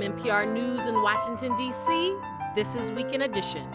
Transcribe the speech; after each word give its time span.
From 0.00 0.16
NPR 0.16 0.50
News 0.50 0.86
in 0.86 0.94
Washington, 1.02 1.54
D.C., 1.56 2.16
this 2.54 2.74
is 2.74 2.90
Weekend 2.90 3.22
Edition. 3.22 3.66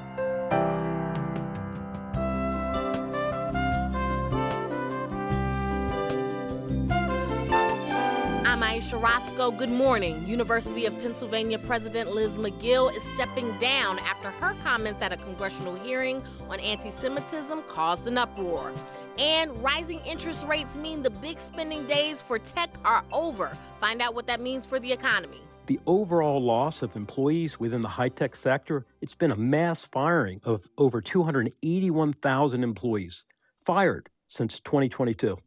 I'm 8.44 8.64
Ayesha 8.64 8.98
Rascoe. 8.98 9.52
Good 9.52 9.70
morning. 9.70 10.28
University 10.28 10.88
of 10.88 11.00
Pennsylvania 11.02 11.60
President 11.60 12.10
Liz 12.10 12.38
Magill 12.38 12.96
is 12.96 13.04
stepping 13.14 13.56
down 13.60 14.00
after 14.00 14.32
her 14.32 14.56
comments 14.64 15.04
at 15.04 15.14
a 15.14 15.18
congressional 15.18 15.76
hearing 15.76 16.24
on 16.50 16.60
anti 16.60 16.90
Semitism 16.90 17.62
caused 17.68 18.08
an 18.08 18.18
uproar. 18.18 18.72
And 19.20 19.56
rising 19.64 20.00
interest 20.00 20.48
rates 20.48 20.76
mean 20.76 21.04
the 21.04 21.12
big 21.12 21.40
spending 21.40 21.86
days 21.86 22.24
for 22.24 22.40
tech 22.40 22.72
are 22.84 23.04
over. 23.12 23.56
Find 23.80 24.02
out 24.02 24.16
what 24.16 24.26
that 24.26 24.42
means 24.42 24.66
for 24.66 24.80
the 24.80 24.92
economy. 24.92 25.45
The 25.68 25.80
overall 25.88 26.44
loss 26.44 26.84
of 26.84 26.96
employees 26.96 27.60
within 27.60 27.82
the 27.82 27.88
high 27.88 28.10
tech 28.10 28.36
sector, 28.36 28.86
it's 29.02 29.16
been 29.16 29.32
a 29.32 29.36
mass 29.36 29.84
firing 29.84 30.40
of 30.44 30.70
over 30.78 31.02
281,000 31.02 32.64
employees 32.64 33.26
fired 33.64 34.10
since 34.28 34.60
2022. 34.60 35.40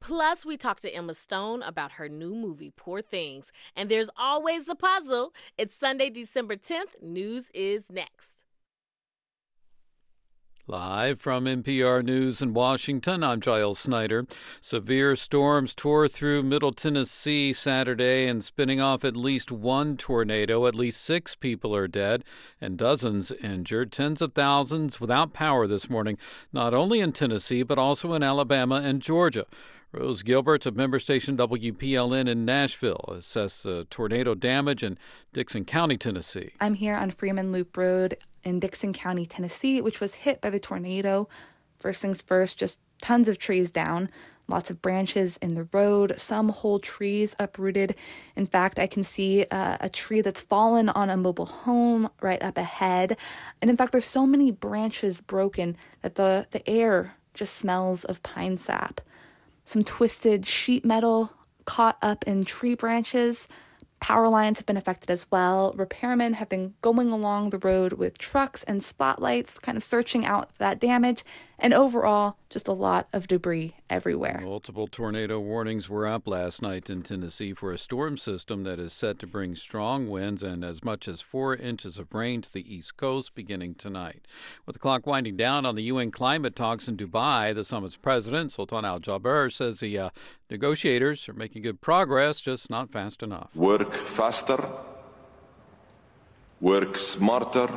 Plus, 0.00 0.46
we 0.46 0.56
talked 0.56 0.82
to 0.82 0.94
Emma 0.94 1.12
Stone 1.12 1.62
about 1.62 1.92
her 1.92 2.08
new 2.08 2.34
movie, 2.34 2.72
Poor 2.74 3.02
Things. 3.02 3.52
And 3.74 3.90
there's 3.90 4.08
always 4.16 4.64
the 4.64 4.74
puzzle. 4.74 5.34
It's 5.58 5.74
Sunday, 5.74 6.08
December 6.08 6.56
10th. 6.56 7.02
News 7.02 7.50
is 7.52 7.90
next. 7.90 8.45
Live 10.68 11.20
from 11.20 11.44
NPR 11.44 12.02
News 12.02 12.42
in 12.42 12.52
Washington, 12.52 13.22
I'm 13.22 13.40
Giles 13.40 13.78
Snyder. 13.78 14.26
Severe 14.60 15.14
storms 15.14 15.76
tore 15.76 16.08
through 16.08 16.42
Middle 16.42 16.72
Tennessee 16.72 17.52
Saturday 17.52 18.26
and 18.26 18.42
spinning 18.44 18.80
off 18.80 19.04
at 19.04 19.16
least 19.16 19.52
one 19.52 19.96
tornado. 19.96 20.66
At 20.66 20.74
least 20.74 21.02
six 21.02 21.36
people 21.36 21.72
are 21.76 21.86
dead 21.86 22.24
and 22.60 22.76
dozens 22.76 23.30
injured. 23.30 23.92
Tens 23.92 24.20
of 24.20 24.32
thousands 24.32 25.00
without 25.00 25.32
power 25.32 25.68
this 25.68 25.88
morning, 25.88 26.18
not 26.52 26.74
only 26.74 26.98
in 26.98 27.12
Tennessee, 27.12 27.62
but 27.62 27.78
also 27.78 28.12
in 28.14 28.24
Alabama 28.24 28.82
and 28.84 29.00
Georgia. 29.00 29.46
Rose 29.92 30.24
Gilbert 30.24 30.66
of 30.66 30.74
member 30.74 30.98
station 30.98 31.36
WPLN 31.36 32.28
in 32.28 32.44
Nashville 32.44 33.04
assessed 33.16 33.62
the 33.62 33.84
tornado 33.88 34.34
damage 34.34 34.82
in 34.82 34.98
Dickson 35.32 35.64
County, 35.64 35.96
Tennessee. 35.96 36.50
I'm 36.60 36.74
here 36.74 36.96
on 36.96 37.12
Freeman 37.12 37.52
Loop 37.52 37.76
Road 37.76 38.16
in 38.46 38.60
Dickson 38.60 38.92
County, 38.92 39.26
Tennessee, 39.26 39.80
which 39.80 40.00
was 40.00 40.14
hit 40.14 40.40
by 40.40 40.48
the 40.48 40.60
tornado. 40.60 41.28
First 41.78 42.00
things 42.00 42.22
first, 42.22 42.58
just 42.58 42.78
tons 43.02 43.28
of 43.28 43.36
trees 43.36 43.70
down, 43.70 44.08
lots 44.48 44.70
of 44.70 44.80
branches 44.80 45.36
in 45.38 45.54
the 45.54 45.68
road, 45.72 46.14
some 46.16 46.48
whole 46.48 46.78
trees 46.78 47.36
uprooted. 47.38 47.94
In 48.34 48.46
fact, 48.46 48.78
I 48.78 48.86
can 48.86 49.02
see 49.02 49.44
uh, 49.50 49.76
a 49.80 49.90
tree 49.90 50.22
that's 50.22 50.40
fallen 50.40 50.88
on 50.88 51.10
a 51.10 51.16
mobile 51.16 51.46
home 51.46 52.08
right 52.22 52.42
up 52.42 52.56
ahead. 52.56 53.18
And 53.60 53.70
in 53.70 53.76
fact, 53.76 53.92
there's 53.92 54.06
so 54.06 54.26
many 54.26 54.50
branches 54.50 55.20
broken 55.20 55.76
that 56.00 56.14
the, 56.14 56.46
the 56.52 56.66
air 56.66 57.16
just 57.34 57.56
smells 57.56 58.04
of 58.04 58.22
pine 58.22 58.56
sap 58.56 59.02
some 59.66 59.82
twisted 59.82 60.46
sheet 60.46 60.84
metal 60.84 61.32
caught 61.66 61.98
up 62.00 62.24
in 62.26 62.44
tree 62.44 62.74
branches. 62.74 63.48
Power 64.00 64.28
lines 64.28 64.58
have 64.58 64.66
been 64.66 64.76
affected 64.76 65.10
as 65.10 65.26
well. 65.30 65.74
Repairmen 65.74 66.34
have 66.34 66.48
been 66.48 66.74
going 66.82 67.10
along 67.10 67.50
the 67.50 67.58
road 67.58 67.94
with 67.94 68.18
trucks 68.18 68.62
and 68.64 68.82
spotlights, 68.82 69.58
kind 69.58 69.76
of 69.76 69.82
searching 69.82 70.24
out 70.24 70.56
that 70.58 70.78
damage. 70.78 71.24
And 71.58 71.72
overall, 71.72 72.36
just 72.48 72.68
a 72.68 72.72
lot 72.72 73.08
of 73.12 73.26
debris 73.26 73.74
everywhere. 73.90 74.40
Multiple 74.42 74.86
tornado 74.86 75.40
warnings 75.40 75.88
were 75.88 76.06
up 76.06 76.28
last 76.28 76.62
night 76.62 76.88
in 76.88 77.02
Tennessee 77.02 77.52
for 77.52 77.72
a 77.72 77.78
storm 77.78 78.16
system 78.16 78.62
that 78.64 78.78
is 78.78 78.92
set 78.92 79.18
to 79.18 79.26
bring 79.26 79.56
strong 79.56 80.08
winds 80.08 80.42
and 80.42 80.64
as 80.64 80.84
much 80.84 81.08
as 81.08 81.20
four 81.20 81.56
inches 81.56 81.98
of 81.98 82.12
rain 82.14 82.42
to 82.42 82.52
the 82.52 82.72
East 82.72 82.96
Coast 82.96 83.34
beginning 83.34 83.74
tonight. 83.74 84.22
With 84.64 84.74
the 84.74 84.80
clock 84.80 85.06
winding 85.06 85.36
down 85.36 85.66
on 85.66 85.74
the 85.74 85.84
UN 85.84 86.10
climate 86.10 86.54
talks 86.54 86.88
in 86.88 86.96
Dubai, 86.96 87.54
the 87.54 87.64
summit's 87.64 87.96
president, 87.96 88.52
Sultan 88.52 88.84
Al 88.84 89.00
Jaber, 89.00 89.52
says 89.52 89.80
the 89.80 89.98
uh, 89.98 90.10
negotiators 90.50 91.28
are 91.28 91.34
making 91.34 91.62
good 91.62 91.80
progress, 91.80 92.40
just 92.40 92.70
not 92.70 92.92
fast 92.92 93.22
enough. 93.22 93.50
Work 93.54 93.94
faster, 93.94 94.68
work 96.60 96.96
smarter 96.96 97.68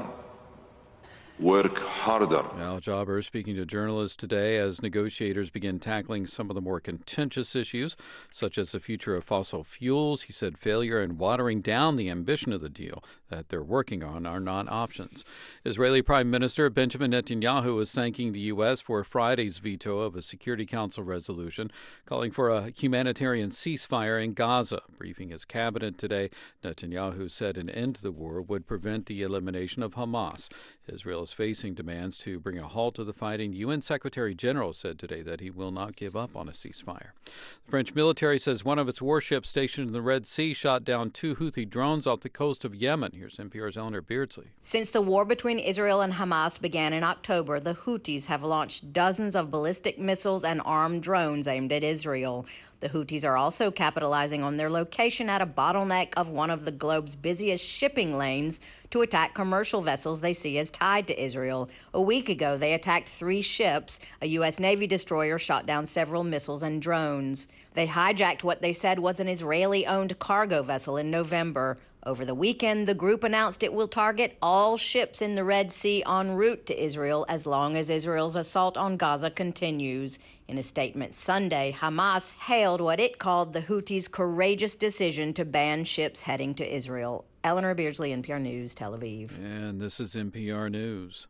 work 1.39 1.77
harder. 1.77 2.43
Al 2.59 2.81
Jaber 2.81 3.23
speaking 3.23 3.55
to 3.55 3.65
journalists 3.65 4.15
today 4.15 4.57
as 4.57 4.81
negotiators 4.81 5.49
begin 5.49 5.79
tackling 5.79 6.25
some 6.27 6.49
of 6.49 6.55
the 6.55 6.61
more 6.61 6.79
contentious 6.79 7.55
issues, 7.55 7.95
such 8.31 8.57
as 8.57 8.71
the 8.71 8.79
future 8.79 9.15
of 9.15 9.23
fossil 9.23 9.63
fuels. 9.63 10.23
He 10.23 10.33
said 10.33 10.57
failure 10.57 11.01
and 11.01 11.17
watering 11.17 11.61
down 11.61 11.95
the 11.95 12.09
ambition 12.09 12.51
of 12.51 12.61
the 12.61 12.69
deal 12.69 13.03
that 13.29 13.49
they're 13.49 13.63
working 13.63 14.03
on 14.03 14.25
are 14.25 14.39
not 14.39 14.69
options. 14.69 15.23
Israeli 15.65 16.01
Prime 16.01 16.29
Minister 16.29 16.69
Benjamin 16.69 17.11
Netanyahu 17.11 17.81
is 17.81 17.91
thanking 17.91 18.31
the 18.31 18.39
U.S. 18.41 18.81
for 18.81 19.03
Friday's 19.03 19.59
veto 19.59 19.99
of 19.99 20.15
a 20.15 20.21
Security 20.21 20.65
Council 20.65 21.03
resolution 21.03 21.71
calling 22.05 22.31
for 22.31 22.49
a 22.49 22.71
humanitarian 22.71 23.51
ceasefire 23.51 24.23
in 24.23 24.33
Gaza. 24.33 24.81
Briefing 24.97 25.29
his 25.29 25.45
cabinet 25.45 25.97
today, 25.97 26.29
Netanyahu 26.63 27.29
said 27.31 27.57
an 27.57 27.69
end 27.69 27.95
to 27.95 28.01
the 28.01 28.11
war 28.11 28.41
would 28.41 28.67
prevent 28.67 29.05
the 29.05 29.21
elimination 29.21 29.83
of 29.83 29.95
Hamas. 29.95 30.49
Israel 30.87 31.23
is 31.23 31.33
facing 31.33 31.75
demands 31.75 32.17
to 32.19 32.39
bring 32.39 32.57
a 32.57 32.67
halt 32.67 32.95
to 32.95 33.03
the 33.03 33.13
fighting. 33.13 33.51
The 33.51 33.57
UN 33.57 33.81
Secretary 33.81 34.33
General 34.33 34.73
said 34.73 34.97
today 34.97 35.21
that 35.21 35.39
he 35.39 35.49
will 35.49 35.71
not 35.71 35.95
give 35.95 36.15
up 36.15 36.35
on 36.35 36.49
a 36.49 36.51
ceasefire. 36.51 37.11
The 37.25 37.69
French 37.69 37.93
military 37.93 38.39
says 38.39 38.65
one 38.65 38.79
of 38.79 38.89
its 38.89 39.01
warships 39.01 39.49
stationed 39.49 39.87
in 39.87 39.93
the 39.93 40.01
Red 40.01 40.25
Sea 40.25 40.53
shot 40.53 40.83
down 40.83 41.11
two 41.11 41.35
Houthi 41.35 41.69
drones 41.69 42.07
off 42.07 42.21
the 42.21 42.29
coast 42.29 42.65
of 42.65 42.75
Yemen. 42.75 43.11
Here's 43.19 43.35
NPR's 43.35 43.75
Eleanor 43.75 44.01
Beardsley. 44.01 44.45
Since 44.61 44.91
the 44.91 45.01
war 45.01 45.25
between 45.25 45.59
Israel 45.59 45.99
and 45.99 46.13
Hamas 46.13 46.59
began 46.59 46.93
in 46.93 47.03
October, 47.03 47.59
the 47.59 47.73
Houthis 47.73 48.27
have 48.27 48.43
launched 48.43 48.93
dozens 48.93 49.35
of 49.35 49.51
ballistic 49.51 49.99
missiles 49.99 50.45
and 50.45 50.61
armed 50.63 51.03
drones 51.03 51.45
aimed 51.45 51.73
at 51.73 51.83
Israel. 51.83 52.45
The 52.79 52.87
Houthis 52.87 53.25
are 53.25 53.35
also 53.35 53.71
capitalizing 53.71 54.41
on 54.41 54.55
their 54.55 54.69
location 54.69 55.27
at 55.27 55.41
a 55.41 55.45
bottleneck 55.45 56.13
of 56.15 56.29
one 56.29 56.49
of 56.49 56.63
the 56.63 56.71
globe's 56.71 57.13
busiest 57.13 57.61
shipping 57.61 58.17
lanes 58.17 58.61
to 58.91 59.01
attack 59.01 59.33
commercial 59.33 59.81
vessels 59.81 60.21
they 60.21 60.33
see 60.33 60.57
as 60.57 60.71
tied 60.71 61.05
to 61.07 61.21
Israel. 61.21 61.69
A 61.93 62.01
week 62.01 62.29
ago, 62.29 62.55
they 62.55 62.73
attacked 62.73 63.09
three 63.09 63.41
ships. 63.41 63.99
A 64.21 64.27
U.S. 64.27 64.61
Navy 64.61 64.87
destroyer 64.87 65.37
shot 65.37 65.65
down 65.65 65.85
several 65.85 66.23
missiles 66.23 66.63
and 66.63 66.81
drones. 66.81 67.49
They 67.73 67.85
hijacked 67.85 68.43
what 68.43 68.61
they 68.61 68.71
said 68.71 68.97
was 68.97 69.19
an 69.19 69.27
Israeli 69.27 69.85
owned 69.85 70.17
cargo 70.19 70.63
vessel 70.63 70.95
in 70.95 71.11
November. 71.11 71.75
Over 72.05 72.23
the 72.23 72.35
weekend, 72.35 72.87
the 72.87 72.93
group 72.93 73.25
announced 73.25 73.61
it 73.61 73.73
will 73.73 73.89
target 73.89 74.37
all 74.41 74.77
ships 74.77 75.21
in 75.21 75.35
the 75.35 75.43
Red 75.43 75.69
Sea 75.69 76.01
en 76.07 76.31
route 76.31 76.65
to 76.67 76.83
Israel 76.83 77.25
as 77.27 77.45
long 77.45 77.75
as 77.75 77.89
Israel's 77.89 78.37
assault 78.37 78.77
on 78.77 78.95
Gaza 78.95 79.29
continues. 79.29 80.17
In 80.47 80.57
a 80.57 80.63
statement 80.63 81.13
Sunday, 81.13 81.75
Hamas 81.77 82.31
hailed 82.31 82.79
what 82.79 83.01
it 83.01 83.19
called 83.19 83.51
the 83.51 83.61
Houthis' 83.61 84.09
courageous 84.09 84.77
decision 84.77 85.33
to 85.33 85.43
ban 85.43 85.83
ships 85.83 86.21
heading 86.21 86.55
to 86.55 86.75
Israel. 86.75 87.25
Eleanor 87.43 87.75
Beardsley, 87.75 88.11
NPR 88.11 88.41
News, 88.41 88.73
Tel 88.73 88.97
Aviv. 88.97 89.37
And 89.37 89.81
this 89.81 89.99
is 89.99 90.15
NPR 90.15 90.71
News. 90.71 91.27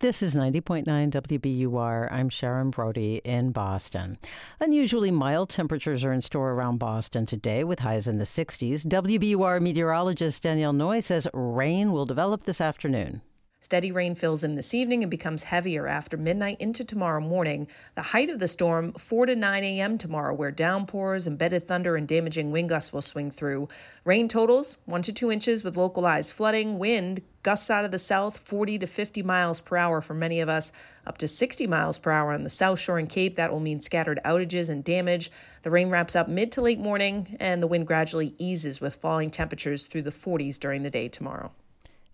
This 0.00 0.22
is 0.22 0.36
90.9 0.36 0.84
WBUR. 0.86 2.12
I'm 2.12 2.28
Sharon 2.28 2.70
Brody 2.70 3.20
in 3.24 3.50
Boston. 3.50 4.16
Unusually 4.60 5.10
mild 5.10 5.48
temperatures 5.48 6.04
are 6.04 6.12
in 6.12 6.22
store 6.22 6.52
around 6.52 6.78
Boston 6.78 7.26
today 7.26 7.64
with 7.64 7.80
highs 7.80 8.06
in 8.06 8.18
the 8.18 8.24
60s. 8.24 8.86
WBUR 8.86 9.60
meteorologist 9.60 10.44
Danielle 10.44 10.72
Noy 10.72 11.00
says 11.00 11.26
rain 11.34 11.90
will 11.90 12.06
develop 12.06 12.44
this 12.44 12.60
afternoon. 12.60 13.22
Steady 13.60 13.90
rain 13.90 14.14
fills 14.14 14.44
in 14.44 14.54
this 14.54 14.72
evening 14.72 15.02
and 15.02 15.10
becomes 15.10 15.42
heavier 15.42 15.88
after 15.88 16.16
midnight 16.16 16.60
into 16.60 16.84
tomorrow 16.84 17.20
morning. 17.20 17.66
The 17.96 18.02
height 18.02 18.30
of 18.30 18.38
the 18.38 18.46
storm, 18.46 18.92
4 18.92 19.26
to 19.26 19.34
9 19.34 19.64
a.m. 19.64 19.98
tomorrow, 19.98 20.32
where 20.32 20.52
downpours, 20.52 21.26
embedded 21.26 21.64
thunder, 21.64 21.96
and 21.96 22.06
damaging 22.06 22.52
wind 22.52 22.68
gusts 22.68 22.92
will 22.92 23.02
swing 23.02 23.32
through. 23.32 23.66
Rain 24.04 24.28
totals 24.28 24.78
1 24.84 25.02
to 25.02 25.12
2 25.12 25.32
inches 25.32 25.64
with 25.64 25.76
localized 25.76 26.34
flooding. 26.34 26.78
Wind 26.78 27.22
gusts 27.48 27.70
out 27.70 27.86
of 27.86 27.90
the 27.90 27.98
south 27.98 28.36
40 28.36 28.80
to 28.80 28.86
50 28.86 29.22
miles 29.22 29.58
per 29.58 29.78
hour 29.78 30.02
for 30.02 30.12
many 30.12 30.40
of 30.40 30.50
us, 30.50 30.70
up 31.06 31.16
to 31.16 31.26
60 31.26 31.66
miles 31.66 31.96
per 31.96 32.10
hour 32.10 32.34
on 32.34 32.42
the 32.42 32.50
South 32.50 32.78
Shore 32.78 32.98
and 32.98 33.08
Cape. 33.08 33.36
That 33.36 33.50
will 33.50 33.58
mean 33.58 33.80
scattered 33.80 34.20
outages 34.22 34.68
and 34.68 34.84
damage. 34.84 35.30
The 35.62 35.70
rain 35.70 35.88
wraps 35.88 36.14
up 36.14 36.28
mid 36.28 36.52
to 36.52 36.60
late 36.60 36.78
morning, 36.78 37.38
and 37.40 37.62
the 37.62 37.66
wind 37.66 37.86
gradually 37.86 38.34
eases 38.36 38.82
with 38.82 38.96
falling 38.96 39.30
temperatures 39.30 39.86
through 39.86 40.02
the 40.02 40.10
40s 40.10 40.60
during 40.60 40.82
the 40.82 40.90
day 40.90 41.08
tomorrow. 41.08 41.52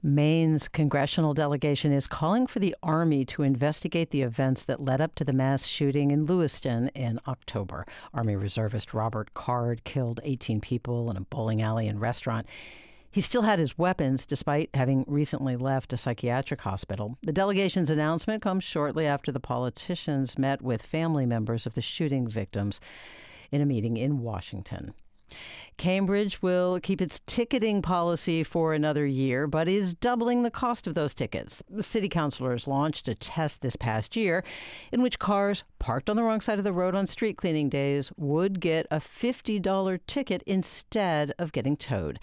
Maine's 0.05 0.69
congressional 0.69 1.35
delegation 1.35 1.91
is 1.91 2.07
calling 2.07 2.47
for 2.47 2.61
the 2.61 2.77
Army 2.81 3.25
to 3.25 3.43
investigate 3.43 4.11
the 4.11 4.23
events 4.23 4.63
that 4.63 4.85
led 4.85 5.01
up 5.01 5.17
to 5.17 5.25
the 5.25 5.33
mass 5.33 5.67
shooting 5.67 6.13
in 6.13 6.27
Lewiston 6.27 6.91
in 6.95 7.19
October. 7.27 7.87
Army 8.13 8.37
Reservist 8.37 8.95
Robert 8.95 9.35
Card 9.35 9.83
killed 9.83 10.21
18 10.23 10.61
people 10.61 11.11
in 11.11 11.17
a 11.17 11.23
bowling 11.23 11.61
alley 11.61 11.89
and 11.89 12.01
restaurant. 12.01 12.47
He 13.15 13.21
still 13.21 13.43
had 13.43 13.61
his 13.61 13.79
weapons 13.79 14.27
despite 14.27 14.75
having 14.75 15.05
recently 15.07 15.55
left 15.55 15.93
a 15.93 15.97
psychiatric 15.97 16.63
hospital. 16.63 17.17
The 17.23 17.31
delegation's 17.33 17.89
announcement 17.89 18.43
comes 18.43 18.65
shortly 18.65 19.07
after 19.07 19.31
the 19.31 19.39
politicians 19.39 20.37
met 20.37 20.61
with 20.61 20.83
family 20.83 21.25
members 21.25 21.65
of 21.65 21.75
the 21.75 21.81
shooting 21.81 22.27
victims 22.27 22.81
in 23.53 23.61
a 23.61 23.67
meeting 23.67 23.97
in 23.97 24.19
Washington. 24.19 24.95
Cambridge 25.77 26.41
will 26.41 26.79
keep 26.81 27.01
its 27.01 27.21
ticketing 27.27 27.83
policy 27.83 28.45
for 28.45 28.75
another 28.75 29.05
year, 29.07 29.47
but 29.47 29.67
is 29.67 29.95
doubling 29.95 30.43
the 30.43 30.51
cost 30.51 30.87
of 30.87 30.95
those 30.95 31.15
tickets. 31.15 31.63
City 31.81 32.09
councilors 32.09 32.69
launched 32.69 33.09
a 33.09 33.15
test 33.15 33.61
this 33.61 33.75
past 33.75 34.15
year 34.15 34.45
in 34.93 35.03
which 35.03 35.19
cars 35.19 35.65
parked 35.81 36.09
on 36.09 36.17
the 36.17 36.23
wrong 36.23 36.41
side 36.41 36.59
of 36.59 36.65
the 36.65 36.73
road 36.73 36.95
on 36.95 37.07
street 37.07 37.37
cleaning 37.37 37.69
days 37.69 38.13
would 38.17 38.61
get 38.61 38.87
a 38.91 38.99
$50 38.99 40.01
ticket 40.07 40.43
instead 40.47 41.33
of 41.39 41.53
getting 41.53 41.77
towed. 41.77 42.21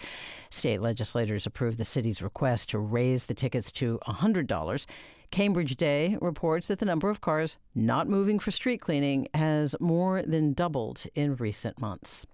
State 0.50 0.80
legislators 0.80 1.46
approved 1.46 1.78
the 1.78 1.84
city's 1.84 2.22
request 2.22 2.70
to 2.70 2.78
raise 2.78 3.26
the 3.26 3.34
tickets 3.34 3.70
to 3.72 3.98
$100. 4.08 4.86
Cambridge 5.30 5.76
Day 5.76 6.18
reports 6.20 6.68
that 6.68 6.78
the 6.78 6.86
number 6.86 7.08
of 7.10 7.20
cars 7.20 7.56
not 7.74 8.08
moving 8.08 8.38
for 8.38 8.50
street 8.50 8.80
cleaning 8.80 9.26
has 9.34 9.74
more 9.80 10.22
than 10.22 10.52
doubled 10.52 11.04
in 11.14 11.36
recent 11.36 11.80
months. 11.80 12.26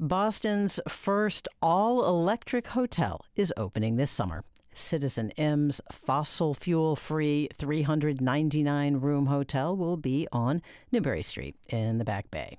Boston's 0.00 0.80
first 0.88 1.48
all 1.60 2.06
electric 2.06 2.68
hotel 2.68 3.24
is 3.36 3.52
opening 3.56 3.96
this 3.96 4.10
summer. 4.10 4.44
Citizen 4.74 5.30
M's 5.32 5.80
fossil 5.90 6.54
fuel 6.54 6.96
free 6.96 7.48
399 7.58 8.96
room 8.96 9.26
hotel 9.26 9.76
will 9.76 9.96
be 9.96 10.26
on 10.32 10.62
Newbury 10.90 11.22
Street 11.22 11.56
in 11.68 11.98
the 11.98 12.04
Back 12.04 12.30
Bay. 12.30 12.58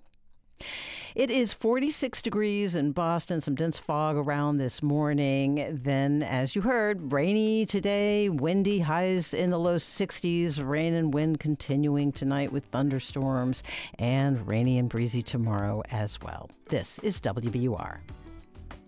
It 1.15 1.29
is 1.29 1.53
46 1.53 2.23
degrees 2.23 2.73
in 2.73 2.91
Boston, 2.91 3.39
some 3.39 3.53
dense 3.53 3.77
fog 3.77 4.15
around 4.15 4.57
this 4.57 4.81
morning. 4.81 5.79
Then, 5.83 6.23
as 6.23 6.55
you 6.55 6.63
heard, 6.63 7.13
rainy 7.13 7.67
today, 7.67 8.29
windy, 8.29 8.79
highs 8.79 9.31
in 9.31 9.51
the 9.51 9.59
low 9.59 9.75
60s, 9.75 10.67
rain 10.67 10.95
and 10.95 11.13
wind 11.13 11.39
continuing 11.39 12.11
tonight 12.11 12.51
with 12.51 12.65
thunderstorms, 12.65 13.61
and 13.99 14.47
rainy 14.47 14.79
and 14.79 14.89
breezy 14.89 15.21
tomorrow 15.21 15.83
as 15.91 16.19
well. 16.21 16.49
This 16.69 16.97
is 16.99 17.21
WBUR. 17.21 17.99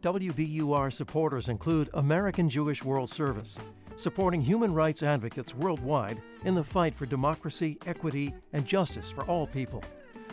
WBUR 0.01 0.91
supporters 0.91 1.47
include 1.47 1.91
American 1.93 2.49
Jewish 2.49 2.83
World 2.83 3.09
Service, 3.11 3.55
supporting 3.97 4.41
human 4.41 4.73
rights 4.73 5.03
advocates 5.03 5.53
worldwide 5.53 6.19
in 6.43 6.55
the 6.55 6.63
fight 6.63 6.95
for 6.95 7.05
democracy, 7.05 7.77
equity, 7.85 8.33
and 8.53 8.65
justice 8.65 9.11
for 9.11 9.25
all 9.25 9.45
people. 9.45 9.83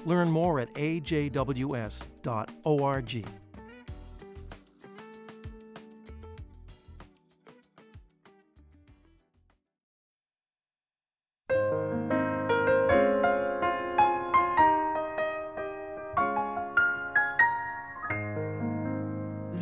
Learn 0.04 0.30
more 0.30 0.60
at 0.60 0.72
ajws.org. 0.74 1.32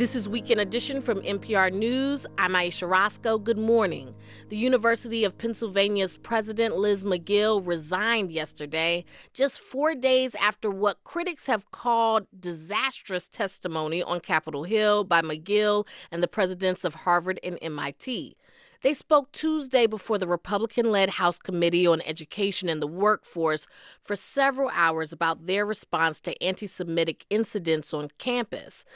This 0.01 0.15
is 0.15 0.27
Weekend 0.27 0.63
Edition 0.63 1.03
from 1.03 1.21
NPR 1.21 1.71
News. 1.75 2.25
I'm 2.39 2.57
Ayesha 2.57 2.87
Rascoe. 2.87 3.37
Good 3.37 3.59
morning. 3.59 4.15
The 4.49 4.57
University 4.57 5.25
of 5.25 5.37
Pennsylvania's 5.37 6.17
president, 6.17 6.75
Liz 6.75 7.05
Magill, 7.05 7.61
resigned 7.67 8.33
yesterday, 8.33 9.05
just 9.35 9.61
four 9.61 9.95
days 9.95 10.35
after 10.37 10.71
what 10.71 11.05
critics 11.05 11.45
have 11.49 11.71
called 11.71 12.27
disastrous 12.41 13.29
testimony 13.29 14.03
on 14.03 14.21
Capitol 14.21 14.65
Hill 14.65 15.05
by 15.05 15.21
Magill 15.21 15.87
and 16.11 16.23
the 16.23 16.29
presidents 16.29 16.83
of 16.83 16.95
Harvard 16.95 17.39
and 17.43 17.59
MIT. 17.61 18.39
They 18.83 18.95
spoke 18.95 19.31
Tuesday 19.33 19.87
before 19.87 20.17
the 20.17 20.27
Republican 20.27 20.91
led 20.91 21.11
House 21.11 21.39
Committee 21.39 21.87
on 21.87 22.01
Education 22.07 22.71
and 22.71 22.81
the 22.81 22.87
Workforce 22.87 23.67
for 24.01 24.17
several 24.17 24.71
hours 24.73 25.13
about 25.13 25.47
their 25.47 25.67
response 25.67 26.23
to 26.23 26.43
anti 26.43 26.67
Semitic 26.67 27.27
incidents 27.29 27.93
on 27.93 28.09
campus. 28.17 28.87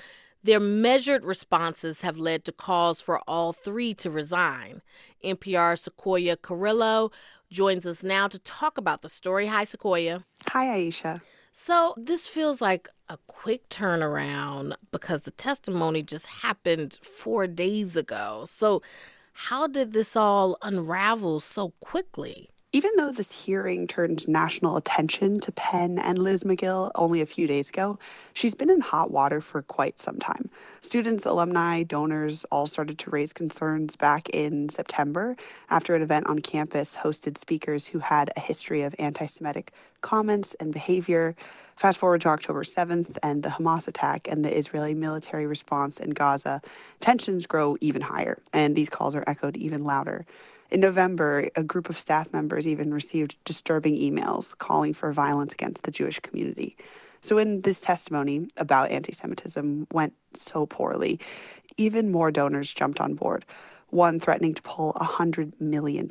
Their 0.44 0.60
measured 0.60 1.24
responses 1.24 2.02
have 2.02 2.18
led 2.18 2.44
to 2.44 2.52
calls 2.52 3.00
for 3.00 3.18
all 3.26 3.54
three 3.54 3.94
to 3.94 4.10
resign. 4.10 4.82
NPR 5.24 5.78
Sequoia 5.78 6.36
Carrillo 6.36 7.10
joins 7.50 7.86
us 7.86 8.04
now 8.04 8.28
to 8.28 8.38
talk 8.38 8.76
about 8.76 9.00
the 9.00 9.08
story. 9.08 9.46
Hi, 9.46 9.64
Sequoia. 9.64 10.22
Hi, 10.48 10.70
Ayesha. 10.74 11.22
So, 11.50 11.94
this 11.96 12.28
feels 12.28 12.60
like 12.60 12.88
a 13.08 13.16
quick 13.26 13.70
turnaround 13.70 14.74
because 14.92 15.22
the 15.22 15.30
testimony 15.30 16.02
just 16.02 16.26
happened 16.26 16.98
four 17.02 17.46
days 17.46 17.96
ago. 17.96 18.42
So, 18.44 18.82
how 19.32 19.66
did 19.66 19.94
this 19.94 20.14
all 20.14 20.58
unravel 20.60 21.40
so 21.40 21.72
quickly? 21.80 22.50
Even 22.74 22.90
though 22.96 23.12
this 23.12 23.44
hearing 23.44 23.86
turned 23.86 24.26
national 24.26 24.76
attention 24.76 25.38
to 25.38 25.52
Penn 25.52 25.96
and 25.96 26.18
Liz 26.18 26.42
Magill 26.42 26.90
only 26.96 27.20
a 27.20 27.26
few 27.26 27.46
days 27.46 27.68
ago, 27.68 28.00
she's 28.32 28.56
been 28.56 28.68
in 28.68 28.80
hot 28.80 29.12
water 29.12 29.40
for 29.40 29.62
quite 29.62 30.00
some 30.00 30.18
time. 30.18 30.50
Students, 30.80 31.24
alumni, 31.24 31.84
donors 31.84 32.44
all 32.46 32.66
started 32.66 32.98
to 32.98 33.10
raise 33.10 33.32
concerns 33.32 33.94
back 33.94 34.28
in 34.30 34.68
September 34.70 35.36
after 35.70 35.94
an 35.94 36.02
event 36.02 36.26
on 36.26 36.40
campus 36.40 36.96
hosted 37.04 37.38
speakers 37.38 37.86
who 37.86 38.00
had 38.00 38.30
a 38.36 38.40
history 38.40 38.82
of 38.82 38.92
anti 38.98 39.26
Semitic 39.26 39.70
comments 40.00 40.54
and 40.58 40.72
behavior. 40.72 41.36
Fast 41.76 41.98
forward 41.98 42.22
to 42.22 42.28
October 42.28 42.64
7th 42.64 43.18
and 43.22 43.44
the 43.44 43.50
Hamas 43.50 43.86
attack 43.86 44.26
and 44.26 44.44
the 44.44 44.58
Israeli 44.58 44.94
military 44.94 45.46
response 45.46 46.00
in 46.00 46.10
Gaza, 46.10 46.60
tensions 46.98 47.46
grow 47.46 47.76
even 47.80 48.02
higher, 48.02 48.36
and 48.52 48.74
these 48.74 48.90
calls 48.90 49.14
are 49.14 49.24
echoed 49.28 49.56
even 49.56 49.84
louder. 49.84 50.26
In 50.74 50.80
November, 50.80 51.50
a 51.54 51.62
group 51.62 51.88
of 51.88 51.96
staff 51.96 52.32
members 52.32 52.66
even 52.66 52.92
received 52.92 53.36
disturbing 53.44 53.94
emails 53.94 54.58
calling 54.58 54.92
for 54.92 55.12
violence 55.12 55.52
against 55.52 55.84
the 55.84 55.92
Jewish 55.92 56.18
community. 56.18 56.76
So, 57.20 57.36
when 57.36 57.60
this 57.60 57.80
testimony 57.80 58.48
about 58.56 58.90
anti 58.90 59.12
Semitism 59.12 59.86
went 59.92 60.14
so 60.32 60.66
poorly, 60.66 61.20
even 61.76 62.10
more 62.10 62.32
donors 62.32 62.74
jumped 62.74 63.00
on 63.00 63.14
board, 63.14 63.44
one 63.90 64.18
threatening 64.18 64.52
to 64.54 64.62
pull 64.62 64.94
$100 64.94 65.60
million. 65.60 66.08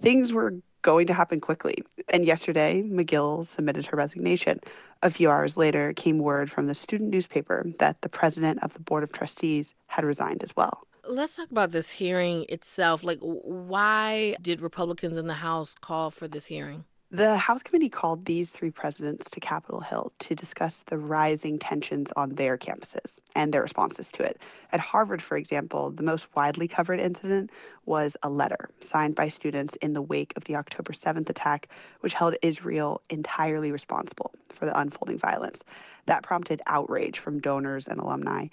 Things 0.00 0.32
were 0.32 0.54
going 0.80 1.06
to 1.06 1.12
happen 1.12 1.38
quickly. 1.38 1.84
And 2.08 2.24
yesterday, 2.24 2.82
Magill 2.82 3.44
submitted 3.44 3.84
her 3.88 3.98
resignation. 3.98 4.60
A 5.02 5.10
few 5.10 5.30
hours 5.30 5.58
later, 5.58 5.92
came 5.92 6.20
word 6.20 6.50
from 6.50 6.68
the 6.68 6.74
student 6.74 7.10
newspaper 7.10 7.66
that 7.80 8.00
the 8.00 8.08
president 8.08 8.62
of 8.62 8.72
the 8.72 8.80
Board 8.80 9.02
of 9.02 9.12
Trustees 9.12 9.74
had 9.88 10.06
resigned 10.06 10.42
as 10.42 10.56
well 10.56 10.87
let's 11.08 11.36
talk 11.36 11.50
about 11.50 11.72
this 11.72 11.90
hearing 11.90 12.44
itself. 12.48 13.02
Like, 13.02 13.18
why 13.20 14.36
did 14.40 14.60
Republicans 14.60 15.16
in 15.16 15.26
the 15.26 15.34
House 15.34 15.74
call 15.74 16.10
for 16.10 16.28
this 16.28 16.46
hearing? 16.46 16.84
The 17.10 17.38
House 17.38 17.62
committee 17.62 17.88
called 17.88 18.26
these 18.26 18.50
three 18.50 18.70
presidents 18.70 19.30
to 19.30 19.40
Capitol 19.40 19.80
Hill 19.80 20.12
to 20.18 20.34
discuss 20.34 20.82
the 20.82 20.98
rising 20.98 21.58
tensions 21.58 22.12
on 22.12 22.34
their 22.34 22.58
campuses 22.58 23.20
and 23.34 23.50
their 23.50 23.62
responses 23.62 24.12
to 24.12 24.22
it. 24.22 24.38
At 24.72 24.80
Harvard, 24.80 25.22
for 25.22 25.38
example, 25.38 25.90
the 25.90 26.02
most 26.02 26.28
widely 26.36 26.68
covered 26.68 27.00
incident 27.00 27.50
was 27.86 28.18
a 28.22 28.28
letter 28.28 28.68
signed 28.82 29.14
by 29.14 29.28
students 29.28 29.74
in 29.76 29.94
the 29.94 30.02
wake 30.02 30.34
of 30.36 30.44
the 30.44 30.56
October 30.56 30.92
7th 30.92 31.30
attack, 31.30 31.70
which 32.00 32.12
held 32.12 32.36
Israel 32.42 33.00
entirely 33.08 33.72
responsible 33.72 34.34
for 34.50 34.66
the 34.66 34.78
unfolding 34.78 35.16
violence. 35.16 35.64
That 36.04 36.22
prompted 36.22 36.60
outrage 36.66 37.18
from 37.18 37.40
donors 37.40 37.88
and 37.88 37.98
alumni. 37.98 38.48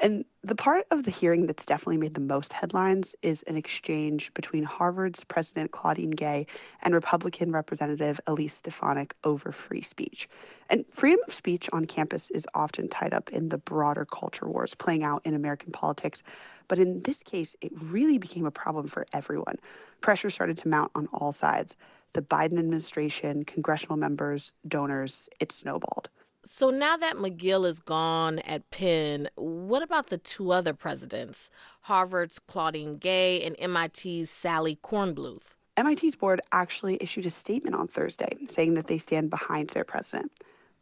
And 0.00 0.24
the 0.44 0.54
part 0.54 0.86
of 0.90 1.02
the 1.02 1.10
hearing 1.10 1.46
that's 1.46 1.66
definitely 1.66 1.96
made 1.96 2.14
the 2.14 2.20
most 2.20 2.52
headlines 2.52 3.16
is 3.20 3.42
an 3.44 3.56
exchange 3.56 4.32
between 4.32 4.62
Harvard's 4.62 5.24
President 5.24 5.72
Claudine 5.72 6.12
Gay 6.12 6.46
and 6.82 6.94
Republican 6.94 7.50
Representative 7.50 8.20
Elise 8.26 8.54
Stefanik 8.54 9.14
over 9.24 9.50
free 9.50 9.82
speech. 9.82 10.28
And 10.70 10.86
freedom 10.92 11.20
of 11.26 11.34
speech 11.34 11.68
on 11.72 11.86
campus 11.86 12.30
is 12.30 12.46
often 12.54 12.88
tied 12.88 13.12
up 13.12 13.30
in 13.30 13.48
the 13.48 13.58
broader 13.58 14.04
culture 14.04 14.48
wars 14.48 14.74
playing 14.74 15.02
out 15.02 15.22
in 15.24 15.34
American 15.34 15.72
politics. 15.72 16.22
But 16.68 16.78
in 16.78 17.00
this 17.00 17.22
case, 17.24 17.56
it 17.60 17.72
really 17.74 18.18
became 18.18 18.46
a 18.46 18.52
problem 18.52 18.86
for 18.86 19.04
everyone. 19.12 19.56
Pressure 20.00 20.30
started 20.30 20.58
to 20.58 20.68
mount 20.68 20.92
on 20.94 21.08
all 21.12 21.32
sides 21.32 21.76
the 22.14 22.22
Biden 22.22 22.58
administration, 22.58 23.44
congressional 23.44 23.96
members, 23.96 24.52
donors, 24.66 25.28
it 25.40 25.52
snowballed. 25.52 26.08
So 26.44 26.70
now 26.70 26.96
that 26.96 27.16
Magill 27.16 27.66
is 27.66 27.80
gone 27.80 28.38
at 28.40 28.70
Penn, 28.70 29.28
what 29.34 29.82
about 29.82 30.08
the 30.08 30.18
two 30.18 30.52
other 30.52 30.72
presidents, 30.72 31.50
Harvard's 31.82 32.38
Claudine 32.38 32.96
Gay 32.96 33.42
and 33.42 33.56
MIT's 33.58 34.30
Sally 34.30 34.78
Kornbluth? 34.82 35.56
MIT's 35.76 36.14
board 36.14 36.40
actually 36.52 36.96
issued 37.00 37.26
a 37.26 37.30
statement 37.30 37.74
on 37.76 37.86
Thursday 37.86 38.36
saying 38.48 38.74
that 38.74 38.86
they 38.86 38.98
stand 38.98 39.30
behind 39.30 39.70
their 39.70 39.84
president. 39.84 40.32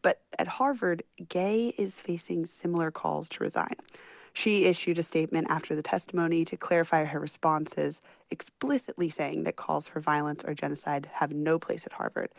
But 0.02 0.20
at 0.38 0.46
Harvard, 0.46 1.02
Gay 1.28 1.74
is 1.78 1.98
facing 1.98 2.46
similar 2.46 2.90
calls 2.90 3.28
to 3.30 3.42
resign. 3.42 3.76
She 4.32 4.66
issued 4.66 4.98
a 4.98 5.02
statement 5.02 5.46
after 5.48 5.74
the 5.74 5.82
testimony 5.82 6.44
to 6.44 6.58
clarify 6.58 7.06
her 7.06 7.18
responses, 7.18 8.02
explicitly 8.30 9.08
saying 9.08 9.44
that 9.44 9.56
calls 9.56 9.88
for 9.88 9.98
violence 10.00 10.44
or 10.44 10.54
genocide 10.54 11.08
have 11.14 11.32
no 11.32 11.58
place 11.58 11.86
at 11.86 11.94
Harvard. 11.94 12.30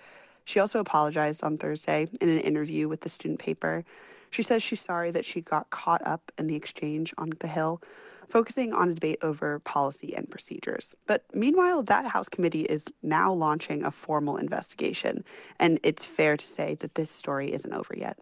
She 0.48 0.62
also 0.62 0.80
apologized 0.80 1.44
on 1.44 1.58
Thursday 1.58 2.08
in 2.22 2.30
an 2.30 2.40
interview 2.40 2.88
with 2.88 3.02
the 3.02 3.10
student 3.10 3.38
paper. 3.38 3.84
She 4.30 4.42
says 4.42 4.64
she's 4.64 4.80
sorry 4.80 5.12
that 5.12 5.26
she 5.26 5.42
got 5.42 5.70
caught 5.72 6.02
up 6.08 6.32
in 6.38 6.48
the 6.48 6.56
exchange 6.56 7.14
on 7.18 7.34
the 7.42 7.50
Hill, 7.50 7.82
focusing 8.26 8.72
on 8.72 8.92
a 8.92 8.94
debate 8.94 9.20
over 9.22 9.60
policy 9.60 10.16
and 10.16 10.32
procedures. 10.32 10.96
But 11.06 11.26
meanwhile, 11.34 11.84
that 11.84 12.06
House 12.06 12.30
committee 12.30 12.62
is 12.62 12.86
now 13.04 13.34
launching 13.34 13.84
a 13.84 13.92
formal 13.92 14.38
investigation, 14.38 15.26
and 15.60 15.82
it's 15.84 16.06
fair 16.06 16.38
to 16.38 16.48
say 16.48 16.76
that 16.76 16.96
this 16.96 17.12
story 17.12 17.52
isn't 17.52 17.74
over 17.74 17.94
yet. 17.98 18.18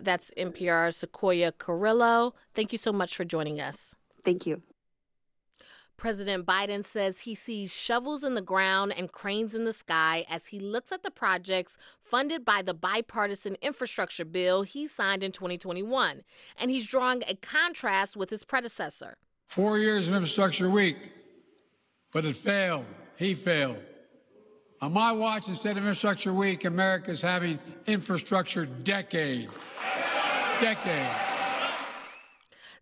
That's 0.00 0.30
NPR's 0.38 0.98
Sequoia 0.98 1.50
Carrillo. 1.50 2.34
Thank 2.54 2.70
you 2.70 2.78
so 2.78 2.92
much 2.92 3.16
for 3.16 3.24
joining 3.24 3.60
us. 3.60 3.96
Thank 4.22 4.46
you. 4.46 4.62
President 5.96 6.44
Biden 6.44 6.84
says 6.84 7.20
he 7.20 7.34
sees 7.34 7.74
shovels 7.74 8.24
in 8.24 8.34
the 8.34 8.42
ground 8.42 8.92
and 8.96 9.10
cranes 9.10 9.54
in 9.54 9.64
the 9.64 9.72
sky 9.72 10.26
as 10.28 10.48
he 10.48 10.58
looks 10.58 10.92
at 10.92 11.02
the 11.02 11.10
projects 11.10 11.78
funded 12.02 12.44
by 12.44 12.62
the 12.62 12.74
bipartisan 12.74 13.56
infrastructure 13.62 14.24
bill 14.24 14.62
he 14.62 14.86
signed 14.86 15.22
in 15.22 15.32
2021. 15.32 16.22
And 16.58 16.70
he's 16.70 16.86
drawing 16.86 17.22
a 17.26 17.36
contrast 17.36 18.16
with 18.16 18.30
his 18.30 18.44
predecessor. 18.44 19.16
Four 19.44 19.78
years 19.78 20.08
of 20.08 20.14
infrastructure 20.14 20.68
week, 20.68 20.96
but 22.12 22.24
it 22.24 22.36
failed. 22.36 22.86
He 23.16 23.34
failed. 23.34 23.78
On 24.80 24.92
my 24.92 25.12
watch, 25.12 25.48
instead 25.48 25.72
of 25.72 25.78
infrastructure 25.78 26.34
week, 26.34 26.64
America's 26.64 27.22
having 27.22 27.58
infrastructure 27.86 28.66
decade. 28.66 29.48
Decade. 30.60 31.33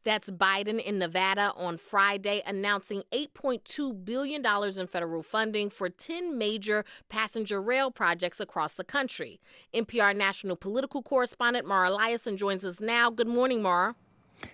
That's 0.04 0.30
Biden 0.30 0.82
in 0.82 0.98
Nevada 0.98 1.52
on 1.56 1.76
Friday 1.76 2.42
announcing 2.46 3.02
$8.2 3.12 4.04
billion 4.04 4.44
in 4.44 4.86
federal 4.86 5.22
funding 5.22 5.70
for 5.70 5.88
10 5.88 6.36
major 6.36 6.84
passenger 7.08 7.62
rail 7.62 7.90
projects 7.90 8.40
across 8.40 8.74
the 8.74 8.84
country. 8.84 9.40
NPR 9.72 10.16
national 10.16 10.56
political 10.56 11.02
correspondent 11.02 11.66
Mara 11.66 11.90
Liasson 11.90 12.36
joins 12.36 12.64
us 12.64 12.80
now. 12.80 13.10
Good 13.10 13.28
morning, 13.28 13.62
Mara. 13.62 13.94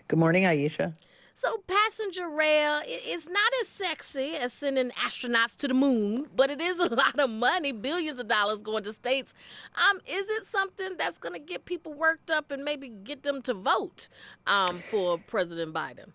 Good 0.08 0.18
morning, 0.18 0.44
Ayesha. 0.44 0.92
So, 1.40 1.62
passenger 1.68 2.28
rail 2.28 2.80
is 2.84 3.28
not 3.28 3.52
as 3.62 3.68
sexy 3.68 4.34
as 4.34 4.52
sending 4.52 4.90
astronauts 4.90 5.54
to 5.58 5.68
the 5.68 5.74
moon, 5.74 6.26
but 6.34 6.50
it 6.50 6.60
is 6.60 6.80
a 6.80 6.86
lot 6.92 7.16
of 7.16 7.30
money, 7.30 7.70
billions 7.70 8.18
of 8.18 8.26
dollars 8.26 8.60
going 8.60 8.82
to 8.82 8.92
states. 8.92 9.34
Um, 9.76 10.00
is 10.04 10.28
it 10.30 10.46
something 10.46 10.96
that's 10.96 11.16
going 11.16 11.34
to 11.34 11.38
get 11.38 11.64
people 11.64 11.94
worked 11.94 12.32
up 12.32 12.50
and 12.50 12.64
maybe 12.64 12.88
get 12.88 13.22
them 13.22 13.40
to 13.42 13.54
vote 13.54 14.08
um, 14.48 14.82
for 14.90 15.18
President 15.28 15.72
Biden? 15.72 16.10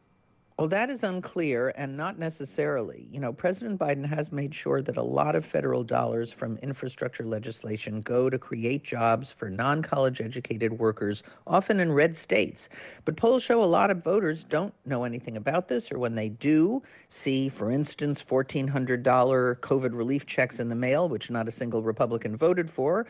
Well, 0.60 0.68
that 0.68 0.92
is 0.92 1.02
unclear 1.02 1.74
and 1.76 1.98
not 1.98 2.20
necessarily. 2.20 3.08
You 3.12 3.20
know, 3.20 3.34
President 3.34 3.80
Biden 3.80 4.06
has 4.06 4.32
made 4.32 4.54
sure 4.54 4.84
that 4.84 4.98
a 4.98 5.04
lot 5.04 5.36
of 5.36 5.44
federal 5.44 5.84
dollars 5.84 6.32
from 6.32 6.58
infrastructure 6.58 7.26
legislation 7.26 8.04
go 8.04 8.30
to 8.30 8.38
create 8.38 8.84
jobs 8.84 9.32
for 9.32 9.50
non 9.50 9.82
college 9.82 10.22
educated 10.22 10.72
workers, 10.74 11.24
often 11.48 11.80
in 11.80 11.92
red 11.92 12.16
states. 12.16 12.70
But 13.04 13.18
polls 13.18 13.42
show 13.42 13.64
a 13.64 13.66
lot 13.66 13.90
of 13.90 14.04
voters 14.04 14.44
don't 14.44 14.76
know 14.86 15.06
anything 15.06 15.38
about 15.38 15.70
this, 15.70 15.92
or 15.92 15.98
when 15.98 16.14
they 16.14 16.30
do, 16.30 16.84
see, 17.10 17.50
for 17.50 17.72
instance, 17.72 18.24
$1,400 18.24 19.56
COVID 19.60 19.98
relief 19.98 20.28
checks 20.28 20.60
in 20.60 20.70
the 20.70 20.76
mail, 20.76 21.10
which 21.10 21.32
not 21.32 21.48
a 21.48 21.52
single 21.52 21.82
Republican 21.82 22.38
voted 22.38 22.70
for 22.70 23.08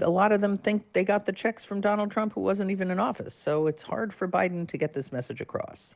a 0.00 0.10
lot 0.10 0.32
of 0.32 0.40
them 0.40 0.56
think 0.56 0.92
they 0.92 1.04
got 1.04 1.26
the 1.26 1.32
checks 1.32 1.64
from 1.64 1.80
Donald 1.80 2.10
Trump, 2.10 2.34
who 2.34 2.42
wasn't 2.42 2.70
even 2.70 2.90
in 2.90 2.98
office. 2.98 3.34
So 3.34 3.66
it's 3.66 3.82
hard 3.82 4.12
for 4.12 4.28
Biden 4.28 4.68
to 4.68 4.76
get 4.76 4.92
this 4.92 5.12
message 5.12 5.40
across. 5.40 5.94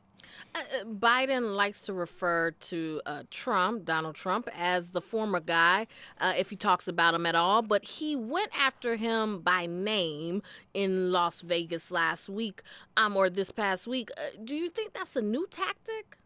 Uh, 0.55 0.59
uh, 0.59 0.85
Biden 0.85 1.55
likes 1.55 1.83
to 1.83 1.93
refer 1.93 2.53
to 2.53 3.01
uh, 3.07 3.23
Trump, 3.31 3.85
Donald 3.85 4.15
Trump, 4.15 4.49
as 4.57 4.93
the 4.93 5.01
former 5.01 5.41
guy, 5.41 5.87
uh, 6.21 6.35
if 6.37 6.51
he 6.51 6.57
talks 6.57 6.89
about 6.89 7.15
him 7.15 7.27
at 7.27 7.35
all. 7.35 7.63
But 7.63 7.85
he 7.85 8.17
went 8.17 8.59
after 8.59 8.97
him 8.97 9.41
by 9.41 9.67
name 9.67 10.43
in 10.75 11.13
Las 11.13 11.43
Vegas 11.43 11.91
last 11.91 12.29
week, 12.29 12.63
um, 12.97 13.17
or 13.17 13.31
this 13.31 13.51
past 13.51 13.87
week. 13.87 14.11
Uh, 14.17 14.21
do 14.43 14.55
you 14.57 14.69
think 14.69 14.95
that's 14.95 15.17
a 15.17 15.23
new 15.23 15.47
tactic? 15.51 16.17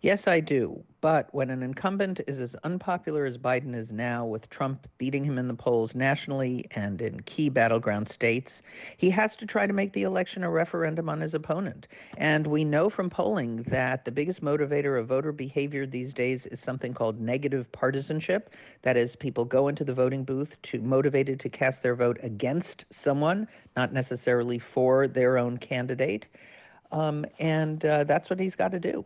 Yes, 0.00 0.28
I 0.28 0.38
do. 0.38 0.84
But 1.00 1.28
when 1.34 1.50
an 1.50 1.60
incumbent 1.60 2.20
is 2.28 2.38
as 2.38 2.54
unpopular 2.62 3.24
as 3.24 3.36
Biden 3.36 3.74
is 3.74 3.90
now, 3.90 4.24
with 4.24 4.48
Trump 4.48 4.86
beating 4.96 5.24
him 5.24 5.38
in 5.38 5.48
the 5.48 5.54
polls 5.54 5.96
nationally 5.96 6.66
and 6.76 7.02
in 7.02 7.18
key 7.20 7.48
battleground 7.48 8.08
states, 8.08 8.62
he 8.96 9.10
has 9.10 9.34
to 9.36 9.46
try 9.46 9.66
to 9.66 9.72
make 9.72 9.92
the 9.92 10.04
election 10.04 10.44
a 10.44 10.50
referendum 10.50 11.08
on 11.08 11.20
his 11.20 11.34
opponent. 11.34 11.88
And 12.16 12.46
we 12.46 12.64
know 12.64 12.88
from 12.88 13.10
polling 13.10 13.56
that 13.64 14.04
the 14.04 14.12
biggest 14.12 14.40
motivator 14.40 15.00
of 15.00 15.08
voter 15.08 15.32
behavior 15.32 15.84
these 15.84 16.14
days 16.14 16.46
is 16.46 16.60
something 16.60 16.94
called 16.94 17.20
negative 17.20 17.70
partisanship. 17.72 18.54
That 18.82 18.96
is, 18.96 19.16
people 19.16 19.44
go 19.44 19.66
into 19.66 19.82
the 19.82 19.94
voting 19.94 20.22
booth 20.22 20.62
to 20.62 20.80
motivated 20.80 21.40
to 21.40 21.48
cast 21.48 21.82
their 21.82 21.96
vote 21.96 22.18
against 22.22 22.86
someone, 22.90 23.48
not 23.76 23.92
necessarily 23.92 24.60
for 24.60 25.08
their 25.08 25.38
own 25.38 25.58
candidate. 25.58 26.28
Um, 26.92 27.24
and 27.40 27.84
uh, 27.84 28.04
that's 28.04 28.30
what 28.30 28.38
he's 28.38 28.54
got 28.54 28.70
to 28.70 28.80
do. 28.80 29.04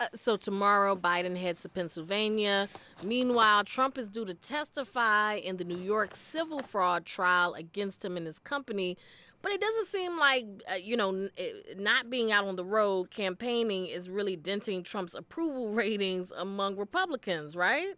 Uh, 0.00 0.06
so 0.14 0.36
tomorrow, 0.36 0.96
Biden 0.96 1.36
heads 1.36 1.62
to 1.62 1.68
Pennsylvania. 1.68 2.68
Meanwhile, 3.04 3.64
Trump 3.64 3.96
is 3.96 4.08
due 4.08 4.24
to 4.24 4.34
testify 4.34 5.34
in 5.34 5.56
the 5.56 5.64
New 5.64 5.78
York 5.78 6.14
civil 6.14 6.58
fraud 6.60 7.06
trial 7.06 7.54
against 7.54 8.04
him 8.04 8.16
and 8.16 8.26
his 8.26 8.38
company. 8.38 8.96
But 9.40 9.52
it 9.52 9.60
doesn't 9.60 9.86
seem 9.86 10.18
like, 10.18 10.46
uh, 10.70 10.76
you 10.76 10.96
know, 10.96 11.28
not 11.76 12.08
being 12.08 12.32
out 12.32 12.46
on 12.46 12.56
the 12.56 12.64
road 12.64 13.10
campaigning 13.10 13.86
is 13.86 14.08
really 14.08 14.36
denting 14.36 14.82
Trump's 14.82 15.14
approval 15.14 15.70
ratings 15.74 16.32
among 16.36 16.76
Republicans, 16.76 17.54
right? 17.54 17.94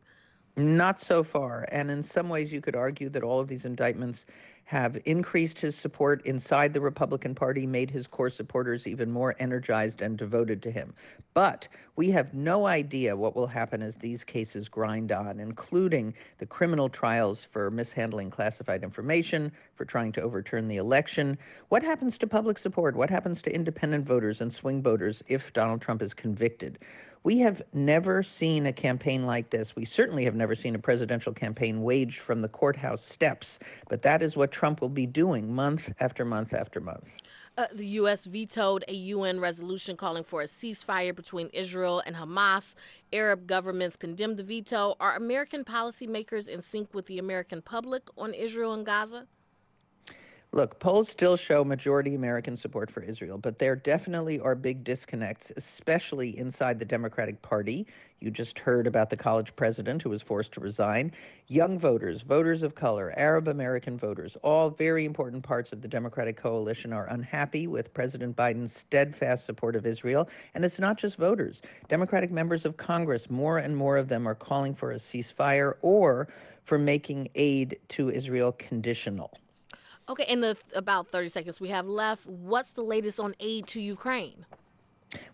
Not 0.56 1.00
so 1.00 1.22
far. 1.22 1.66
And 1.70 1.90
in 1.90 2.02
some 2.02 2.28
ways, 2.28 2.52
you 2.52 2.60
could 2.60 2.76
argue 2.76 3.08
that 3.10 3.22
all 3.22 3.40
of 3.40 3.46
these 3.46 3.64
indictments 3.64 4.26
have 4.66 4.98
increased 5.04 5.60
his 5.60 5.76
support 5.76 6.26
inside 6.26 6.74
the 6.74 6.80
Republican 6.80 7.36
Party, 7.36 7.66
made 7.68 7.88
his 7.88 8.08
core 8.08 8.28
supporters 8.28 8.84
even 8.84 9.12
more 9.12 9.36
energized 9.38 10.02
and 10.02 10.18
devoted 10.18 10.60
to 10.60 10.72
him. 10.72 10.92
But 11.34 11.68
we 11.94 12.10
have 12.10 12.34
no 12.34 12.66
idea 12.66 13.16
what 13.16 13.36
will 13.36 13.46
happen 13.46 13.80
as 13.80 13.94
these 13.94 14.24
cases 14.24 14.68
grind 14.68 15.12
on, 15.12 15.38
including 15.38 16.14
the 16.38 16.46
criminal 16.46 16.88
trials 16.88 17.44
for 17.44 17.70
mishandling 17.70 18.30
classified 18.30 18.82
information, 18.82 19.52
for 19.76 19.84
trying 19.84 20.10
to 20.12 20.22
overturn 20.22 20.66
the 20.66 20.78
election. 20.78 21.38
What 21.68 21.84
happens 21.84 22.18
to 22.18 22.26
public 22.26 22.58
support? 22.58 22.96
What 22.96 23.08
happens 23.08 23.42
to 23.42 23.54
independent 23.54 24.04
voters 24.04 24.40
and 24.40 24.52
swing 24.52 24.82
voters 24.82 25.22
if 25.28 25.52
Donald 25.52 25.80
Trump 25.80 26.02
is 26.02 26.12
convicted? 26.12 26.80
We 27.26 27.38
have 27.38 27.60
never 27.72 28.22
seen 28.22 28.66
a 28.66 28.72
campaign 28.72 29.24
like 29.24 29.50
this. 29.50 29.74
We 29.74 29.84
certainly 29.84 30.24
have 30.26 30.36
never 30.36 30.54
seen 30.54 30.76
a 30.76 30.78
presidential 30.78 31.32
campaign 31.32 31.82
waged 31.82 32.20
from 32.20 32.40
the 32.40 32.48
courthouse 32.48 33.02
steps, 33.02 33.58
but 33.88 34.02
that 34.02 34.22
is 34.22 34.36
what 34.36 34.52
Trump 34.52 34.80
will 34.80 34.88
be 34.88 35.06
doing 35.06 35.52
month 35.52 35.92
after 35.98 36.24
month 36.24 36.54
after 36.54 36.80
month. 36.80 37.10
Uh, 37.58 37.66
the 37.74 37.86
U.S. 38.00 38.26
vetoed 38.26 38.84
a 38.86 38.94
UN 38.94 39.40
resolution 39.40 39.96
calling 39.96 40.22
for 40.22 40.42
a 40.42 40.44
ceasefire 40.44 41.16
between 41.16 41.48
Israel 41.48 42.00
and 42.06 42.14
Hamas. 42.14 42.76
Arab 43.12 43.48
governments 43.48 43.96
condemned 43.96 44.36
the 44.36 44.44
veto. 44.44 44.94
Are 45.00 45.16
American 45.16 45.64
policymakers 45.64 46.48
in 46.48 46.60
sync 46.60 46.94
with 46.94 47.06
the 47.06 47.18
American 47.18 47.60
public 47.60 48.04
on 48.16 48.34
Israel 48.34 48.72
and 48.72 48.86
Gaza? 48.86 49.26
Look, 50.56 50.78
polls 50.78 51.10
still 51.10 51.36
show 51.36 51.64
majority 51.64 52.14
American 52.14 52.56
support 52.56 52.90
for 52.90 53.02
Israel, 53.02 53.36
but 53.36 53.58
there 53.58 53.76
definitely 53.76 54.40
are 54.40 54.54
big 54.54 54.84
disconnects, 54.84 55.52
especially 55.54 56.38
inside 56.38 56.78
the 56.78 56.84
Democratic 56.86 57.42
Party. 57.42 57.86
You 58.20 58.30
just 58.30 58.60
heard 58.60 58.86
about 58.86 59.10
the 59.10 59.18
college 59.18 59.54
president 59.54 60.00
who 60.00 60.08
was 60.08 60.22
forced 60.22 60.52
to 60.52 60.60
resign. 60.60 61.12
Young 61.48 61.78
voters, 61.78 62.22
voters 62.22 62.62
of 62.62 62.74
color, 62.74 63.12
Arab 63.18 63.48
American 63.48 63.98
voters, 63.98 64.34
all 64.36 64.70
very 64.70 65.04
important 65.04 65.42
parts 65.42 65.74
of 65.74 65.82
the 65.82 65.88
Democratic 65.88 66.38
coalition 66.38 66.90
are 66.90 67.06
unhappy 67.08 67.66
with 67.66 67.92
President 67.92 68.34
Biden's 68.34 68.74
steadfast 68.74 69.44
support 69.44 69.76
of 69.76 69.84
Israel. 69.84 70.26
And 70.54 70.64
it's 70.64 70.78
not 70.78 70.96
just 70.96 71.18
voters. 71.18 71.60
Democratic 71.90 72.30
members 72.30 72.64
of 72.64 72.78
Congress, 72.78 73.28
more 73.28 73.58
and 73.58 73.76
more 73.76 73.98
of 73.98 74.08
them 74.08 74.26
are 74.26 74.34
calling 74.34 74.74
for 74.74 74.90
a 74.92 74.96
ceasefire 74.96 75.74
or 75.82 76.28
for 76.64 76.78
making 76.78 77.28
aid 77.34 77.78
to 77.88 78.08
Israel 78.08 78.52
conditional. 78.52 79.36
Okay, 80.08 80.24
in 80.28 80.40
the 80.40 80.56
about 80.74 81.08
30 81.10 81.28
seconds 81.28 81.60
we 81.60 81.68
have 81.68 81.86
left, 81.86 82.26
what's 82.26 82.70
the 82.70 82.82
latest 82.82 83.18
on 83.18 83.34
aid 83.40 83.66
to 83.68 83.80
Ukraine? 83.80 84.46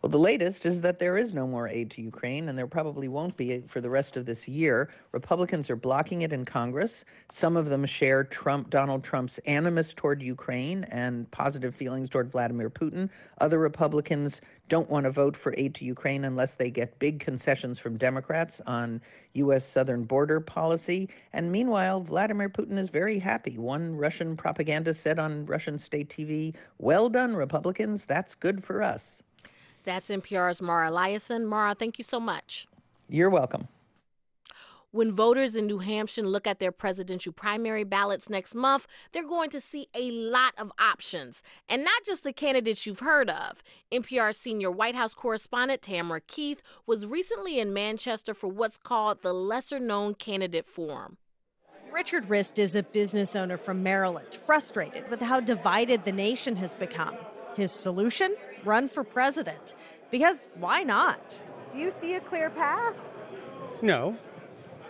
Well, 0.01 0.11
the 0.11 0.19
latest 0.19 0.67
is 0.67 0.81
that 0.83 0.99
there 0.99 1.17
is 1.17 1.33
no 1.33 1.47
more 1.47 1.69
aid 1.69 1.91
to 1.93 2.03
Ukraine, 2.03 2.49
and 2.49 2.59
there 2.59 2.67
probably 2.67 3.09
won't 3.09 3.37
be 3.37 3.61
for 3.67 3.81
the 3.81 3.91
rest 3.91 4.17
of 4.17 4.27
this 4.27 4.47
year. 4.47 4.91
Republicans 5.13 5.71
are 5.71 5.77
blocking 5.77 6.23
it 6.23 6.33
in 6.33 6.45
Congress. 6.45 7.05
Some 7.31 7.57
of 7.57 7.69
them 7.69 7.85
share 7.85 8.25
Trump, 8.25 8.71
Donald 8.71 9.03
Trump's 9.03 9.39
animus 9.39 9.95
toward 9.95 10.23
Ukraine 10.23 10.85
and 10.85 11.31
positive 11.31 11.75
feelings 11.75 12.09
toward 12.09 12.31
Vladimir 12.31 12.71
Putin. 12.71 13.11
Other 13.41 13.59
Republicans 13.59 14.41
don't 14.73 14.89
want 14.89 15.05
to 15.05 15.11
vote 15.11 15.37
for 15.37 15.53
aid 15.59 15.75
to 15.75 15.85
Ukraine 15.85 16.25
unless 16.25 16.55
they 16.55 16.71
get 16.71 16.99
big 16.99 17.21
concessions 17.21 17.79
from 17.79 17.99
Democrats 17.99 18.59
on 18.67 19.03
U.S. 19.35 19.67
southern 19.67 20.05
border 20.05 20.41
policy. 20.41 21.11
And 21.35 21.53
meanwhile, 21.53 22.01
Vladimir 22.01 22.49
Putin 22.49 22.79
is 22.79 22.89
very 22.89 23.19
happy. 23.19 23.59
One 23.59 23.95
Russian 23.95 24.35
propagandist 24.35 25.03
said 25.03 25.19
on 25.19 25.45
Russian 25.45 25.77
state 25.79 26.09
TV, 26.09 26.55
Well 26.79 27.11
done, 27.11 27.37
Republicans. 27.37 28.07
That's 28.07 28.35
good 28.35 28.65
for 28.65 28.81
us. 28.83 29.23
That's 29.85 30.09
NPR's 30.09 30.63
Mara 30.63 30.91
Liasson. 30.91 31.45
Mara, 31.45 31.75
thank 31.75 31.99
you 31.99 32.05
so 32.05 32.19
much. 32.19 32.67
You're 33.11 33.29
welcome. 33.29 33.69
When 34.95 35.11
voters 35.11 35.57
in 35.57 35.67
New 35.67 35.79
Hampshire 35.79 36.21
look 36.21 36.47
at 36.47 36.59
their 36.59 36.71
presidential 36.71 37.33
primary 37.33 37.83
ballots 37.83 38.29
next 38.29 38.55
month, 38.55 38.87
they're 39.11 39.27
going 39.27 39.49
to 39.49 39.59
see 39.59 39.87
a 39.95 40.11
lot 40.11 40.53
of 40.59 40.71
options, 40.79 41.43
and 41.67 41.83
not 41.83 42.05
just 42.05 42.25
the 42.25 42.33
candidates 42.35 42.85
you've 42.85 43.01
heard 43.01 43.31
of. 43.31 43.63
NPR 43.91 44.35
senior 44.35 44.71
White 44.71 44.95
House 44.95 45.15
correspondent 45.15 45.81
Tamara 45.81 46.21
Keith 46.21 46.63
was 46.87 47.07
recently 47.07 47.59
in 47.59 47.73
Manchester 47.73 48.35
for 48.35 48.49
what's 48.49 48.77
called 48.77 49.23
the 49.23 49.33
Lesser 49.33 49.79
Known 49.79 50.15
Candidate 50.15 50.69
Forum. 50.69 51.17
Richard 51.91 52.29
Rist 52.29 52.59
is 52.59 52.75
a 52.75 52.83
business 52.83 53.35
owner 53.35 53.57
from 53.57 53.83
Maryland, 53.83 54.35
frustrated 54.35 55.11
with 55.11 55.21
how 55.21 55.41
divided 55.41 56.05
the 56.05 56.13
nation 56.13 56.55
has 56.57 56.75
become. 56.75 57.17
His 57.57 57.73
solution? 57.73 58.37
Run 58.63 58.91
for 58.91 59.05
president. 59.05 59.75
Because 60.11 60.49
why 60.57 60.83
not? 60.83 61.35
Do 61.71 61.79
you 61.79 61.91
see 61.91 62.17
a 62.17 62.21
clear 62.21 62.51
path? 62.51 63.01
No. 63.81 64.19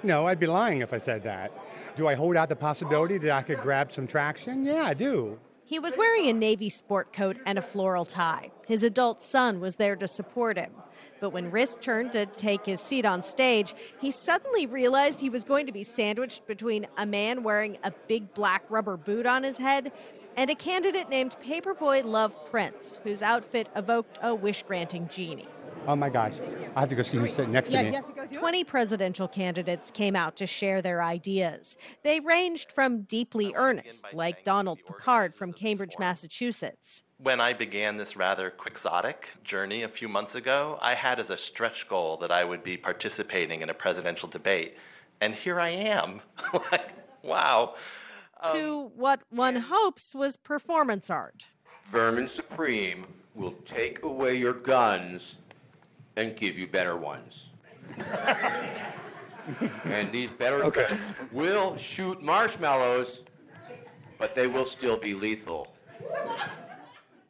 No, 0.02 0.26
I'd 0.26 0.40
be 0.40 0.46
lying 0.46 0.80
if 0.80 0.92
I 0.92 0.98
said 0.98 1.22
that. 1.24 1.52
Do 1.96 2.08
I 2.08 2.14
hold 2.14 2.36
out 2.36 2.48
the 2.48 2.56
possibility 2.56 3.18
that 3.18 3.30
I 3.30 3.42
could 3.42 3.60
grab 3.60 3.92
some 3.92 4.06
traction? 4.06 4.64
Yeah, 4.64 4.82
I 4.84 4.94
do. 4.94 5.38
He 5.64 5.78
was 5.78 5.96
wearing 5.96 6.28
a 6.28 6.32
navy 6.32 6.68
sport 6.68 7.12
coat 7.12 7.36
and 7.46 7.58
a 7.58 7.62
floral 7.62 8.04
tie. 8.04 8.50
His 8.66 8.82
adult 8.82 9.22
son 9.22 9.60
was 9.60 9.76
there 9.76 9.96
to 9.96 10.08
support 10.08 10.56
him. 10.56 10.72
But 11.20 11.30
when 11.30 11.52
Rist 11.52 11.80
turned 11.80 12.12
to 12.12 12.26
take 12.26 12.66
his 12.66 12.80
seat 12.80 13.04
on 13.04 13.22
stage, 13.22 13.74
he 14.00 14.10
suddenly 14.10 14.66
realized 14.66 15.20
he 15.20 15.30
was 15.30 15.44
going 15.44 15.66
to 15.66 15.72
be 15.72 15.84
sandwiched 15.84 16.46
between 16.48 16.88
a 16.96 17.06
man 17.06 17.44
wearing 17.44 17.78
a 17.84 17.92
big 18.08 18.34
black 18.34 18.64
rubber 18.68 18.96
boot 18.96 19.24
on 19.24 19.44
his 19.44 19.56
head 19.56 19.92
and 20.36 20.50
a 20.50 20.54
candidate 20.54 21.08
named 21.08 21.36
Paperboy 21.44 22.04
Love 22.04 22.34
Prince, 22.50 22.98
whose 23.04 23.22
outfit 23.22 23.68
evoked 23.76 24.18
a 24.20 24.34
wish 24.34 24.64
granting 24.64 25.08
genie. 25.08 25.48
Oh 25.86 25.96
my 25.96 26.10
gosh, 26.10 26.34
I 26.76 26.80
have 26.80 26.88
to 26.90 26.94
go 26.94 27.02
see 27.02 27.16
who's 27.16 27.32
sitting 27.32 27.50
next 27.50 27.70
yeah, 27.70 27.82
to 27.82 27.90
me. 27.90 28.36
20 28.36 28.64
presidential 28.64 29.26
candidates 29.26 29.90
came 29.90 30.14
out 30.14 30.36
to 30.36 30.46
share 30.46 30.80
their 30.80 31.02
ideas. 31.02 31.76
They 32.04 32.20
ranged 32.20 32.70
from 32.70 33.02
deeply 33.02 33.52
earnest, 33.56 34.04
like 34.12 34.44
Donald 34.44 34.78
Picard 34.86 35.34
from 35.34 35.52
Cambridge, 35.52 35.94
Massachusetts. 35.98 37.02
When 37.18 37.40
I 37.40 37.52
began 37.52 37.96
this 37.96 38.16
rather 38.16 38.50
quixotic 38.50 39.30
journey 39.42 39.82
a 39.82 39.88
few 39.88 40.08
months 40.08 40.36
ago, 40.36 40.78
I 40.80 40.94
had 40.94 41.18
as 41.18 41.30
a 41.30 41.36
stretch 41.36 41.88
goal 41.88 42.16
that 42.18 42.30
I 42.30 42.44
would 42.44 42.62
be 42.62 42.76
participating 42.76 43.62
in 43.62 43.68
a 43.68 43.74
presidential 43.74 44.28
debate. 44.28 44.76
And 45.20 45.34
here 45.34 45.58
I 45.58 45.70
am. 45.70 46.20
like, 46.72 46.90
wow. 47.22 47.74
Um, 48.40 48.56
to 48.56 48.90
what 48.94 49.22
one 49.30 49.56
hopes 49.56 50.14
was 50.14 50.36
performance 50.36 51.10
art. 51.10 51.46
Vermin 51.84 52.28
Supreme 52.28 53.06
will 53.34 53.54
take 53.64 54.02
away 54.02 54.36
your 54.36 54.52
guns 54.52 55.36
and 56.16 56.36
give 56.36 56.58
you 56.58 56.66
better 56.66 56.96
ones. 56.96 57.50
and 59.84 60.12
these 60.12 60.30
better 60.30 60.64
okay. 60.64 60.86
guns 60.88 61.00
will 61.32 61.76
shoot 61.76 62.22
marshmallows, 62.22 63.22
but 64.18 64.34
they 64.34 64.46
will 64.46 64.66
still 64.66 64.96
be 64.96 65.14
lethal. 65.14 65.74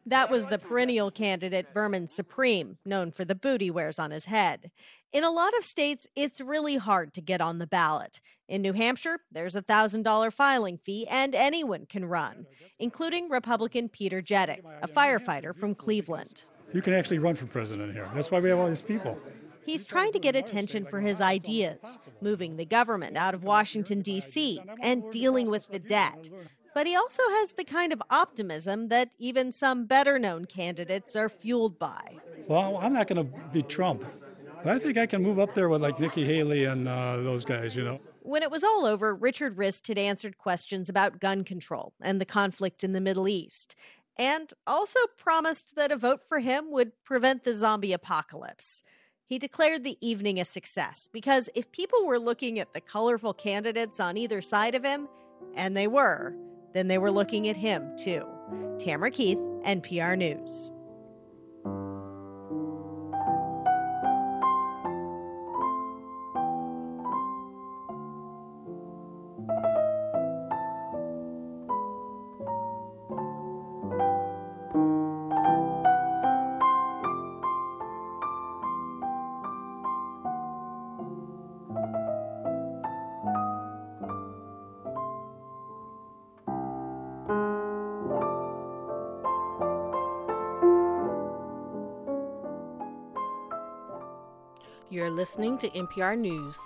That 0.07 0.31
was 0.31 0.47
the 0.47 0.59
perennial 0.59 1.11
candidate 1.13 1.69
Vermin 1.73 2.09
Supreme, 2.09 2.79
known 2.85 3.13
for 3.13 3.25
the 3.25 3.37
boot 3.37 3.61
he 3.61 3.71
wears 3.71 3.99
on 3.99 4.11
his 4.11 4.25
head. 4.25 4.71
In 5.13 5.25
a 5.25 5.31
lot 5.31 5.57
of 5.57 5.65
states, 5.65 6.09
it's 6.17 6.41
really 6.41 6.77
hard 6.77 7.15
to 7.15 7.21
get 7.21 7.41
on 7.41 7.59
the 7.59 7.67
ballot. 7.67 8.21
In 8.49 8.63
New 8.63 8.73
Hampshire, 8.73 9.21
there's 9.31 9.55
a 9.55 9.63
$1,000 9.63 10.33
filing 10.33 10.79
fee, 10.79 11.07
and 11.09 11.35
anyone 11.35 11.87
can 11.87 12.05
run, 12.05 12.47
including 12.79 13.29
Republican 13.29 13.89
Peter 13.89 14.21
Jettick, 14.21 14.63
a 14.83 14.89
firefighter 14.89 15.55
from 15.55 15.75
Cleveland. 15.75 16.45
You 16.73 16.83
can 16.83 16.95
actually 16.95 17.19
run 17.19 17.35
for 17.35 17.47
president 17.47 17.93
here. 17.93 18.09
That's 18.15 18.31
why 18.31 18.41
we 18.41 18.49
have 18.49 18.59
all 18.59 18.69
these 18.69 18.83
people. 18.83 19.19
He's 19.65 19.85
trying 19.85 20.13
to 20.13 20.19
get 20.19 20.35
attention 20.35 20.87
for 20.87 21.01
his 21.01 21.21
ideas, 21.21 21.79
moving 22.21 22.57
the 22.57 22.65
government 22.65 23.17
out 23.17 23.35
of 23.35 23.45
Washington, 23.45 24.01
D.C., 24.01 24.61
and 24.81 25.09
dealing 25.11 25.51
with 25.51 25.69
the 25.69 25.79
debt. 25.79 26.31
But 26.75 26.87
he 26.87 26.97
also 26.97 27.23
has 27.29 27.53
the 27.53 27.65
kind 27.65 27.93
of 27.93 28.03
optimism 28.11 28.89
that 28.89 29.11
even 29.19 29.53
some 29.53 29.85
better 29.85 30.19
known 30.19 30.47
candidates 30.47 31.15
are 31.15 31.29
fueled 31.29 31.79
by. 31.79 32.17
Well, 32.49 32.79
I'm 32.79 32.95
not 32.95 33.07
going 33.07 33.25
to 33.25 33.39
be 33.53 33.63
Trump, 33.63 34.05
but 34.65 34.73
I 34.73 34.79
think 34.79 34.97
I 34.97 35.07
can 35.07 35.23
move 35.23 35.39
up 35.39 35.55
there 35.55 35.69
with 35.69 35.83
like 35.83 36.01
Nikki 36.01 36.25
Haley 36.25 36.65
and 36.65 36.89
uh, 36.89 37.19
those 37.19 37.45
guys, 37.45 37.77
you 37.77 37.85
know. 37.85 38.01
When 38.25 38.43
it 38.43 38.51
was 38.51 38.65
all 38.65 38.87
over, 38.87 39.15
Richard 39.15 39.59
Rist 39.59 39.89
had 39.89 39.99
answered 39.99 40.39
questions 40.39 40.89
about 40.89 41.21
gun 41.21 41.45
control 41.45 41.93
and 42.01 42.21
the 42.21 42.25
conflict 42.25 42.85
in 42.85 42.93
the 42.93 43.01
Middle 43.01 43.29
East, 43.29 43.75
and 44.17 44.53
also 44.67 45.01
promised 45.17 45.77
that 45.77 45.93
a 45.93 45.97
vote 45.97 46.23
for 46.23 46.39
him 46.39 46.71
would 46.71 46.93
prevent 47.05 47.45
the 47.45 47.55
zombie 47.55 47.93
apocalypse. 47.93 48.83
He 49.25 49.39
declared 49.39 49.83
the 49.83 49.97
evening 50.07 50.39
a 50.39 50.45
success 50.45 51.09
because 51.13 51.49
if 51.55 51.73
people 51.73 52.07
were 52.07 52.19
looking 52.19 52.59
at 52.59 52.75
the 52.75 52.81
colorful 52.81 53.33
candidates 53.33 53.99
on 53.99 54.17
either 54.17 54.43
side 54.43 54.75
of 54.75 54.85
him, 54.85 55.09
and 55.55 55.77
they 55.77 55.87
were, 55.87 56.35
then 56.75 56.89
they 56.89 56.99
were 56.99 57.11
looking 57.11 57.49
at 57.49 57.57
him 57.57 57.97
too. 57.97 58.27
Tamara 58.79 59.11
Keith, 59.11 59.39
NPR 59.65 60.17
News. 60.17 60.71
Listening 95.23 95.57
to 95.57 95.71
NPR 95.71 96.19
News. 96.19 96.59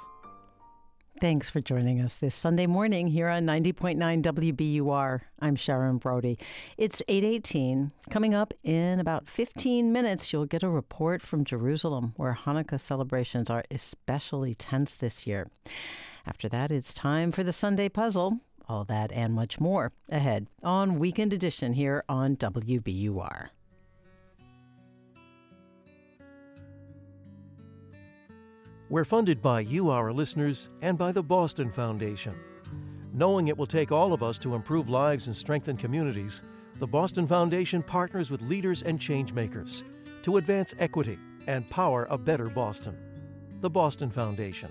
Thanks 1.21 1.51
for 1.51 1.61
joining 1.61 2.01
us 2.01 2.15
this 2.15 2.35
Sunday 2.35 2.67
morning 2.67 3.07
here 3.07 3.29
on 3.29 3.45
90.9 3.45 4.23
WBUR. 4.23 5.21
I'm 5.43 5.57
Sharon 5.57 5.99
Brody. 5.99 6.39
It's 6.79 7.03
8:18. 7.07 7.93
Coming 8.09 8.33
up 8.33 8.55
in 8.63 8.99
about 8.99 9.29
15 9.29 9.93
minutes, 9.93 10.33
you'll 10.33 10.47
get 10.47 10.63
a 10.63 10.71
report 10.71 11.21
from 11.21 11.45
Jerusalem 11.45 12.15
where 12.17 12.33
Hanukkah 12.33 12.81
celebrations 12.81 13.51
are 13.51 13.63
especially 13.71 14.55
tense 14.55 14.97
this 14.97 15.27
year. 15.27 15.51
After 16.25 16.49
that, 16.49 16.71
it's 16.71 16.95
time 16.95 17.33
for 17.33 17.45
the 17.45 17.53
Sunday 17.53 17.91
puzzle. 17.91 18.41
All 18.71 18.87
that 18.87 19.13
and 19.13 19.35
much 19.35 19.61
more 19.61 19.93
ahead 20.09 20.47
on 20.63 20.99
Weekend 20.99 21.35
Edition 21.35 21.75
here 21.75 22.05
on 22.09 22.37
WBUR. 22.37 23.51
We're 28.89 29.05
funded 29.05 29.43
by 29.43 29.61
you, 29.61 29.91
our 29.91 30.13
listeners, 30.13 30.69
and 30.81 30.97
by 30.97 31.11
the 31.11 31.23
Boston 31.23 31.73
Foundation. 31.73 32.37
Knowing 33.13 33.49
it 33.49 33.59
will 33.59 33.67
take 33.67 33.91
all 33.91 34.13
of 34.13 34.23
us 34.23 34.39
to 34.39 34.55
improve 34.55 34.89
lives 34.89 35.27
and 35.27 35.35
strengthen 35.35 35.77
communities, 35.77 36.41
the 36.77 36.87
Boston 36.87 37.27
Foundation 37.27 37.83
partners 37.83 38.31
with 38.31 38.43
leaders 38.43 38.85
and 38.85 39.01
changemakers 39.01 39.83
to 40.23 40.37
advance 40.37 40.73
equity 40.79 41.19
and 41.49 41.69
power 41.69 42.07
a 42.11 42.19
better 42.19 42.49
Boston. 42.49 42.97
The 43.61 43.71
Boston 43.71 44.09
Foundation. 44.09 44.71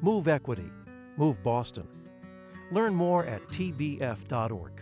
Move 0.00 0.26
equity. 0.26 0.70
Move 1.16 1.40
Boston. 1.44 1.86
Learn 2.72 2.92
more 2.92 3.24
at 3.24 3.46
tbf.org. 3.46 4.72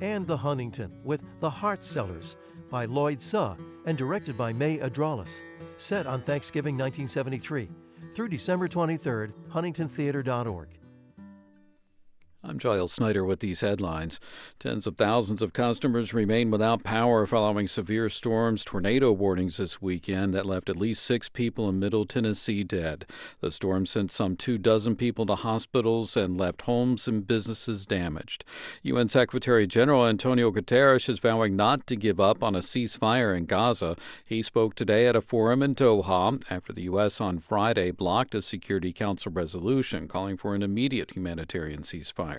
And 0.00 0.26
The 0.26 0.36
Huntington 0.36 0.98
with 1.04 1.20
The 1.38 1.50
Heart 1.50 1.84
Sellers 1.84 2.36
by 2.70 2.86
Lloyd 2.86 3.22
Suh 3.22 3.54
and 3.84 3.96
directed 3.96 4.36
by 4.36 4.52
May 4.52 4.78
Adrales. 4.78 5.30
Set 5.76 6.08
on 6.08 6.22
Thanksgiving 6.22 6.74
1973 6.76 7.68
through 8.16 8.28
December 8.28 8.66
23rd, 8.66 9.32
huntingtontheater.org. 9.52 10.68
I'm 12.48 12.60
Giles 12.60 12.92
Snyder 12.92 13.24
with 13.24 13.40
these 13.40 13.60
headlines. 13.60 14.20
Tens 14.60 14.86
of 14.86 14.96
thousands 14.96 15.42
of 15.42 15.52
customers 15.52 16.14
remain 16.14 16.48
without 16.48 16.84
power 16.84 17.26
following 17.26 17.66
severe 17.66 18.08
storms, 18.08 18.64
tornado 18.64 19.10
warnings 19.10 19.56
this 19.56 19.82
weekend 19.82 20.32
that 20.34 20.46
left 20.46 20.68
at 20.68 20.76
least 20.76 21.02
six 21.02 21.28
people 21.28 21.68
in 21.68 21.80
Middle 21.80 22.06
Tennessee 22.06 22.62
dead. 22.62 23.04
The 23.40 23.50
storm 23.50 23.84
sent 23.84 24.12
some 24.12 24.36
two 24.36 24.58
dozen 24.58 24.94
people 24.94 25.26
to 25.26 25.34
hospitals 25.34 26.16
and 26.16 26.38
left 26.38 26.62
homes 26.62 27.08
and 27.08 27.26
businesses 27.26 27.84
damaged. 27.84 28.44
UN 28.82 29.08
Secretary 29.08 29.66
General 29.66 30.06
Antonio 30.06 30.52
Guterres 30.52 31.08
is 31.08 31.18
vowing 31.18 31.56
not 31.56 31.84
to 31.88 31.96
give 31.96 32.20
up 32.20 32.44
on 32.44 32.54
a 32.54 32.60
ceasefire 32.60 33.36
in 33.36 33.46
Gaza. 33.46 33.96
He 34.24 34.40
spoke 34.40 34.76
today 34.76 35.08
at 35.08 35.16
a 35.16 35.20
forum 35.20 35.64
in 35.64 35.74
Doha 35.74 36.40
after 36.48 36.72
the 36.72 36.82
U.S. 36.82 37.20
on 37.20 37.40
Friday 37.40 37.90
blocked 37.90 38.36
a 38.36 38.42
Security 38.42 38.92
Council 38.92 39.32
resolution 39.32 40.06
calling 40.06 40.36
for 40.36 40.54
an 40.54 40.62
immediate 40.62 41.16
humanitarian 41.16 41.82
ceasefire. 41.82 42.35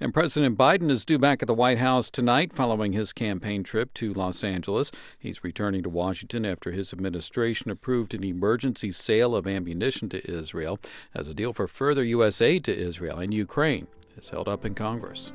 And 0.00 0.12
President 0.12 0.58
Biden 0.58 0.90
is 0.90 1.04
due 1.04 1.18
back 1.18 1.42
at 1.42 1.46
the 1.46 1.54
White 1.54 1.78
House 1.78 2.10
tonight 2.10 2.52
following 2.52 2.92
his 2.92 3.12
campaign 3.12 3.62
trip 3.62 3.94
to 3.94 4.12
Los 4.12 4.42
Angeles. 4.42 4.90
He's 5.18 5.44
returning 5.44 5.82
to 5.82 5.88
Washington 5.88 6.44
after 6.44 6.72
his 6.72 6.92
administration 6.92 7.70
approved 7.70 8.14
an 8.14 8.24
emergency 8.24 8.92
sale 8.92 9.34
of 9.34 9.46
ammunition 9.46 10.08
to 10.10 10.30
Israel 10.30 10.78
as 11.14 11.28
a 11.28 11.34
deal 11.34 11.52
for 11.52 11.66
further 11.66 12.04
U.S. 12.04 12.40
aid 12.40 12.64
to 12.64 12.76
Israel 12.76 13.18
and 13.18 13.32
Ukraine 13.32 13.86
is 14.16 14.28
held 14.28 14.48
up 14.48 14.64
in 14.64 14.74
Congress. 14.74 15.32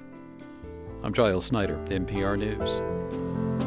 I'm 1.04 1.14
Giles 1.14 1.46
Snyder, 1.46 1.78
NPR 1.88 2.38
News. 2.38 3.67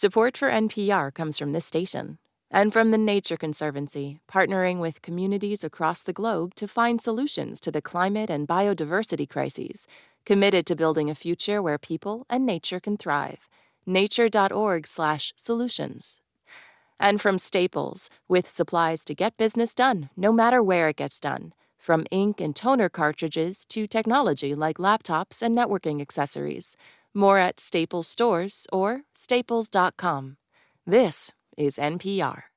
Support 0.00 0.32
for 0.38 0.48
NPR 0.48 1.12
comes 1.12 1.38
from 1.38 1.52
this 1.52 1.66
station 1.66 2.16
and 2.50 2.72
from 2.72 2.90
the 2.90 2.96
Nature 2.96 3.36
Conservancy, 3.36 4.18
partnering 4.32 4.80
with 4.80 5.02
communities 5.02 5.62
across 5.62 6.02
the 6.02 6.14
globe 6.14 6.54
to 6.54 6.66
find 6.66 7.02
solutions 7.02 7.60
to 7.60 7.70
the 7.70 7.82
climate 7.82 8.30
and 8.30 8.48
biodiversity 8.48 9.28
crises, 9.28 9.86
committed 10.24 10.64
to 10.64 10.74
building 10.74 11.10
a 11.10 11.14
future 11.14 11.60
where 11.60 11.76
people 11.76 12.24
and 12.30 12.46
nature 12.46 12.80
can 12.80 12.96
thrive. 12.96 13.46
nature.org/solutions. 13.84 16.22
And 16.98 17.20
from 17.20 17.38
Staples, 17.38 18.08
with 18.26 18.48
supplies 18.48 19.04
to 19.04 19.14
get 19.14 19.36
business 19.36 19.74
done, 19.74 20.08
no 20.16 20.32
matter 20.32 20.62
where 20.62 20.88
it 20.88 20.96
gets 20.96 21.20
done. 21.20 21.52
From 21.76 22.06
ink 22.10 22.40
and 22.40 22.56
toner 22.56 22.88
cartridges 22.88 23.66
to 23.66 23.86
technology 23.86 24.54
like 24.54 24.78
laptops 24.78 25.42
and 25.42 25.54
networking 25.54 26.00
accessories. 26.00 26.74
More 27.14 27.38
at 27.38 27.58
Staples 27.58 28.06
stores 28.06 28.66
or 28.72 29.02
staples.com. 29.14 30.36
This 30.86 31.32
is 31.56 31.76
NPR. 31.78 32.49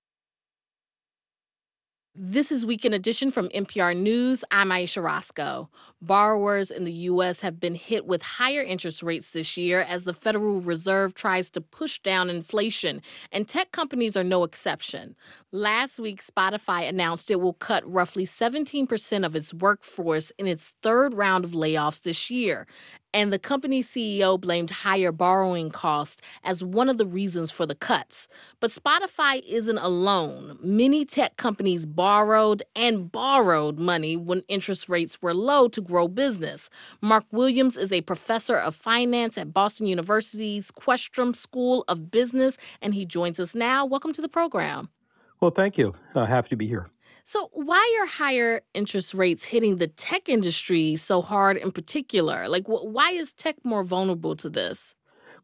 This 2.16 2.52
is 2.52 2.64
Weekend 2.64 2.94
Edition 2.94 3.32
from 3.32 3.50
NPR 3.50 3.98
News. 3.98 4.44
I'm 4.52 4.72
Ayesha 4.72 5.02
Rascoe. 5.02 5.68
Borrowers 6.00 6.70
in 6.70 6.84
the 6.84 6.94
U.S. 7.10 7.40
have 7.40 7.60
been 7.60 7.74
hit 7.74 8.06
with 8.06 8.22
higher 8.22 8.62
interest 8.62 9.02
rates 9.02 9.32
this 9.32 9.58
year 9.58 9.80
as 9.80 10.04
the 10.04 10.14
Federal 10.14 10.62
Reserve 10.62 11.16
tries 11.16 11.50
to 11.50 11.60
push 11.60 11.98
down 11.98 12.30
inflation, 12.30 13.02
and 13.32 13.48
tech 13.48 13.72
companies 13.72 14.16
are 14.16 14.24
no 14.24 14.44
exception. 14.44 15.16
Last 15.52 15.98
week, 15.98 16.24
Spotify 16.24 16.88
announced 16.88 17.32
it 17.32 17.42
will 17.42 17.54
cut 17.54 17.84
roughly 17.92 18.28
17% 18.28 19.26
of 19.26 19.36
its 19.36 19.52
workforce 19.52 20.32
in 20.38 20.46
its 20.46 20.76
third 20.84 21.16
round 21.16 21.44
of 21.44 21.52
layoffs 21.54 22.04
this 22.04 22.30
year 22.30 22.68
and 23.14 23.32
the 23.32 23.40
company's 23.40 23.88
CEO 23.88 24.40
blamed 24.40 24.72
higher 24.72 25.12
borrowing 25.12 25.70
costs 25.70 26.22
as 26.44 26.64
one 26.64 26.90
of 26.90 26.98
the 26.98 27.06
reasons 27.06 27.52
for 27.52 27.66
the 27.66 27.76
cuts. 27.76 28.28
But 28.60 28.72
Spotify 28.72 29.44
isn't 29.48 29.78
alone. 29.78 30.58
Many 30.62 31.06
tech 31.06 31.38
companies 31.38 31.86
borrowed 32.04 32.62
and 32.76 33.10
borrowed 33.10 33.80
money 33.80 34.18
when 34.18 34.44
interest 34.50 34.90
rates 34.90 35.22
were 35.22 35.34
low 35.34 35.70
to 35.70 35.80
grow 35.80 36.06
business. 36.06 36.70
Mark 37.02 37.24
Williams 37.32 37.78
is 37.78 37.94
a 37.94 38.02
professor 38.02 38.58
of 38.58 38.76
finance 38.76 39.38
at 39.38 39.54
Boston 39.54 39.88
University's 39.88 40.70
Questrom 40.70 41.34
School 41.34 41.86
of 41.88 42.12
Business, 42.12 42.58
and 42.82 42.94
he 42.94 43.06
joins 43.06 43.40
us 43.40 43.56
now. 43.56 43.86
Welcome 43.86 44.12
to 44.12 44.22
the 44.22 44.28
program. 44.28 44.90
Well, 45.40 45.52
thank 45.52 45.78
you. 45.78 45.94
Uh, 46.14 46.26
happy 46.26 46.50
to 46.50 46.58
be 46.58 46.68
here. 46.68 46.90
So, 47.24 47.50
why 47.54 47.98
are 48.02 48.06
higher 48.06 48.60
interest 48.74 49.14
rates 49.14 49.46
hitting 49.46 49.78
the 49.78 49.88
tech 49.88 50.28
industry 50.28 50.98
so 50.98 51.22
hard 51.22 51.56
in 51.56 51.72
particular? 51.72 52.50
Like, 52.50 52.66
wh- 52.66 52.84
why 52.84 53.12
is 53.12 53.32
tech 53.32 53.56
more 53.64 53.82
vulnerable 53.82 54.36
to 54.36 54.50
this? 54.50 54.94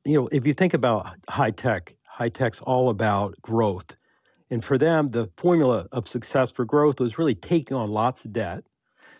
You 0.04 0.16
know, 0.16 0.28
if 0.34 0.46
you 0.46 0.54
think 0.54 0.74
about 0.74 1.08
high 1.30 1.52
tech, 1.52 1.96
high 2.04 2.28
tech's 2.28 2.60
all 2.60 2.90
about 2.90 3.42
growth. 3.42 3.96
And 4.52 4.64
for 4.64 4.78
them, 4.78 5.08
the 5.08 5.30
formula 5.38 5.88
of 5.92 6.08
success 6.08 6.52
for 6.52 6.66
growth 6.66 7.00
was 7.00 7.18
really 7.18 7.36
taking 7.36 7.78
on 7.78 7.92
lots 7.92 8.26
of 8.26 8.34
debt. 8.34 8.64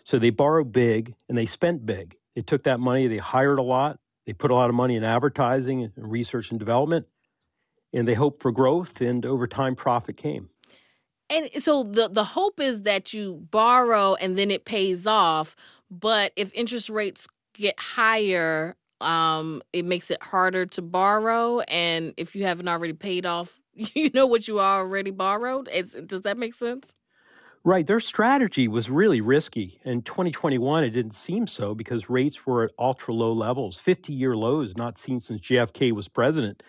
So 0.04 0.18
they 0.18 0.30
borrowed 0.30 0.72
big 0.72 1.14
and 1.28 1.38
they 1.38 1.46
spent 1.46 1.86
big. 1.86 2.16
They 2.34 2.42
took 2.42 2.62
that 2.62 2.80
money, 2.80 3.06
they 3.06 3.18
hired 3.18 3.58
a 3.58 3.62
lot, 3.62 3.98
they 4.26 4.32
put 4.32 4.50
a 4.50 4.54
lot 4.54 4.68
of 4.68 4.74
money 4.74 4.96
in 4.96 5.04
advertising 5.04 5.82
and 5.82 5.92
research 6.10 6.50
and 6.50 6.58
development, 6.58 7.06
and 7.92 8.06
they 8.06 8.14
hoped 8.14 8.42
for 8.42 8.52
growth, 8.52 9.00
and 9.00 9.26
over 9.26 9.46
time, 9.46 9.74
profit 9.74 10.16
came. 10.16 10.48
And 11.28 11.50
so 11.58 11.84
the 11.84 12.08
the 12.08 12.24
hope 12.24 12.60
is 12.60 12.82
that 12.82 13.12
you 13.12 13.46
borrow 13.50 14.14
and 14.14 14.36
then 14.36 14.50
it 14.50 14.64
pays 14.64 15.06
off, 15.06 15.54
but 15.90 16.32
if 16.36 16.52
interest 16.54 16.90
rates 16.90 17.28
get 17.54 17.78
higher, 17.78 18.76
um, 19.00 19.62
it 19.72 19.84
makes 19.84 20.10
it 20.10 20.22
harder 20.22 20.66
to 20.66 20.82
borrow. 20.82 21.60
And 21.60 22.14
if 22.16 22.34
you 22.34 22.44
haven't 22.44 22.68
already 22.68 22.92
paid 22.94 23.26
off, 23.26 23.59
you 23.94 24.10
know 24.14 24.26
what 24.26 24.48
you 24.48 24.60
already 24.60 25.10
borrowed. 25.10 25.68
It's, 25.72 25.94
does 25.94 26.22
that 26.22 26.36
make 26.36 26.54
sense? 26.54 26.94
Right. 27.62 27.86
Their 27.86 28.00
strategy 28.00 28.68
was 28.68 28.88
really 28.88 29.20
risky. 29.20 29.80
In 29.84 30.00
2021, 30.02 30.82
it 30.82 30.90
didn't 30.90 31.14
seem 31.14 31.46
so 31.46 31.74
because 31.74 32.08
rates 32.08 32.46
were 32.46 32.64
at 32.64 32.70
ultra 32.78 33.12
low 33.12 33.32
levels, 33.34 33.78
50 33.78 34.14
year 34.14 34.34
lows 34.34 34.76
not 34.76 34.96
seen 34.96 35.20
since 35.20 35.42
JFK 35.42 35.92
was 35.92 36.08
president. 36.08 36.62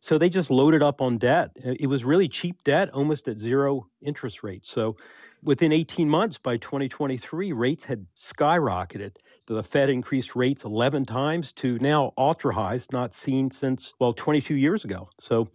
So 0.00 0.16
they 0.16 0.30
just 0.30 0.50
loaded 0.50 0.82
up 0.82 1.02
on 1.02 1.18
debt. 1.18 1.50
Uh, 1.58 1.74
it 1.78 1.86
was 1.86 2.04
really 2.04 2.28
cheap 2.28 2.64
debt, 2.64 2.88
almost 2.94 3.28
at 3.28 3.38
zero 3.38 3.88
interest 4.00 4.42
rates. 4.42 4.70
So 4.70 4.96
within 5.42 5.70
18 5.70 6.08
months, 6.08 6.38
by 6.38 6.56
2023, 6.56 7.52
rates 7.52 7.84
had 7.84 8.06
skyrocketed. 8.16 9.16
The 9.46 9.62
Fed 9.62 9.90
increased 9.90 10.34
rates 10.34 10.64
11 10.64 11.04
times 11.04 11.52
to 11.54 11.78
now 11.80 12.12
ultra 12.16 12.54
highs 12.54 12.86
not 12.92 13.12
seen 13.12 13.50
since, 13.50 13.92
well, 13.98 14.14
22 14.14 14.54
years 14.54 14.84
ago. 14.84 15.08
So 15.18 15.48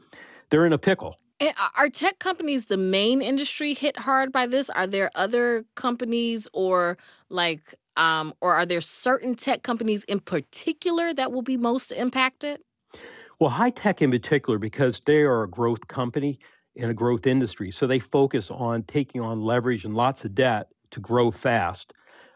they're 0.54 0.68
in 0.68 0.74
a 0.74 0.78
pickle. 0.78 1.18
And 1.40 1.56
are 1.76 1.90
tech 1.90 2.20
companies 2.20 2.68
the 2.68 2.78
main 2.78 3.24
industry 3.24 3.74
hit 3.74 3.98
hard 3.98 4.32
by 4.32 4.46
this? 4.46 4.70
Are 4.70 4.86
there 4.86 5.10
other 5.16 5.66
companies 5.74 6.48
or 6.54 7.00
like, 7.30 7.74
um, 7.98 8.36
or 8.40 8.54
are 8.54 8.66
there 8.68 8.80
certain 8.80 9.34
tech 9.34 9.64
companies 9.64 10.04
in 10.04 10.20
particular 10.20 11.12
that 11.12 11.32
will 11.32 11.42
be 11.42 11.58
most 11.58 11.92
impacted? 11.92 12.62
Well, 13.40 13.50
high 13.50 13.72
tech 13.72 14.04
in 14.04 14.12
particular, 14.12 14.60
because 14.60 15.02
they 15.08 15.22
are 15.24 15.42
a 15.42 15.50
growth 15.50 15.88
company 15.88 16.38
in 16.76 16.92
a 16.92 16.94
growth 16.94 17.26
industry. 17.26 17.72
So 17.72 17.88
they 17.88 18.00
focus 18.00 18.52
on 18.52 18.84
taking 18.84 19.22
on 19.22 19.42
leverage 19.42 19.86
and 19.86 19.96
lots 19.96 20.24
of 20.24 20.36
debt 20.36 20.68
to 20.92 21.00
grow 21.00 21.32
fast. 21.32 21.94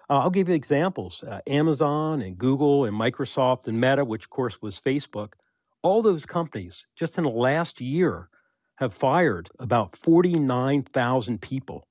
Uh, 0.10 0.22
I'll 0.22 0.32
give 0.32 0.50
you 0.50 0.56
examples 0.56 1.24
uh, 1.24 1.42
Amazon 1.46 2.24
and 2.24 2.36
Google 2.36 2.86
and 2.86 3.00
Microsoft 3.00 3.68
and 3.68 3.80
Meta, 3.80 4.04
which 4.04 4.24
of 4.24 4.32
course 4.32 4.60
was 4.60 4.80
Facebook. 4.80 5.34
All 5.84 6.02
those 6.02 6.26
companies, 6.26 6.86
just 6.96 7.18
in 7.18 7.24
the 7.24 7.30
last 7.30 7.80
year, 7.82 8.30
have 8.78 8.94
fired 8.94 9.50
about 9.60 9.96
49,000 9.96 11.42
people. 11.42 11.88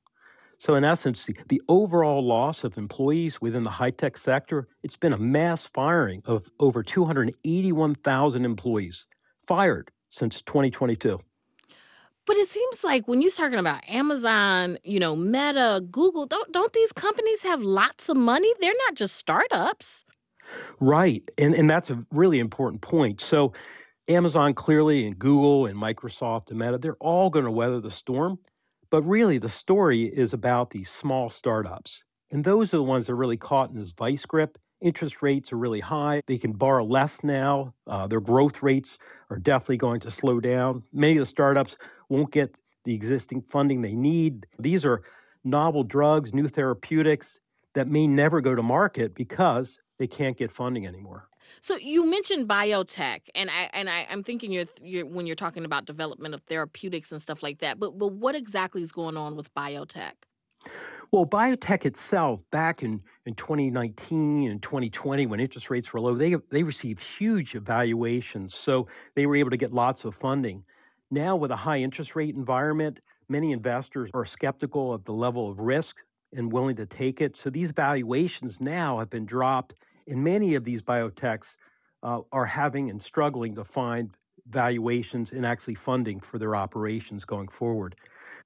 So, 0.59 0.75
in 0.75 0.85
essence, 0.85 1.25
the, 1.25 1.37
the 1.49 1.61
overall 1.69 2.25
loss 2.25 2.65
of 2.65 2.79
employees 2.79 3.41
within 3.41 3.63
the 3.63 3.71
high 3.71 3.91
tech 3.91 4.17
sector, 4.17 4.69
it's 4.83 4.97
been 4.97 5.13
a 5.13 5.19
mass 5.19 5.67
firing 5.67 6.23
of 6.25 6.49
over 6.61 6.83
281,000 6.83 8.45
employees 8.45 9.07
fired 9.47 9.91
since 10.11 10.41
2022. 10.43 11.21
But 12.27 12.37
it 12.37 12.49
seems 12.49 12.83
like 12.83 13.07
when 13.07 13.21
you're 13.21 13.31
talking 13.31 13.59
about 13.59 13.89
Amazon, 13.89 14.79
you 14.83 14.99
know, 14.99 15.15
Meta, 15.15 15.85
Google, 15.91 16.27
don't, 16.27 16.51
don't 16.53 16.73
these 16.73 16.93
companies 16.93 17.43
have 17.43 17.63
lots 17.63 18.09
of 18.09 18.17
money? 18.17 18.53
They're 18.61 18.75
not 18.89 18.97
just 18.97 19.17
startups. 19.17 20.05
Right. 20.81 21.23
And, 21.39 21.55
and 21.55 21.69
that's 21.71 21.91
a 21.91 22.05
really 22.13 22.41
important 22.41 22.81
point. 22.81 23.21
So, 23.21 23.53
Amazon 24.09 24.55
clearly 24.55 25.07
and 25.07 25.19
Google 25.19 25.67
and 25.67 25.77
Microsoft 25.77 26.51
and 26.51 26.59
Meta, 26.59 26.79
they're 26.79 26.97
all 26.97 27.29
going 27.31 27.45
to 27.45 27.51
weather 27.51 27.81
the 27.81 27.91
storm. 27.91 28.39
But 28.91 29.03
really, 29.03 29.39
the 29.39 29.49
story 29.49 30.05
is 30.05 30.33
about 30.33 30.71
these 30.71 30.91
small 30.91 31.29
startups. 31.29 32.05
And 32.31 32.45
those 32.45 32.73
are 32.73 32.79
the 32.79 32.83
ones 32.85 33.07
that 33.07 33.13
are 33.15 33.17
really 33.17 33.37
caught 33.37 33.71
in 33.71 33.77
this 33.77 33.93
vice 33.93 34.25
grip. 34.25 34.59
Interest 34.81 35.23
rates 35.23 35.53
are 35.53 35.59
really 35.59 35.81
high. 35.81 36.21
They 36.27 36.39
can 36.39 36.53
borrow 36.53 36.85
less 36.85 37.25
now. 37.25 37.75
Uh, 37.87 38.07
their 38.07 38.21
growth 38.21 38.63
rates 38.63 38.99
are 39.31 39.39
definitely 39.39 39.79
going 39.79 40.01
to 40.01 40.11
slow 40.11 40.39
down. 40.39 40.85
Many 40.93 41.15
of 41.15 41.21
the 41.21 41.27
startups 41.27 41.77
won't 42.09 42.31
get 42.31 42.55
the 42.85 42.95
existing 42.95 43.43
funding 43.43 43.81
they 43.81 43.95
need. 43.95 44.47
These 44.59 44.85
are 44.85 45.03
novel 45.43 45.83
drugs, 45.83 46.35
new 46.35 46.47
therapeutics 46.47 47.41
that 47.75 47.89
may 47.89 48.07
never 48.07 48.41
go 48.41 48.55
to 48.55 48.63
market 48.63 49.15
because 49.15 49.79
they 49.99 50.07
can't 50.07 50.37
get 50.37 50.53
funding 50.53 50.87
anymore. 50.87 51.29
So 51.61 51.77
you 51.77 52.05
mentioned 52.05 52.49
biotech, 52.49 53.23
and 53.35 53.51
I 53.51 53.71
and 53.73 53.89
I, 53.89 54.07
am 54.11 54.23
thinking 54.23 54.53
you're, 54.53 54.67
you're 54.83 55.07
when 55.07 55.27
you're 55.27 55.37
talking 55.37 55.65
about 55.65 55.85
development 55.85 56.35
of 56.35 56.41
therapeutics 56.43 57.13
and 57.13 57.21
stuff 57.21 57.43
like 57.43 57.59
that. 57.59 57.79
But 57.79 57.99
but 57.99 58.13
what 58.13 58.35
exactly 58.35 58.83
is 58.83 58.93
going 58.93 59.17
on 59.17 59.37
with 59.37 59.55
biotech? 59.55 60.13
Well, 61.13 61.25
biotech 61.25 61.87
itself, 61.87 62.41
back 62.51 62.83
in, 62.83 63.01
in 63.27 63.35
2019 63.35 64.51
and 64.51 64.61
2020, 64.61 65.27
when 65.27 65.39
interest 65.39 65.71
rates 65.71 65.93
were 65.93 66.01
low, 66.01 66.15
they 66.15 66.35
they 66.51 66.63
received 66.63 67.01
huge 67.01 67.55
evaluations, 67.55 68.55
so 68.55 68.89
they 69.15 69.27
were 69.27 69.37
able 69.37 69.51
to 69.51 69.57
get 69.57 69.73
lots 69.73 70.05
of 70.05 70.15
funding. 70.15 70.65
Now, 71.11 71.37
with 71.37 71.53
a 71.53 71.57
high 71.57 71.79
interest 71.79 72.17
rate 72.17 72.35
environment, 72.35 73.01
many 73.29 73.53
investors 73.53 74.11
are 74.15 74.25
skeptical 74.25 74.93
of 74.93 75.05
the 75.05 75.13
level 75.13 75.49
of 75.49 75.61
risk 75.61 75.99
and 76.33 76.53
willing 76.53 76.77
to 76.77 76.87
take 76.87 77.21
it. 77.21 77.37
So 77.37 77.51
these 77.51 77.71
valuations 77.71 78.61
now 78.61 78.99
have 78.99 79.11
been 79.11 79.27
dropped 79.27 79.75
and 80.07 80.23
many 80.23 80.55
of 80.55 80.65
these 80.65 80.83
biotechs 80.83 81.57
uh, 82.03 82.21
are 82.33 82.47
having 82.47 82.91
and 82.91 83.03
struggling 83.03 83.55
to 83.55 83.65
find 83.65 84.11
valuations 84.49 85.33
and 85.33 85.45
actually 85.45 85.75
funding 85.75 86.21
for 86.21 86.39
their 86.39 86.55
operations 86.55 87.25
going 87.25 87.49
forward. 87.49 87.97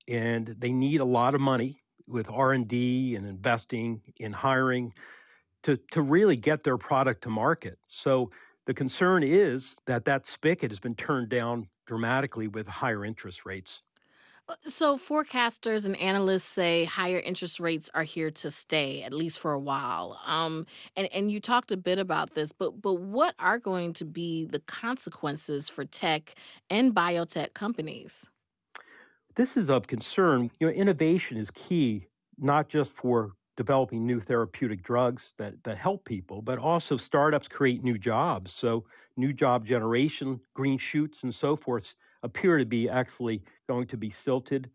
And 0.08 0.54
they 0.58 0.72
need 0.72 1.00
a 1.00 1.04
lot 1.04 1.34
of 1.34 1.40
money 1.40 1.82
with 2.06 2.30
R&D 2.30 3.14
and 3.16 3.26
investing 3.26 4.00
in 4.16 4.32
hiring 4.32 4.94
to, 5.62 5.76
to 5.92 6.02
really 6.02 6.36
get 6.36 6.62
their 6.62 6.78
product 6.78 7.22
to 7.22 7.30
market. 7.30 7.78
So 7.88 8.30
the 8.66 8.74
concern 8.74 9.22
is 9.22 9.76
that 9.86 10.04
that 10.06 10.26
spigot 10.26 10.70
has 10.70 10.80
been 10.80 10.94
turned 10.94 11.28
down 11.28 11.68
dramatically 11.86 12.48
with 12.48 12.66
higher 12.66 13.04
interest 13.04 13.44
rates. 13.44 13.82
Uh, 14.50 14.54
so, 14.66 14.98
forecasters 14.98 15.86
and 15.86 15.96
analysts 15.98 16.44
say 16.44 16.84
higher 16.84 17.20
interest 17.20 17.60
rates 17.60 17.88
are 17.94 18.02
here 18.02 18.30
to 18.32 18.50
stay, 18.50 19.02
at 19.02 19.12
least 19.12 19.38
for 19.38 19.52
a 19.52 19.58
while. 19.60 20.20
Um, 20.26 20.66
and, 20.96 21.08
and 21.12 21.30
you 21.30 21.38
talked 21.38 21.70
a 21.70 21.76
bit 21.76 21.98
about 21.98 22.32
this, 22.32 22.50
but, 22.50 22.82
but 22.82 22.94
what 22.94 23.34
are 23.38 23.58
going 23.58 23.92
to 23.94 24.04
be 24.04 24.44
the 24.44 24.58
consequences 24.60 25.68
for 25.68 25.84
tech 25.84 26.34
and 26.68 26.92
biotech 26.92 27.54
companies? 27.54 28.26
This 29.36 29.56
is 29.56 29.70
of 29.70 29.86
concern. 29.86 30.50
You 30.58 30.66
know, 30.66 30.72
innovation 30.72 31.36
is 31.36 31.52
key, 31.52 32.08
not 32.36 32.68
just 32.68 32.90
for 32.90 33.34
developing 33.56 34.04
new 34.04 34.18
therapeutic 34.18 34.82
drugs 34.82 35.34
that, 35.38 35.62
that 35.62 35.76
help 35.76 36.04
people, 36.04 36.42
but 36.42 36.58
also 36.58 36.96
startups 36.96 37.46
create 37.46 37.84
new 37.84 37.98
jobs. 37.98 38.52
So, 38.52 38.84
new 39.16 39.32
job 39.32 39.64
generation, 39.64 40.40
green 40.54 40.78
shoots, 40.78 41.22
and 41.22 41.32
so 41.32 41.54
forth 41.54 41.94
appear 42.22 42.58
to 42.58 42.64
be 42.64 42.88
actually 42.88 43.42
going 43.68 43.86
to 43.88 43.96
be 43.96 44.10
silted. 44.10 44.70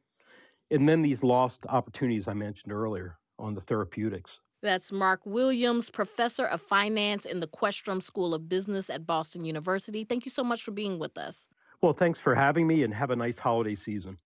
And 0.72 0.90
then 0.90 1.02
these 1.02 1.24
lost 1.24 1.66
opportunities 1.70 2.28
I 2.28 2.34
mentioned 2.34 2.74
earlier 2.74 3.18
on 3.38 3.54
the 3.54 3.62
therapeutics. 3.62 4.42
That's 4.64 4.92
Mark 4.92 5.22
Williams, 5.26 5.92
professor 5.92 6.46
of 6.46 6.60
finance 6.60 7.26
in 7.26 7.40
the 7.40 7.48
Questrom 7.48 8.02
School 8.02 8.34
of 8.34 8.50
Business 8.50 8.90
at 8.90 9.06
Boston 9.06 9.46
University. 9.46 10.04
Thank 10.04 10.26
you 10.26 10.32
so 10.32 10.44
much 10.44 10.64
for 10.64 10.72
being 10.72 10.98
with 10.98 11.18
us. 11.18 11.48
Well, 11.82 11.94
thanks 11.94 12.20
for 12.20 12.34
having 12.34 12.66
me 12.66 12.84
and 12.84 12.94
have 12.94 13.12
a 13.12 13.16
nice 13.16 13.38
holiday 13.38 13.76
season. 13.76 14.18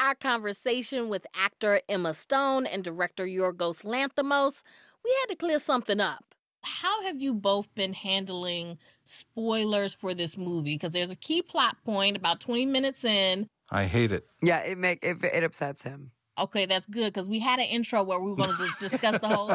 Our 0.00 0.14
conversation 0.14 1.08
with 1.10 1.26
actor 1.34 1.82
Emma 1.88 2.14
Stone 2.14 2.66
and 2.66 2.82
director 2.82 3.26
Yorgos 3.26 3.84
Lanthimos, 3.84 4.62
we 5.04 5.14
had 5.20 5.26
to 5.28 5.36
clear 5.36 5.58
something 5.58 6.00
up. 6.00 6.24
How 6.62 7.02
have 7.02 7.20
you 7.22 7.34
both 7.34 7.72
been 7.74 7.92
handling 7.92 8.78
spoilers 9.04 9.94
for 9.94 10.14
this 10.14 10.36
movie? 10.36 10.74
Because 10.74 10.92
there's 10.92 11.10
a 11.10 11.16
key 11.16 11.42
plot 11.42 11.76
point 11.84 12.16
about 12.16 12.40
20 12.40 12.66
minutes 12.66 13.04
in. 13.04 13.48
I 13.70 13.84
hate 13.84 14.10
it. 14.10 14.26
Yeah, 14.42 14.60
it 14.60 14.78
make 14.78 15.04
it, 15.04 15.22
it 15.22 15.44
upsets 15.44 15.82
him. 15.82 16.10
Okay, 16.38 16.64
that's 16.64 16.86
good 16.86 17.12
because 17.12 17.28
we 17.28 17.38
had 17.38 17.58
an 17.58 17.66
intro 17.66 18.02
where 18.02 18.20
we 18.20 18.30
were 18.30 18.36
going 18.36 18.56
to 18.56 18.70
discuss 18.80 19.20
the 19.20 19.28
whole 19.28 19.54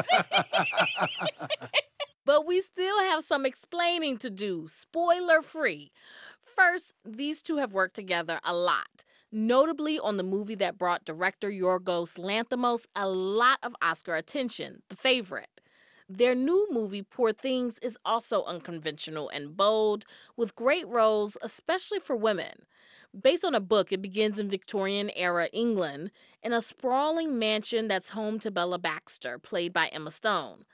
but 2.24 2.46
we 2.46 2.60
still 2.60 3.00
have 3.00 3.24
some 3.24 3.44
explaining 3.44 4.18
to 4.18 4.30
do, 4.30 4.66
spoiler 4.68 5.42
free. 5.42 5.90
First, 6.56 6.92
these 7.04 7.42
two 7.42 7.56
have 7.56 7.72
worked 7.72 7.96
together 7.96 8.38
a 8.44 8.54
lot 8.54 9.04
notably 9.32 9.98
on 9.98 10.16
the 10.16 10.22
movie 10.22 10.54
that 10.56 10.78
brought 10.78 11.04
director 11.04 11.50
Yorgos 11.50 12.18
Lanthimos 12.18 12.86
a 12.94 13.08
lot 13.08 13.58
of 13.62 13.74
Oscar 13.82 14.14
attention, 14.16 14.82
The 14.88 14.96
Favorite. 14.96 15.60
Their 16.08 16.34
new 16.34 16.68
movie, 16.70 17.02
Poor 17.02 17.32
Things, 17.32 17.78
is 17.80 17.98
also 18.04 18.44
unconventional 18.44 19.28
and 19.28 19.56
bold, 19.56 20.04
with 20.36 20.54
great 20.54 20.86
roles, 20.86 21.36
especially 21.42 21.98
for 21.98 22.14
women. 22.14 22.66
Based 23.20 23.44
on 23.44 23.54
a 23.54 23.60
book, 23.60 23.92
it 23.92 24.02
begins 24.02 24.38
in 24.38 24.48
Victorian 24.48 25.10
era 25.16 25.48
England 25.52 26.12
in 26.42 26.52
a 26.52 26.62
sprawling 26.62 27.38
mansion 27.38 27.88
that's 27.88 28.10
home 28.10 28.38
to 28.40 28.50
Bella 28.50 28.78
Baxter, 28.78 29.38
played 29.38 29.72
by 29.72 29.88
Emma 29.88 30.10
Stone. 30.10 30.64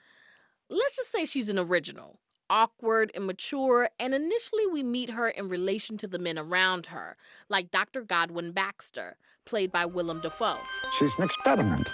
Let's 0.69 0.97
just 0.97 1.13
say 1.13 1.25
she's 1.25 1.49
an 1.49 1.59
original 1.59 2.19
awkward, 2.53 3.11
immature, 3.15 3.89
and 3.99 4.15
initially 4.15 4.67
we 4.67 4.83
meet 4.83 5.09
her 5.11 5.27
in 5.27 5.49
relation 5.49 5.97
to 5.97 6.07
the 6.07 6.19
men 6.19 6.39
around 6.39 6.87
her, 6.87 7.17
like 7.49 7.71
Dr. 7.71 8.03
Godwin 8.03 8.53
Baxter, 8.53 9.17
played 9.47 9.73
by 9.73 9.87
Willem 9.87 10.21
Dafoe. 10.21 10.59
She's 10.99 11.17
an 11.17 11.25
experiment. 11.25 11.89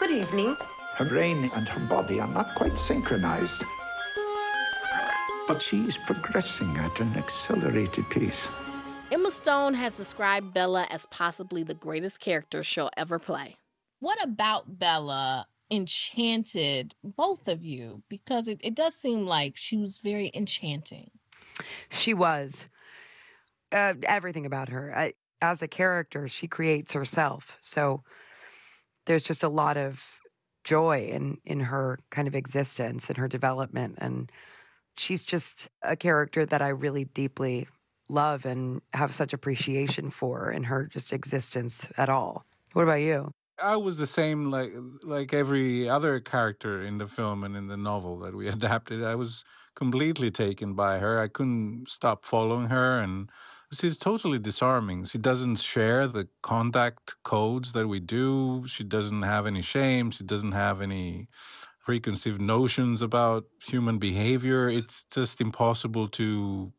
Good 0.00 0.10
evening. 0.10 0.56
Her 0.94 1.04
brain 1.04 1.50
and 1.54 1.68
her 1.68 1.80
body 1.86 2.18
are 2.18 2.26
not 2.26 2.54
quite 2.54 2.78
synchronized. 2.78 3.62
But 5.46 5.60
she's 5.60 5.98
progressing 5.98 6.74
at 6.78 6.98
an 7.00 7.14
accelerated 7.16 8.08
pace. 8.08 8.48
Emma 9.12 9.30
Stone 9.30 9.74
has 9.74 9.98
described 9.98 10.54
Bella 10.54 10.86
as 10.88 11.04
possibly 11.06 11.62
the 11.62 11.74
greatest 11.74 12.20
character 12.20 12.62
she'll 12.62 12.90
ever 12.96 13.18
play. 13.18 13.56
What 14.00 14.22
about 14.24 14.78
Bella 14.78 15.46
enchanted 15.70 16.94
both 17.02 17.48
of 17.48 17.64
you 17.64 18.02
because 18.08 18.48
it, 18.48 18.60
it 18.62 18.74
does 18.74 18.94
seem 18.94 19.26
like 19.26 19.56
she 19.56 19.76
was 19.76 19.98
very 19.98 20.30
enchanting. 20.34 21.10
She 21.90 22.14
was. 22.14 22.68
Uh, 23.72 23.94
everything 24.04 24.46
about 24.46 24.68
her. 24.68 24.96
I, 24.96 25.14
as 25.40 25.62
a 25.62 25.68
character, 25.68 26.28
she 26.28 26.46
creates 26.46 26.92
herself. 26.92 27.58
So 27.60 28.02
there's 29.06 29.24
just 29.24 29.42
a 29.42 29.48
lot 29.48 29.76
of 29.76 30.20
joy 30.62 31.08
in, 31.10 31.38
in 31.44 31.60
her 31.60 31.98
kind 32.10 32.28
of 32.28 32.34
existence 32.34 33.08
and 33.08 33.18
her 33.18 33.28
development. 33.28 33.96
And 33.98 34.30
she's 34.96 35.22
just 35.22 35.68
a 35.82 35.96
character 35.96 36.46
that 36.46 36.62
I 36.62 36.68
really 36.68 37.04
deeply 37.04 37.66
love 38.08 38.46
and 38.46 38.80
have 38.92 39.12
such 39.12 39.32
appreciation 39.32 40.10
for 40.10 40.50
in 40.50 40.64
her 40.64 40.86
just 40.86 41.12
existence 41.12 41.88
at 41.96 42.08
all. 42.08 42.44
What 42.72 42.82
about 42.82 43.00
you? 43.00 43.32
I 43.60 43.76
was 43.76 43.96
the 43.96 44.06
same 44.06 44.50
like 44.50 44.72
like 45.02 45.32
every 45.32 45.88
other 45.88 46.18
character 46.20 46.82
in 46.82 46.98
the 46.98 47.06
film 47.06 47.44
and 47.44 47.56
in 47.56 47.68
the 47.68 47.76
novel 47.76 48.18
that 48.20 48.34
we 48.34 48.48
adapted. 48.56 49.02
I 49.04 49.14
was 49.14 49.44
completely 49.74 50.30
taken 50.30 50.74
by 50.74 50.98
her. 50.98 51.20
I 51.20 51.28
couldn't 51.28 51.88
stop 51.88 52.24
following 52.24 52.66
her 52.68 53.00
and 53.00 53.30
she's 53.72 53.96
totally 53.98 54.38
disarming. 54.38 55.04
She 55.04 55.18
doesn't 55.18 55.56
share 55.60 56.06
the 56.06 56.28
contact 56.42 57.14
codes 57.24 57.72
that 57.72 57.88
we 57.88 58.00
do. 58.00 58.64
She 58.66 58.84
doesn't 58.84 59.22
have 59.22 59.46
any 59.46 59.62
shame. 59.62 60.10
She 60.10 60.24
doesn't 60.24 60.52
have 60.52 60.80
any 60.80 61.28
preconceived 61.84 62.40
notions 62.40 63.02
about 63.02 63.44
human 63.62 63.98
behavior. 63.98 64.68
It's 64.68 65.04
just 65.12 65.40
impossible 65.40 66.08
to 66.10 66.72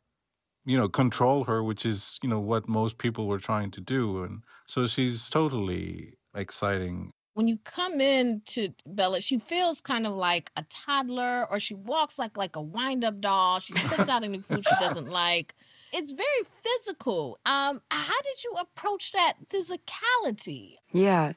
you 0.66 0.78
know 0.78 0.90
control 0.90 1.46
her, 1.46 1.64
which 1.64 1.86
is, 1.86 2.20
you 2.24 2.30
know, 2.30 2.40
what 2.40 2.68
most 2.68 2.98
people 2.98 3.28
were 3.28 3.40
trying 3.40 3.72
to 3.72 3.82
do 3.82 4.24
and 4.24 4.44
so 4.68 4.88
she's 4.88 5.30
totally 5.30 6.15
exciting. 6.36 7.12
When 7.34 7.48
you 7.48 7.58
come 7.66 8.00
in 8.00 8.42
to 8.48 8.70
Bella, 8.86 9.20
she 9.20 9.38
feels 9.38 9.82
kind 9.82 10.08
of 10.08 10.14
like 10.14 10.52
a 10.56 10.64
toddler, 10.70 11.46
or 11.50 11.60
she 11.60 11.74
walks 11.74 12.18
like 12.18 12.38
like 12.38 12.56
a 12.56 12.62
wind 12.62 13.04
up 13.04 13.20
doll. 13.20 13.60
She 13.60 13.74
spits 13.74 14.08
out 14.08 14.24
any 14.24 14.40
food 14.40 14.66
she 14.66 14.76
doesn't 14.80 15.10
like. 15.10 15.54
It's 15.92 16.12
very 16.12 16.28
physical. 16.62 17.38
Um, 17.46 17.82
how 17.92 18.22
did 18.22 18.44
you 18.44 18.54
approach 18.60 19.12
that 19.14 19.36
physicality? 19.48 20.76
Yeah. 20.92 21.34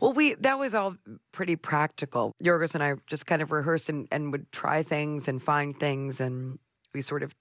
Well, 0.00 0.12
we 0.12 0.34
that 0.34 0.58
was 0.58 0.74
all 0.74 0.96
pretty 1.30 1.54
practical. 1.54 2.32
Yorgos 2.42 2.74
and 2.74 2.82
I 2.82 2.94
just 3.06 3.26
kind 3.26 3.42
of 3.42 3.52
rehearsed 3.52 3.88
and, 3.88 4.08
and 4.10 4.32
would 4.32 4.50
try 4.50 4.82
things 4.82 5.28
and 5.28 5.40
find 5.40 5.78
things, 5.78 6.20
and 6.20 6.58
we 6.92 7.00
sort 7.00 7.22
of 7.22 7.32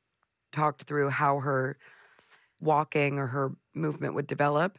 talked 0.51 0.83
through 0.83 1.09
how 1.09 1.39
her 1.39 1.77
walking 2.59 3.17
or 3.17 3.27
her 3.27 3.53
movement 3.73 4.13
would 4.13 4.27
develop 4.27 4.77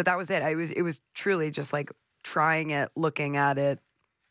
but 0.00 0.06
that 0.06 0.16
was 0.16 0.30
it. 0.30 0.42
I 0.42 0.54
was 0.54 0.70
it 0.70 0.80
was 0.80 0.98
truly 1.12 1.50
just 1.50 1.74
like 1.74 1.92
trying 2.22 2.70
it, 2.70 2.88
looking 2.96 3.36
at 3.36 3.58
it. 3.58 3.80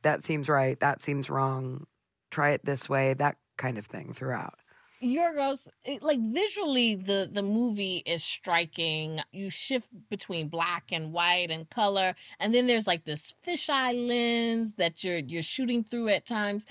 That 0.01 0.23
seems 0.23 0.49
right. 0.49 0.79
That 0.79 0.99
seems 0.99 1.29
wrong. 1.29 1.85
Try 2.31 2.53
it 2.53 2.65
this 2.65 2.89
way. 2.89 3.13
That 3.13 3.37
kind 3.55 3.77
of 3.77 3.85
thing 3.85 4.11
throughout. 4.11 4.55
Yorgos, 4.99 5.67
like 6.01 6.21
visually, 6.21 6.95
the 6.95 7.29
the 7.31 7.43
movie 7.43 7.97
is 7.97 8.23
striking. 8.23 9.19
You 9.31 9.51
shift 9.51 9.89
between 10.09 10.47
black 10.47 10.85
and 10.91 11.13
white 11.13 11.51
and 11.51 11.69
color, 11.69 12.15
and 12.39 12.51
then 12.51 12.65
there's 12.65 12.87
like 12.87 13.05
this 13.05 13.35
fisheye 13.45 13.93
lens 14.07 14.73
that 14.73 15.03
you're 15.03 15.19
you're 15.19 15.43
shooting 15.43 15.83
through 15.83 16.07
at 16.07 16.25
times. 16.25 16.65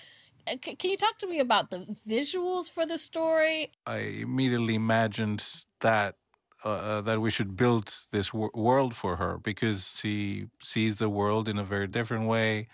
Uh, 0.49 0.57
can 0.61 0.91
you 0.91 0.97
talk 0.97 1.19
to 1.19 1.29
me 1.29 1.39
about 1.39 1.71
the 1.71 1.87
visuals 2.09 2.69
for 2.69 2.85
the 2.85 2.99
story? 2.99 3.71
I 3.87 3.99
immediately 3.99 4.75
imagined 4.75 5.45
that 5.83 6.17
uh, 6.65 6.69
uh, 6.69 7.01
that 7.03 7.21
we 7.21 7.31
should 7.31 7.57
build 7.57 7.95
this 8.11 8.33
wor- 8.33 8.51
world 8.55 8.95
for 8.95 9.17
her 9.17 9.39
because 9.39 9.97
she 9.99 10.47
sees 10.63 10.97
the 10.97 11.09
world 11.09 11.49
in 11.49 11.59
a 11.59 11.65
very 11.65 11.87
different 11.87 12.27
way. 12.27 12.69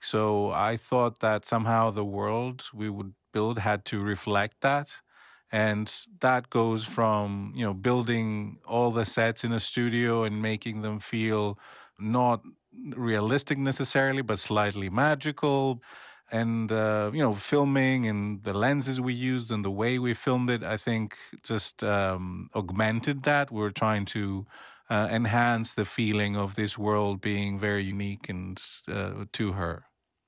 So 0.00 0.50
I 0.50 0.76
thought 0.76 1.20
that 1.20 1.44
somehow 1.46 1.90
the 1.90 2.04
world 2.04 2.64
we 2.74 2.88
would 2.90 3.14
build 3.32 3.58
had 3.58 3.84
to 3.86 4.00
reflect 4.00 4.60
that. 4.62 4.92
And 5.52 5.92
that 6.20 6.50
goes 6.50 6.84
from, 6.84 7.52
you 7.56 7.64
know, 7.64 7.74
building 7.74 8.58
all 8.66 8.92
the 8.92 9.04
sets 9.04 9.44
in 9.44 9.52
a 9.52 9.60
studio 9.60 10.22
and 10.24 10.40
making 10.40 10.82
them 10.82 11.00
feel 11.00 11.58
not 11.98 12.42
realistic 12.94 13.58
necessarily, 13.58 14.22
but 14.22 14.38
slightly 14.38 14.88
magical 14.88 15.82
and 16.32 16.70
uh, 16.72 17.10
you 17.12 17.20
know 17.20 17.34
filming 17.34 18.06
and 18.06 18.42
the 18.44 18.52
lenses 18.52 19.00
we 19.00 19.14
used 19.14 19.50
and 19.50 19.64
the 19.64 19.70
way 19.70 19.98
we 19.98 20.14
filmed 20.14 20.50
it 20.50 20.62
i 20.62 20.76
think 20.76 21.16
just 21.42 21.82
um, 21.84 22.50
augmented 22.54 23.22
that. 23.24 23.50
We're 23.50 23.70
trying 23.70 24.04
to 24.06 24.46
uh, 24.88 25.08
enhance 25.10 25.74
the 25.74 25.84
feeling 25.84 26.36
of 26.36 26.54
this 26.54 26.76
world 26.78 27.20
being 27.20 27.58
very 27.58 27.84
unique 27.84 28.28
and 28.28 28.60
uh, 28.88 29.24
to 29.32 29.52
her. 29.52 29.84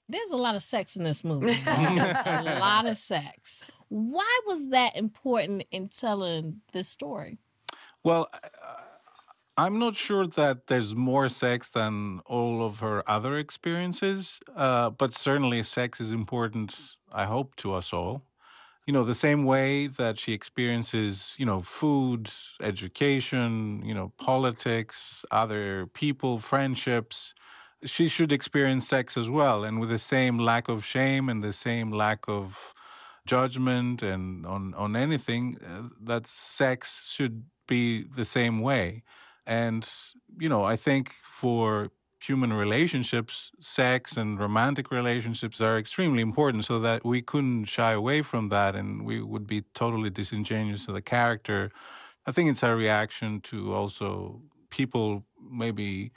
There's 0.08 0.30
a 0.30 0.36
lot 0.36 0.54
of 0.54 0.62
sex 0.62 0.96
in 0.96 1.04
this 1.04 1.24
movie. 1.24 1.58
A 1.66 2.58
lot 2.60 2.86
of 2.86 2.96
sex. 2.96 3.62
Why 3.88 4.40
was 4.46 4.68
that 4.68 4.96
important 4.96 5.64
in 5.70 5.88
telling 5.88 6.60
this 6.72 6.88
story? 6.88 7.38
Well 8.04 8.28
I'm 9.56 9.78
not 9.78 9.96
sure 9.96 10.26
that 10.26 10.66
there's 10.68 10.94
more 10.94 11.28
sex 11.28 11.68
than 11.68 12.20
all 12.24 12.64
of 12.64 12.78
her 12.78 13.08
other 13.08 13.36
experiences, 13.36 14.40
uh, 14.56 14.90
but 14.90 15.12
certainly 15.12 15.62
sex 15.62 16.00
is 16.00 16.10
important, 16.10 16.96
I 17.12 17.24
hope, 17.26 17.56
to 17.56 17.74
us 17.74 17.92
all. 17.92 18.22
You 18.86 18.94
know, 18.94 19.04
the 19.04 19.14
same 19.14 19.44
way 19.44 19.88
that 19.88 20.18
she 20.18 20.32
experiences, 20.32 21.36
you 21.38 21.44
know, 21.46 21.60
food, 21.60 22.30
education, 22.62 23.82
you 23.84 23.94
know, 23.94 24.12
politics, 24.18 25.24
other 25.30 25.86
people, 25.86 26.38
friendships, 26.38 27.34
she 27.84 28.08
should 28.08 28.32
experience 28.32 28.88
sex 28.88 29.16
as 29.16 29.28
well. 29.28 29.64
And 29.64 29.78
with 29.80 29.90
the 29.90 29.98
same 29.98 30.38
lack 30.38 30.68
of 30.68 30.84
shame 30.84 31.28
and 31.28 31.42
the 31.42 31.52
same 31.52 31.92
lack 31.92 32.26
of 32.26 32.74
judgment 33.26 34.02
and 34.02 34.46
on, 34.46 34.74
on 34.74 34.96
anything, 34.96 35.58
uh, 35.64 35.88
that 36.02 36.26
sex 36.26 37.08
should 37.12 37.44
be 37.68 38.02
the 38.02 38.24
same 38.24 38.60
way. 38.60 39.02
And, 39.46 39.88
you 40.38 40.48
know, 40.48 40.64
I 40.64 40.76
think 40.76 41.14
for 41.22 41.90
human 42.20 42.52
relationships, 42.52 43.50
sex 43.60 44.16
and 44.16 44.38
romantic 44.38 44.90
relationships 44.90 45.60
are 45.60 45.76
extremely 45.76 46.22
important 46.22 46.64
so 46.64 46.78
that 46.78 47.04
we 47.04 47.20
couldn't 47.20 47.64
shy 47.64 47.92
away 47.92 48.22
from 48.22 48.48
that 48.48 48.76
and 48.76 49.04
we 49.04 49.20
would 49.20 49.46
be 49.46 49.62
totally 49.74 50.10
disingenuous 50.10 50.86
to 50.86 50.92
the 50.92 51.02
character. 51.02 51.72
I 52.24 52.30
think 52.32 52.50
it's 52.50 52.62
a 52.62 52.76
reaction 52.76 53.40
to 53.42 53.74
also 53.74 54.40
people 54.70 55.24
maybe 55.50 56.12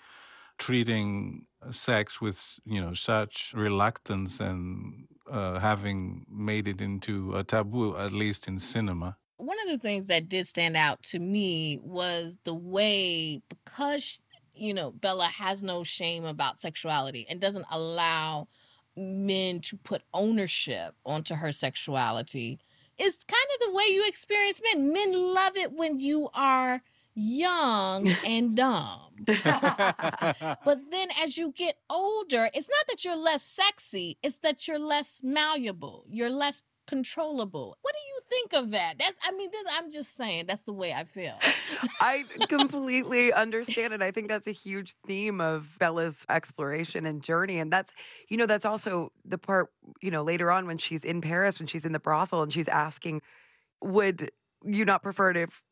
treating 0.57 1.47
sex 1.71 2.21
with 2.21 2.59
you 2.65 2.79
know 2.79 2.93
such 2.93 3.51
reluctance 3.55 4.39
and 4.39 5.07
uh, 5.29 5.59
having 5.59 6.25
made 6.29 6.67
it 6.67 6.79
into 6.79 7.35
a 7.35 7.43
taboo 7.43 7.97
at 7.97 8.13
least 8.13 8.47
in 8.47 8.59
cinema 8.59 9.17
one 9.37 9.57
of 9.65 9.69
the 9.69 9.77
things 9.77 10.07
that 10.07 10.29
did 10.29 10.47
stand 10.47 10.77
out 10.77 11.01
to 11.03 11.19
me 11.19 11.79
was 11.81 12.37
the 12.43 12.53
way 12.53 13.41
because 13.49 14.19
you 14.53 14.73
know 14.73 14.91
Bella 14.91 15.25
has 15.25 15.61
no 15.61 15.83
shame 15.83 16.25
about 16.25 16.61
sexuality 16.61 17.25
and 17.29 17.39
doesn't 17.39 17.65
allow 17.69 18.47
men 18.97 19.59
to 19.59 19.77
put 19.77 20.01
ownership 20.13 20.95
onto 21.05 21.35
her 21.35 21.51
sexuality. 21.51 22.59
It's 22.97 23.25
kind 23.25 23.47
of 23.55 23.67
the 23.67 23.73
way 23.75 23.83
you 23.89 24.05
experience 24.07 24.61
men. 24.73 24.93
Men 24.93 25.11
love 25.11 25.57
it 25.57 25.73
when 25.73 25.99
you 25.99 26.29
are 26.33 26.81
young 27.13 28.07
and 28.25 28.55
dumb. 28.55 28.99
but 29.25 30.79
then 30.91 31.09
as 31.21 31.37
you 31.37 31.51
get 31.51 31.77
older, 31.89 32.49
it's 32.53 32.69
not 32.69 32.87
that 32.87 33.03
you're 33.03 33.15
less 33.15 33.43
sexy, 33.43 34.17
it's 34.23 34.39
that 34.39 34.67
you're 34.67 34.79
less 34.79 35.21
malleable, 35.23 36.05
you're 36.09 36.29
less 36.29 36.63
controllable. 36.87 37.77
What 37.81 37.93
do 37.93 37.99
you 38.07 38.19
think 38.29 38.53
of 38.63 38.71
that? 38.71 38.95
That's 38.99 39.15
I 39.23 39.31
mean, 39.31 39.49
this 39.51 39.65
I'm 39.71 39.91
just 39.91 40.15
saying 40.15 40.45
that's 40.47 40.63
the 40.63 40.73
way 40.73 40.93
I 40.93 41.03
feel. 41.03 41.37
I 41.99 42.25
completely 42.47 43.33
understand 43.33 43.93
it. 43.93 44.01
I 44.01 44.11
think 44.11 44.27
that's 44.27 44.47
a 44.47 44.51
huge 44.51 44.93
theme 45.05 45.41
of 45.41 45.77
Bella's 45.79 46.25
exploration 46.29 47.05
and 47.05 47.21
journey. 47.21 47.59
And 47.59 47.71
that's, 47.71 47.93
you 48.29 48.37
know, 48.37 48.45
that's 48.45 48.65
also 48.65 49.11
the 49.23 49.37
part, 49.37 49.71
you 50.01 50.11
know, 50.11 50.23
later 50.23 50.51
on 50.51 50.67
when 50.67 50.77
she's 50.77 51.03
in 51.03 51.21
Paris, 51.21 51.59
when 51.59 51.67
she's 51.67 51.85
in 51.85 51.91
the 51.91 51.99
brothel 51.99 52.43
and 52.43 52.53
she's 52.53 52.67
asking, 52.67 53.21
would 53.81 54.31
you 54.63 54.85
not 54.85 55.03
prefer 55.03 55.31
it 55.31 55.37
if 55.37 55.63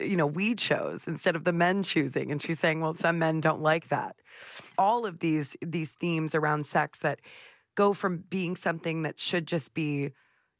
you 0.00 0.16
know 0.16 0.26
we 0.26 0.54
chose 0.54 1.08
instead 1.08 1.34
of 1.34 1.44
the 1.44 1.52
men 1.52 1.82
choosing 1.82 2.30
and 2.30 2.42
she's 2.42 2.60
saying 2.60 2.80
well 2.80 2.94
some 2.94 3.18
men 3.18 3.40
don't 3.40 3.62
like 3.62 3.88
that 3.88 4.16
all 4.76 5.06
of 5.06 5.20
these 5.20 5.56
these 5.64 5.92
themes 5.92 6.34
around 6.34 6.66
sex 6.66 6.98
that 6.98 7.20
go 7.74 7.92
from 7.92 8.18
being 8.28 8.54
something 8.54 9.02
that 9.02 9.18
should 9.18 9.46
just 9.46 9.72
be 9.74 10.12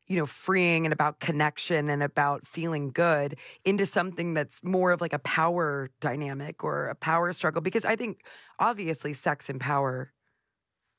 you 0.07 0.17
know, 0.17 0.27
freeing 0.27 0.85
and 0.85 0.93
about 0.93 1.21
connection 1.21 1.89
and 1.89 2.03
about 2.03 2.47
feeling 2.47 2.91
good 2.91 3.37
into 3.65 3.87
something 3.87 4.35
that's 4.35 4.63
more 4.63 4.91
of 4.91 5.01
like 5.01 5.13
a 5.13 5.19
power 5.21 5.91
dynamic 6.01 6.65
or 6.65 6.89
a 6.89 6.95
power 6.95 7.33
struggle. 7.33 7.63
Because 7.63 7.85
I 7.85 7.97
think 7.97 8.25
obviously 8.59 9.13
sex 9.13 9.49
and 9.49 9.61
power 9.61 10.13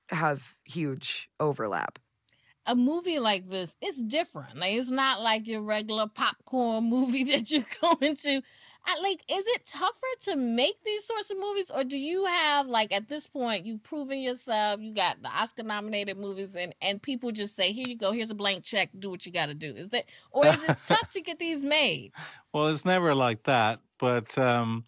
have 0.09 0.55
huge 0.65 1.29
overlap. 1.39 1.99
A 2.65 2.75
movie 2.75 3.19
like 3.19 3.49
this, 3.49 3.75
it's 3.81 4.01
different. 4.01 4.57
Like 4.57 4.73
it's 4.73 4.89
not 4.89 5.21
like 5.21 5.47
your 5.47 5.61
regular 5.61 6.07
popcorn 6.07 6.85
movie 6.89 7.25
that 7.25 7.51
you're 7.51 7.65
going 7.81 8.15
to 8.15 8.41
like 9.01 9.23
is 9.29 9.45
it 9.47 9.65
tougher 9.65 10.13
to 10.19 10.35
make 10.35 10.81
these 10.83 11.03
sorts 11.05 11.31
of 11.31 11.37
movies 11.39 11.71
or 11.71 11.83
do 11.83 11.97
you 11.97 12.25
have 12.25 12.67
like 12.67 12.93
at 12.93 13.07
this 13.09 13.27
point 13.27 13.65
you've 13.65 13.83
proven 13.83 14.19
yourself 14.19 14.79
you 14.81 14.93
got 14.93 15.21
the 15.21 15.29
oscar 15.29 15.63
nominated 15.63 16.17
movies 16.17 16.55
and 16.55 16.75
and 16.81 17.01
people 17.01 17.31
just 17.31 17.55
say 17.55 17.71
here 17.71 17.85
you 17.87 17.95
go 17.95 18.11
here's 18.11 18.31
a 18.31 18.35
blank 18.35 18.63
check 18.63 18.89
do 18.97 19.09
what 19.09 19.25
you 19.25 19.31
got 19.31 19.47
to 19.47 19.53
do. 19.53 19.73
Is 19.73 19.89
that 19.89 20.05
or 20.31 20.45
is 20.47 20.63
it 20.63 20.77
tough 20.85 21.09
to 21.11 21.21
get 21.21 21.39
these 21.39 21.63
made? 21.63 22.11
Well 22.53 22.67
it's 22.67 22.85
never 22.85 23.15
like 23.15 23.43
that 23.43 23.79
but 23.97 24.37
um 24.37 24.85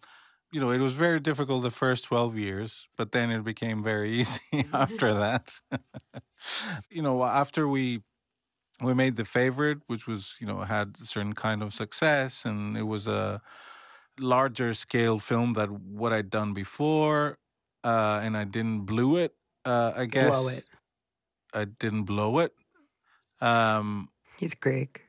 you 0.52 0.60
know 0.60 0.70
it 0.70 0.78
was 0.78 0.92
very 0.92 1.18
difficult 1.18 1.62
the 1.62 1.70
first 1.70 2.04
12 2.04 2.36
years 2.36 2.86
but 2.96 3.12
then 3.12 3.30
it 3.30 3.42
became 3.42 3.82
very 3.82 4.12
easy 4.20 4.64
after 4.72 5.14
that. 5.14 5.60
You 6.90 7.02
know 7.02 7.24
after 7.24 7.66
we 7.66 8.02
we 8.80 8.94
made 8.94 9.16
the 9.16 9.24
favorite 9.24 9.78
which 9.88 10.06
was 10.06 10.36
you 10.40 10.46
know 10.46 10.60
had 10.60 10.94
a 11.02 11.04
certain 11.04 11.32
kind 11.32 11.60
of 11.62 11.74
success 11.74 12.44
and 12.44 12.76
it 12.76 12.84
was 12.84 13.08
a 13.08 13.42
larger 14.20 14.72
scale 14.72 15.18
film 15.18 15.54
than 15.54 15.68
what 15.96 16.12
I'd 16.12 16.30
done 16.30 16.52
before, 16.52 17.38
uh, 17.84 18.20
and 18.22 18.36
I 18.36 18.44
didn't 18.44 18.80
blow 18.80 19.16
it. 19.16 19.34
Uh, 19.64 19.92
I 19.96 20.06
guess 20.06 20.30
blow 20.30 20.48
it. 20.48 20.64
I 21.52 21.64
didn't 21.64 22.04
blow 22.04 22.38
it. 22.38 22.52
Um, 23.40 24.08
He's 24.38 24.54
Greek. 24.54 25.02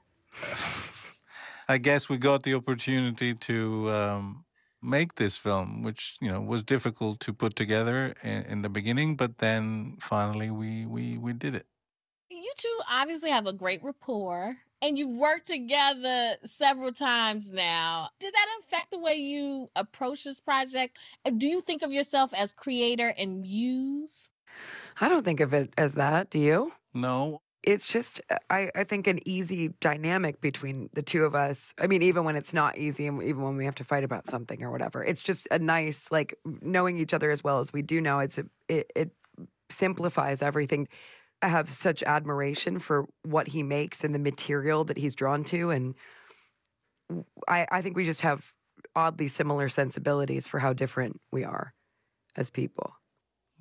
I 1.69 1.77
guess 1.77 2.07
we 2.07 2.17
got 2.17 2.43
the 2.43 2.53
opportunity 2.53 3.33
to 3.33 3.91
um, 3.91 4.45
make 4.81 5.15
this 5.15 5.35
film, 5.35 5.83
which 5.83 6.17
you 6.21 6.31
know 6.31 6.39
was 6.39 6.63
difficult 6.63 7.19
to 7.21 7.33
put 7.33 7.55
together 7.55 8.15
in, 8.23 8.43
in 8.43 8.61
the 8.61 8.69
beginning, 8.69 9.15
but 9.15 9.39
then 9.39 9.97
finally 9.99 10.49
we 10.49 10.85
we 10.85 11.17
we 11.17 11.33
did 11.33 11.55
it. 11.55 11.65
You 12.29 12.51
two 12.55 12.79
obviously 12.89 13.29
have 13.31 13.47
a 13.47 13.53
great 13.53 13.83
rapport 13.83 14.57
and 14.81 14.97
you've 14.97 15.17
worked 15.17 15.47
together 15.47 16.35
several 16.45 16.91
times 16.91 17.51
now. 17.51 18.09
Did 18.19 18.33
that 18.33 18.47
affect 18.59 18.91
the 18.91 18.99
way 18.99 19.15
you 19.15 19.69
approach 19.75 20.23
this 20.23 20.39
project? 20.39 20.97
Do 21.37 21.47
you 21.47 21.61
think 21.61 21.81
of 21.81 21.91
yourself 21.91 22.33
as 22.33 22.51
creator 22.51 23.13
and 23.17 23.41
muse? 23.41 24.29
I 24.99 25.09
don't 25.09 25.23
think 25.23 25.39
of 25.39 25.53
it 25.53 25.73
as 25.77 25.95
that. 25.95 26.29
Do 26.29 26.39
you? 26.39 26.73
No. 26.93 27.41
It's 27.63 27.87
just, 27.87 28.21
uh, 28.29 28.37
I, 28.49 28.71
I 28.75 28.83
think, 28.85 29.07
an 29.07 29.19
easy 29.27 29.69
dynamic 29.81 30.39
between 30.39 30.89
the 30.93 31.01
two 31.01 31.25
of 31.25 31.35
us. 31.35 31.73
I 31.77 31.87
mean, 31.87 32.01
even 32.01 32.23
when 32.23 32.37
it's 32.37 32.53
not 32.53 32.77
easy 32.77 33.07
and 33.07 33.21
even 33.21 33.41
when 33.41 33.57
we 33.57 33.65
have 33.65 33.75
to 33.75 33.83
fight 33.83 34.05
about 34.05 34.27
something 34.27 34.63
or 34.63 34.71
whatever, 34.71 35.03
it's 35.03 35.21
just 35.21 35.47
a 35.51 35.59
nice, 35.59 36.09
like, 36.09 36.37
knowing 36.61 36.97
each 36.97 37.13
other 37.13 37.29
as 37.29 37.43
well 37.43 37.59
as 37.59 37.73
we 37.73 37.81
do 37.81 37.99
know, 37.99 38.19
it's 38.19 38.37
a, 38.37 38.45
it, 38.69 38.91
it 38.95 39.11
simplifies 39.69 40.41
everything. 40.41 40.87
I 41.41 41.50
have 41.50 41.69
such 41.69 42.02
admiration 42.04 42.80
for 42.80 43.08
what 43.23 43.50
he 43.50 43.63
makes 43.63 44.04
and 44.04 44.13
the 44.13 44.19
material 44.19 44.84
that 44.86 44.97
he's 44.97 45.15
drawn 45.15 45.43
to. 45.45 45.69
And 45.69 45.95
I, 47.47 47.67
I 47.71 47.82
think 47.82 47.95
we 47.95 48.06
just 48.06 48.21
have 48.21 48.54
oddly 48.95 49.28
similar 49.28 49.69
sensibilities 49.69 50.47
for 50.47 50.60
how 50.60 50.73
different 50.73 51.21
we 51.32 51.43
are 51.43 51.73
as 52.36 52.50
people. 52.50 52.93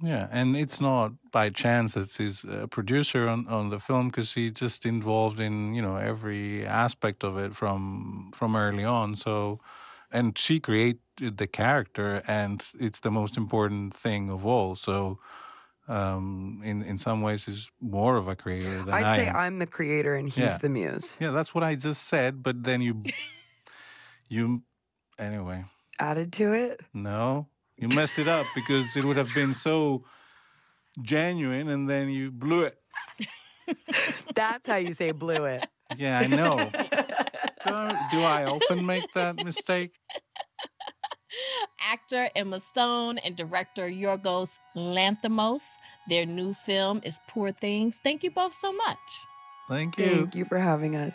Yeah, 0.02 0.28
and 0.30 0.56
it's 0.56 0.78
not 0.80 1.12
by 1.32 1.48
chance 1.48 1.94
that 1.94 2.12
he's 2.12 2.44
a 2.44 2.68
producer 2.68 3.28
on, 3.28 3.48
on 3.48 3.70
the 3.70 3.78
film 3.78 4.08
because 4.08 4.34
he's 4.34 4.52
just 4.52 4.84
involved 4.84 5.40
in 5.40 5.72
you 5.72 5.80
know 5.80 5.96
every 5.96 6.66
aspect 6.66 7.24
of 7.24 7.38
it 7.38 7.56
from 7.56 8.30
from 8.34 8.56
early 8.56 8.84
on. 8.84 9.16
So, 9.16 9.58
and 10.12 10.36
she 10.36 10.60
created 10.60 11.38
the 11.38 11.46
character, 11.46 12.22
and 12.26 12.62
it's 12.78 13.00
the 13.00 13.10
most 13.10 13.38
important 13.38 13.94
thing 13.94 14.28
of 14.28 14.44
all. 14.44 14.74
So, 14.74 15.18
um, 15.88 16.60
in 16.64 16.82
in 16.82 16.98
some 16.98 17.22
ways 17.22 17.46
is 17.48 17.70
more 17.80 18.16
of 18.16 18.28
a 18.28 18.34
creator 18.36 18.82
than 18.84 18.94
I'd 18.94 19.04
I 19.04 19.16
say 19.16 19.26
am. 19.28 19.36
I'm 19.36 19.58
the 19.58 19.66
creator 19.66 20.14
and 20.14 20.28
he's 20.28 20.38
Yeah. 20.44 20.58
the 20.58 20.68
muse. 20.68 21.14
Yeah, 21.20 21.30
that's 21.30 21.54
what 21.54 21.62
I 21.64 21.74
just 21.76 22.08
said. 22.08 22.42
But 22.42 22.64
then 22.64 22.80
you, 22.82 23.02
you, 24.28 24.62
anyway, 25.18 25.64
Added 25.98 26.32
to 26.34 26.52
it. 26.52 26.80
no, 26.92 27.46
you 27.76 27.88
messed 27.88 28.18
it 28.18 28.28
up 28.28 28.46
because 28.54 28.96
it 28.96 29.04
would 29.04 29.16
have 29.16 29.32
been 29.34 29.54
so 29.54 30.04
genuine, 31.02 31.68
and 31.68 31.88
then 31.88 32.08
you 32.08 32.30
blew 32.30 32.62
it. 32.64 32.78
That's 34.34 34.68
how 34.68 34.76
you 34.76 34.92
say 34.92 35.10
blew 35.12 35.44
it. 35.44 35.66
Yeah, 35.96 36.18
I 36.20 36.26
know. 36.26 36.56
do, 36.70 37.72
I, 37.72 38.08
do 38.10 38.20
I 38.22 38.44
often 38.44 38.84
make 38.86 39.12
that 39.14 39.36
mistake? 39.44 39.98
Actor 41.80 42.30
Emma 42.34 42.60
Stone 42.60 43.18
and 43.18 43.36
director 43.36 43.88
Yorgos 43.88 44.58
Lanthimos. 44.76 45.62
Their 46.08 46.26
new 46.26 46.52
film 46.54 47.00
is 47.04 47.18
Poor 47.28 47.52
Things. 47.52 48.00
Thank 48.02 48.22
you 48.22 48.30
both 48.30 48.52
so 48.52 48.72
much. 48.72 49.26
Thank 49.68 49.98
you. 49.98 50.06
Thank 50.06 50.34
you 50.34 50.44
for 50.44 50.58
having 50.58 50.96
us. 50.96 51.14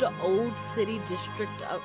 Walled 0.00 0.14
Old 0.22 0.56
City 0.56 1.00
district 1.06 1.60
of 1.62 1.82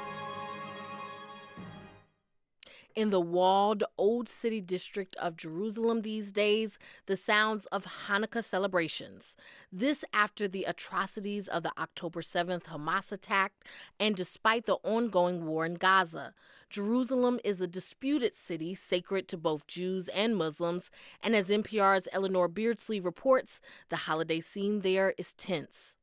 in 2.95 3.09
the 3.09 3.20
walled 3.20 3.84
Old 3.97 4.30
City 4.30 4.61
district 4.61 5.16
of 5.16 5.36
Jerusalem 5.36 6.03
these 6.03 6.32
days, 6.32 6.78
the 7.07 7.18
sounds 7.18 7.66
of 7.68 7.88
Hanukkah 8.07 8.43
celebrations. 8.43 9.36
This 9.72 10.05
after 10.14 10.47
the 10.47 10.66
atrocities 10.66 11.47
of 11.47 11.64
the 11.64 11.72
October 11.76 12.22
7th 12.22 12.66
Hamas 12.66 13.11
attack 13.11 13.53
and 13.99 14.16
despite 14.16 14.68
the 14.68 14.78
ongoing 14.84 15.47
war 15.47 15.66
in 15.66 15.74
Gaza. 15.74 16.36
Jerusalem 16.70 17.39
is 17.43 17.61
a 17.61 17.68
disputed 17.68 18.36
city 18.36 18.76
sacred 18.76 19.28
to 19.30 19.38
both 19.38 19.66
Jews 19.66 20.07
and 20.09 20.36
Muslims, 20.36 20.91
and 21.24 21.36
as 21.36 21.49
NPR's 21.49 22.07
Eleanor 22.11 22.47
Beardsley 22.47 22.99
reports, 22.99 23.59
the 23.89 23.95
holiday 23.95 24.39
scene 24.39 24.82
there 24.82 25.16
is 25.18 25.34
tense. 25.34 25.95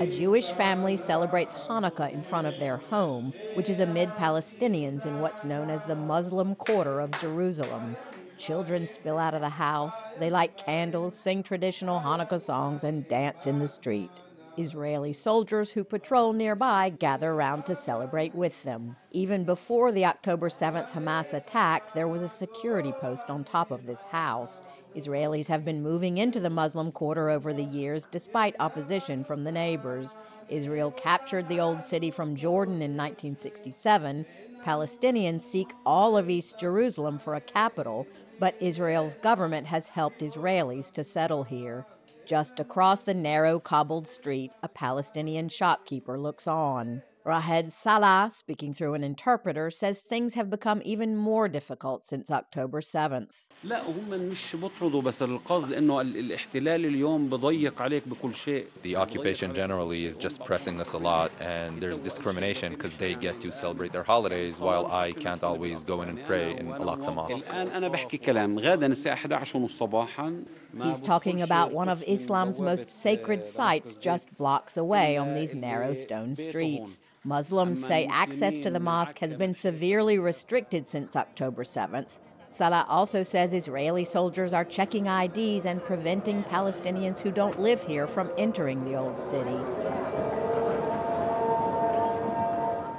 A 0.00 0.06
Jewish 0.06 0.50
family 0.50 0.96
celebrates 0.96 1.54
Hanukkah 1.54 2.12
in 2.12 2.22
front 2.22 2.46
of 2.46 2.58
their 2.58 2.76
home, 2.76 3.32
which 3.54 3.68
is 3.68 3.80
amid 3.80 4.08
Palestinians 4.10 5.06
in 5.06 5.20
what's 5.20 5.44
known 5.44 5.70
as 5.70 5.82
the 5.82 5.94
Muslim 5.94 6.54
quarter 6.54 7.00
of 7.00 7.10
Jerusalem. 7.20 7.96
Children 8.38 8.86
spill 8.86 9.18
out 9.18 9.34
of 9.34 9.40
the 9.40 9.48
house, 9.48 10.10
they 10.18 10.30
light 10.30 10.56
candles, 10.56 11.14
sing 11.14 11.42
traditional 11.42 12.00
Hanukkah 12.00 12.40
songs, 12.40 12.84
and 12.84 13.08
dance 13.08 13.46
in 13.46 13.58
the 13.58 13.68
street. 13.68 14.10
Israeli 14.58 15.12
soldiers 15.12 15.70
who 15.72 15.84
patrol 15.84 16.32
nearby 16.32 16.88
gather 16.90 17.30
around 17.30 17.64
to 17.66 17.74
celebrate 17.74 18.34
with 18.34 18.62
them. 18.62 18.96
Even 19.10 19.44
before 19.44 19.92
the 19.92 20.04
October 20.04 20.48
7th 20.48 20.90
Hamas 20.90 21.34
attack, 21.34 21.92
there 21.92 22.08
was 22.08 22.22
a 22.22 22.28
security 22.28 22.92
post 22.92 23.28
on 23.28 23.44
top 23.44 23.70
of 23.70 23.86
this 23.86 24.04
house. 24.04 24.62
Israelis 24.96 25.48
have 25.48 25.64
been 25.64 25.82
moving 25.82 26.18
into 26.18 26.40
the 26.40 26.50
Muslim 26.50 26.90
quarter 26.90 27.28
over 27.28 27.52
the 27.52 27.64
years 27.64 28.06
despite 28.10 28.56
opposition 28.58 29.24
from 29.24 29.44
the 29.44 29.52
neighbors. 29.52 30.16
Israel 30.48 30.90
captured 30.90 31.48
the 31.48 31.60
old 31.60 31.82
city 31.82 32.10
from 32.10 32.34
Jordan 32.34 32.76
in 32.76 32.96
1967. 32.96 34.24
Palestinians 34.64 35.42
seek 35.42 35.72
all 35.84 36.16
of 36.16 36.30
East 36.30 36.58
Jerusalem 36.58 37.18
for 37.18 37.34
a 37.34 37.40
capital, 37.40 38.06
but 38.40 38.56
Israel's 38.60 39.14
government 39.16 39.66
has 39.66 39.90
helped 39.90 40.20
Israelis 40.20 40.90
to 40.92 41.04
settle 41.04 41.44
here. 41.44 41.84
Just 42.24 42.58
across 42.58 43.02
the 43.02 43.14
narrow 43.14 43.60
cobbled 43.60 44.06
street, 44.06 44.50
a 44.62 44.68
Palestinian 44.68 45.48
shopkeeper 45.48 46.18
looks 46.18 46.46
on. 46.46 47.02
Rahed 47.25 47.69
Salah, 47.69 48.31
speaking 48.33 48.73
through 48.73 48.95
an 48.95 49.03
interpreter, 49.03 49.69
says 49.69 49.99
things 49.99 50.33
have 50.33 50.49
become 50.49 50.81
even 50.83 51.15
more 51.15 51.47
difficult 51.47 52.03
since 52.03 52.31
October 52.31 52.81
7th. 52.81 53.47
لا 53.63 53.81
هم 53.81 54.09
مش 54.09 54.55
بطردوا 54.55 55.01
بس 55.01 55.21
القصد 55.23 55.73
انه 55.73 56.01
الاحتلال 56.01 56.85
اليوم 56.85 57.29
بضيق 57.29 57.81
عليك 57.81 58.07
بكل 58.07 58.35
شيء. 58.35 58.65
The 58.83 58.95
occupation 58.95 59.53
generally 59.53 60.05
is 60.05 60.17
just 60.17 60.43
pressing 60.43 60.81
us 60.81 60.93
a 60.93 60.97
lot 60.97 61.31
and 61.39 61.79
there's 61.79 62.01
discrimination 62.01 62.73
because 62.73 62.95
they 62.95 63.13
get 63.13 63.39
to 63.41 63.51
celebrate 63.51 63.91
their 63.93 64.03
holidays 64.03 64.59
while 64.59 64.87
I 64.87 65.11
can't 65.11 65.43
always 65.43 65.83
go 65.83 66.01
in 66.01 66.09
and 66.09 66.19
pray 66.25 66.55
in 66.57 66.71
Al-Aqsa 66.71 67.13
Mosque. 67.13 67.45
الان 67.47 67.67
انا 67.67 67.87
بحكي 67.87 68.17
كلام 68.17 68.59
غدا 68.59 68.87
الساعه 68.87 69.25
11 69.25 69.67
صباحا 69.67 70.43
He's 70.79 71.01
talking 71.01 71.41
about 71.41 71.73
one 71.73 71.89
of 71.89 72.01
Islam's 72.07 72.59
most 72.61 72.89
sacred 72.89 73.45
sites 73.45 73.93
just 73.95 74.27
blocks 74.37 74.77
away 74.77 75.17
on 75.17 75.35
these 75.35 75.53
narrow 75.53 75.93
stone 75.93 76.33
streets. 76.35 76.99
Muslims 77.26 77.84
say 77.84 78.06
access 78.06 78.60
to 78.60 78.70
the 78.70 78.78
mosque 78.78 79.18
has 79.18 79.34
been 79.34 79.52
severely 79.52 80.16
restricted 80.16 80.86
since 80.86 81.16
October 81.16 81.64
7th. 81.64 82.20
Salah 82.46 82.86
also 82.88 83.24
says 83.24 83.52
Israeli 83.52 84.04
soldiers 84.04 84.54
are 84.54 84.64
checking 84.64 85.08
IDs 85.08 85.66
and 85.66 85.82
preventing 85.82 86.44
Palestinians 86.44 87.20
who 87.20 87.32
don't 87.32 87.60
live 87.60 87.82
here 87.82 88.06
from 88.06 88.30
entering 88.38 88.84
the 88.84 88.94
old 88.94 89.20
city. 89.20 89.58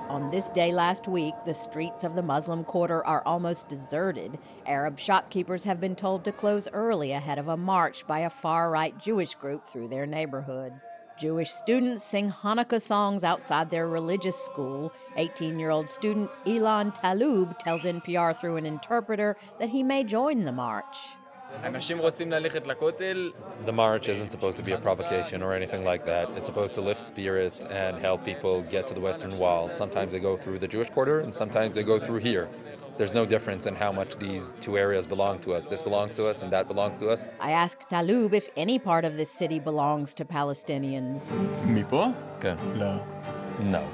On 0.10 0.30
this 0.30 0.50
day 0.50 0.74
last 0.74 1.08
week, 1.08 1.34
the 1.46 1.54
streets 1.54 2.04
of 2.04 2.14
the 2.14 2.22
Muslim 2.22 2.66
quarter 2.66 3.06
are 3.06 3.24
almost 3.26 3.70
deserted. 3.70 4.38
Arab 4.66 5.00
shopkeepers 5.00 5.64
have 5.64 5.80
been 5.80 5.96
told 5.96 6.26
to 6.26 6.34
close 6.34 6.68
early 6.74 7.14
ahead 7.14 7.40
of 7.40 7.48
a 7.48 7.56
march 7.56 8.06
by 8.06 8.20
a 8.20 8.30
far 8.30 8.70
right 8.70 8.98
Jewish 8.98 9.36
group 9.36 9.66
through 9.66 9.88
their 9.88 10.06
neighborhood. 10.06 10.74
Jewish 11.20 11.50
students 11.50 12.04
sing 12.04 12.32
Hanukkah 12.32 12.80
songs 12.80 13.24
outside 13.24 13.72
their 13.72 13.88
religious 13.88 14.38
school. 14.38 14.92
18 15.16 15.58
year 15.58 15.72
old 15.72 15.90
student 15.90 16.30
Ilan 16.46 16.96
Talub 16.96 17.58
tells 17.58 17.84
NPR 17.84 18.36
through 18.36 18.58
an 18.58 18.68
interpreter 18.68 19.36
that 19.60 19.70
he 19.70 19.82
may 19.82 20.04
join 20.04 20.46
the 20.46 20.52
march. 20.52 21.18
The 23.66 23.74
march 23.74 24.10
isn't 24.10 24.30
supposed 24.30 24.58
to 24.58 24.64
be 24.64 24.74
a 24.74 24.78
provocation 24.78 25.42
or 25.42 25.54
anything 25.54 25.84
like 25.84 26.04
that. 26.06 26.30
It's 26.36 26.46
supposed 26.46 26.74
to 26.76 26.82
lift 26.82 27.08
spirits 27.08 27.64
and 27.64 27.98
help 27.98 28.24
people 28.24 28.62
get 28.64 28.86
to 28.88 28.94
the 28.94 29.00
Western 29.00 29.36
Wall. 29.38 29.70
Sometimes 29.70 30.12
they 30.14 30.20
go 30.20 30.38
through 30.38 30.60
the 30.60 30.68
Jewish 30.68 30.90
quarter 30.90 31.22
and 31.22 31.34
sometimes 31.34 31.76
they 31.76 31.84
go 31.84 32.00
through 32.00 32.20
here. 32.20 32.48
There's 32.98 33.14
no 33.14 33.28
difference 33.28 33.68
in 33.68 33.76
how 33.76 33.92
much 33.92 34.18
these 34.18 34.56
two 34.60 34.76
areas 34.76 35.06
belong 35.06 35.38
to 35.40 35.54
us. 35.54 35.66
This 35.66 35.84
belongs 35.84 36.16
to 36.16 36.28
us 36.28 36.42
and 36.42 36.52
that 36.52 36.68
belongs 36.68 36.98
to 36.98 37.10
us. 37.10 37.24
I 37.40 37.52
asked 37.52 37.90
Talub 37.90 38.34
if 38.34 38.50
any 38.58 38.80
part 38.80 39.06
of 39.06 39.18
this 39.18 39.30
city 39.30 39.60
belongs 39.60 40.16
to 40.16 40.26
Palestinians. 40.26 41.28
Mipo? 41.66 42.16
No. 42.76 43.06
No. 43.60 43.88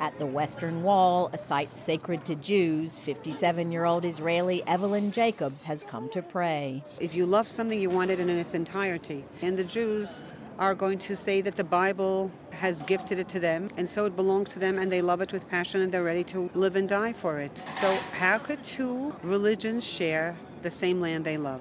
At 0.00 0.18
the 0.18 0.26
Western 0.26 0.82
Wall, 0.82 1.30
a 1.32 1.38
site 1.38 1.74
sacred 1.74 2.24
to 2.24 2.34
Jews, 2.34 2.98
57 2.98 3.70
year 3.70 3.84
old 3.84 4.04
Israeli 4.04 4.66
Evelyn 4.66 5.12
Jacobs 5.12 5.62
has 5.64 5.82
come 5.82 6.08
to 6.10 6.22
pray. 6.22 6.82
If 7.00 7.14
you 7.14 7.26
love 7.26 7.46
something, 7.46 7.78
you 7.78 7.90
want 7.90 8.10
it 8.10 8.20
in 8.20 8.30
its 8.30 8.54
entirety. 8.54 9.24
And 9.42 9.58
the 9.58 9.64
Jews 9.64 10.24
are 10.58 10.74
going 10.74 10.98
to 10.98 11.16
say 11.16 11.40
that 11.40 11.56
the 11.56 11.64
Bible 11.64 12.30
has 12.50 12.82
gifted 12.82 13.18
it 13.18 13.28
to 13.28 13.40
them, 13.40 13.68
and 13.76 13.88
so 13.88 14.04
it 14.04 14.16
belongs 14.16 14.50
to 14.50 14.58
them, 14.58 14.78
and 14.78 14.90
they 14.90 15.02
love 15.02 15.20
it 15.20 15.32
with 15.32 15.48
passion, 15.48 15.80
and 15.80 15.92
they're 15.92 16.04
ready 16.04 16.24
to 16.24 16.50
live 16.54 16.76
and 16.76 16.88
die 16.88 17.12
for 17.12 17.38
it. 17.38 17.52
So, 17.80 17.94
how 18.12 18.38
could 18.38 18.62
two 18.62 19.14
religions 19.22 19.84
share 19.84 20.36
the 20.62 20.70
same 20.70 21.00
land 21.00 21.24
they 21.24 21.36
love? 21.36 21.60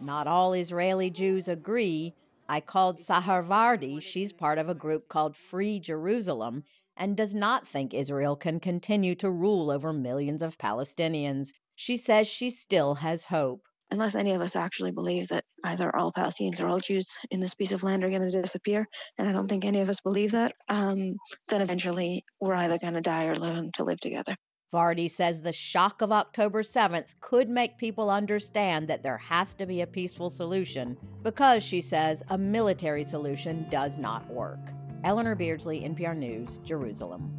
Not 0.00 0.26
all 0.26 0.52
Israeli 0.52 1.10
Jews 1.10 1.48
agree. 1.48 2.14
I 2.48 2.60
called 2.60 2.98
Sahar 2.98 3.46
Vardi, 3.46 4.02
she's 4.02 4.32
part 4.32 4.58
of 4.58 4.68
a 4.68 4.74
group 4.74 5.08
called 5.08 5.36
Free 5.36 5.78
Jerusalem, 5.78 6.64
and 6.96 7.16
does 7.16 7.34
not 7.34 7.66
think 7.66 7.94
Israel 7.94 8.36
can 8.36 8.60
continue 8.60 9.14
to 9.16 9.30
rule 9.30 9.70
over 9.70 9.92
millions 9.92 10.42
of 10.42 10.58
Palestinians. 10.58 11.52
She 11.74 11.96
says 11.96 12.28
she 12.28 12.50
still 12.50 12.96
has 12.96 13.26
hope 13.26 13.66
unless 13.92 14.14
any 14.14 14.32
of 14.32 14.40
us 14.40 14.56
actually 14.56 14.90
believe 14.90 15.28
that 15.28 15.44
either 15.64 15.94
all 15.94 16.12
Palestinians 16.12 16.60
or 16.60 16.66
all 16.66 16.80
Jews 16.80 17.14
in 17.30 17.40
this 17.40 17.54
piece 17.54 17.72
of 17.72 17.82
land 17.82 18.02
are 18.02 18.10
going 18.10 18.22
to 18.28 18.42
disappear, 18.42 18.86
and 19.18 19.28
I 19.28 19.32
don't 19.32 19.46
think 19.46 19.64
any 19.64 19.80
of 19.80 19.90
us 19.90 20.00
believe 20.00 20.32
that, 20.32 20.54
um, 20.68 21.16
then 21.48 21.60
eventually 21.60 22.24
we're 22.40 22.54
either 22.54 22.78
going 22.78 22.94
to 22.94 23.02
die 23.02 23.26
or 23.26 23.36
learn 23.36 23.70
to 23.74 23.84
live 23.84 24.00
together. 24.00 24.34
Vardi 24.72 25.10
says 25.10 25.42
the 25.42 25.52
shock 25.52 26.00
of 26.00 26.10
October 26.10 26.62
7th 26.62 27.14
could 27.20 27.50
make 27.50 27.76
people 27.76 28.08
understand 28.08 28.88
that 28.88 29.02
there 29.02 29.18
has 29.18 29.52
to 29.54 29.66
be 29.66 29.82
a 29.82 29.86
peaceful 29.86 30.30
solution 30.30 30.96
because, 31.22 31.62
she 31.62 31.82
says, 31.82 32.22
a 32.30 32.38
military 32.38 33.04
solution 33.04 33.66
does 33.68 33.98
not 33.98 34.26
work. 34.30 34.72
Eleanor 35.04 35.34
Beardsley, 35.34 35.82
NPR 35.82 36.16
News, 36.16 36.58
Jerusalem. 36.64 37.30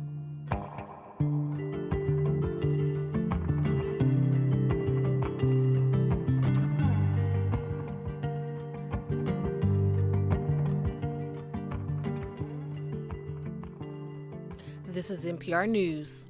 This 15.03 15.25
is 15.25 15.25
NPR 15.25 15.67
News. 15.67 16.27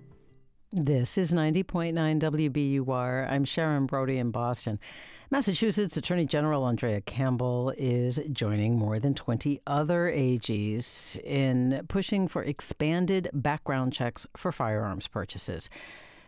This 0.71 1.15
is 1.15 1.32
90.9 1.32 1.93
WBUR. 1.93 3.30
I'm 3.32 3.45
Sharon 3.45 3.86
Brody 3.86 4.17
in 4.17 4.32
Boston. 4.32 4.80
Massachusetts 5.30 5.95
Attorney 5.95 6.26
General 6.26 6.65
Andrea 6.65 6.99
Campbell 7.01 7.71
is 7.78 8.19
joining 8.32 8.76
more 8.76 8.97
than 8.97 9.13
20 9.13 9.59
other 9.67 10.11
AGs 10.11 11.24
in 11.24 11.86
pushing 11.88 12.28
for 12.28 12.41
expanded 12.41 13.30
background 13.32 13.93
checks 13.93 14.26
for 14.36 14.51
firearms 14.51 15.07
purchases. 15.07 15.69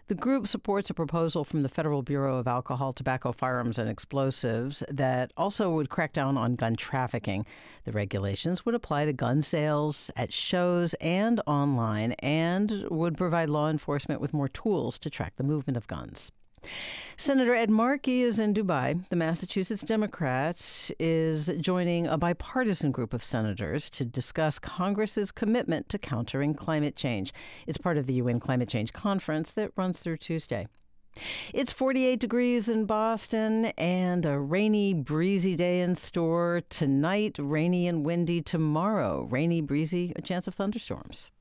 The 0.07 0.13
group 0.13 0.47
supports 0.47 0.91
a 0.91 0.93
proposal 0.93 1.43
from 1.43 1.63
the 1.63 1.69
Federal 1.69 2.03
Bureau 2.03 2.37
of 2.37 2.47
Alcohol, 2.47 2.93
Tobacco, 2.93 3.31
Firearms, 3.31 3.79
and 3.79 3.89
Explosives 3.89 4.83
that 4.87 5.33
also 5.35 5.71
would 5.71 5.89
crack 5.89 6.13
down 6.13 6.37
on 6.37 6.53
gun 6.53 6.75
trafficking. 6.75 7.43
The 7.85 7.91
regulations 7.91 8.67
would 8.67 8.75
apply 8.75 9.05
to 9.05 9.13
gun 9.13 9.41
sales 9.41 10.11
at 10.15 10.31
shows 10.31 10.93
and 11.01 11.41
online 11.47 12.11
and 12.19 12.85
would 12.91 13.17
provide 13.17 13.49
law 13.49 13.67
enforcement 13.67 14.21
with 14.21 14.31
more 14.31 14.47
tools 14.47 14.99
to 14.99 15.09
track 15.09 15.37
the 15.37 15.43
movement 15.43 15.75
of 15.75 15.87
guns. 15.87 16.31
Senator 17.17 17.55
Ed 17.55 17.69
Markey 17.69 18.21
is 18.21 18.39
in 18.39 18.53
Dubai. 18.53 19.07
The 19.07 19.15
Massachusetts 19.15 19.83
Democrats 19.83 20.91
is 20.99 21.49
joining 21.61 22.07
a 22.07 22.17
bipartisan 22.17 22.91
group 22.91 23.13
of 23.13 23.23
senators 23.23 23.89
to 23.91 24.03
discuss 24.03 24.59
Congress's 24.59 25.31
commitment 25.31 25.87
to 25.89 25.97
countering 25.97 26.53
climate 26.53 26.97
change. 26.97 27.33
It's 27.67 27.77
part 27.77 27.97
of 27.97 28.05
the 28.05 28.15
UN 28.15 28.41
Climate 28.41 28.67
Change 28.67 28.91
Conference 28.91 29.53
that 29.53 29.71
runs 29.77 29.99
through 29.99 30.17
Tuesday. 30.17 30.67
It's 31.53 31.71
48 31.71 32.19
degrees 32.19 32.67
in 32.67 32.85
Boston 32.85 33.67
and 33.77 34.25
a 34.25 34.37
rainy, 34.37 34.93
breezy 34.93 35.55
day 35.55 35.79
in 35.79 35.95
store 35.95 36.63
tonight. 36.69 37.37
Rainy 37.39 37.87
and 37.87 38.05
windy 38.05 38.41
tomorrow. 38.41 39.23
Rainy, 39.23 39.61
breezy, 39.61 40.11
a 40.17 40.21
chance 40.21 40.49
of 40.49 40.55
thunderstorms. 40.55 41.31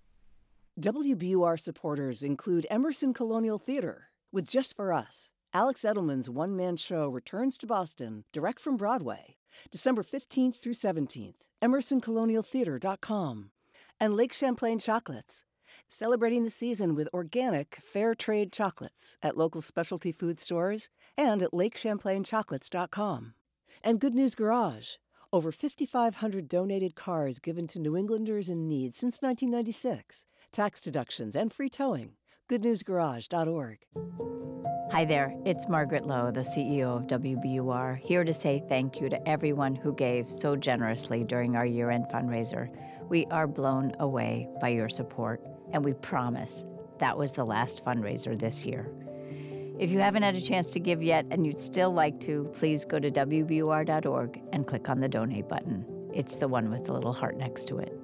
WBUR 0.81 1.59
supporters 1.59 2.23
include 2.23 2.67
Emerson 2.71 3.13
Colonial 3.13 3.59
Theater 3.59 4.11
with 4.35 4.51
Just 4.51 4.75
for 4.77 4.93
Us. 4.93 5.31
Alex 5.55 5.83
Edelman's 5.83 6.29
one 6.29 6.57
man 6.57 6.77
show 6.77 7.09
returns 7.09 7.57
to 7.59 7.67
Boston, 7.67 8.25
direct 8.33 8.59
from 8.59 8.77
Broadway, 8.77 9.37
December 9.71 10.03
15th 10.03 10.57
through 10.57 10.75
17th. 10.75 11.37
EmersonColonialTheater.com. 11.63 13.51
And 14.01 14.15
Lake 14.15 14.33
Champlain 14.33 14.79
Chocolates, 14.81 15.45
celebrating 15.89 16.43
the 16.45 16.51
season 16.51 16.95
with 16.95 17.09
organic, 17.15 17.77
fair 17.77 18.15
trade 18.15 18.53
chocolates 18.53 19.17
at 19.23 19.37
local 19.37 19.63
specialty 19.63 20.13
food 20.13 20.41
stores 20.41 20.91
and 21.17 21.43
at 21.43 21.53
LakeChamplainChocolates.com. 21.53 23.35
And 23.83 24.01
Good 24.01 24.15
News 24.15 24.35
Garage, 24.35 24.97
over 25.33 25.53
5,500 25.53 26.49
donated 26.49 26.95
cars 26.97 27.39
given 27.39 27.67
to 27.69 27.79
New 27.79 27.97
Englanders 27.97 28.51
in 28.51 28.69
need 28.69 28.97
since 28.97 29.23
1996, 29.23 30.27
tax 30.53 30.81
deductions 30.83 31.35
and 31.37 31.53
free 31.53 31.71
towing. 31.71 32.17
GoodNewsGarage.org. 32.51 33.79
Hi 34.93 35.07
there, 35.07 35.35
it's 35.47 35.67
Margaret 35.67 36.07
Low, 36.07 36.31
the 36.31 36.43
CEO 36.43 36.95
of 36.95 37.07
WBUR, 37.07 37.97
here 37.97 38.23
to 38.23 38.35
say 38.35 38.63
thank 38.69 39.01
you 39.01 39.09
to 39.09 39.29
everyone 39.29 39.75
who 39.75 39.95
gave 39.95 40.31
so 40.31 40.55
generously 40.55 41.25
during 41.25 41.57
our 41.57 41.65
year 41.65 41.91
end 41.91 42.05
fundraiser. 42.13 42.69
We 43.09 43.25
are 43.31 43.47
blown 43.47 43.97
away 43.99 44.47
by 44.61 44.69
your 44.69 44.91
support, 44.91 45.43
and 45.73 45.83
we 45.83 45.95
promise 45.95 46.67
that 46.99 47.17
was 47.17 47.33
the 47.33 47.47
last 47.47 47.83
fundraiser 47.83 48.39
this 48.39 48.67
year. 48.67 48.93
If 49.79 49.91
you 49.91 50.01
haven't 50.01 50.23
had 50.23 50.37
a 50.37 50.41
chance 50.41 50.69
to 50.73 50.81
give 50.81 51.03
yet 51.03 51.25
and 51.31 51.47
you'd 51.47 51.59
still 51.59 51.95
like 51.95 52.21
to, 52.21 52.51
please 52.53 52.85
go 52.85 52.99
to 52.99 53.11
WBUR.org 53.11 54.43
and 54.53 54.67
click 54.67 54.91
on 54.91 55.01
the 55.01 55.09
donate 55.09 55.49
button. 55.49 55.87
It's 56.13 56.37
the 56.37 56.47
one 56.47 56.71
with 56.71 56.85
the 56.85 56.93
little 56.93 57.15
heart 57.15 57.39
next 57.39 57.69
to 57.69 57.79
it. 57.79 57.99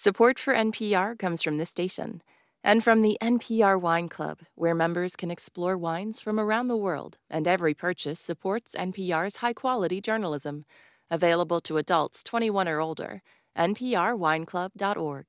Support 0.00 0.38
for 0.38 0.54
NPR 0.54 1.18
comes 1.18 1.42
from 1.42 1.58
this 1.58 1.70
station 1.70 2.22
and 2.62 2.84
from 2.84 3.02
the 3.02 3.18
NPR 3.20 3.80
Wine 3.80 4.08
Club, 4.08 4.38
where 4.54 4.72
members 4.72 5.16
can 5.16 5.28
explore 5.28 5.76
wines 5.76 6.20
from 6.20 6.38
around 6.38 6.68
the 6.68 6.76
world, 6.76 7.18
and 7.28 7.48
every 7.48 7.74
purchase 7.74 8.20
supports 8.20 8.76
NPR's 8.76 9.38
high 9.38 9.54
quality 9.54 10.00
journalism. 10.00 10.66
Available 11.10 11.60
to 11.62 11.78
adults 11.78 12.22
21 12.22 12.68
or 12.68 12.80
older. 12.80 13.22
NPRWineClub.org. 13.58 15.26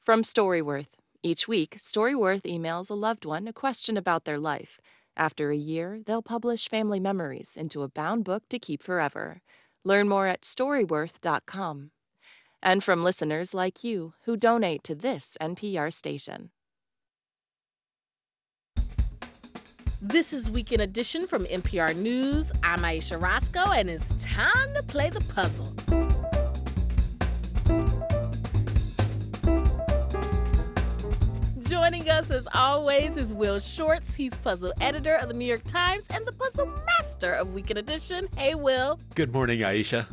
From 0.00 0.22
Storyworth. 0.22 0.94
Each 1.24 1.48
week, 1.48 1.74
Storyworth 1.76 2.42
emails 2.42 2.90
a 2.90 2.94
loved 2.94 3.24
one 3.24 3.48
a 3.48 3.52
question 3.52 3.96
about 3.96 4.24
their 4.24 4.38
life. 4.38 4.78
After 5.16 5.50
a 5.50 5.56
year, 5.56 6.02
they'll 6.06 6.22
publish 6.22 6.68
family 6.68 7.00
memories 7.00 7.56
into 7.56 7.82
a 7.82 7.88
bound 7.88 8.22
book 8.22 8.44
to 8.50 8.60
keep 8.60 8.80
forever. 8.80 9.42
Learn 9.82 10.08
more 10.08 10.28
at 10.28 10.42
storyworth.com 10.42 11.90
and 12.62 12.82
from 12.82 13.04
listeners 13.04 13.54
like 13.54 13.84
you 13.84 14.14
who 14.24 14.36
donate 14.36 14.82
to 14.84 14.94
this 14.94 15.36
NPR 15.40 15.92
station. 15.92 16.50
This 20.00 20.32
is 20.32 20.48
Weekend 20.48 20.80
Edition 20.80 21.26
from 21.26 21.44
NPR 21.46 21.96
News. 21.96 22.52
I'm 22.62 22.84
Ayesha 22.84 23.18
Rascoe, 23.18 23.72
and 23.72 23.90
it's 23.90 24.14
time 24.24 24.72
to 24.76 24.82
play 24.84 25.10
the 25.10 25.20
puzzle. 25.34 25.74
Joining 31.68 32.08
us 32.08 32.30
as 32.30 32.48
always 32.54 33.18
is 33.18 33.34
Will 33.34 33.58
Shortz. 33.58 34.14
He's 34.14 34.34
puzzle 34.34 34.72
editor 34.80 35.16
of 35.16 35.28
the 35.28 35.34
New 35.34 35.44
York 35.44 35.64
Times 35.64 36.04
and 36.08 36.26
the 36.26 36.32
puzzle 36.32 36.72
master 36.86 37.32
of 37.32 37.52
Weekend 37.52 37.78
Edition. 37.78 38.26
Hey, 38.38 38.54
Will. 38.54 38.98
Good 39.14 39.34
morning, 39.34 39.62
Ayesha. 39.62 40.08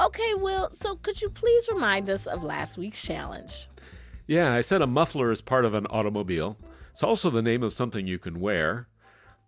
Okay, 0.00 0.34
Will, 0.34 0.68
so 0.70 0.96
could 0.96 1.22
you 1.22 1.30
please 1.30 1.68
remind 1.68 2.10
us 2.10 2.26
of 2.26 2.42
last 2.42 2.76
week's 2.76 3.00
challenge? 3.00 3.68
Yeah, 4.26 4.52
I 4.52 4.62
said 4.62 4.82
a 4.82 4.86
muffler 4.88 5.30
is 5.30 5.40
part 5.40 5.64
of 5.64 5.74
an 5.74 5.86
automobile. 5.90 6.56
It's 6.90 7.04
also 7.04 7.30
the 7.30 7.40
name 7.40 7.62
of 7.62 7.72
something 7.72 8.08
you 8.08 8.18
can 8.18 8.40
wear. 8.40 8.88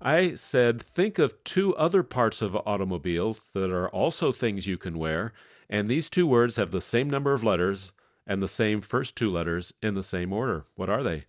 I 0.00 0.36
said 0.36 0.80
think 0.80 1.18
of 1.18 1.42
two 1.42 1.74
other 1.74 2.04
parts 2.04 2.40
of 2.40 2.54
automobiles 2.54 3.50
that 3.54 3.72
are 3.72 3.88
also 3.88 4.30
things 4.30 4.68
you 4.68 4.78
can 4.78 4.96
wear, 4.96 5.32
and 5.68 5.88
these 5.88 6.08
two 6.08 6.28
words 6.28 6.54
have 6.54 6.70
the 6.70 6.80
same 6.80 7.10
number 7.10 7.34
of 7.34 7.42
letters 7.42 7.90
and 8.28 8.40
the 8.40 8.46
same 8.46 8.80
first 8.80 9.16
two 9.16 9.30
letters 9.30 9.72
in 9.82 9.94
the 9.94 10.02
same 10.04 10.32
order. 10.32 10.66
What 10.76 10.88
are 10.88 11.02
they? 11.02 11.24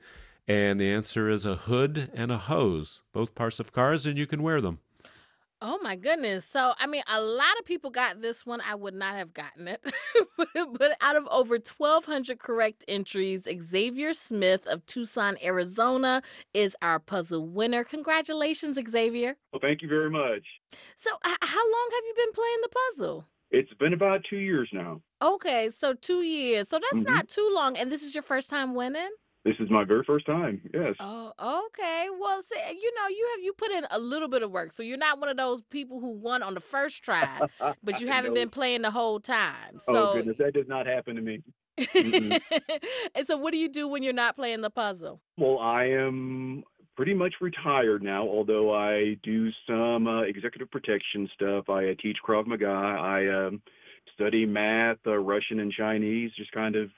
And 0.50 0.82
the 0.82 0.90
answer 0.92 1.30
is 1.30 1.46
a 1.46 1.56
hood 1.56 2.10
and 2.14 2.32
a 2.32 2.38
hose, 2.40 3.04
both 3.14 3.36
parts 3.36 3.60
of 3.60 3.72
cars, 3.72 4.08
and 4.08 4.18
you 4.18 4.26
can 4.26 4.42
wear 4.42 4.60
them. 4.62 4.80
Oh 5.62 5.78
my 5.84 5.96
goodness. 5.98 6.46
So, 6.46 6.74
I 6.80 6.88
mean, 6.88 7.04
a 7.08 7.22
lot 7.22 7.60
of 7.60 7.66
people 7.66 7.92
got 7.92 8.22
this 8.22 8.46
one. 8.46 8.62
I 8.62 8.76
would 8.76 8.96
not 8.96 9.16
have 9.16 9.34
gotten 9.34 9.68
it. 9.68 9.84
but 10.74 10.98
out 11.02 11.18
of 11.18 11.28
over 11.30 11.60
1,200 11.60 12.40
correct 12.40 12.84
entries, 12.88 13.48
Xavier 13.62 14.14
Smith 14.14 14.66
of 14.68 14.86
Tucson, 14.88 15.38
Arizona 15.44 16.24
is 16.54 16.76
our 16.82 16.98
puzzle 16.98 17.46
winner. 17.46 17.84
Congratulations, 17.84 18.80
Xavier. 18.90 19.36
Well, 19.52 19.60
thank 19.62 19.82
you 19.82 19.88
very 19.90 20.10
much. 20.10 20.46
So, 20.96 21.10
h- 21.28 21.38
how 21.42 21.72
long 21.72 21.90
have 21.94 22.04
you 22.08 22.14
been 22.16 22.32
playing 22.32 22.58
the 22.64 22.70
puzzle? 22.70 23.26
It's 23.52 23.74
been 23.76 23.94
about 23.94 24.24
two 24.30 24.38
years 24.38 24.70
now. 24.74 25.02
Okay, 25.22 25.70
so 25.70 25.94
two 25.94 26.22
years. 26.22 26.70
So, 26.70 26.80
that's 26.80 27.04
Mhm. 27.04 27.08
not 27.08 27.28
too 27.28 27.50
long. 27.54 27.78
And 27.78 27.92
this 27.92 28.02
is 28.02 28.16
your 28.16 28.24
first 28.24 28.50
time 28.50 28.74
winning? 28.74 29.12
This 29.46 29.56
is 29.60 29.70
my 29.70 29.86
very 29.86 30.04
first 30.06 30.26
time. 30.26 30.62
Yes. 30.74 30.96
Oh, 31.00 31.32
okay. 31.68 32.08
Well, 32.20 32.42
see, 32.42 32.60
you 32.78 32.94
know, 32.96 33.08
you 33.08 33.28
have 33.36 33.44
you 33.44 33.54
put 33.54 33.72
in 33.72 33.86
a 33.90 33.98
little 33.98 34.28
bit 34.28 34.44
of 34.44 34.52
work, 34.52 34.72
so 34.74 34.84
you're 34.84 34.98
not 34.98 35.20
one 35.20 35.30
of 35.30 35.38
those 35.38 35.62
people 35.62 36.02
who 36.02 36.12
won 36.12 36.44
on 36.44 36.54
the 36.56 36.60
first 36.60 37.04
try, 37.04 37.40
but 37.82 38.00
you 38.02 38.08
haven't 38.08 38.32
No. 38.32 38.42
been 38.42 38.50
playing 38.50 38.82
the 38.82 38.92
whole 38.92 39.20
time. 39.20 39.80
So, 39.80 39.96
oh 39.96 40.16
goodness, 40.16 40.36
that 40.40 40.54
does 40.54 40.68
not 40.68 40.86
happen 40.86 41.16
to 41.16 41.22
me. 41.22 41.42
And 43.16 43.26
so, 43.26 43.38
what 43.38 43.52
do 43.52 43.58
you 43.58 43.70
do 43.70 43.88
when 43.88 44.04
you're 44.04 44.14
not 44.14 44.36
playing 44.36 44.62
the 44.62 44.70
puzzle? 44.70 45.22
well, 45.38 45.58
I 45.60 45.86
am 45.86 46.64
pretty 46.98 47.14
much 47.14 47.36
retired 47.40 48.04
now, 48.04 48.24
although 48.28 48.74
I 48.76 49.16
do 49.24 49.50
some 49.66 50.06
uh, 50.06 50.22
executive 50.24 50.70
protection 50.70 51.30
stuff. 51.34 51.70
I 51.70 51.92
uh, 51.92 51.94
teach 52.02 52.18
Krav 52.28 52.46
Maga. 52.46 52.68
I 52.68 53.46
um, 53.48 53.62
study 54.14 54.46
math, 54.46 54.98
uh, 55.08 55.18
Russian, 55.18 55.62
and 55.62 55.72
Chinese. 55.72 56.32
Just 56.36 56.52
kind 56.52 56.76
of 56.76 56.90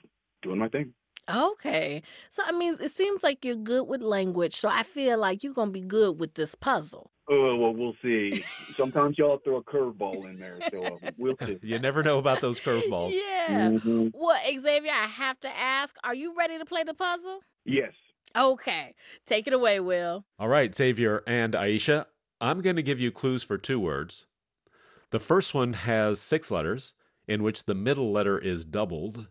doing 0.42 0.58
my 0.58 0.70
thing. 0.70 0.92
Okay. 1.30 2.02
So, 2.30 2.44
I 2.46 2.52
mean, 2.52 2.78
it 2.80 2.92
seems 2.92 3.24
like 3.24 3.44
you're 3.46 3.56
good 3.56 3.88
with 3.88 4.02
language. 4.02 4.56
So, 4.56 4.68
I 4.70 4.84
feel 4.84 5.18
like 5.18 5.44
you're 5.44 5.54
going 5.54 5.70
to 5.70 5.74
be 5.74 5.82
good 5.82 6.20
with 6.20 6.34
this 6.36 6.56
puzzle. 6.56 7.12
Oh 7.30 7.56
well, 7.56 7.74
we'll 7.74 7.96
see. 8.02 8.44
Sometimes 8.76 9.18
y'all 9.18 9.38
throw 9.44 9.58
a 9.58 9.64
curveball 9.64 10.30
in 10.30 10.38
there, 10.38 10.58
so 10.70 10.84
uh, 10.84 11.12
we'll 11.18 11.38
see. 11.46 11.58
You 11.62 11.80
never 11.80 12.04
know 12.04 12.18
about 12.18 12.42
those 12.42 12.60
curveballs. 12.60 13.12
Yeah. 13.14 13.70
Mhm. 13.70 14.12
Well, 14.14 14.38
Xavier, 14.44 14.92
I 14.92 15.06
have 15.08 15.40
to 15.42 15.58
ask 15.58 15.96
are 16.04 16.16
you 16.16 16.36
ready 16.36 16.58
to 16.58 16.66
play 16.66 16.84
the 16.84 16.94
puzzle? 16.96 17.40
Yes. 17.64 17.94
Okay. 18.36 18.96
Take 19.26 19.48
it 19.48 19.54
away, 19.54 19.80
Will. 19.80 20.26
All 20.40 20.50
right, 20.50 20.74
Xavier 20.76 21.24
and 21.26 21.56
Ayesha, 21.56 22.08
I'm 22.42 22.62
going 22.62 22.76
to 22.76 22.84
give 22.84 23.00
you 23.00 23.12
clues 23.12 23.44
for 23.44 23.58
two 23.58 23.80
words. 23.80 24.26
The 25.12 25.20
first 25.20 25.54
one 25.54 25.74
has 25.74 26.20
six 26.20 26.52
letters, 26.52 26.94
in 27.28 27.44
which 27.44 27.64
the 27.64 27.76
middle 27.76 28.12
letter 28.12 28.38
is 28.40 28.66
doubled. 28.66 29.28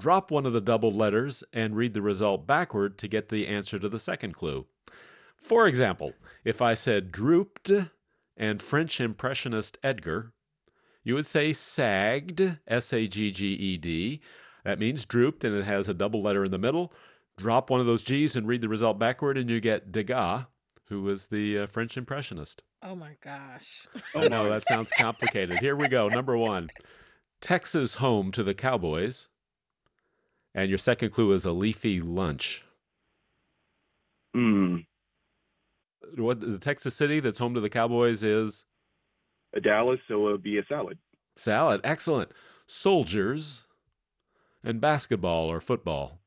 Drop 0.00 0.30
one 0.30 0.46
of 0.46 0.54
the 0.54 0.62
doubled 0.62 0.96
letters 0.96 1.44
and 1.52 1.76
read 1.76 1.92
the 1.92 2.00
result 2.00 2.46
backward 2.46 2.96
to 2.98 3.06
get 3.06 3.28
the 3.28 3.46
answer 3.46 3.78
to 3.78 3.88
the 3.88 3.98
second 3.98 4.34
clue. 4.34 4.66
For 5.36 5.66
example, 5.66 6.14
if 6.42 6.62
I 6.62 6.74
said 6.74 7.12
drooped 7.12 7.70
and 8.36 8.62
French 8.62 9.00
Impressionist 9.00 9.76
Edgar, 9.82 10.32
you 11.04 11.14
would 11.14 11.26
say 11.26 11.52
sagged, 11.52 12.58
S 12.66 12.92
A 12.92 13.06
G 13.06 13.30
G 13.30 13.52
E 13.52 13.76
D. 13.76 14.20
That 14.64 14.78
means 14.78 15.04
drooped 15.04 15.44
and 15.44 15.54
it 15.54 15.64
has 15.64 15.88
a 15.88 15.94
double 15.94 16.22
letter 16.22 16.44
in 16.44 16.50
the 16.50 16.58
middle. 16.58 16.92
Drop 17.36 17.70
one 17.70 17.80
of 17.80 17.86
those 17.86 18.02
G's 18.02 18.36
and 18.36 18.46
read 18.46 18.60
the 18.60 18.68
result 18.68 18.98
backward, 18.98 19.38
and 19.38 19.48
you 19.48 19.60
get 19.60 19.90
Degas, 19.90 20.44
who 20.88 21.02
was 21.02 21.28
the 21.28 21.60
uh, 21.60 21.66
French 21.66 21.96
Impressionist. 21.96 22.62
Oh 22.82 22.94
my 22.94 23.16
gosh. 23.22 23.86
I 24.14 24.28
know 24.28 24.48
that 24.50 24.66
sounds 24.66 24.90
complicated. 24.98 25.58
Here 25.58 25.76
we 25.76 25.88
go. 25.88 26.08
Number 26.08 26.36
one 26.36 26.70
Texas 27.40 27.94
home 27.94 28.30
to 28.32 28.42
the 28.42 28.54
Cowboys. 28.54 29.28
And 30.54 30.68
your 30.68 30.78
second 30.78 31.10
clue 31.10 31.32
is 31.32 31.44
a 31.44 31.52
leafy 31.52 32.00
lunch. 32.00 32.64
Hmm. 34.34 34.76
What 36.16 36.40
the 36.40 36.58
Texas 36.58 36.94
city 36.94 37.20
that's 37.20 37.38
home 37.38 37.54
to 37.54 37.60
the 37.60 37.70
Cowboys 37.70 38.24
is 38.24 38.64
A 39.54 39.60
Dallas, 39.60 40.00
so 40.08 40.26
it'll 40.26 40.38
be 40.38 40.58
a 40.58 40.64
salad. 40.68 40.98
salad. 41.36 41.80
Excellent. 41.84 42.30
Soldiers 42.66 43.64
and 44.64 44.80
basketball 44.80 45.50
or 45.50 45.60
football. 45.60 46.20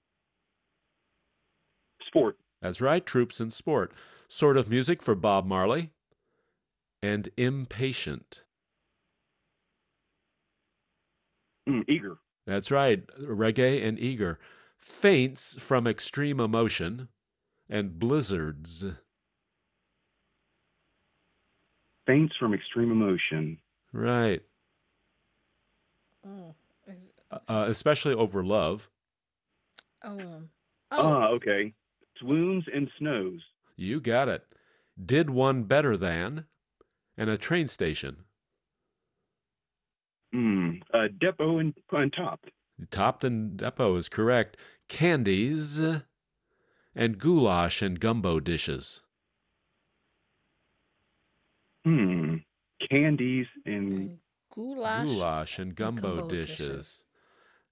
Sport. 2.08 2.38
That's 2.62 2.80
right, 2.82 3.06
troops 3.06 3.40
and 3.40 3.52
sport. 3.52 3.92
Sort 4.30 4.58
of 4.58 4.70
music 4.70 5.02
for 5.02 5.16
Bob 5.16 5.46
Marley. 5.46 5.92
And 7.02 7.30
impatient. 7.36 8.42
Mm, 11.68 11.84
eager. 11.90 12.18
That's 12.46 12.72
right, 12.72 13.06
reggae 13.20 13.86
and 13.86 14.00
eager. 14.00 14.40
faints 14.80 15.56
from 15.60 15.88
extreme 15.88 16.40
emotion, 16.40 17.08
and 17.70 17.98
blizzards. 17.98 18.86
Faints 22.06 22.36
from 22.38 22.54
extreme 22.54 22.92
emotion. 22.92 23.60
Right. 23.94 24.42
Mm. 26.28 26.54
Uh, 27.48 27.66
especially 27.70 28.14
over 28.14 28.44
love. 28.44 28.90
Oh. 30.04 30.42
Ah, 30.92 31.28
okay. 31.30 31.74
Swoons 32.20 32.66
and 32.74 32.90
snows. 33.00 33.40
You 33.76 34.02
got 34.02 34.28
it. 34.28 34.44
Did 35.04 35.30
one 35.30 35.64
better 35.64 35.98
than, 35.98 36.46
and 37.18 37.30
a 37.30 37.38
train 37.38 37.68
station. 37.68 38.26
Hmm. 40.34 40.72
Uh, 40.94 41.08
depot 41.20 41.60
and, 41.60 41.74
and 41.92 42.12
topped. 42.14 42.50
Topped 42.90 43.24
and 43.24 43.56
depot 43.56 43.96
is 43.98 44.10
correct. 44.10 44.58
Candies 44.90 45.80
and 46.96 47.18
goulash 47.20 47.82
and 47.82 48.00
gumbo 48.00 48.40
dishes. 48.40 49.02
Hmm. 51.86 52.38
Candies 52.90 53.48
and 53.66 54.18
Goulash. 54.54 55.08
Goulash 55.08 55.60
and 55.60 55.76
gumbo, 55.76 56.16
gumbo 56.18 56.28
dishes. 56.30 56.58
dishes. 56.58 57.04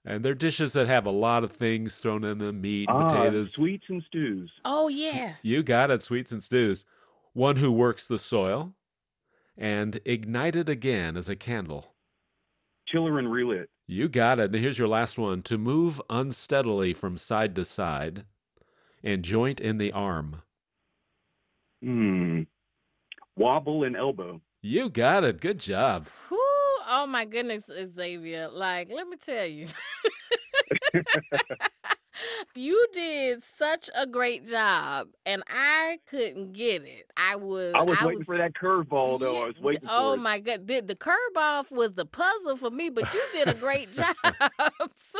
And 0.03 0.25
they're 0.25 0.33
dishes 0.33 0.73
that 0.73 0.87
have 0.87 1.05
a 1.05 1.11
lot 1.11 1.43
of 1.43 1.51
things 1.51 1.95
thrown 1.95 2.23
in 2.23 2.39
them 2.39 2.61
meat, 2.61 2.89
ah, 2.89 3.07
potatoes. 3.07 3.53
sweets 3.53 3.85
and 3.87 4.01
stews. 4.07 4.51
Oh 4.65 4.87
yeah. 4.87 5.35
You 5.43 5.61
got 5.61 5.91
it, 5.91 6.01
sweets 6.01 6.31
and 6.31 6.41
stews. 6.41 6.85
One 7.33 7.57
who 7.57 7.71
works 7.71 8.07
the 8.07 8.17
soil 8.17 8.73
and 9.55 9.99
ignited 10.05 10.69
again 10.69 11.15
as 11.15 11.29
a 11.29 11.35
candle. 11.35 11.90
Chiller 12.91 13.19
and 13.19 13.31
relit. 13.31 13.69
You 13.87 14.09
got 14.09 14.39
it. 14.39 14.53
And 14.53 14.55
here's 14.55 14.77
your 14.77 14.87
last 14.87 15.17
one 15.17 15.41
to 15.43 15.57
move 15.57 16.01
unsteadily 16.09 16.93
from 16.93 17.17
side 17.17 17.55
to 17.55 17.65
side 17.65 18.25
and 19.03 19.23
joint 19.23 19.59
in 19.59 19.77
the 19.77 19.91
arm. 19.91 20.41
Hmm. 21.81 22.43
Wobble 23.35 23.83
and 23.83 23.95
elbow. 23.95 24.41
You 24.61 24.89
got 24.89 25.23
it. 25.23 25.41
Good 25.41 25.59
job. 25.59 26.07
Whew, 26.29 26.37
oh 26.87 27.07
my 27.07 27.25
goodness, 27.25 27.69
Xavier. 27.95 28.49
Like, 28.49 28.91
let 28.91 29.07
me 29.07 29.17
tell 29.17 29.45
you. 29.45 29.67
you 32.55 32.85
did 32.93 33.41
such 33.57 33.89
a 33.95 34.05
great 34.05 34.45
job, 34.47 35.07
and 35.25 35.43
I 35.47 35.99
couldn't 36.07 36.53
get 36.53 36.83
it. 36.83 37.11
I 37.17 37.35
was. 37.35 37.73
I 37.75 37.81
was 37.81 38.01
waiting 38.01 38.23
for 38.23 38.37
that 38.37 38.53
curveball, 38.53 39.19
though. 39.19 39.43
I 39.43 39.47
was 39.47 39.55
waiting 39.59 39.81
Oh 39.85 39.87
for 39.87 40.15
it. 40.15 40.17
Oh 40.19 40.21
my 40.21 40.39
god! 40.39 40.67
The, 40.67 40.81
the 40.81 40.95
curve 40.95 41.15
off 41.37 41.71
was 41.71 41.93
the 41.93 42.05
puzzle 42.05 42.57
for 42.57 42.69
me, 42.71 42.89
but 42.89 43.13
you 43.13 43.21
did 43.31 43.47
a 43.47 43.53
great 43.53 43.91
job. 43.93 44.15
so, 44.95 45.19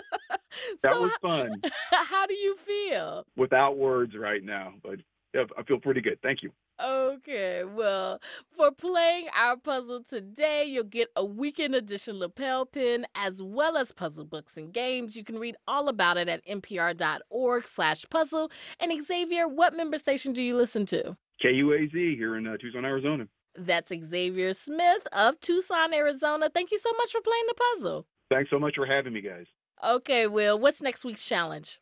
That 0.84 0.94
so 0.94 1.02
was 1.02 1.12
how, 1.12 1.18
fun. 1.22 1.62
how 1.92 2.26
do 2.26 2.34
you 2.34 2.56
feel? 2.58 3.26
Without 3.36 3.78
words 3.78 4.16
right 4.16 4.44
now, 4.44 4.74
but 4.84 5.00
yeah, 5.34 5.44
I 5.58 5.64
feel 5.64 5.80
pretty 5.80 6.02
good. 6.02 6.20
Thank 6.22 6.44
you. 6.44 6.52
Okay, 6.84 7.64
well, 7.64 8.20
for 8.56 8.72
playing 8.72 9.28
our 9.36 9.58
puzzle 9.58 10.04
today, 10.04 10.66
you'll 10.66 10.84
get 10.84 11.10
a 11.16 11.24
weekend 11.24 11.76
edition 11.76 12.18
lapel 12.18 12.66
pin 12.66 13.06
as 13.14 13.44
well 13.44 13.78
as 13.78 13.92
puzzle 13.92 14.26
books 14.26 14.58
and 14.58 14.74
games. 14.74 15.16
You 15.16 15.24
can 15.24 15.38
read 15.38 15.56
all 15.68 15.90
about 15.90 16.18
it 16.18 16.28
at 16.28 16.46
npr.org 16.46 17.68
slash 17.68 18.06
puzzle. 18.10 18.52
And 18.80 18.92
Xavier, 19.04 19.48
what 19.48 19.76
member 19.76 19.98
station 19.98 20.34
do 20.34 20.42
you 20.42 20.56
listen 20.56 20.86
to? 20.88 21.16
KUAZ 21.44 22.18
here 22.18 22.38
in 22.38 22.48
uh, 22.48 22.58
Tucson, 22.58 22.86
Arizona. 22.86 23.28
That's 23.56 23.92
Xavier 23.92 24.54
Smith 24.54 25.08
of 25.12 25.40
Tucson, 25.40 25.94
Arizona. 25.94 26.50
Thank 26.54 26.72
you 26.72 26.80
so 26.80 26.92
much 26.98 27.12
for 27.12 27.22
playing 27.22 27.46
the 27.48 27.56
puzzle. 27.76 28.06
Thanks 28.32 28.50
so 28.50 28.60
much 28.60 28.76
for 28.76 28.86
having 28.86 29.14
me, 29.14 29.22
guys. 29.22 29.46
Okay, 29.84 30.28
Will, 30.28 30.58
what's 30.58 30.82
next 30.82 31.04
week's 31.04 31.28
challenge? 31.28 31.80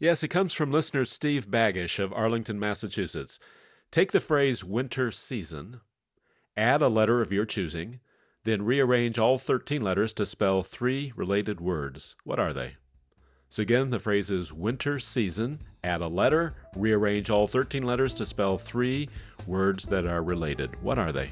Yes, 0.00 0.22
it 0.22 0.28
comes 0.28 0.52
from 0.52 0.72
listener 0.72 1.04
Steve 1.04 1.46
Baggish 1.48 1.98
of 1.98 2.12
Arlington, 2.12 2.58
Massachusetts. 2.58 3.38
Take 3.94 4.10
the 4.10 4.18
phrase 4.18 4.64
winter 4.64 5.12
season, 5.12 5.80
add 6.56 6.82
a 6.82 6.88
letter 6.88 7.20
of 7.20 7.30
your 7.30 7.44
choosing, 7.44 8.00
then 8.42 8.64
rearrange 8.64 9.20
all 9.20 9.38
13 9.38 9.82
letters 9.82 10.12
to 10.14 10.26
spell 10.26 10.64
three 10.64 11.12
related 11.14 11.60
words. 11.60 12.16
What 12.24 12.40
are 12.40 12.52
they? 12.52 12.74
So 13.48 13.62
again, 13.62 13.90
the 13.90 14.00
phrase 14.00 14.32
is 14.32 14.52
winter 14.52 14.98
season, 14.98 15.60
add 15.84 16.00
a 16.00 16.08
letter, 16.08 16.56
rearrange 16.74 17.30
all 17.30 17.46
13 17.46 17.84
letters 17.84 18.12
to 18.14 18.26
spell 18.26 18.58
three 18.58 19.08
words 19.46 19.84
that 19.84 20.06
are 20.06 20.24
related. 20.24 20.82
What 20.82 20.98
are 20.98 21.12
they? 21.12 21.30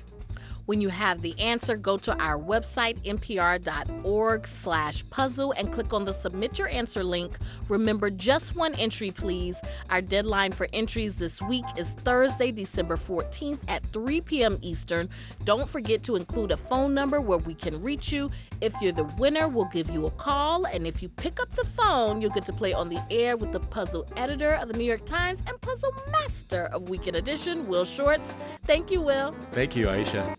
When 0.66 0.80
you 0.80 0.88
have 0.90 1.22
the 1.22 1.38
answer, 1.40 1.76
go 1.76 1.98
to 1.98 2.16
our 2.18 2.38
website, 2.38 2.98
npr.org 3.00 4.46
slash 4.46 5.08
puzzle, 5.10 5.52
and 5.52 5.72
click 5.72 5.92
on 5.92 6.04
the 6.04 6.12
Submit 6.12 6.58
Your 6.58 6.68
Answer 6.68 7.02
link. 7.02 7.36
Remember, 7.68 8.10
just 8.10 8.54
one 8.54 8.74
entry, 8.76 9.10
please. 9.10 9.60
Our 9.90 10.00
deadline 10.00 10.52
for 10.52 10.68
entries 10.72 11.16
this 11.16 11.42
week 11.42 11.64
is 11.76 11.94
Thursday, 11.94 12.52
December 12.52 12.96
14th 12.96 13.58
at 13.68 13.84
3 13.86 14.20
p.m. 14.20 14.58
Eastern. 14.62 15.08
Don't 15.44 15.68
forget 15.68 16.02
to 16.04 16.16
include 16.16 16.52
a 16.52 16.56
phone 16.56 16.94
number 16.94 17.20
where 17.20 17.38
we 17.38 17.54
can 17.54 17.82
reach 17.82 18.12
you. 18.12 18.30
If 18.62 18.80
you're 18.80 18.92
the 18.92 19.02
winner, 19.18 19.48
we'll 19.48 19.64
give 19.64 19.90
you 19.90 20.06
a 20.06 20.10
call, 20.12 20.66
and 20.66 20.86
if 20.86 21.02
you 21.02 21.08
pick 21.08 21.40
up 21.40 21.50
the 21.50 21.64
phone, 21.64 22.20
you'll 22.20 22.30
get 22.30 22.46
to 22.46 22.52
play 22.52 22.72
on 22.72 22.88
the 22.88 23.02
air 23.10 23.36
with 23.36 23.50
the 23.50 23.58
puzzle 23.58 24.06
editor 24.16 24.52
of 24.52 24.68
the 24.68 24.78
New 24.78 24.84
York 24.84 25.04
Times 25.04 25.42
and 25.48 25.60
puzzle 25.60 25.90
master 26.12 26.66
of 26.66 26.88
Weekend 26.88 27.16
Edition, 27.16 27.66
Will 27.66 27.84
Shortz. 27.84 28.34
Thank 28.64 28.92
you, 28.92 29.00
Will. 29.00 29.32
Thank 29.50 29.74
you, 29.74 29.88
Ayesha. 29.88 30.36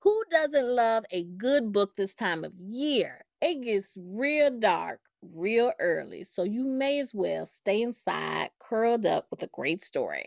Who 0.00 0.22
doesn't 0.30 0.68
love 0.68 1.06
a 1.10 1.24
good 1.24 1.72
book 1.72 1.96
this 1.96 2.14
time 2.14 2.44
of 2.44 2.52
year? 2.60 3.24
It 3.40 3.62
gets 3.62 3.96
real 3.98 4.50
dark 4.50 5.00
real 5.22 5.72
early, 5.80 6.26
so 6.30 6.42
you 6.42 6.62
may 6.62 6.98
as 6.98 7.14
well 7.14 7.46
stay 7.46 7.80
inside, 7.80 8.50
curled 8.58 9.06
up 9.06 9.28
with 9.30 9.42
a 9.42 9.48
great 9.48 9.82
story. 9.82 10.26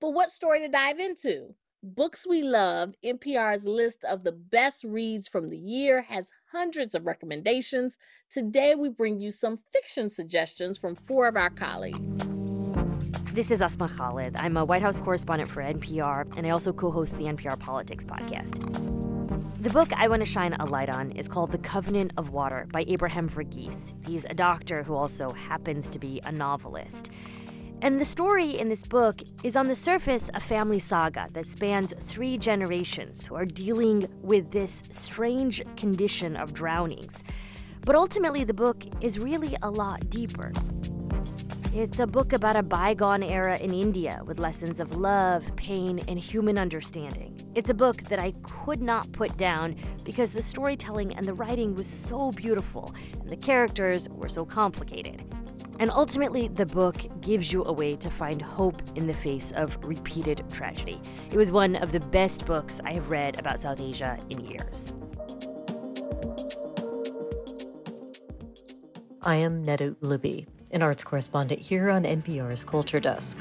But 0.00 0.10
what 0.10 0.30
story 0.30 0.60
to 0.60 0.68
dive 0.68 1.00
into? 1.00 1.56
Books 1.84 2.26
We 2.26 2.42
Love, 2.42 2.94
NPR's 3.04 3.66
list 3.66 4.04
of 4.04 4.24
the 4.24 4.32
best 4.32 4.84
reads 4.84 5.28
from 5.28 5.50
the 5.50 5.58
year, 5.58 6.00
has 6.00 6.30
hundreds 6.50 6.94
of 6.94 7.04
recommendations. 7.04 7.98
Today, 8.30 8.74
we 8.74 8.88
bring 8.88 9.20
you 9.20 9.30
some 9.30 9.58
fiction 9.70 10.08
suggestions 10.08 10.78
from 10.78 10.94
four 10.94 11.28
of 11.28 11.36
our 11.36 11.50
colleagues. 11.50 12.26
This 13.34 13.50
is 13.50 13.60
Asma 13.60 13.90
Khalid. 13.90 14.34
I'm 14.36 14.56
a 14.56 14.64
White 14.64 14.80
House 14.80 14.96
correspondent 14.96 15.50
for 15.50 15.62
NPR, 15.62 16.34
and 16.38 16.46
I 16.46 16.50
also 16.50 16.72
co 16.72 16.90
host 16.90 17.18
the 17.18 17.24
NPR 17.24 17.58
Politics 17.58 18.06
podcast. 18.06 18.64
The 19.60 19.68
book 19.68 19.92
I 19.94 20.08
want 20.08 20.20
to 20.20 20.26
shine 20.26 20.54
a 20.54 20.64
light 20.64 20.88
on 20.88 21.10
is 21.12 21.28
called 21.28 21.52
The 21.52 21.58
Covenant 21.58 22.12
of 22.16 22.30
Water 22.30 22.66
by 22.72 22.86
Abraham 22.88 23.28
Verghese. 23.28 23.92
He's 24.06 24.24
a 24.24 24.34
doctor 24.34 24.82
who 24.82 24.94
also 24.94 25.32
happens 25.32 25.90
to 25.90 25.98
be 25.98 26.22
a 26.24 26.32
novelist. 26.32 27.10
And 27.84 28.00
the 28.00 28.04
story 28.06 28.58
in 28.58 28.70
this 28.70 28.82
book 28.82 29.20
is 29.42 29.56
on 29.56 29.68
the 29.68 29.76
surface 29.76 30.30
a 30.32 30.40
family 30.40 30.78
saga 30.78 31.28
that 31.34 31.44
spans 31.44 31.92
three 32.00 32.38
generations 32.38 33.26
who 33.26 33.34
are 33.34 33.44
dealing 33.44 34.06
with 34.22 34.50
this 34.52 34.84
strange 34.88 35.62
condition 35.76 36.34
of 36.34 36.54
drownings. 36.54 37.22
But 37.84 37.94
ultimately, 37.94 38.42
the 38.42 38.54
book 38.54 38.86
is 39.02 39.18
really 39.18 39.54
a 39.60 39.68
lot 39.68 40.08
deeper. 40.08 40.54
It's 41.74 41.98
a 41.98 42.06
book 42.06 42.32
about 42.32 42.56
a 42.56 42.62
bygone 42.62 43.22
era 43.22 43.58
in 43.58 43.74
India 43.74 44.22
with 44.24 44.38
lessons 44.38 44.80
of 44.80 44.96
love, 44.96 45.44
pain, 45.56 45.98
and 46.08 46.18
human 46.18 46.56
understanding. 46.56 47.38
It's 47.54 47.68
a 47.68 47.74
book 47.74 48.04
that 48.04 48.18
I 48.18 48.32
could 48.44 48.80
not 48.80 49.12
put 49.12 49.36
down 49.36 49.76
because 50.04 50.32
the 50.32 50.40
storytelling 50.40 51.14
and 51.18 51.26
the 51.26 51.34
writing 51.34 51.74
was 51.74 51.86
so 51.86 52.32
beautiful 52.32 52.94
and 53.20 53.28
the 53.28 53.36
characters 53.36 54.08
were 54.08 54.30
so 54.30 54.46
complicated. 54.46 55.33
And 55.78 55.90
ultimately, 55.90 56.48
the 56.48 56.66
book 56.66 56.96
gives 57.20 57.52
you 57.52 57.64
a 57.64 57.72
way 57.72 57.96
to 57.96 58.10
find 58.10 58.40
hope 58.40 58.80
in 58.94 59.06
the 59.06 59.14
face 59.14 59.52
of 59.52 59.76
repeated 59.84 60.44
tragedy. 60.52 61.00
It 61.30 61.36
was 61.36 61.50
one 61.50 61.76
of 61.76 61.92
the 61.92 62.00
best 62.00 62.46
books 62.46 62.80
I 62.84 62.92
have 62.92 63.10
read 63.10 63.38
about 63.38 63.60
South 63.60 63.80
Asia 63.80 64.18
in 64.30 64.44
years. 64.44 64.92
I 69.22 69.36
am 69.36 69.64
Neda 69.64 69.96
Ulaby, 69.96 70.46
an 70.70 70.82
arts 70.82 71.02
correspondent 71.02 71.60
here 71.60 71.90
on 71.90 72.04
NPR's 72.04 72.62
Culture 72.62 73.00
Desk. 73.00 73.38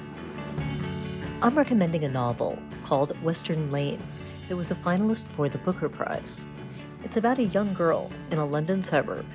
I'm 1.41 1.57
recommending 1.57 2.05
a 2.05 2.09
novel 2.09 2.57
called 2.85 3.21
Western 3.21 3.69
Lane 3.69 4.01
that 4.47 4.55
was 4.55 4.71
a 4.71 4.75
finalist 4.75 5.25
for 5.25 5.49
the 5.49 5.57
Booker 5.59 5.89
Prize. 5.89 6.45
It's 7.03 7.17
about 7.17 7.37
a 7.39 7.43
young 7.43 7.73
girl 7.73 8.09
in 8.31 8.37
a 8.37 8.45
London 8.45 8.81
suburb. 8.81 9.25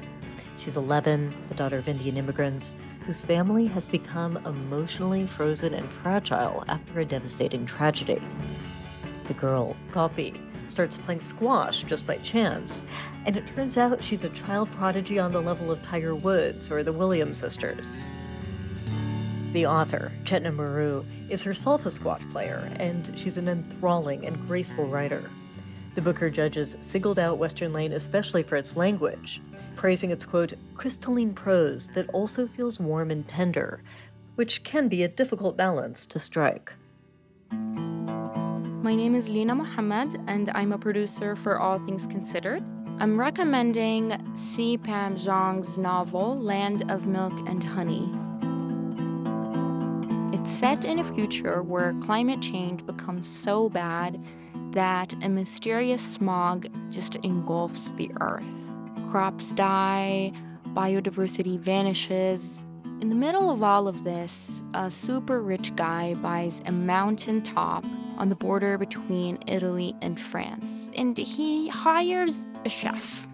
She's 0.69 0.77
11, 0.77 1.33
the 1.49 1.55
daughter 1.55 1.79
of 1.79 1.89
Indian 1.89 2.19
immigrants, 2.19 2.75
whose 3.07 3.23
family 3.23 3.65
has 3.69 3.87
become 3.87 4.37
emotionally 4.45 5.27
frozen 5.27 5.73
and 5.73 5.91
fragile 5.91 6.63
after 6.69 7.01
a 7.01 7.07
devastating 7.07 7.65
tragedy. 7.65 8.21
The 9.29 9.33
girl, 9.33 9.79
Gopi, 9.93 10.39
starts 10.69 10.99
playing 10.99 11.21
squash 11.21 11.85
just 11.85 12.07
by 12.07 12.19
chance, 12.19 12.85
and 13.25 13.35
it 13.35 13.47
turns 13.55 13.79
out 13.79 14.03
she's 14.05 14.25
a 14.25 14.29
child 14.29 14.71
prodigy 14.73 15.19
on 15.19 15.33
the 15.33 15.41
level 15.41 15.71
of 15.71 15.83
Tiger 15.85 16.15
Woods 16.15 16.71
or 16.71 16.83
the 16.83 16.93
Williams 16.93 17.39
sisters. 17.39 18.07
The 19.55 19.65
author, 19.65 20.13
Chetna 20.25 20.55
Maroo, 20.55 21.03
is 21.31 21.43
herself 21.43 21.87
a 21.87 21.91
squash 21.91 22.21
player, 22.31 22.71
and 22.77 23.11
she's 23.19 23.39
an 23.39 23.49
enthralling 23.49 24.27
and 24.27 24.47
graceful 24.47 24.87
writer. 24.87 25.31
The 25.95 26.03
Booker 26.03 26.29
judges 26.29 26.77
singled 26.81 27.19
out 27.19 27.39
Western 27.39 27.73
Lane 27.73 27.95
especially 27.95 28.43
for 28.43 28.57
its 28.57 28.77
language, 28.77 29.41
praising 29.79 30.11
its 30.11 30.25
quote, 30.25 30.55
crystalline 30.75 31.33
prose 31.33 31.89
that 31.95 32.11
also 32.11 32.49
feels 32.49 32.81
warm 32.81 33.13
and 33.13 33.29
tender, 33.29 33.81
which 34.35 34.65
can 34.65 34.89
be 34.89 35.05
a 35.05 35.09
difficult 35.09 35.57
balance 35.57 36.05
to 36.05 36.19
strike. 36.19 36.73
My 38.83 38.97
name 38.97 39.15
is 39.15 39.29
Linah 39.29 39.57
Mohammad, 39.57 40.21
and 40.27 40.51
I'm 40.53 40.73
a 40.73 40.79
producer 40.79 41.37
for 41.37 41.61
All 41.61 41.79
Things 41.79 42.09
Considered. 42.09 42.65
I'm 42.99 43.21
recommending 43.21 44.21
C. 44.35 44.77
Pam 44.77 45.17
Zhang's 45.17 45.79
novel, 45.79 46.37
Land 46.37 46.91
of 46.91 47.07
Milk 47.07 47.35
and 47.47 47.63
Honey. 47.63 48.11
It's 50.37 50.51
set 50.51 50.85
in 50.85 50.99
a 50.99 51.05
future 51.05 51.63
where 51.63 51.95
climate 52.03 52.41
change 52.41 52.85
becomes 52.85 53.29
so 53.29 53.69
bad 53.69 54.21
that 54.73 55.15
a 55.23 55.29
mysterious 55.29 56.03
smog 56.03 56.67
just 56.91 57.15
engulfs 57.17 57.93
the 57.93 58.11
earth. 58.21 58.68
Crops 59.11 59.53
die, 59.53 60.33
biodiversity 60.75 61.59
vanishes. 61.59 62.67
In 63.01 63.09
the 63.09 63.15
middle 63.15 63.51
of 63.51 63.63
all 63.63 63.89
of 63.89 64.05
this, 64.05 64.51
a 64.75 64.91
super 64.91 65.41
rich 65.41 65.75
guy 65.77 66.13
buys 66.15 66.61
a 66.67 66.73
mountain 66.73 67.43
top 67.43 67.85
on 68.19 68.29
the 68.29 68.35
border 68.35 68.77
between 68.77 69.39
Italy 69.47 69.97
and 70.03 70.21
France, 70.21 70.91
and 70.95 71.17
he 71.17 71.69
hires 71.69 72.45
a 72.67 72.69
chef. 72.69 73.27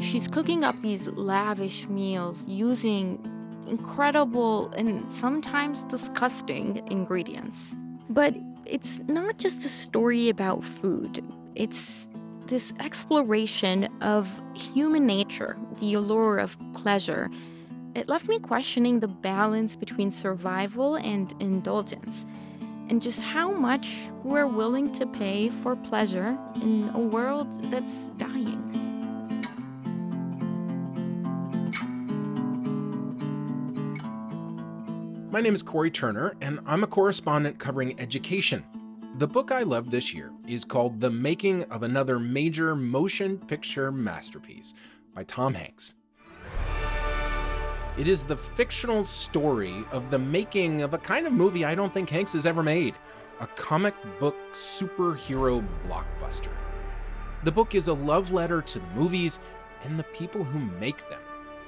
She's 0.00 0.26
cooking 0.26 0.64
up 0.64 0.80
these 0.82 1.06
lavish 1.06 1.86
meals 1.86 2.42
using 2.48 3.24
incredible 3.68 4.72
and 4.72 5.10
sometimes 5.12 5.84
disgusting 5.84 6.82
ingredients. 6.90 7.76
But 8.10 8.34
it's 8.64 8.98
not 9.06 9.38
just 9.38 9.64
a 9.64 9.68
story 9.68 10.28
about 10.28 10.64
food, 10.64 11.24
it's 11.54 12.08
this 12.52 12.74
exploration 12.80 13.88
of 14.02 14.42
human 14.54 15.06
nature, 15.06 15.56
the 15.80 15.94
allure 15.94 16.36
of 16.36 16.54
pleasure. 16.74 17.30
It 17.94 18.10
left 18.10 18.28
me 18.28 18.38
questioning 18.38 19.00
the 19.00 19.08
balance 19.08 19.74
between 19.74 20.10
survival 20.10 20.96
and 20.96 21.34
indulgence, 21.40 22.26
and 22.90 23.00
just 23.00 23.22
how 23.22 23.50
much 23.52 23.96
we're 24.22 24.46
willing 24.46 24.92
to 24.92 25.06
pay 25.06 25.48
for 25.48 25.74
pleasure 25.74 26.38
in 26.56 26.90
a 26.92 26.98
world 26.98 27.48
that's 27.70 28.08
dying. 28.18 28.60
My 35.30 35.40
name 35.40 35.54
is 35.54 35.62
Corey 35.62 35.90
Turner, 35.90 36.36
and 36.42 36.60
I'm 36.66 36.84
a 36.84 36.86
correspondent 36.86 37.58
covering 37.58 37.98
education. 37.98 38.64
The 39.22 39.28
book 39.28 39.52
I 39.52 39.62
love 39.62 39.88
this 39.88 40.12
year 40.12 40.32
is 40.48 40.64
called 40.64 41.00
The 41.00 41.08
Making 41.08 41.62
of 41.70 41.84
Another 41.84 42.18
Major 42.18 42.74
Motion 42.74 43.38
Picture 43.38 43.92
Masterpiece 43.92 44.74
by 45.14 45.22
Tom 45.22 45.54
Hanks. 45.54 45.94
It 47.96 48.08
is 48.08 48.24
the 48.24 48.36
fictional 48.36 49.04
story 49.04 49.84
of 49.92 50.10
the 50.10 50.18
making 50.18 50.82
of 50.82 50.92
a 50.92 50.98
kind 50.98 51.24
of 51.24 51.32
movie 51.32 51.64
I 51.64 51.76
don't 51.76 51.94
think 51.94 52.10
Hanks 52.10 52.32
has 52.32 52.46
ever 52.46 52.64
made 52.64 52.96
a 53.38 53.46
comic 53.46 53.94
book 54.18 54.34
superhero 54.50 55.64
blockbuster. 55.86 56.50
The 57.44 57.52
book 57.52 57.76
is 57.76 57.86
a 57.86 57.94
love 57.94 58.32
letter 58.32 58.60
to 58.60 58.78
the 58.80 58.88
movies 58.96 59.38
and 59.84 59.96
the 59.96 60.04
people 60.18 60.42
who 60.42 60.58
make 60.80 61.08
them. 61.08 61.20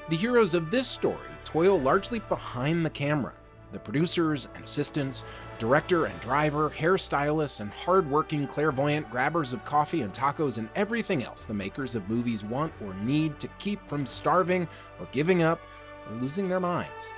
The 0.09 0.17
heroes 0.17 0.55
of 0.55 0.73
this 0.73 0.89
story 0.89 1.31
toil 1.45 1.79
largely 1.81 2.19
behind 2.19 2.85
the 2.85 2.91
camera 2.91 3.35
the 3.75 3.81
producers 3.81 4.49
and 4.55 4.65
assistants, 4.65 5.25
director 5.65 6.05
and 6.05 6.21
driver, 6.21 6.69
hairstylists, 6.69 7.61
and 7.61 7.71
hardworking 7.71 8.47
clairvoyant 8.47 9.11
grabbers 9.11 9.55
of 9.55 9.65
coffee 9.65 10.03
and 10.03 10.13
tacos 10.13 10.59
and 10.59 10.69
everything 10.75 11.25
else 11.25 11.47
the 11.47 11.55
makers 11.55 11.95
of 11.95 12.07
movies 12.07 12.45
want 12.45 12.71
or 12.85 12.93
need 12.97 13.39
to 13.39 13.49
keep 13.59 13.81
from 13.89 14.05
starving 14.05 14.69
or 15.01 15.09
giving 15.11 15.43
up 15.43 15.59
or 16.07 16.17
losing 16.17 16.51
their 16.51 16.61
minds. 16.61 17.15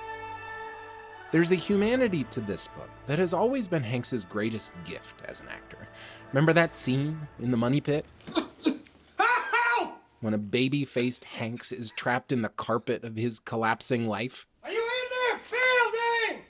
There's 1.33 1.51
a 1.51 1.55
humanity 1.55 2.23
to 2.31 2.39
this 2.39 2.69
book 2.69 2.89
that 3.05 3.19
has 3.19 3.33
always 3.33 3.67
been 3.67 3.83
Hanks's 3.83 4.23
greatest 4.23 4.71
gift 4.85 5.21
as 5.25 5.41
an 5.41 5.49
actor. 5.49 5.85
Remember 6.31 6.53
that 6.53 6.73
scene 6.73 7.27
in 7.41 7.51
the 7.51 7.57
money 7.57 7.81
pit? 7.81 8.05
when 10.21 10.33
a 10.33 10.37
baby 10.37 10.85
faced 10.85 11.25
Hanks 11.25 11.73
is 11.73 11.91
trapped 11.91 12.31
in 12.31 12.43
the 12.43 12.49
carpet 12.49 13.03
of 13.03 13.17
his 13.17 13.39
collapsing 13.39 14.07
life? 14.07 14.47
Are 14.63 14.71
you 14.71 14.81
in 14.81 15.09
there, 15.19 15.37
Fielding? 15.39 16.43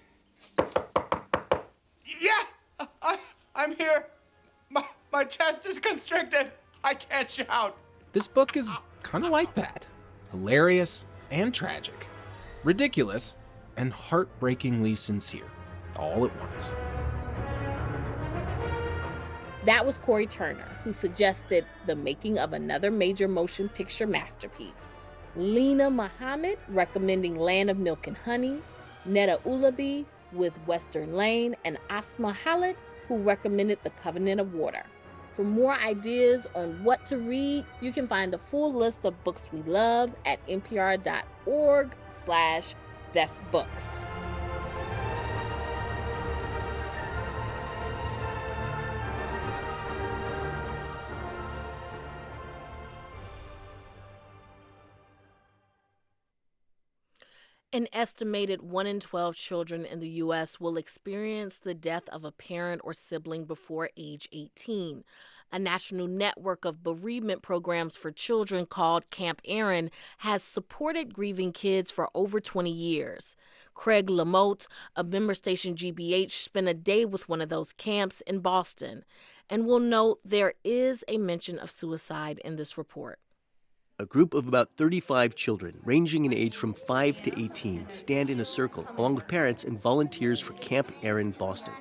Yeah, 2.21 2.43
I, 2.79 3.17
I'm 3.55 3.75
here. 3.75 4.07
My, 4.69 4.85
my 5.11 5.23
chest 5.23 5.65
is 5.65 5.79
constricted. 5.79 6.51
I 6.83 6.93
can't 6.93 7.29
shout. 7.29 7.77
This 8.13 8.27
book 8.27 8.55
is 8.55 8.69
kind 9.03 9.25
of 9.25 9.31
like 9.31 9.53
that 9.55 9.87
hilarious 10.31 11.05
and 11.31 11.53
tragic, 11.53 12.07
ridiculous 12.63 13.37
and 13.77 13.93
heartbreakingly 13.93 14.95
sincere, 14.95 15.49
all 15.95 16.25
at 16.25 16.39
once. 16.41 16.73
That 19.65 19.85
was 19.85 19.97
Corey 19.97 20.27
Turner, 20.27 20.67
who 20.83 20.91
suggested 20.91 21.65
the 21.85 21.95
making 21.95 22.39
of 22.39 22.53
another 22.53 22.91
major 22.91 23.27
motion 23.27 23.69
picture 23.69 24.07
masterpiece. 24.07 24.95
Linah 25.37 25.93
Mohammad 25.93 26.57
recommending 26.69 27.35
Land 27.35 27.69
of 27.69 27.77
Milk 27.77 28.07
and 28.07 28.17
Honey, 28.17 28.61
Neda 29.07 29.41
Ulaby 29.43 30.05
with 30.31 30.55
Western 30.67 31.15
Lane, 31.15 31.55
and 31.65 31.77
Asma 31.89 32.33
Khalid, 32.33 32.75
who 33.07 33.17
recommended 33.17 33.79
The 33.83 33.89
Covenant 33.91 34.41
of 34.41 34.53
Water. 34.53 34.83
For 35.33 35.43
more 35.43 35.73
ideas 35.73 36.47
on 36.55 36.83
what 36.83 37.05
to 37.05 37.17
read, 37.17 37.63
you 37.79 37.91
can 37.91 38.07
find 38.07 38.33
the 38.33 38.39
full 38.39 38.73
list 38.73 39.05
of 39.05 39.23
books 39.23 39.43
we 39.53 39.61
love 39.63 40.11
at 40.25 40.45
npr.org 40.47 41.95
slash 42.09 42.73
bestbooks. 43.13 44.05
An 57.73 57.89
estimated 57.91 58.61
1 58.61 58.87
in 58.87 59.01
12 59.01 59.35
children 59.35 59.83
in 59.83 59.99
the 59.99 60.07
U.S. 60.07 60.57
will 60.57 60.77
experience 60.77 61.57
the 61.57 61.73
death 61.73 62.07
of 62.13 62.23
a 62.23 62.31
parent 62.31 62.79
or 62.85 62.93
sibling 62.93 63.43
before 63.43 63.89
age 63.97 64.29
18. 64.31 65.03
A 65.51 65.59
national 65.59 66.07
network 66.07 66.63
of 66.63 66.81
bereavement 66.81 67.41
programs 67.41 67.97
for 67.97 68.09
children 68.09 68.65
called 68.67 69.09
Camp 69.09 69.41
Erin 69.43 69.91
has 70.19 70.43
supported 70.43 71.13
grieving 71.13 71.51
kids 71.51 71.91
for 71.91 72.09
over 72.15 72.39
20 72.39 72.71
years. 72.71 73.35
Craig 73.73 74.07
LeMoult, 74.07 74.67
a 74.95 75.03
member 75.03 75.33
station 75.33 75.75
GBH, 75.75 76.31
spent 76.31 76.69
a 76.69 76.73
day 76.73 77.03
with 77.03 77.27
one 77.27 77.41
of 77.41 77.49
those 77.49 77.73
camps 77.73 78.21
in 78.21 78.39
Boston. 78.39 79.03
And 79.49 79.65
will 79.65 79.79
note 79.79 80.19
there 80.23 80.53
is 80.63 81.03
a 81.09 81.17
mention 81.17 81.59
of 81.59 81.69
suicide 81.69 82.39
in 82.45 82.55
this 82.55 82.77
report. 82.77 83.19
A 83.99 84.05
group 84.05 84.35
of 84.35 84.47
about 84.47 84.71
35 84.73 85.33
children, 85.33 85.79
ranging 85.83 86.25
in 86.25 86.31
age 86.31 86.55
from 86.55 86.75
5 86.75 87.23
to 87.23 87.41
18, 87.41 87.89
stand 87.89 88.29
in 88.29 88.39
a 88.41 88.45
circle 88.45 88.87
along 88.95 89.15
with 89.15 89.27
parents 89.27 89.63
and 89.63 89.81
volunteers 89.81 90.39
for 90.39 90.53
Camp 90.53 90.91
Erin 91.01 91.31
Boston. 91.31 91.73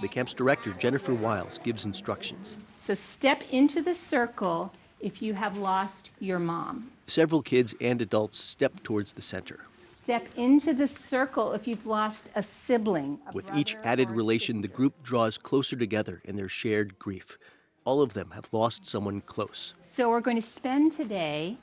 The 0.00 0.08
camp's 0.08 0.32
director, 0.32 0.72
Jennifer 0.78 1.12
Wiles, 1.12 1.58
gives 1.62 1.84
instructions. 1.84 2.56
So 2.80 2.94
step 2.94 3.42
into 3.50 3.82
the 3.82 3.92
circle 3.92 4.72
if 4.98 5.20
you 5.20 5.34
have 5.34 5.58
lost 5.58 6.08
your 6.20 6.38
mom. 6.38 6.90
Several 7.06 7.42
kids 7.42 7.74
and 7.82 8.00
adults 8.00 8.38
step 8.38 8.82
towards 8.82 9.12
the 9.12 9.20
center. 9.20 9.60
Step 9.92 10.26
into 10.36 10.72
the 10.72 10.86
circle 10.86 11.52
if 11.52 11.68
you've 11.68 11.84
lost 11.84 12.30
a 12.34 12.42
sibling. 12.42 13.18
a 13.26 13.32
With 13.32 13.54
each 13.54 13.76
added 13.84 14.08
relation, 14.08 14.62
the 14.62 14.68
group 14.68 15.02
draws 15.02 15.36
closer 15.36 15.76
together 15.76 16.22
in 16.24 16.36
their 16.36 16.48
shared 16.48 16.98
grief. 16.98 17.36
All 17.88 18.02
of 18.02 18.12
them 18.12 18.32
have 18.34 18.52
lost 18.52 18.84
someone 18.84 19.22
close. 19.22 19.72
So 19.94 20.10
we're 20.10 20.20
going 20.20 20.36
to 20.36 20.46
spend 20.46 20.92
today 20.92 21.56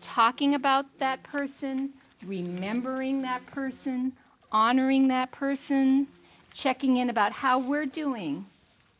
talking 0.00 0.54
about 0.54 0.86
that 1.00 1.22
person, 1.22 1.90
remembering 2.24 3.20
that 3.20 3.44
person, 3.44 4.14
honoring 4.50 5.08
that 5.08 5.32
person, 5.32 6.06
checking 6.54 6.96
in 6.96 7.10
about 7.10 7.32
how 7.32 7.58
we're 7.58 7.84
doing 7.84 8.46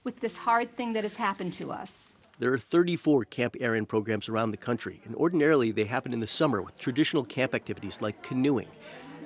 with 0.04 0.20
this 0.20 0.36
hard 0.36 0.76
thing 0.76 0.92
that 0.92 1.02
has 1.02 1.16
happened 1.16 1.54
to 1.54 1.72
us. 1.72 2.12
There 2.40 2.52
are 2.52 2.58
34 2.58 3.24
Camp 3.24 3.56
Erin 3.58 3.86
programs 3.86 4.28
around 4.28 4.50
the 4.50 4.58
country, 4.58 5.00
and 5.06 5.14
ordinarily 5.14 5.70
they 5.70 5.84
happen 5.84 6.12
in 6.12 6.20
the 6.20 6.26
summer 6.26 6.60
with 6.60 6.76
traditional 6.76 7.24
camp 7.24 7.54
activities 7.54 8.02
like 8.02 8.22
canoeing. 8.22 8.68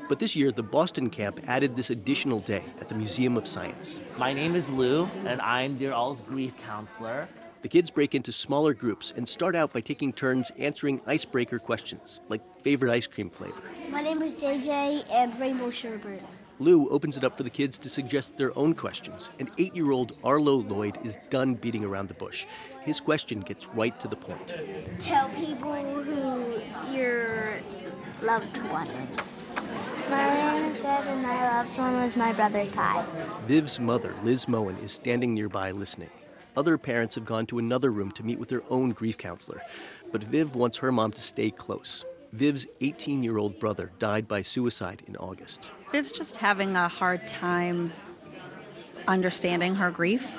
But 0.09 0.21
this 0.21 0.37
year, 0.37 0.53
the 0.53 0.63
Boston 0.63 1.11
camp 1.11 1.41
added 1.49 1.75
this 1.75 1.91
additional 1.91 2.39
day 2.39 2.65
at 2.81 2.89
the 2.89 2.95
Museum 2.95 3.37
of 3.37 3.49
Science. 3.49 4.01
My 4.19 4.33
name 4.33 4.55
is 4.55 4.69
Lou, 4.69 5.09
and 5.25 5.41
I'm 5.41 5.79
Dear 5.79 5.93
All's 5.93 6.23
grief 6.23 6.55
counselor. 6.65 7.29
The 7.63 7.69
kids 7.69 7.91
break 7.91 8.15
into 8.15 8.33
smaller 8.33 8.73
groups 8.73 9.13
and 9.15 9.29
start 9.29 9.55
out 9.55 9.71
by 9.71 9.81
taking 9.81 10.15
turns 10.15 10.51
answering 10.59 11.03
icebreaker 11.07 11.59
questions, 11.59 12.21
like 12.31 12.41
favorite 12.63 12.91
ice 12.91 13.07
cream 13.07 13.29
flavor. 13.29 13.63
My 13.91 14.01
name 14.01 14.23
is 14.23 14.37
JJ 14.37 15.05
and 15.11 15.39
Rainbow 15.39 15.71
Sherbet. 15.71 16.23
Lou 16.59 16.89
opens 16.89 17.19
it 17.19 17.25
up 17.25 17.37
for 17.37 17.43
the 17.43 17.51
kids 17.51 17.77
to 17.79 17.91
suggest 17.91 18.39
their 18.39 18.57
own 18.57 18.75
questions, 18.75 19.29
and 19.39 19.51
eight 19.59 19.77
year 19.77 19.91
old 19.91 20.17
Arlo 20.25 20.57
Lloyd 20.57 20.99
is 21.05 21.19
done 21.29 21.53
beating 21.53 21.85
around 21.85 22.09
the 22.09 22.15
bush. 22.15 22.47
His 22.81 22.99
question 22.99 23.41
gets 23.41 23.67
right 23.69 23.99
to 24.01 24.09
the 24.09 24.17
point. 24.17 24.55
Tell 25.01 25.29
people 25.31 25.75
who 25.75 26.93
your 26.95 27.59
loved 28.23 28.57
one 28.69 28.89
is. 28.89 29.45
My 30.09 30.35
name 30.35 30.65
is 30.65 30.81
Viv, 30.81 30.87
and 30.87 31.23
my 31.23 31.59
loved 31.59 31.79
one 31.79 31.93
was 31.93 32.17
my 32.17 32.33
brother 32.33 32.65
Ty. 32.67 33.05
Viv's 33.45 33.79
mother, 33.79 34.15
Liz 34.25 34.49
Moen, 34.49 34.77
is 34.79 34.93
standing 34.93 35.35
nearby 35.35 35.73
listening. 35.73 36.11
Other 36.57 36.77
parents 36.79 37.15
have 37.15 37.25
gone 37.25 37.47
to 37.47 37.59
another 37.59 37.91
room 37.91 38.11
to 38.13 38.23
meet 38.23 38.39
with 38.39 38.49
their 38.49 38.63
own 38.71 38.91
grief 38.91 39.17
counselor, 39.17 39.63
but 40.11 40.25
Viv 40.25 40.55
wants 40.55 40.79
her 40.79 40.91
mom 40.91 41.13
to 41.13 41.23
stay 41.23 41.51
close. 41.51 42.05
Viv's 42.33 42.67
18 42.81 43.23
year 43.23 43.39
old 43.39 43.59
brother 43.59 43.91
died 43.99 44.29
by 44.29 44.43
suicide 44.43 45.03
in 45.07 45.17
August. 45.17 45.69
Viv's 45.91 46.13
just 46.13 46.37
having 46.37 46.77
a 46.77 46.89
hard 46.89 47.27
time 47.27 47.93
understanding 49.09 49.75
her 49.77 49.91
grief. 49.91 50.39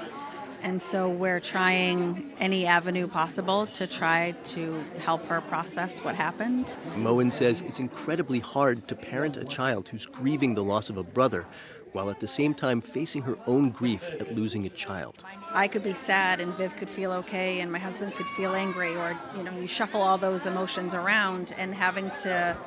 And 0.63 0.79
so 0.79 1.09
we're 1.09 1.39
trying 1.39 2.33
any 2.39 2.67
avenue 2.67 3.07
possible 3.07 3.65
to 3.67 3.87
try 3.87 4.35
to 4.43 4.83
help 4.99 5.25
her 5.25 5.41
process 5.41 6.03
what 6.03 6.13
happened. 6.13 6.77
Moen 6.95 7.31
says 7.31 7.61
it's 7.61 7.79
incredibly 7.79 8.39
hard 8.39 8.87
to 8.87 8.95
parent 8.95 9.37
a 9.37 9.43
child 9.43 9.89
who's 9.89 10.05
grieving 10.05 10.53
the 10.53 10.63
loss 10.63 10.91
of 10.91 10.97
a 10.97 11.03
brother 11.03 11.47
while 11.93 12.09
at 12.09 12.19
the 12.19 12.27
same 12.27 12.53
time 12.53 12.81
facing 12.81 13.21
her 13.23 13.37
own 13.47 13.69
grief 13.69 14.03
at 14.19 14.33
losing 14.35 14.65
a 14.65 14.69
child. 14.69 15.23
I 15.53 15.67
could 15.67 15.83
be 15.83 15.93
sad 15.93 16.39
and 16.39 16.53
Viv 16.55 16.75
could 16.75 16.89
feel 16.89 17.11
okay 17.13 17.59
and 17.59 17.71
my 17.71 17.79
husband 17.79 18.15
could 18.15 18.27
feel 18.27 18.55
angry 18.55 18.95
or 18.95 19.17
you 19.35 19.43
know 19.43 19.57
you 19.57 19.67
shuffle 19.67 20.01
all 20.01 20.17
those 20.17 20.45
emotions 20.45 20.93
around 20.93 21.53
and 21.57 21.73
having 21.75 22.09
to 22.21 22.57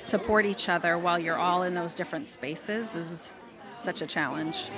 support 0.00 0.46
each 0.46 0.68
other 0.68 0.98
while 0.98 1.18
you're 1.18 1.38
all 1.38 1.62
in 1.62 1.74
those 1.74 1.94
different 1.94 2.28
spaces 2.28 2.94
is 2.94 3.32
such 3.76 4.02
a 4.02 4.06
challenge. 4.06 4.70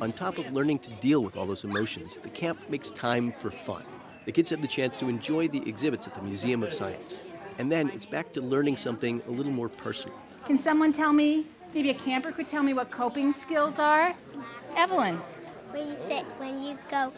On 0.00 0.12
top 0.12 0.38
of 0.38 0.52
learning 0.52 0.78
to 0.80 0.90
deal 0.92 1.22
with 1.22 1.36
all 1.36 1.46
those 1.46 1.64
emotions, 1.64 2.18
the 2.22 2.30
camp 2.30 2.58
makes 2.68 2.90
time 2.90 3.32
for 3.32 3.50
fun. 3.50 3.84
The 4.24 4.32
kids 4.32 4.50
have 4.50 4.62
the 4.62 4.68
chance 4.68 4.98
to 4.98 5.08
enjoy 5.08 5.48
the 5.48 5.66
exhibits 5.68 6.06
at 6.06 6.14
the 6.14 6.22
Museum 6.22 6.62
of 6.62 6.72
Science. 6.72 7.22
And 7.58 7.70
then 7.70 7.90
it's 7.90 8.06
back 8.06 8.32
to 8.34 8.40
learning 8.40 8.76
something 8.76 9.22
a 9.28 9.30
little 9.30 9.52
more 9.52 9.68
personal. 9.68 10.18
Can 10.46 10.58
someone 10.58 10.92
tell 10.92 11.12
me, 11.12 11.46
maybe 11.74 11.90
a 11.90 11.94
camper 11.94 12.32
could 12.32 12.48
tell 12.48 12.62
me 12.62 12.72
what 12.72 12.90
coping 12.90 13.32
skills 13.32 13.78
are? 13.78 14.14
Evelyn. 14.76 15.20
When 15.70 15.88
you 15.88 15.96
sit, 15.96 16.24
when 16.38 16.62
you 16.62 16.78
go, 16.90 17.12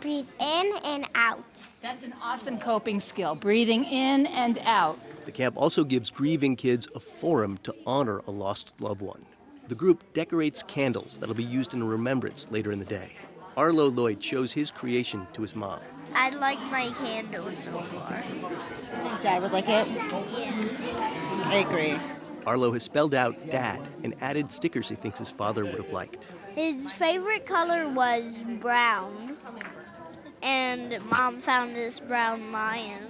breathe 0.00 0.28
in 0.38 0.72
and 0.84 1.08
out. 1.14 1.66
That's 1.82 2.04
an 2.04 2.14
awesome 2.22 2.58
coping 2.58 3.00
skill, 3.00 3.34
breathing 3.34 3.84
in 3.84 4.26
and 4.26 4.58
out. 4.64 4.98
The 5.24 5.32
camp 5.32 5.56
also 5.56 5.84
gives 5.84 6.10
grieving 6.10 6.56
kids 6.56 6.88
a 6.94 7.00
forum 7.00 7.58
to 7.62 7.74
honor 7.86 8.22
a 8.26 8.30
lost 8.30 8.72
loved 8.80 9.00
one. 9.00 9.24
The 9.68 9.74
group 9.74 10.12
decorates 10.12 10.62
candles 10.62 11.18
that'll 11.18 11.34
be 11.34 11.44
used 11.44 11.74
in 11.74 11.82
a 11.82 11.84
remembrance 11.84 12.50
later 12.50 12.72
in 12.72 12.78
the 12.78 12.84
day. 12.84 13.12
Arlo 13.56 13.88
Lloyd 13.88 14.22
shows 14.22 14.52
his 14.52 14.70
creation 14.70 15.26
to 15.32 15.42
his 15.42 15.54
mom. 15.54 15.80
I 16.14 16.30
like 16.30 16.58
my 16.70 16.90
candle 16.90 17.50
so 17.52 17.80
far. 17.80 18.16
I 18.16 18.22
think 18.22 19.20
Dad 19.20 19.42
would 19.42 19.52
like 19.52 19.68
it. 19.68 19.86
Yeah. 19.88 21.42
I 21.44 21.64
agree. 21.66 21.98
Arlo 22.46 22.72
has 22.72 22.82
spelled 22.82 23.14
out 23.14 23.50
dad 23.50 23.80
and 24.02 24.14
added 24.20 24.50
stickers 24.50 24.88
he 24.88 24.94
thinks 24.94 25.18
his 25.18 25.30
father 25.30 25.64
would 25.64 25.76
have 25.76 25.92
liked. 25.92 26.26
His 26.54 26.90
favorite 26.90 27.46
color 27.46 27.88
was 27.88 28.42
brown, 28.60 29.36
and 30.42 30.98
Mom 31.08 31.38
found 31.38 31.76
this 31.76 32.00
brown 32.00 32.50
lion, 32.52 33.06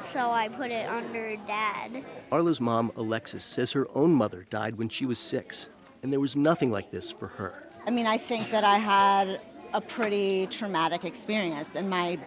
so 0.00 0.30
I 0.30 0.48
put 0.48 0.70
it 0.70 0.88
under 0.88 1.36
Dad. 1.46 2.04
Arlo's 2.30 2.60
mom, 2.60 2.92
Alexis, 2.96 3.44
says 3.44 3.72
her 3.72 3.86
own 3.94 4.14
mother 4.14 4.46
died 4.48 4.76
when 4.76 4.88
she 4.88 5.04
was 5.04 5.18
six, 5.18 5.68
and 6.02 6.12
there 6.12 6.20
was 6.20 6.36
nothing 6.36 6.70
like 6.70 6.90
this 6.90 7.10
for 7.10 7.28
her. 7.28 7.68
I 7.86 7.90
mean, 7.90 8.06
I 8.06 8.16
think 8.16 8.50
that 8.50 8.64
I 8.64 8.78
had 8.78 9.40
a 9.74 9.80
pretty 9.80 10.46
traumatic 10.46 11.04
experience, 11.04 11.76
and 11.76 11.90
my 11.90 12.18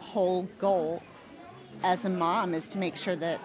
whole 0.00 0.42
goal 0.58 1.02
as 1.82 2.04
a 2.04 2.10
mom 2.10 2.54
is 2.54 2.68
to 2.70 2.78
make 2.78 2.96
sure 2.96 3.16
that 3.16 3.40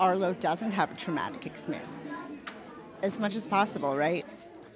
Arlo 0.00 0.32
doesn't 0.32 0.70
have 0.72 0.90
a 0.90 0.94
traumatic 0.94 1.44
experience 1.44 2.14
as 3.02 3.18
much 3.18 3.36
as 3.36 3.46
possible, 3.46 3.94
right? 3.94 4.24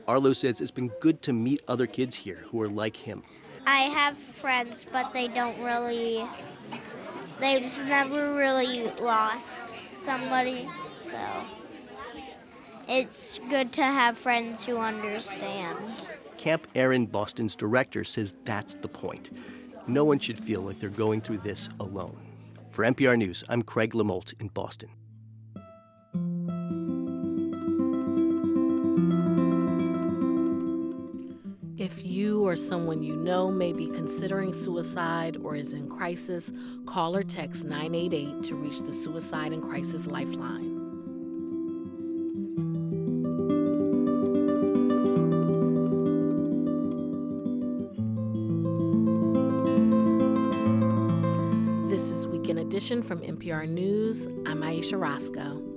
Arlo 0.07 0.35
says 0.35 0.61
it's 0.61 0.70
been 0.70 0.93
good 1.01 1.22
to 1.22 1.33
meet 1.33 1.62
other 1.66 1.87
kids 1.87 2.14
here 2.14 2.45
who 2.51 2.61
are 2.61 2.68
like 2.68 2.95
him. 2.95 3.22
I 3.66 3.85
have 3.85 4.18
friends, 4.18 4.85
but 4.85 5.14
they 5.14 5.29
don't 5.29 5.59
really, 5.61 6.27
they've 7.41 7.72
never 7.87 8.35
really 8.35 8.91
lost 9.01 9.70
somebody, 9.70 10.68
so 11.01 11.18
it's 12.87 13.41
good 13.49 13.72
to 13.72 13.83
have 13.83 14.18
friends 14.18 14.62
who 14.62 14.77
understand. 14.77 15.79
Camp 16.37 16.66
Erin 16.75 17.07
Boston's 17.07 17.57
director 17.57 18.05
says 18.05 18.35
that's 18.45 18.75
the 18.75 18.89
point. 18.89 19.31
No 19.87 20.05
one 20.05 20.18
should 20.18 20.39
feel 20.39 20.61
like 20.61 20.81
they're 20.81 20.91
going 20.91 21.22
through 21.22 21.39
this 21.39 21.70
alone. 21.81 22.18
For 22.68 22.85
NPR 22.85 23.16
News, 23.16 23.43
I'm 23.49 23.62
Craig 23.62 23.93
LeMoult 23.93 24.35
in 24.39 24.49
Boston. 24.49 24.91
If 31.77 32.07
you 32.07 32.47
or 32.47 32.55
someone 32.55 33.03
you 33.03 33.16
know 33.16 33.51
may 33.51 33.72
be 33.72 33.89
considering 33.89 34.53
suicide 34.53 35.39
or 35.43 35.57
is 35.57 35.72
in 35.72 35.89
crisis, 35.89 36.53
call 36.87 37.16
or 37.16 37.25
text 37.25 37.64
988 37.64 38.45
to 38.45 38.55
reach 38.55 38.83
the 38.83 38.93
Suicide 38.93 39.53
and 39.53 39.61
Crisis 39.61 40.07
Lifeline. 40.07 40.70
This 51.89 52.09
is 52.09 52.29
Weekend 52.29 52.61
Edition 52.61 53.03
from 53.03 53.18
NPR 53.18 53.68
News. 53.68 54.29
I'm 54.47 54.62
Ayesha 54.62 54.97
Rascoe. 54.97 55.74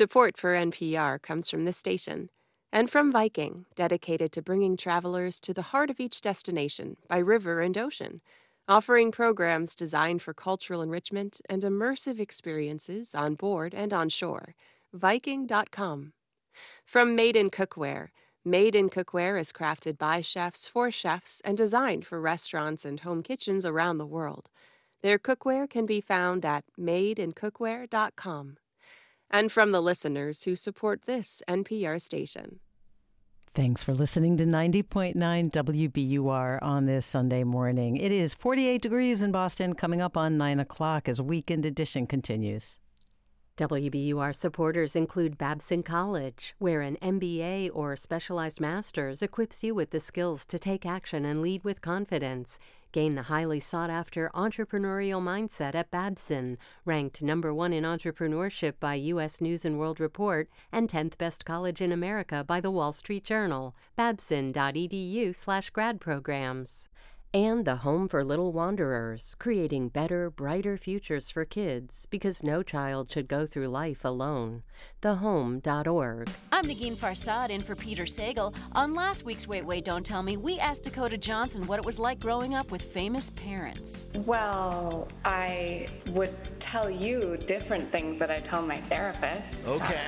Support 0.00 0.38
for 0.38 0.54
NPR 0.54 1.20
comes 1.20 1.50
from 1.50 1.66
this 1.66 1.76
station 1.76 2.30
and 2.72 2.88
from 2.88 3.12
Viking, 3.12 3.66
dedicated 3.74 4.32
to 4.32 4.40
bringing 4.40 4.74
travelers 4.74 5.38
to 5.40 5.52
the 5.52 5.60
heart 5.76 5.90
of 5.90 6.00
each 6.00 6.22
destination 6.22 6.96
by 7.06 7.18
river 7.18 7.60
and 7.60 7.76
ocean, 7.76 8.22
offering 8.66 9.12
programs 9.12 9.74
designed 9.74 10.22
for 10.22 10.32
cultural 10.32 10.80
enrichment 10.80 11.42
and 11.50 11.64
immersive 11.64 12.18
experiences 12.18 13.14
on 13.14 13.34
board 13.34 13.74
and 13.74 13.92
on 13.92 14.08
shore. 14.08 14.54
Viking.com. 14.94 16.14
From 16.86 17.14
Made 17.14 17.36
in 17.36 17.50
Cookware. 17.50 18.08
Made 18.42 18.74
in 18.74 18.88
Cookware 18.88 19.38
is 19.38 19.52
crafted 19.52 19.98
by 19.98 20.22
chefs 20.22 20.66
for 20.66 20.90
chefs 20.90 21.42
and 21.44 21.58
designed 21.58 22.06
for 22.06 22.22
restaurants 22.22 22.86
and 22.86 23.00
home 23.00 23.22
kitchens 23.22 23.66
around 23.66 23.98
the 23.98 24.06
world. 24.06 24.48
Their 25.02 25.18
cookware 25.18 25.68
can 25.68 25.84
be 25.84 26.00
found 26.00 26.46
at 26.46 26.64
madeincookware.com 26.80 28.56
and 29.30 29.50
from 29.52 29.72
the 29.72 29.80
listeners 29.80 30.44
who 30.44 30.56
support 30.56 31.02
this 31.06 31.42
NPR 31.48 32.00
station. 32.00 32.60
Thanks 33.52 33.82
for 33.82 33.92
listening 33.92 34.36
to 34.36 34.44
90.9 34.44 35.14
WBUR 35.16 36.58
on 36.62 36.86
this 36.86 37.04
Sunday 37.04 37.42
morning. 37.42 37.96
It 37.96 38.12
is 38.12 38.32
48 38.32 38.80
degrees 38.80 39.22
in 39.22 39.32
Boston, 39.32 39.74
coming 39.74 40.00
up 40.00 40.16
on 40.16 40.38
9 40.38 40.60
o'clock 40.60 41.08
as 41.08 41.20
Weekend 41.20 41.66
Edition 41.66 42.06
continues. 42.06 42.78
WBUR 43.56 44.34
supporters 44.34 44.94
include 44.94 45.36
Babson 45.36 45.82
College, 45.82 46.54
where 46.58 46.80
an 46.80 46.96
MBA 47.02 47.70
or 47.74 47.96
specialized 47.96 48.60
master's 48.60 49.20
equips 49.20 49.62
you 49.64 49.74
with 49.74 49.90
the 49.90 50.00
skills 50.00 50.46
to 50.46 50.58
take 50.58 50.86
action 50.86 51.24
and 51.24 51.42
lead 51.42 51.64
with 51.64 51.82
confidence. 51.82 52.58
Gain 52.92 53.14
the 53.14 53.22
highly 53.22 53.60
sought 53.60 53.88
after 53.88 54.30
entrepreneurial 54.34 55.22
mindset 55.22 55.76
at 55.76 55.92
Babson, 55.92 56.58
ranked 56.84 57.22
number 57.22 57.54
one 57.54 57.72
in 57.72 57.84
entrepreneurship 57.84 58.74
by 58.80 58.94
U.S. 58.94 59.40
News 59.40 59.64
and 59.64 59.78
World 59.78 60.00
Report 60.00 60.48
and 60.72 60.88
10th 60.88 61.16
best 61.16 61.44
college 61.44 61.80
in 61.80 61.92
America 61.92 62.42
by 62.44 62.60
the 62.60 62.70
Wall 62.70 62.92
Street 62.92 63.22
Journal. 63.22 63.76
Babson.edu 63.94 65.34
slash 65.36 65.70
grad 65.70 66.00
programs. 66.00 66.88
And 67.32 67.64
the 67.64 67.76
Home 67.76 68.08
for 68.08 68.24
Little 68.24 68.50
Wanderers, 68.50 69.36
creating 69.38 69.90
better, 69.90 70.30
brighter 70.30 70.76
futures 70.76 71.30
for 71.30 71.44
kids 71.44 72.08
because 72.10 72.42
no 72.42 72.64
child 72.64 73.08
should 73.08 73.28
go 73.28 73.46
through 73.46 73.68
life 73.68 74.04
alone. 74.04 74.64
Thehome.org. 75.00 76.28
I'm 76.50 76.64
Negin 76.64 76.96
Farsad 76.96 77.50
in 77.50 77.60
for 77.60 77.76
Peter 77.76 78.02
Sagal. 78.02 78.56
On 78.72 78.94
last 78.94 79.24
week's 79.24 79.46
Wait, 79.46 79.64
Wait, 79.64 79.84
Don't 79.84 80.04
Tell 80.04 80.24
Me, 80.24 80.36
we 80.36 80.58
asked 80.58 80.82
Dakota 80.82 81.16
Johnson 81.16 81.64
what 81.68 81.78
it 81.78 81.84
was 81.84 82.00
like 82.00 82.18
growing 82.18 82.56
up 82.56 82.72
with 82.72 82.82
famous 82.82 83.30
parents. 83.30 84.06
Well, 84.26 85.06
I 85.24 85.86
would 86.08 86.34
tell 86.58 86.90
you 86.90 87.36
different 87.46 87.84
things 87.84 88.18
that 88.18 88.32
I 88.32 88.40
tell 88.40 88.62
my 88.62 88.78
therapist. 88.78 89.68
Okay. 89.68 90.00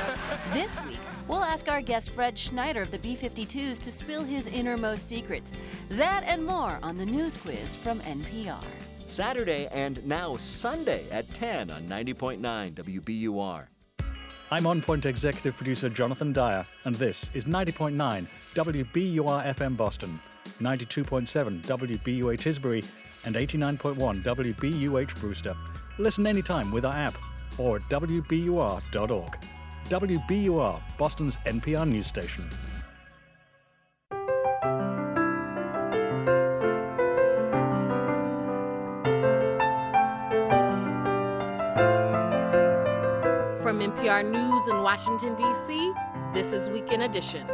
this 0.52 0.80
week, 0.84 0.98
we'll 1.26 1.42
ask 1.42 1.68
our 1.68 1.82
guest 1.82 2.10
Fred 2.10 2.38
Schneider 2.38 2.82
of 2.82 2.92
the 2.92 2.98
B 2.98 3.18
52s 3.20 3.80
to 3.80 3.90
spill 3.90 4.22
his 4.22 4.46
innermost 4.46 5.08
secrets. 5.08 5.52
That 5.90 6.22
and 6.24 6.44
more 6.44 6.67
on 6.82 6.96
the 6.96 7.06
news 7.06 7.36
quiz 7.36 7.76
from 7.76 8.00
NPR. 8.00 8.62
Saturday 9.06 9.68
and 9.72 10.04
now 10.06 10.36
Sunday 10.36 11.04
at 11.10 11.32
10 11.34 11.70
on 11.70 11.84
90.9 11.84 12.72
WBUR. 12.74 13.66
I'm 14.50 14.66
On 14.66 14.80
Point 14.80 15.06
executive 15.06 15.56
producer 15.56 15.88
Jonathan 15.88 16.32
Dyer, 16.32 16.64
and 16.84 16.94
this 16.94 17.30
is 17.34 17.44
90.9 17.44 18.26
WBUR 18.54 19.54
FM 19.54 19.76
Boston, 19.76 20.18
92.7 20.60 21.62
WBUA 21.62 22.38
Tisbury, 22.38 22.86
and 23.24 23.34
89.1 23.34 24.22
WBUH 24.22 25.20
Brewster. 25.20 25.54
Listen 25.98 26.26
anytime 26.26 26.70
with 26.70 26.84
our 26.84 26.94
app 26.94 27.16
or 27.58 27.76
at 27.76 27.82
WBUR.org. 27.82 29.38
WBUR, 29.84 30.82
Boston's 30.98 31.36
NPR 31.38 31.88
news 31.88 32.06
station. 32.06 32.48
From 43.68 43.80
NPR 43.80 44.24
News 44.24 44.66
in 44.68 44.82
Washington, 44.82 45.34
D.C., 45.34 45.92
this 46.32 46.54
is 46.54 46.70
Weekend 46.70 47.02
Edition. 47.02 47.46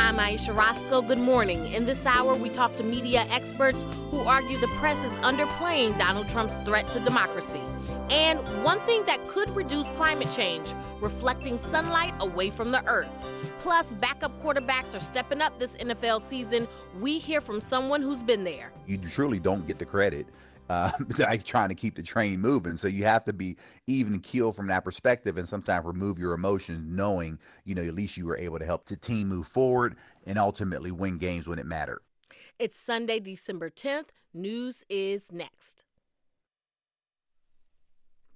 I'm 0.00 0.18
Ayesha 0.18 0.52
Rascoe. 0.52 1.00
Good 1.02 1.18
morning. 1.18 1.72
In 1.72 1.86
this 1.86 2.04
hour, 2.04 2.34
we 2.34 2.48
talk 2.48 2.74
to 2.74 2.82
media 2.82 3.24
experts 3.30 3.86
who 4.10 4.18
argue 4.18 4.58
the 4.58 4.66
press 4.80 5.04
is 5.04 5.12
underplaying 5.18 5.96
Donald 5.96 6.28
Trump's 6.28 6.56
threat 6.64 6.90
to 6.90 6.98
democracy. 6.98 7.60
And 8.10 8.38
one 8.62 8.80
thing 8.80 9.04
that 9.06 9.26
could 9.26 9.48
reduce 9.56 9.90
climate 9.90 10.30
change 10.30 10.74
reflecting 11.00 11.58
sunlight 11.58 12.14
away 12.20 12.50
from 12.50 12.70
the 12.70 12.84
earth. 12.86 13.10
Plus, 13.60 13.92
backup 13.94 14.32
quarterbacks 14.42 14.94
are 14.94 15.00
stepping 15.00 15.40
up 15.40 15.58
this 15.58 15.76
NFL 15.76 16.20
season. 16.20 16.68
We 17.00 17.18
hear 17.18 17.40
from 17.40 17.60
someone 17.60 18.02
who's 18.02 18.22
been 18.22 18.44
there. 18.44 18.72
You 18.86 18.98
truly 18.98 19.40
don't 19.40 19.66
get 19.66 19.78
the 19.78 19.84
credit 19.84 20.26
uh, 20.68 20.90
like 21.18 21.44
trying 21.44 21.68
to 21.68 21.74
keep 21.74 21.96
the 21.96 22.02
train 22.02 22.40
moving. 22.40 22.76
So 22.76 22.88
you 22.88 23.04
have 23.04 23.24
to 23.24 23.32
be 23.32 23.56
even 23.86 24.20
keel 24.20 24.52
from 24.52 24.68
that 24.68 24.84
perspective 24.84 25.38
and 25.38 25.48
sometimes 25.48 25.84
remove 25.84 26.18
your 26.18 26.32
emotions, 26.32 26.84
knowing, 26.86 27.38
you 27.64 27.74
know, 27.74 27.82
at 27.82 27.94
least 27.94 28.16
you 28.16 28.26
were 28.26 28.36
able 28.36 28.58
to 28.58 28.64
help 28.64 28.86
the 28.86 28.96
team 28.96 29.28
move 29.28 29.46
forward 29.46 29.96
and 30.26 30.38
ultimately 30.38 30.90
win 30.90 31.18
games 31.18 31.48
when 31.48 31.58
it 31.58 31.66
mattered. 31.66 32.00
It's 32.58 32.78
Sunday, 32.78 33.20
December 33.20 33.70
10th. 33.70 34.08
News 34.32 34.84
is 34.88 35.32
next. 35.32 35.85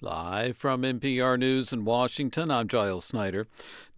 Live 0.02 0.56
from 0.56 0.80
NPR 0.80 1.38
News 1.38 1.74
in 1.74 1.84
Washington, 1.84 2.50
I'm 2.50 2.68
Giles 2.68 3.04
Snyder. 3.04 3.46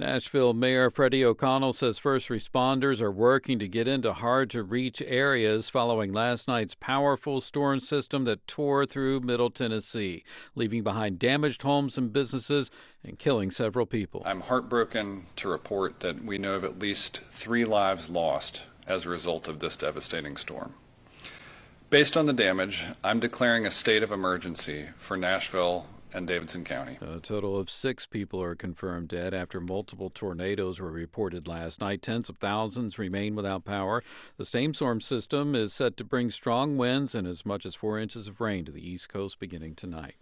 Nashville 0.00 0.52
Mayor 0.52 0.90
Freddie 0.90 1.24
O'Connell 1.24 1.74
says 1.74 2.00
first 2.00 2.28
responders 2.28 3.00
are 3.00 3.12
working 3.12 3.60
to 3.60 3.68
get 3.68 3.86
into 3.86 4.12
hard 4.12 4.50
to 4.50 4.64
reach 4.64 5.00
areas 5.06 5.70
following 5.70 6.12
last 6.12 6.48
night's 6.48 6.74
powerful 6.74 7.40
storm 7.40 7.78
system 7.78 8.24
that 8.24 8.44
tore 8.48 8.84
through 8.84 9.20
Middle 9.20 9.50
Tennessee, 9.50 10.24
leaving 10.56 10.82
behind 10.82 11.20
damaged 11.20 11.62
homes 11.62 11.96
and 11.96 12.12
businesses 12.12 12.68
and 13.04 13.20
killing 13.20 13.52
several 13.52 13.86
people. 13.86 14.24
I'm 14.26 14.40
heartbroken 14.40 15.26
to 15.36 15.48
report 15.48 16.00
that 16.00 16.24
we 16.24 16.36
know 16.36 16.54
of 16.54 16.64
at 16.64 16.80
least 16.80 17.20
three 17.28 17.64
lives 17.64 18.10
lost 18.10 18.62
as 18.88 19.06
a 19.06 19.08
result 19.08 19.46
of 19.46 19.60
this 19.60 19.76
devastating 19.76 20.36
storm. 20.36 20.74
Based 21.90 22.16
on 22.16 22.24
the 22.24 22.32
damage, 22.32 22.86
I'm 23.04 23.20
declaring 23.20 23.66
a 23.66 23.70
state 23.70 24.02
of 24.02 24.10
emergency 24.10 24.88
for 24.96 25.16
Nashville 25.16 25.86
and 26.14 26.26
Davidson 26.26 26.64
County. 26.64 26.98
A 27.00 27.20
total 27.20 27.58
of 27.58 27.70
six 27.70 28.06
people 28.06 28.42
are 28.42 28.54
confirmed 28.54 29.08
dead 29.08 29.34
after 29.34 29.60
multiple 29.60 30.10
tornadoes 30.10 30.80
were 30.80 30.90
reported 30.90 31.48
last 31.48 31.80
night. 31.80 32.02
Tens 32.02 32.28
of 32.28 32.38
thousands 32.38 32.98
remain 32.98 33.34
without 33.34 33.64
power. 33.64 34.02
The 34.36 34.44
same 34.44 34.74
storm 34.74 35.00
system 35.00 35.54
is 35.54 35.72
set 35.72 35.96
to 35.96 36.04
bring 36.04 36.30
strong 36.30 36.76
winds 36.76 37.14
and 37.14 37.26
as 37.26 37.46
much 37.46 37.64
as 37.64 37.74
four 37.74 37.98
inches 37.98 38.28
of 38.28 38.40
rain 38.40 38.64
to 38.64 38.72
the 38.72 38.86
East 38.86 39.08
Coast 39.08 39.38
beginning 39.38 39.74
tonight. 39.74 40.14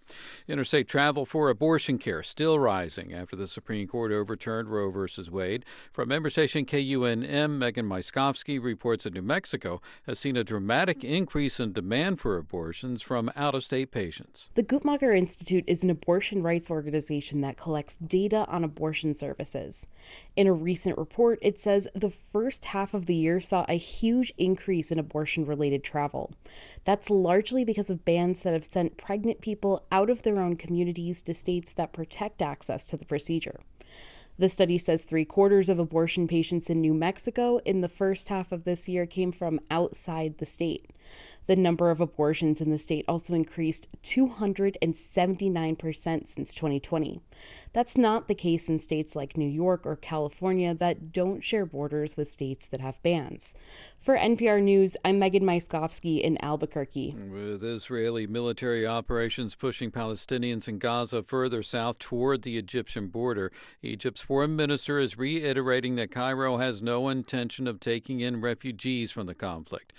Interstate 0.48 0.88
travel 0.88 1.26
for 1.26 1.48
abortion 1.50 1.98
care 1.98 2.22
still 2.22 2.58
rising 2.58 3.12
after 3.12 3.36
the 3.36 3.48
Supreme 3.48 3.86
Court 3.88 4.12
overturned 4.12 4.68
Roe 4.68 4.90
v. 4.90 5.30
Wade. 5.30 5.64
From 5.92 6.08
member 6.08 6.30
station 6.30 6.64
KUNM, 6.64 7.58
Megan 7.58 7.86
Myscofski 7.86 8.62
reports 8.62 9.04
that 9.04 9.14
New 9.14 9.22
Mexico 9.22 9.80
has 10.06 10.18
seen 10.18 10.36
a 10.36 10.44
dramatic 10.44 11.04
increase 11.04 11.60
in 11.60 11.72
demand 11.72 12.20
for 12.20 12.36
abortions 12.36 13.02
from 13.02 13.30
out 13.36 13.54
of 13.54 13.64
state 13.64 13.90
patients. 13.90 14.48
The 14.54 14.62
Guttmacher 14.62 15.16
Institute 15.16 15.64
is 15.66 15.79
an 15.82 15.90
abortion 15.90 16.42
rights 16.42 16.70
organization 16.70 17.40
that 17.40 17.56
collects 17.56 17.96
data 17.96 18.46
on 18.48 18.64
abortion 18.64 19.14
services. 19.14 19.86
In 20.36 20.46
a 20.46 20.52
recent 20.52 20.98
report, 20.98 21.38
it 21.42 21.58
says 21.58 21.88
the 21.94 22.10
first 22.10 22.66
half 22.66 22.94
of 22.94 23.06
the 23.06 23.14
year 23.14 23.40
saw 23.40 23.64
a 23.68 23.76
huge 23.76 24.32
increase 24.38 24.90
in 24.90 24.98
abortion 24.98 25.44
related 25.44 25.84
travel. 25.84 26.32
That's 26.84 27.10
largely 27.10 27.64
because 27.64 27.90
of 27.90 28.04
bans 28.04 28.42
that 28.42 28.52
have 28.52 28.64
sent 28.64 28.96
pregnant 28.96 29.40
people 29.40 29.84
out 29.92 30.10
of 30.10 30.22
their 30.22 30.40
own 30.40 30.56
communities 30.56 31.22
to 31.22 31.34
states 31.34 31.72
that 31.72 31.92
protect 31.92 32.42
access 32.42 32.86
to 32.86 32.96
the 32.96 33.04
procedure. 33.04 33.60
The 34.40 34.48
study 34.48 34.78
says 34.78 35.02
three 35.02 35.26
quarters 35.26 35.68
of 35.68 35.78
abortion 35.78 36.26
patients 36.26 36.70
in 36.70 36.80
New 36.80 36.94
Mexico 36.94 37.58
in 37.66 37.82
the 37.82 37.88
first 37.88 38.28
half 38.28 38.52
of 38.52 38.64
this 38.64 38.88
year 38.88 39.04
came 39.04 39.32
from 39.32 39.60
outside 39.70 40.38
the 40.38 40.46
state. 40.46 40.88
The 41.46 41.56
number 41.56 41.90
of 41.90 42.00
abortions 42.00 42.60
in 42.60 42.70
the 42.70 42.78
state 42.78 43.04
also 43.08 43.34
increased 43.34 43.88
279% 44.04 46.28
since 46.28 46.54
2020. 46.54 47.20
That's 47.72 47.98
not 47.98 48.28
the 48.28 48.34
case 48.34 48.68
in 48.68 48.78
states 48.78 49.16
like 49.16 49.36
New 49.36 49.48
York 49.48 49.84
or 49.84 49.96
California 49.96 50.74
that 50.74 51.12
don't 51.12 51.40
share 51.40 51.66
borders 51.66 52.16
with 52.16 52.30
states 52.30 52.68
that 52.68 52.80
have 52.80 53.02
bans. 53.02 53.54
For 53.98 54.16
NPR 54.16 54.62
News, 54.62 54.96
I'm 55.04 55.18
Megan 55.18 55.42
Myscofski 55.42 56.20
in 56.20 56.42
Albuquerque. 56.44 57.14
With 57.14 57.64
Israeli 57.64 58.26
military 58.26 58.86
operations 58.86 59.54
pushing 59.54 59.90
Palestinians 59.90 60.68
in 60.68 60.78
Gaza 60.78 61.22
further 61.22 61.62
south 61.62 61.98
toward 61.98 62.42
the 62.42 62.58
Egyptian 62.58 63.08
border, 63.08 63.50
Egypt's 63.82 64.22
foreign 64.22 64.56
minister 64.56 64.98
is 64.98 65.18
reiterating 65.18 65.96
that 65.96 66.12
Cairo 66.12 66.58
has 66.58 66.82
no 66.82 67.08
intention 67.08 67.66
of 67.66 67.80
taking 67.80 68.20
in 68.20 68.40
refugees 68.40 69.10
from 69.10 69.26
the 69.26 69.34
conflict. 69.34 69.92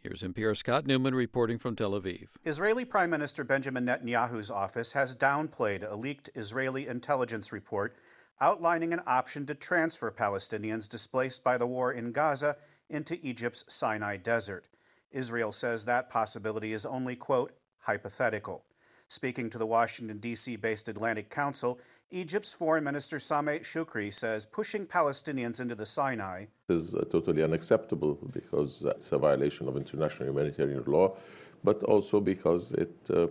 Here's 0.00 0.22
NPR 0.22 0.56
Scott 0.56 0.84
Neuman 0.84 1.12
reporting 1.12 1.58
from 1.58 1.74
Tel 1.74 1.90
Aviv. 1.90 2.28
Israeli 2.44 2.84
Prime 2.84 3.10
Minister 3.10 3.42
Benjamin 3.42 3.84
Netanyahu's 3.84 4.48
office 4.48 4.92
has 4.92 5.12
downplayed 5.12 5.82
a 5.82 5.96
leaked 5.96 6.30
Israeli 6.36 6.86
intelligence 6.86 7.50
report 7.50 7.96
outlining 8.40 8.92
an 8.92 9.00
option 9.08 9.44
to 9.46 9.56
transfer 9.56 10.12
Palestinians 10.12 10.88
displaced 10.88 11.42
by 11.42 11.58
the 11.58 11.66
war 11.66 11.92
in 11.92 12.12
Gaza 12.12 12.56
into 12.88 13.18
Egypt's 13.26 13.64
Sinai 13.66 14.16
Desert. 14.16 14.68
Israel 15.10 15.50
says 15.50 15.84
that 15.84 16.08
possibility 16.08 16.72
is 16.72 16.86
only, 16.86 17.16
quote, 17.16 17.52
hypothetical. 17.80 18.62
Speaking 19.08 19.50
to 19.50 19.58
the 19.58 19.66
Washington, 19.66 20.18
D.C. 20.18 20.54
based 20.54 20.88
Atlantic 20.88 21.28
Council, 21.28 21.80
Egypt's 22.10 22.54
Foreign 22.54 22.84
Minister 22.84 23.18
Sameh 23.18 23.60
Shoukry 23.60 24.12
says 24.12 24.46
pushing 24.46 24.86
Palestinians 24.86 25.60
into 25.60 25.74
the 25.74 25.84
Sinai 25.84 26.46
is 26.70 26.94
uh, 26.94 27.04
totally 27.12 27.42
unacceptable 27.42 28.18
because 28.32 28.82
it's 28.82 29.12
a 29.12 29.18
violation 29.18 29.68
of 29.68 29.76
international 29.76 30.30
humanitarian 30.30 30.82
law, 30.86 31.14
but 31.62 31.82
also 31.82 32.18
because 32.18 32.72
it 32.72 32.96
uh, 33.10 33.26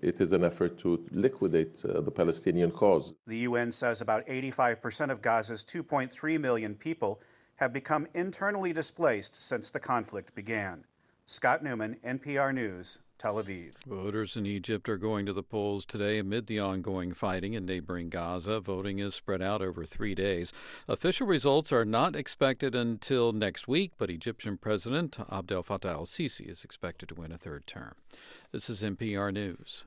it 0.00 0.20
is 0.20 0.32
an 0.32 0.44
effort 0.44 0.78
to 0.78 1.04
liquidate 1.10 1.84
uh, 1.84 2.00
the 2.02 2.10
Palestinian 2.10 2.70
cause. 2.70 3.14
The 3.26 3.38
UN 3.38 3.72
says 3.72 4.00
about 4.00 4.24
85% 4.26 5.10
of 5.10 5.22
Gaza's 5.22 5.64
2.3 5.64 6.40
million 6.40 6.76
people 6.76 7.20
have 7.56 7.72
become 7.72 8.06
internally 8.14 8.72
displaced 8.72 9.34
since 9.34 9.70
the 9.70 9.80
conflict 9.80 10.34
began. 10.36 10.84
Scott 11.26 11.64
Neuman, 11.64 11.98
NPR 12.04 12.54
News, 12.54 12.98
Tel 13.20 13.34
Aviv. 13.34 13.74
Voters 13.84 14.34
in 14.34 14.46
Egypt 14.46 14.88
are 14.88 14.96
going 14.96 15.26
to 15.26 15.34
the 15.34 15.42
polls 15.42 15.84
today 15.84 16.18
amid 16.18 16.46
the 16.46 16.58
ongoing 16.58 17.12
fighting 17.12 17.52
in 17.52 17.66
neighboring 17.66 18.08
Gaza. 18.08 18.60
Voting 18.60 18.98
is 18.98 19.14
spread 19.14 19.42
out 19.42 19.60
over 19.60 19.84
three 19.84 20.14
days. 20.14 20.54
Official 20.88 21.26
results 21.26 21.70
are 21.70 21.84
not 21.84 22.16
expected 22.16 22.74
until 22.74 23.34
next 23.34 23.68
week, 23.68 23.92
but 23.98 24.08
Egyptian 24.08 24.56
President 24.56 25.18
Abdel 25.30 25.62
Fattah 25.62 25.90
al 25.90 26.06
Sisi 26.06 26.48
is 26.48 26.64
expected 26.64 27.10
to 27.10 27.14
win 27.14 27.30
a 27.30 27.36
third 27.36 27.66
term. 27.66 27.94
This 28.52 28.70
is 28.70 28.82
NPR 28.82 29.34
News. 29.34 29.84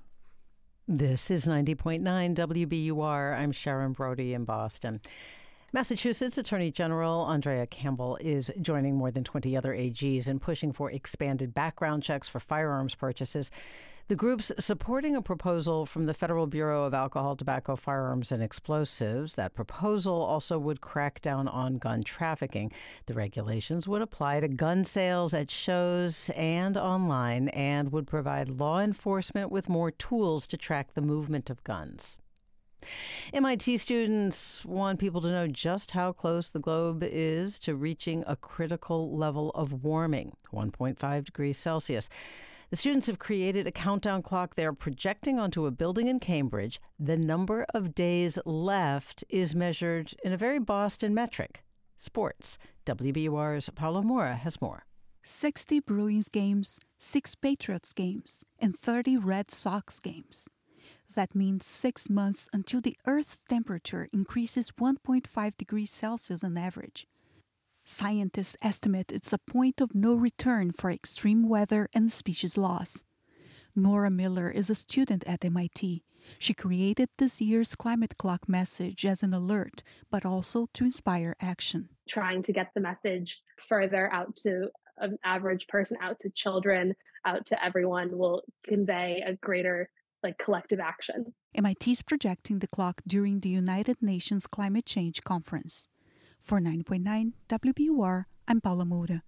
This 0.87 1.31
is 1.31 1.47
90.9 1.47 2.35
WBUR. 2.35 3.35
I'm 3.35 3.51
Sharon 3.51 3.93
Brody 3.93 4.35
in 4.35 4.45
Boston. 4.45 5.01
Massachusetts 5.75 6.37
Attorney 6.37 6.69
General 6.69 7.21
Andrea 7.21 7.65
Campbell 7.65 8.19
is 8.21 8.51
joining 8.61 8.95
more 8.95 9.09
than 9.09 9.23
20 9.23 9.57
other 9.57 9.73
AGs 9.73 10.27
in 10.27 10.39
pushing 10.39 10.71
for 10.71 10.91
expanded 10.91 11.55
background 11.55 12.03
checks 12.03 12.29
for 12.29 12.39
firearms 12.39 12.93
purchases. 12.93 13.49
The 14.07 14.15
group's 14.15 14.51
supporting 14.59 15.15
a 15.15 15.21
proposal 15.23 15.87
from 15.87 16.05
the 16.05 16.13
Federal 16.13 16.45
Bureau 16.45 16.83
of 16.83 16.93
Alcohol, 16.93 17.35
Tobacco, 17.35 17.75
Firearms, 17.75 18.31
and 18.31 18.43
Explosives. 18.43 19.33
That 19.33 19.55
proposal 19.55 20.13
also 20.13 20.59
would 20.59 20.79
crack 20.79 21.23
down 21.23 21.47
on 21.47 21.79
gun 21.79 22.03
trafficking. 22.03 22.71
The 23.07 23.15
regulations 23.15 23.87
would 23.87 24.03
apply 24.03 24.41
to 24.41 24.49
gun 24.49 24.83
sales 24.83 25.33
at 25.33 25.49
shows 25.49 26.29
and 26.35 26.77
online 26.77 27.47
and 27.47 27.91
would 27.91 28.05
provide 28.05 28.47
law 28.51 28.79
enforcement 28.79 29.51
with 29.51 29.69
more 29.69 29.89
tools 29.89 30.45
to 30.47 30.55
track 30.55 30.93
the 30.93 31.01
movement 31.01 31.49
of 31.49 31.63
guns. 31.63 32.19
MIT 33.33 33.77
students 33.77 34.63
want 34.65 34.99
people 34.99 35.21
to 35.21 35.29
know 35.29 35.47
just 35.47 35.91
how 35.91 36.11
close 36.11 36.49
the 36.49 36.59
globe 36.59 37.03
is 37.03 37.59
to 37.59 37.75
reaching 37.75 38.23
a 38.27 38.35
critical 38.35 39.15
level 39.15 39.51
of 39.51 39.83
warming, 39.83 40.33
1.5 40.53 41.25
degrees 41.25 41.57
Celsius. 41.57 42.09
The 42.69 42.77
students 42.77 43.07
have 43.07 43.19
created 43.19 43.67
a 43.67 43.71
countdown 43.71 44.23
clock 44.23 44.55
they're 44.55 44.73
projecting 44.73 45.37
onto 45.37 45.67
a 45.67 45.71
building 45.71 46.07
in 46.07 46.19
Cambridge. 46.19 46.81
The 46.99 47.17
number 47.17 47.67
of 47.73 47.93
days 47.93 48.39
left 48.45 49.23
is 49.29 49.53
measured 49.53 50.15
in 50.23 50.33
a 50.33 50.37
very 50.37 50.59
Boston 50.59 51.13
metric 51.13 51.63
sports. 51.97 52.57
WBUR's 52.85 53.69
Paula 53.75 54.01
Moura 54.01 54.37
has 54.37 54.61
more. 54.61 54.85
60 55.21 55.79
Bruins 55.79 56.29
games, 56.29 56.79
6 56.97 57.35
Patriots 57.35 57.93
games, 57.93 58.43
and 58.59 58.77
30 58.77 59.17
Red 59.17 59.51
Sox 59.51 59.99
games. 59.99 60.49
That 61.13 61.35
means 61.35 61.65
six 61.65 62.09
months 62.09 62.49
until 62.51 62.81
the 62.81 62.97
Earth's 63.05 63.39
temperature 63.39 64.09
increases 64.11 64.71
1.5 64.71 65.57
degrees 65.57 65.91
Celsius 65.91 66.43
on 66.43 66.57
average. 66.57 67.05
Scientists 67.85 68.57
estimate 68.61 69.11
it's 69.11 69.33
a 69.33 69.37
point 69.37 69.79
of 69.79 69.93
no 69.93 70.15
return 70.15 70.71
for 70.71 70.89
extreme 70.89 71.47
weather 71.47 71.87
and 71.93 72.11
species 72.11 72.57
loss. 72.57 73.03
Nora 73.75 74.09
Miller 74.09 74.49
is 74.49 74.69
a 74.69 74.75
student 74.75 75.23
at 75.27 75.45
MIT. 75.45 76.03
She 76.39 76.53
created 76.53 77.09
this 77.17 77.41
year's 77.41 77.75
climate 77.75 78.17
clock 78.17 78.47
message 78.47 79.05
as 79.05 79.21
an 79.21 79.33
alert, 79.33 79.83
but 80.09 80.25
also 80.25 80.67
to 80.73 80.85
inspire 80.85 81.35
action. 81.41 81.89
Trying 82.07 82.43
to 82.43 82.53
get 82.53 82.71
the 82.73 82.81
message 82.81 83.41
further 83.67 84.11
out 84.11 84.35
to 84.37 84.69
an 84.97 85.17
average 85.23 85.67
person, 85.67 85.97
out 86.01 86.19
to 86.21 86.29
children, 86.29 86.95
out 87.25 87.45
to 87.47 87.63
everyone 87.63 88.17
will 88.17 88.43
convey 88.63 89.21
a 89.25 89.33
greater 89.35 89.89
like 90.23 90.37
collective 90.37 90.79
action. 90.79 91.33
MIT 91.55 91.91
is 91.91 92.01
projecting 92.01 92.59
the 92.59 92.67
clock 92.67 93.01
during 93.07 93.41
the 93.41 93.49
United 93.49 93.97
Nations 94.01 94.47
Climate 94.47 94.85
Change 94.85 95.21
Conference. 95.23 95.89
For 96.41 96.59
9.9 96.59 97.33
WBUR, 97.49 98.25
I'm 98.47 98.61
Paula 98.61 98.85
Moura. 98.85 99.21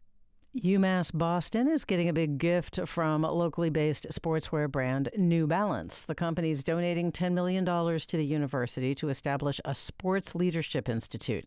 UMass 0.64 1.12
Boston 1.14 1.68
is 1.68 1.84
getting 1.84 2.08
a 2.08 2.14
big 2.14 2.38
gift 2.38 2.80
from 2.86 3.24
locally 3.24 3.70
based 3.70 4.08
sportswear 4.10 4.72
brand 4.72 5.10
New 5.18 5.48
Balance. 5.48 6.04
The 6.04 6.16
company 6.16 6.52
is 6.52 6.64
donating 6.64 7.12
$10 7.12 7.34
million 7.34 7.66
to 7.66 8.18
the 8.18 8.26
university 8.26 8.96
to 8.96 9.10
establish 9.10 9.60
a 9.66 9.76
sports 9.76 10.34
leadership 10.34 10.88
institute. 10.88 11.46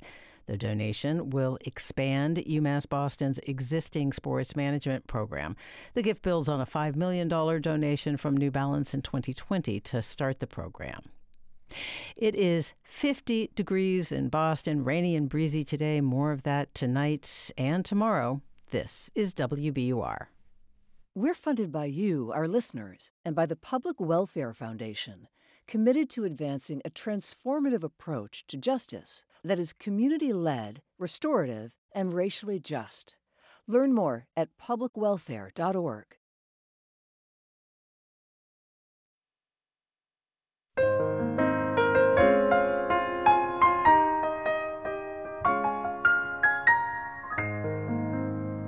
The 0.49 0.57
donation 0.57 1.29
will 1.29 1.59
expand 1.67 2.39
UMass 2.39 2.89
Boston's 2.89 3.39
existing 3.41 4.15
sports 4.15 4.57
management 4.57 5.07
program. 5.07 5.55
The 5.93 6.03
gift 6.03 6.23
builds 6.23 6.49
on 6.49 6.59
a 6.59 6.67
$5 6.67 6.97
million 6.97 7.29
donation 7.29 8.17
from 8.17 8.35
New 8.35 8.51
Balance 8.51 8.95
in 8.95 9.03
2020 9.03 9.79
to 9.79 10.03
start 10.03 10.41
the 10.41 10.47
program. 10.47 11.03
It 12.17 12.35
is 12.35 12.73
50 12.83 13.51
degrees 13.55 14.11
in 14.11 14.31
Boston, 14.31 14.85
rainy 14.85 15.17
and 15.17 15.29
breezy 15.29 15.65
today. 15.65 16.01
More 16.01 16.33
of 16.33 16.45
that 16.45 16.75
tonight 16.75 17.51
and 17.59 17.85
tomorrow. 17.85 18.41
This 18.71 19.11
is 19.15 19.35
WBUR. 19.35 20.29
We're 21.15 21.35
funded 21.35 21.71
by 21.71 21.87
you, 21.87 22.33
our 22.35 22.49
listeners, 22.49 23.11
and 23.23 23.37
by 23.37 23.45
the 23.45 23.57
Public 23.57 24.01
Welfare 24.01 24.55
Foundation, 24.55 25.29
committed 25.69 26.09
to 26.09 26.25
advancing 26.25 26.81
a 26.85 26.91
transformative 26.91 27.85
approach 27.85 28.45
to 28.49 28.57
justice 28.57 29.23
that 29.45 29.59
is 29.59 29.73
community 29.75 30.33
led, 30.33 30.81
restorative, 30.99 31.73
and 31.95 32.13
racially 32.13 32.59
just. 32.59 33.17
Learn 33.69 33.93
more 33.93 34.27
at 34.37 34.49
publicwelfare.org. 34.61 36.07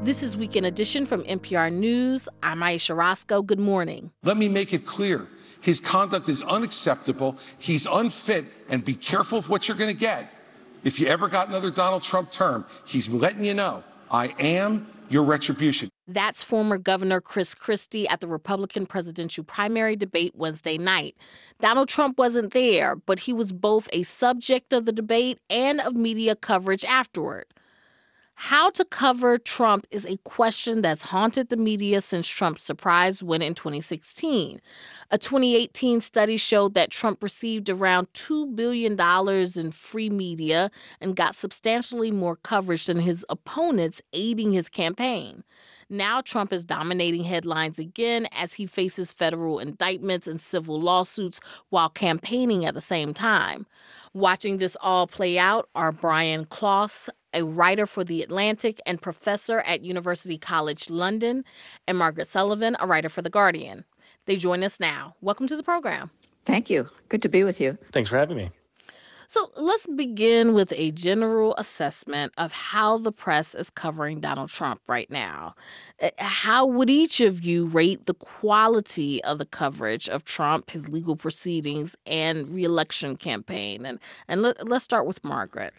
This 0.03 0.23
is 0.23 0.37
Weekend 0.37 0.67
Edition 0.67 1.07
from 1.07 1.23
NPR 1.25 1.73
News. 1.73 2.29
I'm 2.43 2.63
Ayesha 2.63 2.95
Rascoe. 2.95 3.43
Good 3.43 3.61
morning. 3.61 4.11
Let 4.23 4.37
me 4.37 4.49
make 4.49 4.75
it 4.75 4.85
clear. 4.85 5.29
His 5.61 5.81
conduct 5.81 6.29
is 6.29 6.43
unacceptable. 6.43 7.37
He's 7.59 7.87
unfit, 7.87 8.47
and 8.69 8.85
be 8.85 8.95
careful 8.95 9.39
of 9.39 9.49
what 9.49 9.69
you're 9.69 9.77
going 9.77 9.95
to 9.95 10.01
get. 10.01 10.33
If 10.85 10.99
you 10.99 11.07
ever 11.07 11.29
got 11.29 11.49
another 11.49 11.71
Donald 11.71 12.03
Trump 12.03 12.31
term, 12.31 12.65
he's 12.87 13.09
letting 13.09 13.45
you 13.45 13.55
know 13.55 13.85
I 14.11 14.35
am 14.39 14.87
your 15.11 15.25
retribution. 15.25 15.91
That's 16.09 16.43
former 16.43 16.79
Governor 16.79 17.21
Chris 17.21 17.55
Christie 17.55 18.09
at 18.09 18.21
the 18.21 18.27
Republican 18.27 18.87
presidential 18.87 19.45
primary 19.45 19.97
debate 19.97 20.35
Wednesday 20.37 20.79
night. 20.79 21.17
Donald 21.61 21.89
Trump 21.89 22.17
wasn't 22.17 22.53
there, 22.53 22.97
but 22.97 23.21
he 23.21 23.33
was 23.33 23.53
both 23.53 23.89
a 23.93 24.05
subject 24.05 24.73
of 24.73 24.87
the 24.87 24.93
debate 24.93 25.39
and 25.51 25.81
of 25.81 25.95
media 25.95 26.35
coverage 26.35 26.85
afterward. 26.85 27.45
How 28.43 28.71
to 28.71 28.87
cover 28.87 29.37
Trump 29.37 29.87
is 29.91 30.07
a 30.07 30.17
question 30.25 30.81
that's 30.81 31.03
haunted 31.03 31.51
the 31.51 31.59
media 31.59 32.01
since 32.01 32.27
Trump's 32.27 32.63
surprise 32.63 33.23
win 33.23 33.43
in 33.43 33.55
2016. 33.55 34.63
A 35.11 35.19
2018 35.19 36.01
study 36.01 36.39
showed 36.39 36.73
that 36.73 36.91
Trump 36.91 37.23
received 37.23 37.69
around 37.69 38.11
$2 38.15 38.57
billion 38.57 38.99
in 39.59 39.71
free 39.73 40.09
media 40.09 40.71
and 41.03 41.15
got 41.15 41.37
substantially 41.37 42.11
more 42.11 42.37
coverage 42.37 42.87
than 42.87 43.01
his 43.01 43.27
opponents 43.29 44.01
aiding 44.15 44.55
his 44.55 44.71
campaign. 44.71 45.45
Now, 45.91 46.23
Trump 46.23 46.51
is 46.51 46.65
dominating 46.65 47.25
headlines 47.25 47.79
again 47.79 48.27
as 48.33 48.55
he 48.55 48.65
faces 48.65 49.13
federal 49.13 49.59
indictments 49.59 50.27
and 50.27 50.41
civil 50.41 50.81
lawsuits 50.81 51.41
while 51.69 51.91
campaigning 51.91 52.65
at 52.65 52.73
the 52.73 52.81
same 52.81 53.13
time. 53.13 53.67
Watching 54.15 54.59
this 54.59 54.77
all 54.81 55.07
play 55.07 55.39
out 55.39 55.69
are 55.75 55.93
Brian 55.93 56.47
Klaas, 56.47 57.11
a 57.35 57.45
writer 57.45 57.87
for 57.87 58.05
The 58.05 58.23
Atlantic 58.23 58.81
and 58.87 59.01
professor 59.01 59.61
at 59.61 59.83
University 59.83 60.39
College 60.39 60.91
London, 60.91 61.45
and 61.87 61.99
Margaret 61.99 62.29
Sullivan, 62.29 62.77
a 62.81 62.87
writer 62.87 63.09
for 63.09 63.23
The 63.23 63.31
Guardian. 63.31 63.85
They 64.27 64.37
join 64.37 64.63
us 64.63 64.81
now. 64.81 65.15
Welcome 65.21 65.47
to 65.49 65.57
the 65.57 65.63
program. 65.63 66.11
Thank 66.45 66.71
you. 66.71 66.89
Good 67.09 67.23
to 67.23 67.29
be 67.29 67.45
with 67.45 67.61
you. 67.61 67.79
Thanks 67.93 68.11
for 68.11 68.19
having 68.19 68.37
me. 68.37 68.51
So 69.31 69.49
let's 69.55 69.87
begin 69.87 70.55
with 70.55 70.73
a 70.75 70.91
general 70.91 71.55
assessment 71.55 72.33
of 72.37 72.53
how 72.53 72.99
the 72.99 73.13
press 73.13 73.55
is 73.55 73.71
covering 73.71 74.19
Donald 74.19 74.49
Trump 74.49 74.81
right 74.89 75.09
now. 75.09 75.55
Uh, 76.03 76.11
how 76.19 76.67
would 76.67 76.91
each 76.91 77.21
of 77.21 77.41
you 77.45 77.67
rate 77.67 78.07
the 78.07 78.15
quality 78.15 79.23
of 79.23 79.39
the 79.39 79.47
coverage 79.47 80.09
of 80.09 80.25
Trump, 80.25 80.71
his 80.71 80.89
legal 80.89 81.15
proceedings, 81.15 81.95
and 82.07 82.53
reelection 82.53 83.17
campaign? 83.17 83.87
And 83.87 84.01
and 84.27 84.43
let, 84.43 84.61
us 84.69 84.83
start 84.83 85.07
with 85.07 85.23
Margaret. 85.23 85.75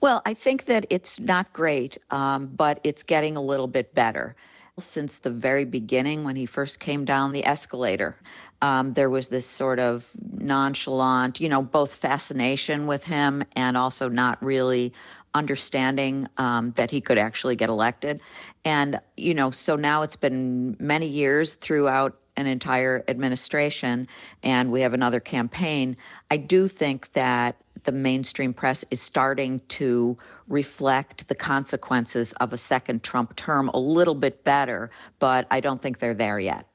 Well, 0.00 0.22
I 0.26 0.34
think 0.34 0.66
that 0.66 0.86
it's 0.90 1.18
not 1.18 1.52
great, 1.52 1.98
um, 2.10 2.46
but 2.46 2.80
it's 2.84 3.02
getting 3.02 3.36
a 3.36 3.42
little 3.42 3.66
bit 3.66 3.94
better 3.94 4.36
since 4.78 5.18
the 5.18 5.30
very 5.30 5.64
beginning 5.64 6.22
when 6.22 6.36
he 6.36 6.44
first 6.44 6.80
came 6.80 7.06
down 7.06 7.32
the 7.32 7.46
escalator. 7.46 8.16
Um, 8.60 8.92
there 8.92 9.08
was 9.08 9.28
this 9.28 9.46
sort 9.46 9.78
of 9.78 10.10
nonchalant, 10.38 11.40
you 11.40 11.48
know, 11.48 11.62
both 11.62 11.94
fascination 11.94 12.86
with 12.86 13.04
him 13.04 13.42
and 13.54 13.76
also 13.76 14.08
not 14.08 14.42
really 14.42 14.92
understanding 15.34 16.28
um, 16.36 16.72
that 16.72 16.90
he 16.90 17.00
could 17.00 17.18
actually 17.18 17.56
get 17.56 17.70
elected. 17.70 18.20
And, 18.64 19.00
you 19.16 19.34
know, 19.34 19.50
so 19.50 19.76
now 19.76 20.02
it's 20.02 20.16
been 20.16 20.76
many 20.78 21.06
years 21.06 21.54
throughout 21.54 22.18
an 22.36 22.46
entire 22.46 23.02
administration 23.08 24.06
and 24.42 24.70
we 24.70 24.82
have 24.82 24.94
another 24.94 25.20
campaign. 25.20 25.96
I 26.30 26.36
do 26.36 26.68
think 26.68 27.12
that 27.12 27.56
the 27.84 27.92
mainstream 27.92 28.52
press 28.52 28.84
is 28.90 29.00
starting 29.00 29.60
to 29.68 30.18
reflect 30.48 31.28
the 31.28 31.34
consequences 31.34 32.32
of 32.34 32.52
a 32.52 32.58
second 32.58 33.02
Trump 33.02 33.36
term 33.36 33.68
a 33.68 33.78
little 33.78 34.14
bit 34.14 34.44
better, 34.44 34.90
but 35.18 35.46
I 35.50 35.60
don't 35.60 35.80
think 35.80 35.98
they're 35.98 36.14
there 36.14 36.38
yet. 36.38 36.66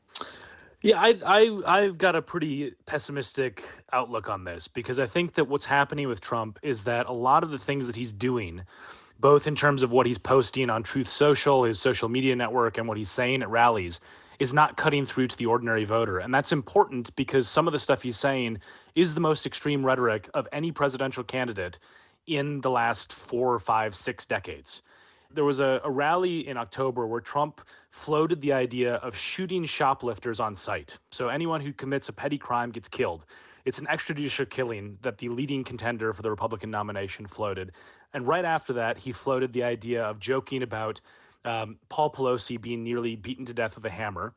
Yeah, 0.81 0.99
I, 0.99 1.19
I 1.23 1.61
I've 1.67 1.97
got 1.99 2.15
a 2.15 2.21
pretty 2.21 2.73
pessimistic 2.87 3.63
outlook 3.93 4.29
on 4.29 4.43
this 4.43 4.67
because 4.67 4.99
I 4.99 5.05
think 5.05 5.33
that 5.33 5.45
what's 5.45 5.65
happening 5.65 6.07
with 6.07 6.21
Trump 6.21 6.57
is 6.63 6.83
that 6.85 7.05
a 7.05 7.11
lot 7.11 7.43
of 7.43 7.51
the 7.51 7.59
things 7.59 7.85
that 7.85 7.95
he's 7.95 8.11
doing, 8.11 8.63
both 9.19 9.45
in 9.45 9.55
terms 9.55 9.83
of 9.83 9.91
what 9.91 10.07
he's 10.07 10.17
posting 10.17 10.71
on 10.71 10.81
Truth 10.81 11.07
Social, 11.07 11.65
his 11.65 11.79
social 11.79 12.09
media 12.09 12.35
network, 12.35 12.79
and 12.79 12.87
what 12.87 12.97
he's 12.97 13.11
saying 13.11 13.43
at 13.43 13.49
rallies, 13.49 13.99
is 14.41 14.55
not 14.55 14.75
cutting 14.75 15.05
through 15.05 15.27
to 15.27 15.37
the 15.37 15.45
ordinary 15.45 15.83
voter. 15.83 16.17
And 16.17 16.33
that's 16.33 16.51
important 16.51 17.15
because 17.15 17.47
some 17.47 17.67
of 17.67 17.73
the 17.73 17.77
stuff 17.77 18.01
he's 18.01 18.17
saying 18.17 18.57
is 18.95 19.13
the 19.13 19.19
most 19.19 19.45
extreme 19.45 19.85
rhetoric 19.85 20.27
of 20.33 20.47
any 20.51 20.71
presidential 20.71 21.23
candidate 21.23 21.77
in 22.25 22.59
the 22.61 22.71
last 22.71 23.13
four, 23.13 23.59
five, 23.59 23.93
six 23.93 24.25
decades. 24.25 24.81
There 25.29 25.43
was 25.43 25.59
a, 25.59 25.79
a 25.83 25.91
rally 25.91 26.47
in 26.47 26.57
October 26.57 27.05
where 27.05 27.21
Trump 27.21 27.61
floated 27.91 28.41
the 28.41 28.51
idea 28.51 28.95
of 28.95 29.15
shooting 29.15 29.63
shoplifters 29.63 30.39
on 30.39 30.55
sight. 30.55 30.97
So 31.11 31.27
anyone 31.27 31.61
who 31.61 31.71
commits 31.71 32.09
a 32.09 32.13
petty 32.13 32.39
crime 32.39 32.71
gets 32.71 32.87
killed. 32.89 33.25
It's 33.65 33.77
an 33.77 33.85
extrajudicial 33.85 34.49
killing 34.49 34.97
that 35.03 35.19
the 35.19 35.29
leading 35.29 35.63
contender 35.63 36.13
for 36.13 36.23
the 36.23 36.31
Republican 36.31 36.71
nomination 36.71 37.27
floated. 37.27 37.73
And 38.15 38.27
right 38.27 38.43
after 38.43 38.73
that, 38.73 38.97
he 38.97 39.11
floated 39.11 39.53
the 39.53 39.63
idea 39.63 40.03
of 40.03 40.17
joking 40.19 40.63
about 40.63 40.99
um, 41.45 41.77
Paul 41.89 42.11
Pelosi 42.11 42.59
being 42.59 42.83
nearly 42.83 43.15
beaten 43.15 43.45
to 43.45 43.53
death 43.53 43.75
with 43.75 43.85
a 43.85 43.89
hammer. 43.89 44.33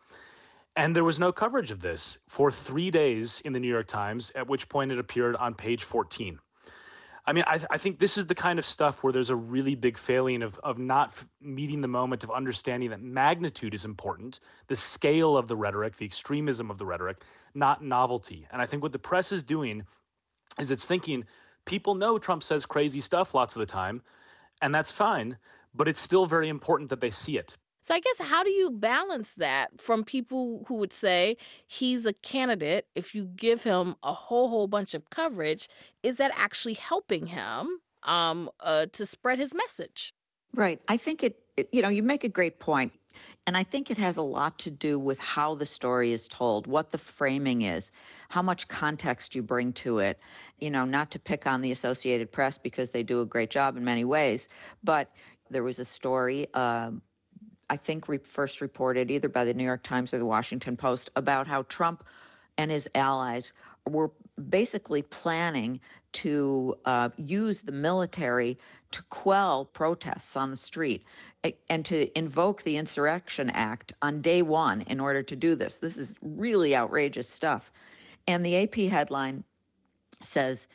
And 0.76 0.94
there 0.94 1.04
was 1.04 1.20
no 1.20 1.32
coverage 1.32 1.70
of 1.70 1.80
this 1.80 2.18
for 2.28 2.50
three 2.50 2.90
days 2.90 3.40
in 3.44 3.52
the 3.52 3.60
New 3.60 3.68
York 3.68 3.86
Times, 3.86 4.32
at 4.34 4.48
which 4.48 4.68
point 4.68 4.90
it 4.90 4.98
appeared 4.98 5.36
on 5.36 5.54
page 5.54 5.84
14. 5.84 6.38
I 7.26 7.32
mean, 7.32 7.44
I, 7.46 7.58
I 7.70 7.78
think 7.78 7.98
this 7.98 8.18
is 8.18 8.26
the 8.26 8.34
kind 8.34 8.58
of 8.58 8.66
stuff 8.66 9.02
where 9.02 9.12
there's 9.12 9.30
a 9.30 9.36
really 9.36 9.74
big 9.74 9.96
failing 9.96 10.42
of, 10.42 10.58
of 10.58 10.78
not 10.78 11.08
f- 11.08 11.26
meeting 11.40 11.80
the 11.80 11.88
moment 11.88 12.22
of 12.22 12.30
understanding 12.30 12.90
that 12.90 13.00
magnitude 13.00 13.72
is 13.72 13.86
important, 13.86 14.40
the 14.66 14.76
scale 14.76 15.36
of 15.36 15.48
the 15.48 15.56
rhetoric, 15.56 15.96
the 15.96 16.04
extremism 16.04 16.70
of 16.70 16.76
the 16.76 16.84
rhetoric, 16.84 17.22
not 17.54 17.82
novelty. 17.82 18.46
And 18.50 18.60
I 18.60 18.66
think 18.66 18.82
what 18.82 18.92
the 18.92 18.98
press 18.98 19.32
is 19.32 19.42
doing 19.42 19.84
is 20.58 20.70
it's 20.70 20.84
thinking 20.84 21.24
people 21.64 21.94
know 21.94 22.18
Trump 22.18 22.42
says 22.42 22.66
crazy 22.66 23.00
stuff 23.00 23.32
lots 23.32 23.56
of 23.56 23.60
the 23.60 23.66
time, 23.66 24.02
and 24.60 24.74
that's 24.74 24.92
fine, 24.92 25.38
but 25.74 25.88
it's 25.88 26.00
still 26.00 26.26
very 26.26 26.48
important 26.48 26.90
that 26.90 27.00
they 27.00 27.10
see 27.10 27.36
it. 27.36 27.56
So 27.84 27.94
I 27.94 28.00
guess 28.00 28.18
how 28.18 28.42
do 28.42 28.50
you 28.50 28.70
balance 28.70 29.34
that 29.34 29.78
from 29.78 30.04
people 30.04 30.64
who 30.68 30.76
would 30.76 30.92
say 30.92 31.36
he's 31.66 32.06
a 32.06 32.14
candidate 32.14 32.86
if 32.94 33.14
you 33.14 33.26
give 33.26 33.62
him 33.62 33.96
a 34.02 34.14
whole 34.14 34.48
whole 34.48 34.66
bunch 34.66 34.94
of 34.94 35.10
coverage, 35.10 35.68
is 36.02 36.16
that 36.16 36.32
actually 36.34 36.74
helping 36.74 37.26
him 37.26 37.80
um, 38.04 38.48
uh, 38.60 38.86
to 38.92 39.04
spread 39.04 39.38
his 39.38 39.54
message? 39.54 40.14
Right. 40.54 40.80
I 40.88 40.96
think 40.96 41.22
it, 41.22 41.40
it, 41.58 41.68
you 41.72 41.82
know, 41.82 41.90
you 41.90 42.02
make 42.02 42.24
a 42.24 42.28
great 42.30 42.58
point. 42.58 42.92
And 43.46 43.56
I 43.56 43.62
think 43.62 43.90
it 43.90 43.98
has 43.98 44.16
a 44.16 44.22
lot 44.22 44.58
to 44.60 44.70
do 44.70 44.98
with 44.98 45.18
how 45.18 45.54
the 45.54 45.66
story 45.66 46.12
is 46.12 46.26
told, 46.26 46.66
what 46.66 46.90
the 46.90 46.98
framing 46.98 47.62
is, 47.62 47.92
how 48.30 48.40
much 48.40 48.66
context 48.68 49.34
you 49.34 49.42
bring 49.42 49.74
to 49.74 49.98
it. 49.98 50.18
You 50.58 50.70
know, 50.70 50.86
not 50.86 51.10
to 51.10 51.18
pick 51.18 51.46
on 51.46 51.60
the 51.60 51.70
Associated 51.70 52.32
Press 52.32 52.56
because 52.56 52.90
they 52.92 53.02
do 53.02 53.20
a 53.20 53.26
great 53.26 53.50
job 53.50 53.76
in 53.76 53.84
many 53.84 54.04
ways, 54.04 54.48
but 54.82 55.12
there 55.50 55.62
was 55.62 55.78
a 55.78 55.84
story 55.84 56.52
um, 56.54 57.02
I 57.70 57.76
think, 57.76 58.08
re- 58.08 58.18
first 58.18 58.60
reported 58.60 59.10
either 59.10 59.28
by 59.28 59.44
the 59.44 59.54
New 59.54 59.64
York 59.64 59.82
Times 59.82 60.12
or 60.12 60.18
the 60.18 60.26
Washington 60.26 60.76
Post 60.76 61.10
about 61.16 61.46
how 61.46 61.62
Trump 61.62 62.04
and 62.58 62.70
his 62.70 62.88
allies 62.94 63.52
were 63.88 64.10
basically 64.48 65.02
planning 65.02 65.80
to 66.12 66.76
uh, 66.84 67.10
use 67.16 67.60
the 67.60 67.72
military 67.72 68.58
to 68.92 69.02
quell 69.04 69.64
protests 69.64 70.36
on 70.36 70.50
the 70.50 70.56
street 70.56 71.04
and 71.68 71.84
to 71.84 72.16
invoke 72.16 72.62
the 72.62 72.76
Insurrection 72.76 73.50
Act 73.50 73.92
on 74.00 74.22
day 74.22 74.40
one 74.40 74.82
in 74.82 75.00
order 75.00 75.22
to 75.22 75.36
do 75.36 75.54
this. 75.54 75.76
This 75.76 75.98
is 75.98 76.16
really 76.22 76.74
outrageous 76.74 77.28
stuff. 77.28 77.70
And 78.26 78.46
the 78.46 78.56
AP 78.56 78.74
headline 78.90 79.44
says 80.22 80.68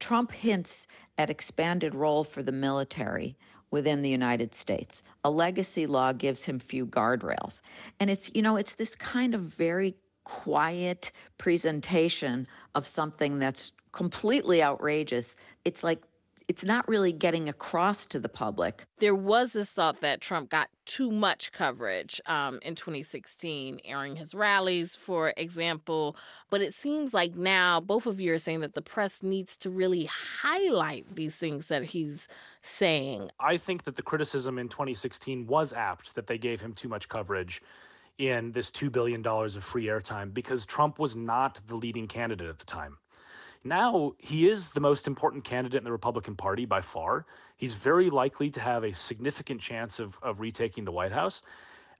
Trump 0.00 0.32
hints 0.32 0.86
at 1.18 1.30
expanded 1.30 1.94
role 1.94 2.24
for 2.24 2.42
the 2.42 2.52
military 2.52 3.36
within 3.74 4.02
the 4.02 4.08
United 4.08 4.54
States. 4.54 5.02
A 5.24 5.30
legacy 5.30 5.84
law 5.84 6.12
gives 6.12 6.44
him 6.44 6.60
few 6.60 6.86
guardrails. 6.86 7.60
And 7.98 8.08
it's, 8.08 8.30
you 8.32 8.40
know, 8.40 8.56
it's 8.56 8.76
this 8.76 8.94
kind 8.94 9.34
of 9.34 9.40
very 9.40 9.96
quiet 10.22 11.10
presentation 11.38 12.46
of 12.76 12.86
something 12.86 13.40
that's 13.40 13.72
completely 13.90 14.62
outrageous. 14.62 15.36
It's 15.64 15.82
like 15.82 16.00
it's 16.48 16.64
not 16.64 16.86
really 16.88 17.12
getting 17.12 17.48
across 17.48 18.06
to 18.06 18.20
the 18.20 18.28
public. 18.28 18.84
There 18.98 19.14
was 19.14 19.54
this 19.54 19.72
thought 19.72 20.00
that 20.00 20.20
Trump 20.20 20.50
got 20.50 20.68
too 20.84 21.10
much 21.10 21.52
coverage 21.52 22.20
um, 22.26 22.58
in 22.62 22.74
2016, 22.74 23.80
airing 23.84 24.16
his 24.16 24.34
rallies, 24.34 24.94
for 24.94 25.32
example. 25.36 26.16
But 26.50 26.60
it 26.60 26.74
seems 26.74 27.14
like 27.14 27.34
now 27.34 27.80
both 27.80 28.06
of 28.06 28.20
you 28.20 28.34
are 28.34 28.38
saying 28.38 28.60
that 28.60 28.74
the 28.74 28.82
press 28.82 29.22
needs 29.22 29.56
to 29.58 29.70
really 29.70 30.04
highlight 30.04 31.14
these 31.14 31.36
things 31.36 31.68
that 31.68 31.84
he's 31.84 32.28
saying. 32.60 33.30
I 33.40 33.56
think 33.56 33.84
that 33.84 33.96
the 33.96 34.02
criticism 34.02 34.58
in 34.58 34.68
2016 34.68 35.46
was 35.46 35.72
apt 35.72 36.14
that 36.14 36.26
they 36.26 36.38
gave 36.38 36.60
him 36.60 36.74
too 36.74 36.88
much 36.88 37.08
coverage 37.08 37.62
in 38.18 38.52
this 38.52 38.70
$2 38.70 38.92
billion 38.92 39.26
of 39.26 39.64
free 39.64 39.86
airtime 39.86 40.32
because 40.32 40.66
Trump 40.66 40.98
was 40.98 41.16
not 41.16 41.60
the 41.66 41.76
leading 41.76 42.06
candidate 42.06 42.48
at 42.48 42.58
the 42.58 42.64
time. 42.64 42.98
Now 43.64 44.12
he 44.18 44.46
is 44.46 44.70
the 44.70 44.80
most 44.80 45.06
important 45.06 45.44
candidate 45.44 45.78
in 45.78 45.84
the 45.84 45.92
Republican 45.92 46.36
Party 46.36 46.66
by 46.66 46.82
far. 46.82 47.24
He's 47.56 47.72
very 47.72 48.10
likely 48.10 48.50
to 48.50 48.60
have 48.60 48.84
a 48.84 48.92
significant 48.92 49.60
chance 49.60 49.98
of, 49.98 50.18
of 50.22 50.40
retaking 50.40 50.84
the 50.84 50.92
White 50.92 51.12
House. 51.12 51.42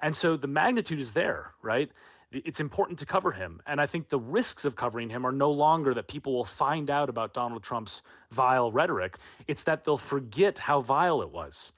And 0.01 0.15
so 0.15 0.37
the 0.37 0.47
magnitude 0.47 1.01
is 1.01 1.15
there, 1.15 1.53
right? 1.63 1.91
It's 2.31 2.61
important 2.61 2.99
to 2.99 3.07
cover 3.07 3.33
him. 3.33 3.63
And 3.67 3.81
I 3.81 3.87
think 3.87 4.09
the 4.09 4.19
risks 4.19 4.67
of 4.67 4.77
covering 4.77 5.09
him 5.09 5.27
are 5.27 5.33
no 5.33 5.51
longer 5.51 5.95
that 5.95 6.09
people 6.09 6.35
will 6.35 6.45
find 6.45 6.91
out 6.91 7.09
about 7.09 7.33
Donald 7.33 7.63
Trump's 7.63 8.03
vile 8.31 8.71
rhetoric, 8.71 9.17
it's 9.47 9.63
that 9.63 9.85
they'll 9.85 9.97
forget 9.97 10.59
how 10.59 10.81
vile 10.81 11.23
it 11.23 11.31
was. 11.31 11.73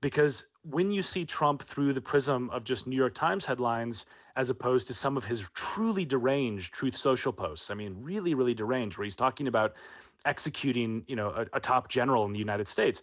Because 0.00 0.46
when 0.68 0.90
you 0.90 1.02
see 1.02 1.24
Trump 1.24 1.62
through 1.62 1.92
the 1.92 2.00
prism 2.00 2.50
of 2.50 2.64
just 2.64 2.86
New 2.86 2.96
York 2.96 3.14
Times 3.14 3.44
headlines, 3.44 4.06
as 4.34 4.50
opposed 4.50 4.88
to 4.88 4.94
some 4.94 5.16
of 5.16 5.24
his 5.24 5.48
truly 5.54 6.04
deranged 6.04 6.74
Truth 6.74 6.96
Social 6.96 7.32
posts, 7.32 7.70
I 7.70 7.74
mean, 7.74 7.96
really, 8.00 8.34
really 8.34 8.54
deranged, 8.54 8.98
where 8.98 9.04
he's 9.04 9.16
talking 9.16 9.46
about 9.46 9.74
executing, 10.24 11.04
you 11.06 11.14
know, 11.14 11.28
a, 11.28 11.46
a 11.56 11.60
top 11.60 11.88
general 11.88 12.24
in 12.24 12.32
the 12.32 12.38
United 12.38 12.66
States, 12.66 13.02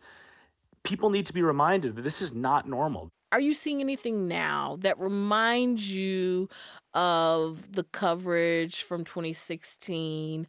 people 0.83 1.09
need 1.09 1.25
to 1.25 1.33
be 1.33 1.41
reminded 1.41 1.95
that 1.95 2.01
this 2.01 2.21
is 2.21 2.33
not 2.33 2.67
normal. 2.67 3.09
Are 3.31 3.39
you 3.39 3.53
seeing 3.53 3.79
anything 3.79 4.27
now 4.27 4.77
that 4.81 4.99
reminds 4.99 5.89
you 5.89 6.49
of 6.93 7.71
the 7.71 7.83
coverage 7.85 8.83
from 8.83 9.05
2016 9.05 10.47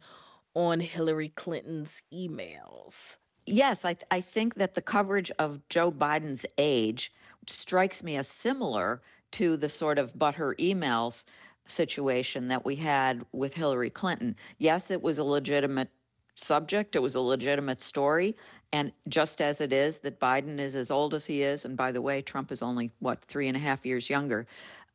on 0.53 0.79
Hillary 0.81 1.29
Clinton's 1.29 2.03
emails? 2.13 3.15
Yes, 3.45 3.85
I, 3.85 3.95
I 4.09 4.21
think 4.21 4.55
that 4.55 4.73
the 4.73 4.81
coverage 4.81 5.31
of 5.37 5.67
Joe 5.69 5.91
Biden's 5.91 6.45
age 6.57 7.13
strikes 7.47 8.03
me 8.03 8.15
as 8.15 8.27
similar 8.27 9.01
to 9.33 9.55
the 9.57 9.69
sort 9.69 9.99
of 9.99 10.17
but 10.17 10.35
her 10.35 10.55
emails 10.55 11.25
situation 11.67 12.47
that 12.47 12.65
we 12.65 12.75
had 12.77 13.25
with 13.31 13.55
Hillary 13.55 13.89
Clinton. 13.89 14.35
Yes, 14.57 14.89
it 14.89 15.01
was 15.01 15.17
a 15.17 15.23
legitimate 15.23 15.89
subject, 16.35 16.95
it 16.95 16.99
was 16.99 17.15
a 17.15 17.21
legitimate 17.21 17.81
story. 17.81 18.35
And 18.73 18.91
just 19.07 19.41
as 19.41 19.61
it 19.61 19.71
is 19.71 19.99
that 19.99 20.19
Biden 20.19 20.59
is 20.59 20.75
as 20.75 20.91
old 20.91 21.13
as 21.13 21.25
he 21.27 21.43
is, 21.43 21.65
and 21.65 21.77
by 21.77 21.91
the 21.91 22.01
way, 22.01 22.21
Trump 22.21 22.51
is 22.51 22.61
only, 22.61 22.91
what, 22.99 23.21
three 23.21 23.47
and 23.47 23.55
a 23.55 23.59
half 23.59 23.85
years 23.85 24.09
younger. 24.09 24.47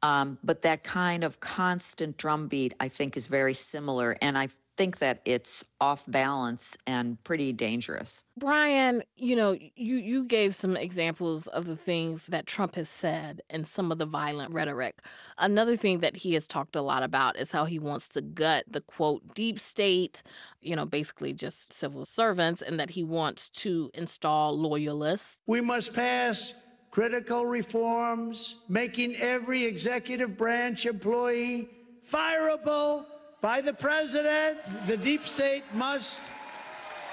Um, 0.02 0.38
but 0.42 0.62
that 0.62 0.82
kind 0.82 1.24
of 1.24 1.40
constant 1.40 2.16
drumbeat, 2.16 2.74
I 2.80 2.88
think, 2.88 3.16
is 3.16 3.26
very 3.26 3.54
similar. 3.54 4.16
And 4.22 4.38
I 4.38 4.48
think 4.80 4.96
that 4.96 5.20
it's 5.26 5.62
off 5.78 6.06
balance 6.08 6.74
and 6.86 7.22
pretty 7.22 7.52
dangerous. 7.52 8.24
Brian, 8.38 9.02
you 9.14 9.36
know, 9.36 9.52
you 9.52 9.96
you 9.96 10.24
gave 10.24 10.54
some 10.54 10.74
examples 10.74 11.46
of 11.48 11.66
the 11.66 11.76
things 11.76 12.28
that 12.28 12.46
Trump 12.46 12.76
has 12.76 12.88
said 12.88 13.42
and 13.50 13.66
some 13.66 13.92
of 13.92 13.98
the 13.98 14.06
violent 14.06 14.54
rhetoric. 14.54 15.02
Another 15.36 15.76
thing 15.76 15.98
that 16.00 16.16
he 16.16 16.32
has 16.32 16.48
talked 16.48 16.76
a 16.76 16.80
lot 16.80 17.02
about 17.02 17.36
is 17.36 17.52
how 17.52 17.66
he 17.66 17.78
wants 17.78 18.08
to 18.08 18.22
gut 18.22 18.64
the 18.68 18.80
quote 18.80 19.34
deep 19.34 19.60
state, 19.60 20.22
you 20.62 20.74
know, 20.74 20.86
basically 20.86 21.34
just 21.34 21.74
civil 21.74 22.06
servants 22.06 22.62
and 22.62 22.80
that 22.80 22.88
he 22.88 23.04
wants 23.04 23.50
to 23.50 23.90
install 23.92 24.56
loyalists. 24.56 25.36
We 25.46 25.60
must 25.60 25.92
pass 25.92 26.54
critical 26.90 27.46
reforms 27.46 28.56
making 28.68 29.16
every 29.16 29.64
executive 29.64 30.36
branch 30.36 30.86
employee 30.86 31.68
fireable 32.08 33.04
by 33.40 33.60
the 33.60 33.72
president, 33.72 34.58
the 34.86 34.96
deep 34.96 35.26
state 35.26 35.62
must 35.72 36.20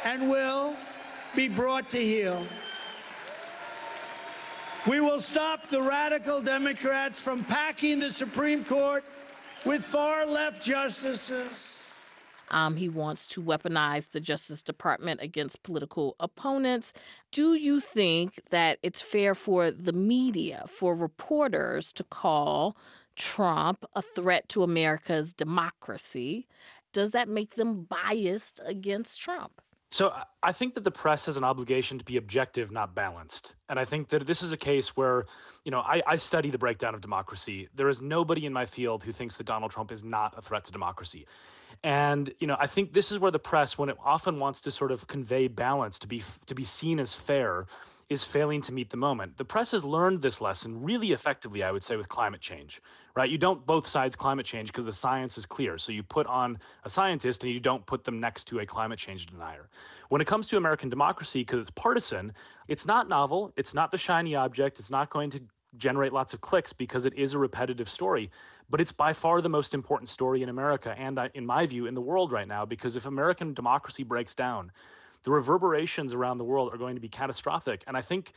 and 0.04 0.30
will 0.30 0.76
be 1.36 1.48
brought 1.48 1.90
to 1.92 1.98
heel. 1.98 2.46
We 4.88 5.00
will 5.00 5.22
stop 5.22 5.68
the 5.68 5.82
radical 5.82 6.42
Democrats 6.42 7.22
from 7.22 7.44
packing 7.44 8.00
the 8.00 8.12
Supreme 8.12 8.64
Court 8.64 9.04
with 9.66 9.86
far 9.86 10.26
left 10.26 10.62
justices. 10.62 11.77
Um, 12.50 12.76
he 12.78 12.90
wants 12.90 13.28
to 13.28 13.42
weaponize 13.42 14.12
the 14.12 14.20
Justice 14.20 14.64
Department 14.64 15.22
against 15.22 15.64
political 15.64 16.16
opponents. 16.20 16.94
Do 17.32 17.54
you 17.54 17.80
think 17.80 18.40
that 18.52 18.80
it's 18.82 19.02
fair 19.02 19.36
for 19.36 19.72
the 19.72 19.94
media, 19.94 20.66
for 20.68 20.96
reporters 20.96 21.92
to 21.94 22.04
call 22.04 22.78
Trump 23.18 23.84
a 23.94 24.02
threat 24.02 24.48
to 24.50 24.64
America's 24.64 25.34
democracy. 25.34 26.48
Does 26.94 27.12
that 27.12 27.28
make 27.28 27.56
them 27.56 27.84
biased 27.84 28.62
against 28.64 29.20
Trump? 29.20 29.62
So 29.98 30.14
I 30.44 30.52
think 30.52 30.76
that 30.76 30.84
the 30.84 30.92
press 30.92 31.26
has 31.26 31.38
an 31.38 31.44
obligation 31.44 31.98
to 31.98 32.06
be 32.06 32.18
objective, 32.18 32.70
not 32.70 32.94
balanced. 32.94 33.56
And 33.68 33.80
I 33.80 33.86
think 33.86 34.10
that 34.10 34.28
this 34.28 34.44
is 34.44 34.54
a 34.54 34.58
case 34.58 34.96
where, 34.96 35.26
you 35.66 35.72
know, 35.72 35.80
I, 35.80 36.04
I, 36.06 36.18
study 36.18 36.52
the 36.52 36.60
breakdown 36.60 36.94
of 36.94 37.02
democracy. 37.02 37.68
There 37.74 37.90
is 37.90 38.00
nobody 38.00 38.46
in 38.46 38.54
my 38.54 38.68
field 38.68 39.06
who 39.06 39.12
thinks 39.12 39.38
that 39.38 39.46
Donald 39.46 39.72
Trump 39.72 39.92
is 39.92 40.04
not 40.04 40.36
a 40.38 40.42
threat 40.44 40.66
to 40.66 40.72
democracy. 40.72 41.26
And 41.84 42.32
you 42.40 42.46
know, 42.46 42.58
I 42.60 42.68
think 42.68 42.94
this 42.94 43.12
is 43.12 43.18
where 43.18 43.32
the 43.32 43.40
press, 43.40 43.76
when 43.80 43.90
it 43.90 43.98
often 44.06 44.38
wants 44.38 44.62
to 44.62 44.72
sort 44.72 44.92
of 44.92 45.08
convey 45.08 45.48
balance, 45.48 45.98
to 45.98 46.08
be 46.08 46.22
to 46.46 46.54
be 46.54 46.64
seen 46.64 47.00
as 47.00 47.16
fair, 47.16 47.66
is 48.10 48.24
failing 48.24 48.62
to 48.62 48.72
meet 48.72 48.90
the 48.90 48.98
moment. 48.98 49.36
The 49.38 49.44
press 49.44 49.72
has 49.72 49.84
learned 49.84 50.22
this 50.22 50.40
lesson 50.40 50.82
really 50.82 51.12
effectively, 51.12 51.62
I 51.62 51.72
would 51.72 51.84
say, 51.84 51.98
with 51.98 52.08
climate 52.08 52.40
change, 52.40 52.82
right? 53.16 53.30
You 53.30 53.38
don't 53.38 53.66
both 53.66 53.86
sides 53.86 54.16
climate 54.16 54.46
change 54.46 54.70
because 54.70 54.86
the 54.86 54.94
science 54.94 55.38
is 55.38 55.46
clear. 55.46 55.78
So 55.78 55.92
you 55.92 56.04
put 56.04 56.26
on 56.28 56.60
a 56.86 56.90
scientist 56.90 57.44
and 57.44 57.52
you 57.52 57.60
don't 57.60 57.86
put 57.86 58.06
them 58.06 58.20
next 58.20 58.46
to 58.46 58.60
a 58.60 58.66
climate 58.66 58.98
change 58.98 59.26
denier. 59.26 59.68
When 60.08 60.22
it 60.22 60.28
comes 60.28 60.48
to 60.50 60.58
American 60.58 60.90
democracy, 60.90 61.42
because 61.42 61.60
it's 61.60 61.72
partisan, 61.72 62.34
it's 62.70 62.86
not 62.86 63.10
novel, 63.10 63.52
it's 63.58 63.74
not 63.74 63.92
the 63.92 63.98
shiny 63.98 64.36
object, 64.36 64.80
it's 64.80 64.92
not 64.92 65.10
going 65.10 65.30
to 65.32 65.42
generate 65.76 66.14
lots 66.14 66.34
of 66.34 66.40
clicks 66.40 66.72
because 66.72 67.06
it 67.06 67.14
is 67.16 67.34
a 67.34 67.38
repetitive 67.38 67.90
story. 67.90 68.32
But 68.70 68.80
it's 68.80 68.94
by 68.94 69.12
far 69.12 69.42
the 69.42 69.50
most 69.50 69.74
important 69.74 70.08
story 70.08 70.44
in 70.44 70.50
America 70.50 70.96
and, 70.98 71.20
uh, 71.20 71.28
in 71.34 71.46
my 71.46 71.66
view, 71.66 71.88
in 71.88 71.94
the 71.94 72.02
world 72.02 72.32
right 72.32 72.48
now. 72.48 72.66
Because 72.66 72.96
if 72.96 73.06
American 73.06 73.54
democracy 73.54 74.04
breaks 74.04 74.34
down, 74.34 74.72
the 75.28 75.32
reverberations 75.34 76.14
around 76.14 76.38
the 76.38 76.46
world 76.46 76.74
are 76.74 76.78
going 76.78 76.96
to 76.96 77.02
be 77.02 77.10
catastrophic. 77.10 77.84
And 77.86 77.98
I 77.98 78.02
think 78.02 78.32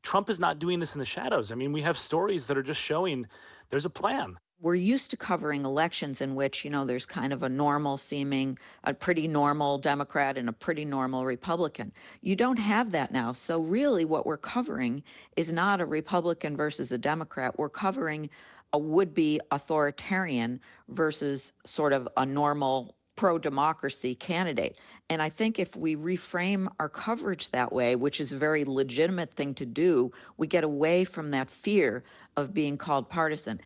Trump 0.00 0.30
is 0.30 0.40
not 0.40 0.58
doing 0.58 0.80
this 0.80 0.94
in 0.94 0.98
the 0.98 1.04
shadows. 1.04 1.52
I 1.52 1.56
mean, 1.56 1.72
we 1.72 1.82
have 1.82 1.98
stories 1.98 2.46
that 2.46 2.56
are 2.56 2.62
just 2.62 2.80
showing 2.80 3.26
there's 3.68 3.84
a 3.84 3.90
plan 3.90 4.38
we're 4.62 4.74
used 4.76 5.10
to 5.10 5.16
covering 5.16 5.64
elections 5.64 6.20
in 6.20 6.36
which, 6.36 6.64
you 6.64 6.70
know, 6.70 6.84
there's 6.84 7.04
kind 7.04 7.32
of 7.32 7.42
a 7.42 7.48
normal 7.48 7.98
seeming, 7.98 8.56
a 8.84 8.94
pretty 8.94 9.26
normal 9.26 9.76
Democrat 9.76 10.38
and 10.38 10.48
a 10.48 10.52
pretty 10.52 10.84
normal 10.84 11.24
Republican. 11.24 11.92
You 12.20 12.36
don't 12.36 12.60
have 12.60 12.92
that 12.92 13.10
now. 13.10 13.32
So, 13.32 13.60
really, 13.60 14.04
what 14.04 14.24
we're 14.24 14.36
covering 14.36 15.02
is 15.34 15.52
not 15.52 15.80
a 15.80 15.84
Republican 15.84 16.56
versus 16.56 16.92
a 16.92 16.98
Democrat. 16.98 17.58
We're 17.58 17.70
covering 17.70 18.30
a 18.72 18.78
would 18.78 19.14
be 19.14 19.40
authoritarian 19.50 20.60
versus 20.88 21.52
sort 21.66 21.92
of 21.92 22.08
a 22.16 22.24
normal 22.24 22.94
pro 23.16 23.38
democracy 23.38 24.14
candidate. 24.14 24.76
And 25.10 25.20
I 25.20 25.28
think 25.28 25.58
if 25.58 25.76
we 25.76 25.96
reframe 25.96 26.68
our 26.80 26.88
coverage 26.88 27.50
that 27.50 27.72
way, 27.72 27.96
which 27.96 28.20
is 28.20 28.32
a 28.32 28.36
very 28.36 28.64
legitimate 28.64 29.34
thing 29.34 29.54
to 29.54 29.66
do, 29.66 30.12
we 30.36 30.46
get 30.46 30.64
away 30.64 31.04
from 31.04 31.30
that 31.30 31.50
fear 31.50 32.02
of 32.36 32.54
being 32.54 32.76
called 32.76 33.08
partisan. 33.08 33.60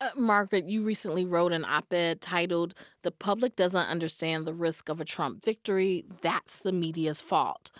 Uh, 0.00 0.10
Margaret, 0.16 0.68
you 0.68 0.82
recently 0.82 1.24
wrote 1.24 1.52
an 1.52 1.64
op 1.64 1.92
ed 1.92 2.20
titled, 2.20 2.74
The 3.02 3.10
Public 3.10 3.56
Doesn't 3.56 3.88
Understand 3.88 4.46
the 4.46 4.54
Risk 4.54 4.88
of 4.88 5.00
a 5.00 5.04
Trump 5.04 5.44
Victory. 5.44 6.04
That's 6.20 6.60
the 6.60 6.72
media's 6.72 7.20
fault. 7.20 7.72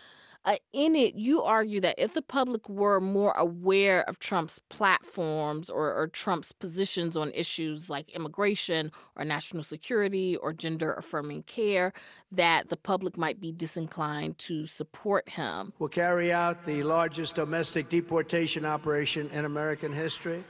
Uh, 0.44 0.56
in 0.72 0.96
it, 0.96 1.14
you 1.14 1.42
argue 1.42 1.80
that 1.80 1.94
if 1.98 2.14
the 2.14 2.22
public 2.22 2.68
were 2.68 3.00
more 3.00 3.32
aware 3.32 4.02
of 4.08 4.18
Trump's 4.18 4.58
platforms 4.70 5.68
or, 5.68 5.94
or 5.94 6.06
Trump's 6.06 6.52
positions 6.52 7.16
on 7.16 7.30
issues 7.34 7.90
like 7.90 8.10
immigration 8.10 8.90
or 9.16 9.24
national 9.24 9.62
security 9.62 10.36
or 10.36 10.52
gender 10.52 10.94
affirming 10.94 11.42
care, 11.42 11.92
that 12.32 12.68
the 12.68 12.76
public 12.76 13.18
might 13.18 13.40
be 13.40 13.52
disinclined 13.52 14.38
to 14.38 14.64
support 14.64 15.28
him. 15.28 15.72
We'll 15.78 15.88
carry 15.90 16.32
out 16.32 16.64
the 16.64 16.82
largest 16.82 17.34
domestic 17.34 17.88
deportation 17.88 18.64
operation 18.64 19.28
in 19.30 19.44
American 19.44 19.92
history 19.92 20.44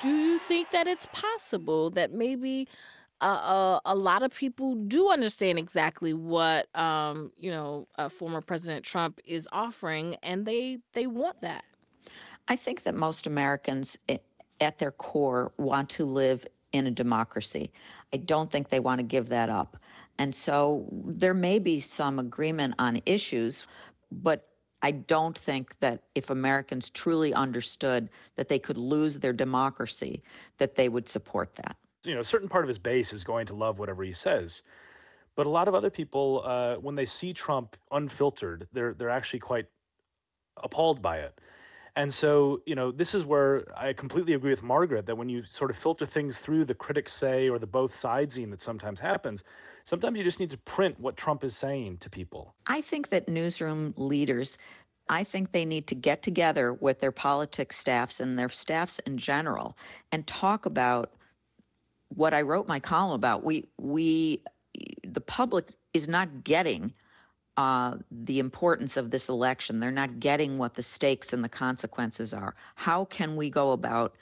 do 0.00 0.08
you 0.08 0.38
think 0.38 0.70
that 0.70 0.86
it's 0.86 1.06
possible 1.12 1.90
that 1.90 2.12
maybe 2.12 2.68
uh, 3.20 3.24
uh, 3.24 3.80
a 3.84 3.94
lot 3.94 4.22
of 4.22 4.32
people 4.32 4.74
do 4.74 5.08
understand 5.08 5.58
exactly 5.58 6.12
what 6.12 6.74
um, 6.76 7.32
you 7.36 7.50
know 7.50 7.88
uh, 7.96 8.08
former 8.08 8.40
President 8.40 8.84
Trump 8.84 9.20
is 9.24 9.48
offering, 9.50 10.16
and 10.22 10.46
they 10.46 10.78
they 10.92 11.06
want 11.06 11.40
that. 11.40 11.64
I 12.46 12.56
think 12.56 12.84
that 12.84 12.94
most 12.94 13.26
Americans, 13.26 13.98
at 14.60 14.78
their 14.78 14.92
core, 14.92 15.52
want 15.58 15.90
to 15.90 16.04
live 16.04 16.46
in 16.72 16.86
a 16.86 16.90
democracy. 16.90 17.70
I 18.12 18.18
don't 18.18 18.50
think 18.50 18.68
they 18.68 18.80
want 18.80 19.00
to 19.00 19.02
give 19.02 19.28
that 19.30 19.50
up, 19.50 19.76
and 20.18 20.34
so 20.34 20.86
there 21.04 21.34
may 21.34 21.58
be 21.58 21.80
some 21.80 22.18
agreement 22.18 22.74
on 22.78 23.02
issues, 23.04 23.66
but 24.12 24.48
I 24.80 24.92
don't 24.92 25.36
think 25.36 25.76
that 25.80 26.04
if 26.14 26.30
Americans 26.30 26.88
truly 26.88 27.34
understood 27.34 28.10
that 28.36 28.48
they 28.48 28.60
could 28.60 28.78
lose 28.78 29.18
their 29.18 29.32
democracy, 29.32 30.22
that 30.58 30.76
they 30.76 30.88
would 30.88 31.08
support 31.08 31.56
that. 31.56 31.76
You 32.04 32.14
know, 32.14 32.20
a 32.20 32.24
certain 32.24 32.48
part 32.48 32.64
of 32.64 32.68
his 32.68 32.78
base 32.78 33.12
is 33.12 33.24
going 33.24 33.46
to 33.46 33.54
love 33.54 33.78
whatever 33.78 34.02
he 34.02 34.12
says. 34.12 34.62
But 35.34 35.46
a 35.46 35.50
lot 35.50 35.68
of 35.68 35.74
other 35.74 35.90
people, 35.90 36.42
uh, 36.44 36.76
when 36.76 36.96
they 36.96 37.04
see 37.04 37.32
Trump 37.32 37.76
unfiltered, 37.90 38.68
they're 38.72 38.94
they're 38.94 39.10
actually 39.10 39.40
quite 39.40 39.66
appalled 40.56 41.00
by 41.00 41.18
it. 41.18 41.40
And 41.96 42.14
so, 42.14 42.62
you 42.64 42.76
know, 42.76 42.92
this 42.92 43.12
is 43.12 43.24
where 43.24 43.64
I 43.76 43.92
completely 43.92 44.34
agree 44.34 44.50
with 44.50 44.62
Margaret 44.62 45.06
that 45.06 45.16
when 45.16 45.28
you 45.28 45.42
sort 45.42 45.70
of 45.70 45.76
filter 45.76 46.06
things 46.06 46.38
through 46.38 46.64
the 46.64 46.74
critics 46.74 47.12
say 47.12 47.48
or 47.48 47.58
the 47.58 47.66
both 47.66 47.92
sidesing 47.92 48.50
that 48.50 48.60
sometimes 48.60 49.00
happens, 49.00 49.42
sometimes 49.82 50.16
you 50.16 50.22
just 50.22 50.38
need 50.38 50.50
to 50.50 50.58
print 50.58 51.00
what 51.00 51.16
Trump 51.16 51.42
is 51.42 51.56
saying 51.56 51.98
to 51.98 52.08
people. 52.08 52.54
I 52.68 52.82
think 52.82 53.10
that 53.10 53.28
newsroom 53.28 53.94
leaders 53.96 54.58
I 55.08 55.24
think 55.24 55.52
they 55.52 55.64
need 55.64 55.86
to 55.88 55.94
get 55.94 56.22
together 56.22 56.72
with 56.72 57.00
their 57.00 57.12
politics 57.12 57.78
staffs 57.78 58.20
and 58.20 58.38
their 58.38 58.48
staffs 58.48 58.98
in 59.00 59.18
general 59.18 59.76
and 60.12 60.26
talk 60.26 60.66
about 60.66 61.12
what 62.08 62.34
I 62.34 62.42
wrote 62.42 62.68
my 62.68 62.80
column 62.80 63.12
about. 63.12 63.44
We 63.44 63.68
we 63.78 64.42
the 65.06 65.20
public 65.20 65.70
is 65.94 66.08
not 66.08 66.44
getting 66.44 66.92
uh, 67.56 67.96
the 68.10 68.38
importance 68.38 68.96
of 68.96 69.10
this 69.10 69.28
election. 69.28 69.80
They're 69.80 69.90
not 69.90 70.20
getting 70.20 70.58
what 70.58 70.74
the 70.74 70.82
stakes 70.82 71.32
and 71.32 71.42
the 71.42 71.48
consequences 71.48 72.32
are. 72.32 72.54
How 72.76 73.04
can 73.04 73.36
we 73.36 73.50
go 73.50 73.72
about? 73.72 74.14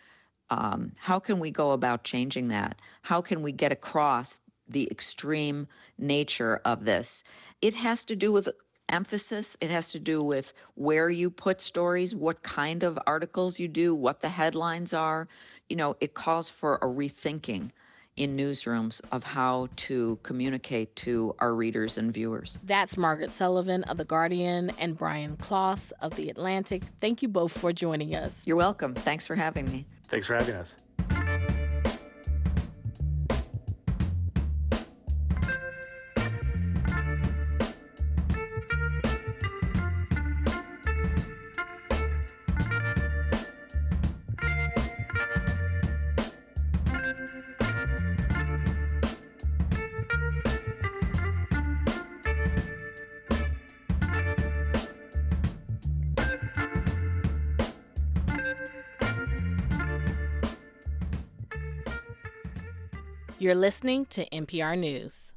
Um, 0.48 0.92
how 0.96 1.18
can 1.18 1.40
we 1.40 1.50
go 1.50 1.72
about 1.72 2.04
changing 2.04 2.48
that? 2.48 2.80
How 3.02 3.20
can 3.20 3.42
we 3.42 3.52
get 3.52 3.72
across 3.72 4.40
the 4.68 4.88
extreme 4.90 5.66
nature 5.98 6.60
of 6.64 6.84
this? 6.84 7.24
It 7.60 7.74
has 7.74 8.04
to 8.04 8.16
do 8.16 8.30
with 8.32 8.48
emphasis. 8.88 9.56
It 9.60 9.70
has 9.70 9.90
to 9.90 9.98
do 9.98 10.22
with 10.22 10.52
where 10.74 11.10
you 11.10 11.30
put 11.30 11.60
stories, 11.60 12.14
what 12.14 12.42
kind 12.42 12.82
of 12.82 12.98
articles 13.06 13.58
you 13.58 13.68
do, 13.68 13.94
what 13.94 14.20
the 14.20 14.28
headlines 14.28 14.92
are. 14.92 15.28
You 15.68 15.76
know, 15.76 15.97
it 16.01 16.14
calls 16.14 16.48
for 16.48 16.76
a 16.76 16.86
rethinking 16.86 17.70
in 18.16 18.36
newsrooms 18.36 19.01
of 19.12 19.24
how 19.24 19.68
to 19.76 20.18
communicate 20.22 20.97
to 20.97 21.34
our 21.38 21.55
readers 21.55 21.98
and 21.98 22.12
viewers. 22.12 22.59
That's 22.64 22.97
Margaret 22.97 23.30
Sullivan 23.30 23.84
of 23.84 23.98
The 23.98 24.05
Guardian 24.05 24.70
and 24.78 24.97
Brian 24.97 25.36
Klaas 25.36 25.93
of 26.01 26.16
The 26.16 26.30
Atlantic. 26.30 26.82
Thank 27.01 27.22
you 27.22 27.28
both 27.28 27.52
for 27.56 27.72
joining 27.72 28.14
us. 28.14 28.47
You're 28.47 28.56
welcome. 28.56 28.94
Thanks 28.94 29.26
for 29.26 29.34
having 29.34 29.70
me. 29.70 29.86
Thanks 30.09 30.26
for 30.26 30.34
having 30.34 30.55
us. 30.55 30.78
You're 63.47 63.55
listening 63.55 64.06
to 64.06 64.28
NPR 64.31 64.77
News. 64.77 65.31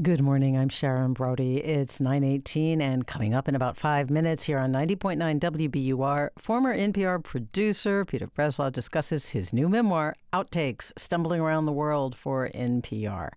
Good 0.00 0.20
morning. 0.20 0.56
I'm 0.56 0.68
Sharon 0.68 1.12
Brody. 1.12 1.56
It's 1.56 1.98
9:18 2.00 2.80
and 2.80 3.04
coming 3.04 3.34
up 3.34 3.48
in 3.48 3.56
about 3.56 3.76
5 3.76 4.10
minutes 4.10 4.44
here 4.44 4.60
on 4.60 4.70
90.9 4.70 5.40
WBUR, 5.40 6.30
former 6.38 6.72
NPR 6.72 7.18
producer 7.18 8.04
Peter 8.04 8.28
Breslow 8.28 8.70
discusses 8.70 9.30
his 9.30 9.52
new 9.52 9.68
memoir, 9.68 10.14
Outtakes: 10.32 10.92
Stumbling 10.96 11.40
Around 11.40 11.66
the 11.66 11.72
World 11.72 12.14
for 12.14 12.48
NPR. 12.54 13.30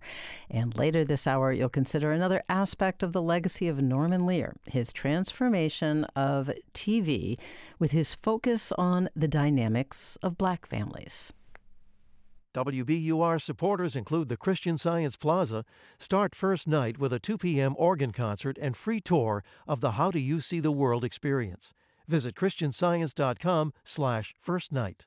And 0.48 0.78
later 0.78 1.02
this 1.02 1.26
hour, 1.26 1.50
you'll 1.50 1.68
consider 1.68 2.12
another 2.12 2.44
aspect 2.48 3.02
of 3.02 3.12
the 3.12 3.20
legacy 3.20 3.66
of 3.66 3.82
Norman 3.82 4.24
Lear, 4.24 4.54
his 4.66 4.92
transformation 4.92 6.04
of 6.14 6.48
TV 6.72 7.36
with 7.80 7.90
his 7.90 8.14
focus 8.14 8.70
on 8.78 9.08
the 9.16 9.26
dynamics 9.26 10.16
of 10.22 10.38
black 10.38 10.64
families. 10.64 11.32
WBUR 12.56 13.38
supporters 13.38 13.94
include 13.94 14.30
the 14.30 14.36
Christian 14.38 14.78
Science 14.78 15.14
Plaza. 15.14 15.62
Start 15.98 16.34
first 16.34 16.66
night 16.66 16.96
with 16.96 17.12
a 17.12 17.18
2 17.18 17.36
p.m. 17.36 17.74
organ 17.76 18.12
concert 18.12 18.56
and 18.58 18.74
free 18.74 18.98
tour 18.98 19.44
of 19.68 19.82
the 19.82 19.90
How 19.92 20.10
Do 20.10 20.18
You 20.18 20.40
See 20.40 20.60
the 20.60 20.70
World 20.70 21.04
experience. 21.04 21.74
Visit 22.08 22.34
christianscience.com 22.34 23.74
slash 23.84 24.34
first 24.40 24.72
night. 24.72 25.04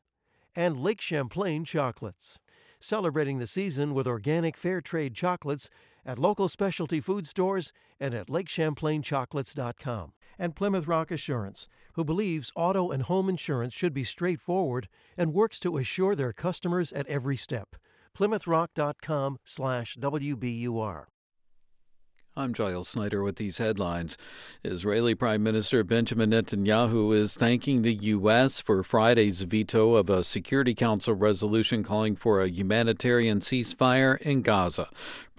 And 0.55 0.79
Lake 0.79 1.01
Champlain 1.01 1.65
Chocolates. 1.65 2.37
Celebrating 2.79 3.39
the 3.39 3.47
season 3.47 3.95
with 3.95 4.05
organic 4.05 4.55
fair 4.55 4.79
trade 4.79 5.15
chocolates 5.15 5.71
at 6.05 6.19
local 6.19 6.47
specialty 6.47 6.99
food 6.99 7.27
stores 7.27 7.71
and 7.99 8.13
at 8.13 8.27
lakechamplainchocolates.com. 8.27 10.13
And 10.37 10.55
Plymouth 10.55 10.87
Rock 10.87 11.11
Assurance 11.11 11.67
who 11.99 12.05
believes 12.05 12.53
auto 12.55 12.91
and 12.91 13.03
home 13.03 13.27
insurance 13.27 13.73
should 13.73 13.93
be 13.93 14.05
straightforward 14.05 14.87
and 15.17 15.33
works 15.33 15.59
to 15.59 15.75
assure 15.75 16.15
their 16.15 16.31
customers 16.31 16.93
at 16.93 17.05
every 17.07 17.35
step. 17.35 17.75
PlymouthRock.com/WBUR. 18.17 21.05
I'm 22.35 22.53
Giles 22.53 22.87
Snyder 22.87 23.21
with 23.21 23.35
these 23.35 23.57
headlines. 23.57 24.17
Israeli 24.63 25.13
Prime 25.13 25.43
Minister 25.43 25.83
Benjamin 25.83 26.29
Netanyahu 26.29 27.13
is 27.13 27.35
thanking 27.35 27.81
the 27.81 27.95
U.S. 27.95 28.61
for 28.61 28.81
Friday's 28.81 29.41
veto 29.41 29.95
of 29.95 30.09
a 30.09 30.23
Security 30.23 30.73
Council 30.73 31.15
resolution 31.15 31.83
calling 31.83 32.15
for 32.15 32.41
a 32.41 32.47
humanitarian 32.47 33.41
ceasefire 33.41 34.17
in 34.21 34.41
Gaza. 34.41 34.89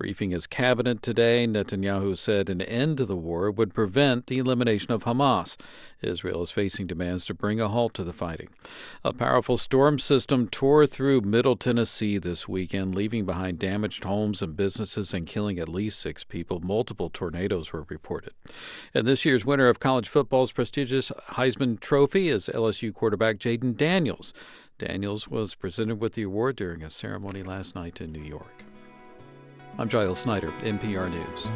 Briefing 0.01 0.31
his 0.31 0.47
cabinet 0.47 1.03
today, 1.03 1.47
Netanyahu 1.47 2.17
said 2.17 2.49
an 2.49 2.63
end 2.63 2.97
to 2.97 3.05
the 3.05 3.19
war 3.19 3.51
would 3.51 3.75
prevent 3.75 4.29
the 4.29 4.39
elimination 4.39 4.93
of 4.93 5.05
Hamas. 5.05 5.59
Israel 6.01 6.43
is 6.43 6.51
facing 6.51 6.87
demands 6.87 7.27
to 7.27 7.35
bring 7.35 7.61
a 7.61 7.69
halt 7.69 7.93
to 7.95 8.05
the 8.05 8.15
fighting. 8.15 8.49
A 9.05 9.13
powerful 9.13 9.59
storm 9.59 9.99
system 9.99 10.49
tore 10.49 10.87
through 10.87 11.21
Middle 11.21 11.55
Tennessee 11.55 12.17
this 12.17 12.49
weekend, 12.49 12.95
leaving 12.95 13.27
behind 13.27 13.59
damaged 13.59 14.05
homes 14.05 14.41
and 14.41 14.57
businesses 14.57 15.13
and 15.13 15.27
killing 15.27 15.59
at 15.59 15.69
least 15.69 16.01
six 16.01 16.25
people. 16.25 16.61
Multiple 16.61 17.11
tornadoes 17.11 17.71
were 17.71 17.85
reported. 17.91 18.33
And 18.95 19.07
this 19.07 19.27
year's 19.27 19.45
winner 19.45 19.69
of 19.69 19.81
college 19.81 20.09
football's 20.09 20.51
prestigious 20.51 21.13
Heisman 21.33 21.79
Trophy 21.79 22.31
is 22.31 22.49
LSU 22.49 22.95
quarterback 22.95 23.37
Jayden 23.37 23.77
Daniels. 23.77 24.33
Daniels 24.79 25.29
was 25.29 25.55
presented 25.55 26.01
with 26.01 26.15
the 26.15 26.23
award 26.23 26.57
during 26.57 26.83
a 26.83 26.89
ceremony 26.89 27.43
last 27.43 27.75
night 27.75 28.01
in 28.01 28.13
New 28.13 28.23
York. 28.23 28.65
I'm 29.79 29.89
Giles 29.89 30.19
Snyder, 30.21 30.49
NPR 30.63 31.11
News. 31.11 31.49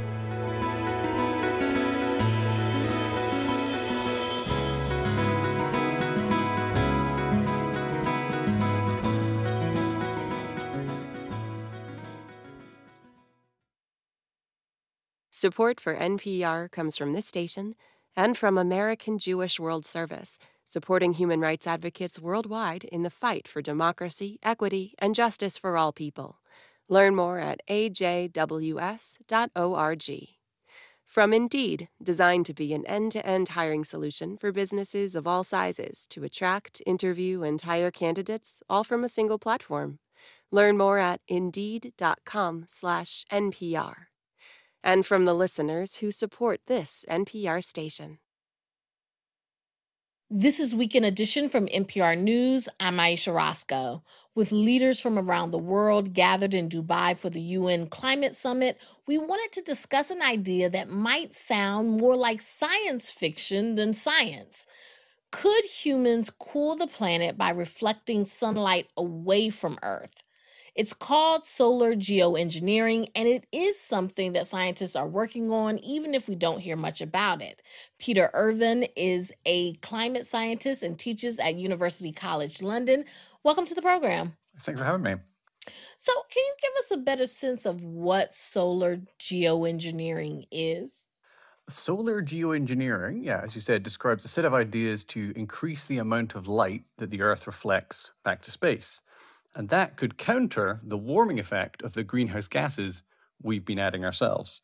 Support 15.30 15.78
for 15.78 15.94
NPR 15.94 16.70
comes 16.70 16.96
from 16.96 17.12
this 17.12 17.26
station 17.26 17.74
and 18.16 18.38
from 18.38 18.56
American 18.56 19.18
Jewish 19.18 19.60
World 19.60 19.84
Service, 19.84 20.38
supporting 20.64 21.12
human 21.12 21.40
rights 21.40 21.66
advocates 21.66 22.18
worldwide 22.18 22.84
in 22.84 23.02
the 23.02 23.10
fight 23.10 23.46
for 23.46 23.60
democracy, 23.60 24.38
equity, 24.42 24.94
and 24.98 25.14
justice 25.14 25.58
for 25.58 25.76
all 25.76 25.92
people. 25.92 26.38
Learn 26.88 27.14
more 27.14 27.38
at 27.38 27.60
ajws.org. 27.68 28.34
From 31.06 31.32
Indeed, 31.32 31.88
designed 32.02 32.46
to 32.46 32.54
be 32.54 32.74
an 32.74 32.84
end 32.86 33.12
to 33.12 33.24
end 33.24 33.50
hiring 33.50 33.84
solution 33.84 34.36
for 34.36 34.50
businesses 34.50 35.14
of 35.14 35.28
all 35.28 35.44
sizes 35.44 36.08
to 36.08 36.24
attract, 36.24 36.82
interview, 36.86 37.42
and 37.42 37.60
hire 37.60 37.92
candidates 37.92 38.62
all 38.68 38.82
from 38.82 39.04
a 39.04 39.08
single 39.08 39.38
platform. 39.38 40.00
Learn 40.50 40.76
more 40.76 40.98
at 40.98 41.20
indeed.com/slash 41.28 43.24
NPR. 43.30 43.94
And 44.82 45.06
from 45.06 45.24
the 45.24 45.34
listeners 45.34 45.96
who 45.96 46.10
support 46.10 46.60
this 46.66 47.04
NPR 47.08 47.62
station. 47.62 48.18
This 50.36 50.58
is 50.58 50.74
Weekend 50.74 51.04
Edition 51.04 51.48
from 51.48 51.68
NPR 51.68 52.20
News. 52.20 52.68
I'm 52.80 52.98
Ayesha 52.98 53.32
Rascoe. 53.32 54.02
With 54.34 54.50
leaders 54.50 54.98
from 54.98 55.16
around 55.16 55.52
the 55.52 55.58
world 55.58 56.12
gathered 56.12 56.54
in 56.54 56.68
Dubai 56.68 57.16
for 57.16 57.30
the 57.30 57.40
UN 57.40 57.86
Climate 57.86 58.34
Summit, 58.34 58.76
we 59.06 59.16
wanted 59.16 59.52
to 59.52 59.62
discuss 59.62 60.10
an 60.10 60.22
idea 60.22 60.68
that 60.68 60.90
might 60.90 61.32
sound 61.32 62.00
more 62.00 62.16
like 62.16 62.40
science 62.40 63.12
fiction 63.12 63.76
than 63.76 63.94
science. 63.94 64.66
Could 65.30 65.64
humans 65.66 66.30
cool 66.36 66.74
the 66.74 66.88
planet 66.88 67.38
by 67.38 67.50
reflecting 67.50 68.24
sunlight 68.24 68.88
away 68.96 69.50
from 69.50 69.78
Earth? 69.84 70.23
It's 70.74 70.92
called 70.92 71.46
solar 71.46 71.94
geoengineering, 71.94 73.08
and 73.14 73.28
it 73.28 73.46
is 73.52 73.80
something 73.80 74.32
that 74.32 74.48
scientists 74.48 74.96
are 74.96 75.06
working 75.06 75.52
on, 75.52 75.78
even 75.78 76.14
if 76.14 76.26
we 76.26 76.34
don't 76.34 76.58
hear 76.58 76.74
much 76.74 77.00
about 77.00 77.40
it. 77.40 77.62
Peter 78.00 78.28
Irvine 78.34 78.88
is 78.96 79.32
a 79.46 79.74
climate 79.74 80.26
scientist 80.26 80.82
and 80.82 80.98
teaches 80.98 81.38
at 81.38 81.54
University 81.54 82.10
College 82.10 82.60
London. 82.60 83.04
Welcome 83.44 83.66
to 83.66 83.74
the 83.74 83.82
program. 83.82 84.36
Thanks 84.58 84.80
for 84.80 84.84
having 84.84 85.02
me. 85.02 85.14
So, 85.96 86.12
can 86.28 86.42
you 86.42 86.54
give 86.60 86.72
us 86.80 86.90
a 86.90 86.96
better 86.96 87.26
sense 87.26 87.66
of 87.66 87.80
what 87.80 88.34
solar 88.34 89.00
geoengineering 89.20 90.48
is? 90.50 91.08
Solar 91.68 92.20
geoengineering, 92.20 93.24
yeah, 93.24 93.40
as 93.44 93.54
you 93.54 93.60
said, 93.60 93.84
describes 93.84 94.24
a 94.24 94.28
set 94.28 94.44
of 94.44 94.52
ideas 94.52 95.04
to 95.04 95.32
increase 95.36 95.86
the 95.86 95.98
amount 95.98 96.34
of 96.34 96.48
light 96.48 96.82
that 96.98 97.12
the 97.12 97.22
Earth 97.22 97.46
reflects 97.46 98.10
back 98.24 98.42
to 98.42 98.50
space. 98.50 99.02
And 99.54 99.68
that 99.68 99.96
could 99.96 100.18
counter 100.18 100.80
the 100.82 100.98
warming 100.98 101.38
effect 101.38 101.82
of 101.82 101.94
the 101.94 102.04
greenhouse 102.04 102.48
gases 102.48 103.04
we've 103.42 103.64
been 103.64 103.78
adding 103.78 104.04
ourselves. 104.04 104.60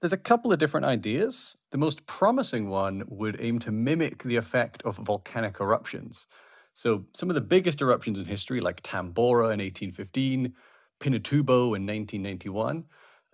There's 0.00 0.12
a 0.12 0.18
couple 0.18 0.50
of 0.50 0.58
different 0.58 0.86
ideas. 0.86 1.56
The 1.72 1.78
most 1.78 2.06
promising 2.06 2.68
one 2.68 3.04
would 3.06 3.36
aim 3.38 3.58
to 3.60 3.70
mimic 3.70 4.22
the 4.22 4.36
effect 4.36 4.82
of 4.82 4.96
volcanic 4.96 5.60
eruptions. 5.60 6.26
So, 6.72 7.04
some 7.14 7.28
of 7.28 7.34
the 7.34 7.42
biggest 7.42 7.82
eruptions 7.82 8.18
in 8.18 8.24
history, 8.24 8.60
like 8.60 8.82
Tambora 8.82 9.52
in 9.52 9.60
1815, 9.60 10.54
Pinatubo 11.00 11.76
in 11.76 11.86
1991, 11.86 12.84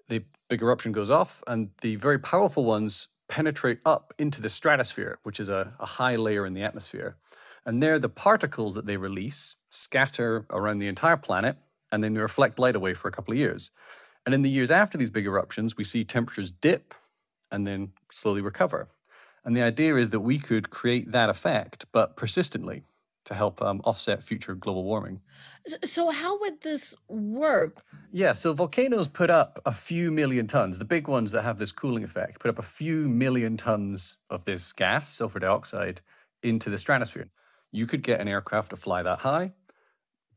the 0.08 0.24
big 0.48 0.62
eruption 0.62 0.90
goes 0.90 1.10
off, 1.10 1.44
and 1.46 1.70
the 1.82 1.96
very 1.96 2.18
powerful 2.18 2.64
ones 2.64 3.08
penetrate 3.28 3.78
up 3.84 4.14
into 4.18 4.40
the 4.40 4.48
stratosphere, 4.48 5.18
which 5.22 5.38
is 5.38 5.48
a, 5.48 5.74
a 5.78 5.86
high 5.86 6.16
layer 6.16 6.46
in 6.46 6.54
the 6.54 6.62
atmosphere. 6.62 7.16
And 7.66 7.82
there, 7.82 7.98
the 7.98 8.08
particles 8.08 8.76
that 8.76 8.86
they 8.86 8.96
release 8.96 9.56
scatter 9.68 10.46
around 10.50 10.78
the 10.78 10.86
entire 10.86 11.16
planet 11.16 11.56
and 11.90 12.02
then 12.02 12.14
reflect 12.14 12.60
light 12.60 12.76
away 12.76 12.94
for 12.94 13.08
a 13.08 13.10
couple 13.10 13.32
of 13.32 13.38
years. 13.38 13.72
And 14.24 14.34
in 14.34 14.42
the 14.42 14.50
years 14.50 14.70
after 14.70 14.96
these 14.96 15.10
big 15.10 15.26
eruptions, 15.26 15.76
we 15.76 15.82
see 15.82 16.04
temperatures 16.04 16.52
dip 16.52 16.94
and 17.50 17.66
then 17.66 17.90
slowly 18.10 18.40
recover. 18.40 18.86
And 19.44 19.56
the 19.56 19.62
idea 19.62 19.96
is 19.96 20.10
that 20.10 20.20
we 20.20 20.38
could 20.38 20.70
create 20.70 21.10
that 21.10 21.28
effect, 21.28 21.86
but 21.92 22.16
persistently 22.16 22.82
to 23.24 23.34
help 23.34 23.60
um, 23.60 23.80
offset 23.84 24.22
future 24.22 24.54
global 24.54 24.84
warming. 24.84 25.20
So, 25.84 26.10
how 26.10 26.38
would 26.38 26.60
this 26.62 26.94
work? 27.08 27.82
Yeah, 28.12 28.32
so 28.32 28.52
volcanoes 28.52 29.08
put 29.08 29.30
up 29.30 29.60
a 29.66 29.72
few 29.72 30.12
million 30.12 30.46
tons, 30.46 30.78
the 30.78 30.84
big 30.84 31.08
ones 31.08 31.32
that 31.32 31.42
have 31.42 31.58
this 31.58 31.72
cooling 31.72 32.04
effect, 32.04 32.38
put 32.38 32.48
up 32.48 32.58
a 32.58 32.62
few 32.62 33.08
million 33.08 33.56
tons 33.56 34.18
of 34.30 34.44
this 34.44 34.72
gas, 34.72 35.08
sulfur 35.08 35.40
dioxide, 35.40 36.02
into 36.42 36.70
the 36.70 36.78
stratosphere 36.78 37.30
you 37.76 37.86
could 37.86 38.02
get 38.02 38.20
an 38.20 38.26
aircraft 38.26 38.70
to 38.70 38.76
fly 38.76 39.02
that 39.02 39.18
high, 39.18 39.52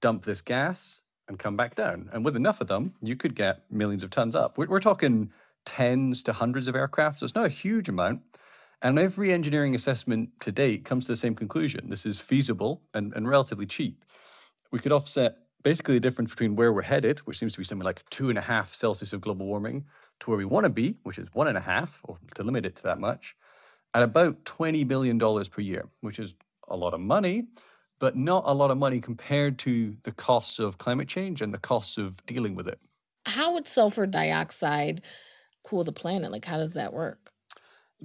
dump 0.01 0.23
this 0.23 0.41
gas, 0.41 0.99
and 1.25 1.39
come 1.39 1.55
back 1.55 1.73
down. 1.73 2.09
And 2.11 2.25
with 2.25 2.35
enough 2.35 2.59
of 2.59 2.67
them, 2.67 2.91
you 3.01 3.15
could 3.15 3.33
get 3.33 3.63
millions 3.71 4.03
of 4.03 4.09
tons 4.09 4.35
up. 4.35 4.57
We're, 4.57 4.67
we're 4.67 4.81
talking 4.81 5.31
tens 5.65 6.21
to 6.23 6.33
hundreds 6.33 6.67
of 6.67 6.75
aircraft, 6.75 7.19
so 7.19 7.23
it's 7.23 7.35
not 7.35 7.45
a 7.45 7.49
huge 7.49 7.87
amount. 7.87 8.23
And 8.81 8.99
every 8.99 9.31
engineering 9.31 9.73
assessment 9.73 10.31
to 10.41 10.51
date 10.51 10.83
comes 10.83 11.05
to 11.05 11.13
the 11.13 11.15
same 11.15 11.33
conclusion. 11.33 11.89
This 11.89 12.05
is 12.05 12.19
feasible 12.19 12.81
and, 12.93 13.13
and 13.13 13.29
relatively 13.29 13.65
cheap. 13.65 14.03
We 14.69 14.79
could 14.79 14.91
offset 14.91 15.37
basically 15.63 15.93
the 15.93 16.01
difference 16.01 16.31
between 16.31 16.57
where 16.57 16.73
we're 16.73 16.81
headed, 16.81 17.19
which 17.19 17.37
seems 17.37 17.53
to 17.53 17.59
be 17.59 17.63
something 17.63 17.85
like 17.85 18.03
two 18.09 18.29
and 18.29 18.37
a 18.37 18.41
half 18.41 18.73
Celsius 18.73 19.13
of 19.13 19.21
global 19.21 19.45
warming, 19.45 19.85
to 20.19 20.29
where 20.29 20.37
we 20.37 20.45
want 20.45 20.65
to 20.65 20.69
be, 20.69 20.97
which 21.03 21.17
is 21.17 21.29
one 21.33 21.47
and 21.47 21.57
a 21.57 21.61
half, 21.61 22.01
or 22.03 22.19
to 22.35 22.43
limit 22.43 22.65
it 22.65 22.75
to 22.77 22.83
that 22.83 22.99
much, 22.99 23.35
at 23.93 24.03
about 24.03 24.43
$20 24.43 24.85
billion 24.85 25.17
per 25.17 25.61
year, 25.61 25.87
which 26.01 26.19
is 26.19 26.35
a 26.69 26.75
lot 26.75 26.93
of 26.93 26.99
money, 26.99 27.47
but 27.99 28.15
not 28.15 28.43
a 28.45 28.53
lot 28.53 28.71
of 28.71 28.77
money 28.77 29.01
compared 29.01 29.59
to 29.59 29.97
the 30.03 30.11
costs 30.11 30.59
of 30.59 30.77
climate 30.77 31.07
change 31.07 31.41
and 31.41 31.53
the 31.53 31.57
costs 31.59 31.97
of 31.97 32.25
dealing 32.25 32.55
with 32.55 32.67
it. 32.67 32.79
How 33.25 33.53
would 33.53 33.65
sulfur 33.67 34.05
dioxide 34.05 35.01
cool 35.63 35.83
the 35.85 35.93
planet? 35.93 36.31
Like, 36.31 36.45
how 36.45 36.57
does 36.57 36.73
that 36.73 36.93
work? 36.93 37.31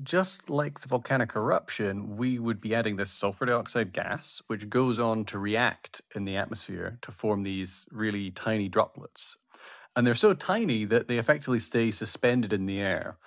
Just 0.03 0.51
like 0.51 0.81
the 0.81 0.89
volcanic 0.89 1.37
eruption, 1.37 2.17
we 2.17 2.39
would 2.39 2.61
be 2.61 2.75
adding 2.75 2.97
this 2.97 3.13
sulfur 3.13 3.47
dioxide 3.47 3.93
gas, 3.93 4.43
which 4.49 4.69
goes 4.69 4.99
on 4.99 5.25
to 5.27 5.39
react 5.39 6.03
in 6.17 6.25
the 6.25 6.37
atmosphere 6.37 6.99
to 7.03 7.13
form 7.13 7.45
these 7.45 7.89
really 7.93 8.33
tiny 8.33 8.69
droplets. 8.69 9.39
And 9.95 10.05
they're 10.05 10.15
so 10.17 10.35
tiny 10.35 10.85
that 10.87 11.07
they 11.07 11.19
effectively 11.19 11.61
stay 11.61 11.93
suspended 11.93 12.53
in 12.53 12.67
the 12.67 12.81
air. 12.81 13.19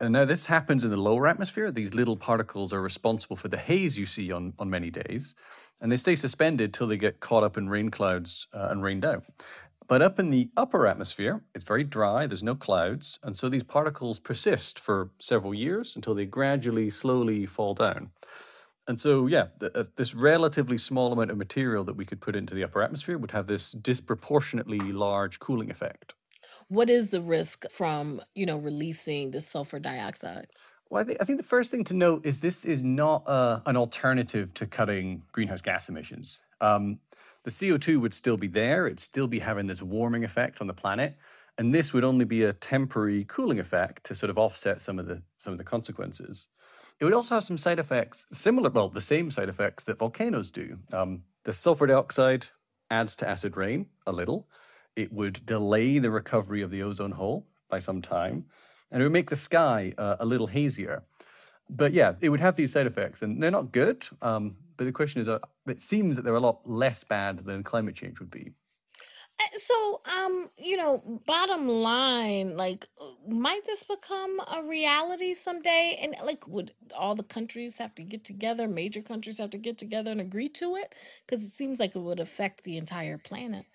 And 0.00 0.14
now 0.14 0.24
this 0.24 0.46
happens 0.46 0.82
in 0.82 0.90
the 0.90 0.96
lower 0.96 1.26
atmosphere. 1.26 1.70
These 1.70 1.92
little 1.92 2.16
particles 2.16 2.72
are 2.72 2.80
responsible 2.80 3.36
for 3.36 3.48
the 3.48 3.58
haze 3.58 3.98
you 3.98 4.06
see 4.06 4.32
on, 4.32 4.54
on 4.58 4.70
many 4.70 4.90
days, 4.90 5.34
and 5.78 5.92
they 5.92 5.98
stay 5.98 6.16
suspended 6.16 6.72
till 6.72 6.86
they 6.86 6.96
get 6.96 7.20
caught 7.20 7.44
up 7.44 7.58
in 7.58 7.68
rain 7.68 7.90
clouds 7.90 8.46
uh, 8.54 8.68
and 8.70 8.82
rained 8.82 9.04
out. 9.04 9.24
But 9.86 10.00
up 10.00 10.18
in 10.18 10.30
the 10.30 10.48
upper 10.56 10.86
atmosphere, 10.86 11.42
it's 11.54 11.64
very 11.64 11.84
dry, 11.84 12.26
there's 12.26 12.42
no 12.42 12.54
clouds, 12.54 13.18
and 13.22 13.36
so 13.36 13.50
these 13.50 13.62
particles 13.62 14.18
persist 14.18 14.78
for 14.80 15.10
several 15.18 15.52
years 15.52 15.94
until 15.94 16.14
they 16.14 16.24
gradually, 16.24 16.88
slowly 16.88 17.44
fall 17.44 17.74
down. 17.74 18.10
And 18.86 18.98
so, 18.98 19.26
yeah, 19.26 19.48
uh, 19.62 19.84
this 19.96 20.14
relatively 20.14 20.78
small 20.78 21.12
amount 21.12 21.30
of 21.30 21.36
material 21.36 21.84
that 21.84 21.96
we 21.96 22.06
could 22.06 22.20
put 22.22 22.36
into 22.36 22.54
the 22.54 22.64
upper 22.64 22.82
atmosphere 22.82 23.18
would 23.18 23.32
have 23.32 23.48
this 23.48 23.72
disproportionately 23.72 24.78
large 24.78 25.40
cooling 25.40 25.70
effect 25.70 26.14
what 26.70 26.88
is 26.88 27.10
the 27.10 27.20
risk 27.20 27.68
from 27.70 28.22
you 28.34 28.46
know 28.46 28.56
releasing 28.56 29.32
the 29.32 29.40
sulfur 29.40 29.78
dioxide? 29.78 30.46
Well, 30.88 31.02
I 31.02 31.04
think, 31.04 31.18
I 31.20 31.24
think 31.24 31.38
the 31.38 31.46
first 31.46 31.70
thing 31.70 31.84
to 31.84 31.94
note 31.94 32.24
is 32.24 32.38
this 32.38 32.64
is 32.64 32.82
not 32.82 33.28
uh, 33.28 33.60
an 33.66 33.76
alternative 33.76 34.54
to 34.54 34.66
cutting 34.66 35.22
greenhouse 35.30 35.60
gas 35.60 35.88
emissions. 35.88 36.40
Um, 36.60 36.98
the 37.44 37.50
CO2 37.50 38.00
would 38.00 38.14
still 38.14 38.36
be 38.36 38.48
there, 38.48 38.86
it'd 38.86 39.00
still 39.00 39.26
be 39.26 39.40
having 39.40 39.66
this 39.66 39.82
warming 39.82 40.24
effect 40.24 40.60
on 40.60 40.66
the 40.66 40.74
planet, 40.74 41.16
and 41.58 41.74
this 41.74 41.92
would 41.92 42.04
only 42.04 42.24
be 42.24 42.42
a 42.42 42.52
temporary 42.52 43.24
cooling 43.24 43.58
effect 43.58 44.04
to 44.04 44.14
sort 44.14 44.30
of 44.30 44.38
offset 44.38 44.80
some 44.80 44.98
of 44.98 45.06
the 45.06 45.22
some 45.38 45.52
of 45.52 45.58
the 45.58 45.64
consequences. 45.64 46.48
It 47.00 47.04
would 47.04 47.14
also 47.14 47.36
have 47.36 47.44
some 47.44 47.58
side 47.58 47.78
effects, 47.78 48.26
similar, 48.30 48.68
well, 48.70 48.88
the 48.88 49.00
same 49.00 49.30
side 49.30 49.48
effects 49.48 49.84
that 49.84 49.98
volcanoes 49.98 50.50
do. 50.50 50.78
Um, 50.92 51.22
the 51.44 51.52
sulfur 51.52 51.86
dioxide 51.86 52.48
adds 52.90 53.16
to 53.16 53.28
acid 53.28 53.56
rain 53.56 53.86
a 54.06 54.12
little, 54.12 54.48
it 55.00 55.12
would 55.12 55.44
delay 55.46 55.98
the 55.98 56.10
recovery 56.10 56.62
of 56.62 56.70
the 56.70 56.82
ozone 56.82 57.12
hole 57.12 57.46
by 57.68 57.78
some 57.78 58.02
time, 58.02 58.46
and 58.90 59.02
it 59.02 59.04
would 59.04 59.12
make 59.12 59.30
the 59.30 59.36
sky 59.36 59.92
uh, 59.98 60.16
a 60.20 60.26
little 60.26 60.48
hazier. 60.48 61.04
But 61.68 61.92
yeah, 61.92 62.14
it 62.20 62.30
would 62.30 62.40
have 62.40 62.56
these 62.56 62.72
side 62.72 62.86
effects, 62.86 63.22
and 63.22 63.42
they're 63.42 63.50
not 63.50 63.72
good. 63.72 64.06
Um, 64.22 64.56
but 64.76 64.84
the 64.84 64.92
question 64.92 65.20
is, 65.22 65.28
uh, 65.28 65.38
it 65.66 65.80
seems 65.80 66.16
that 66.16 66.22
they're 66.22 66.34
a 66.34 66.40
lot 66.40 66.68
less 66.68 67.04
bad 67.04 67.44
than 67.46 67.62
climate 67.62 67.94
change 67.94 68.20
would 68.20 68.30
be. 68.30 68.52
Uh, 69.40 69.58
So, 69.58 70.02
um, 70.04 70.50
you 70.58 70.76
know, 70.76 70.98
bottom 71.26 71.66
line, 71.68 72.56
like, 72.56 72.88
might 73.26 73.64
this 73.66 73.82
become 73.82 74.40
a 74.40 74.62
reality 74.64 75.34
someday? 75.34 75.96
And 76.00 76.14
like, 76.24 76.46
would 76.46 76.74
all 76.94 77.14
the 77.14 77.22
countries 77.24 77.78
have 77.78 77.94
to 77.96 78.02
get 78.04 78.24
together, 78.24 78.68
major 78.68 79.02
countries 79.02 79.38
have 79.38 79.50
to 79.50 79.58
get 79.58 79.78
together 79.78 80.10
and 80.10 80.20
agree 80.20 80.48
to 80.50 80.76
it? 80.76 80.94
Because 81.26 81.44
it 81.44 81.52
seems 81.52 81.78
like 81.80 81.94
it 81.96 82.00
would 82.00 82.20
affect 82.20 82.64
the 82.64 82.76
entire 82.76 83.18
planet. 83.18 83.66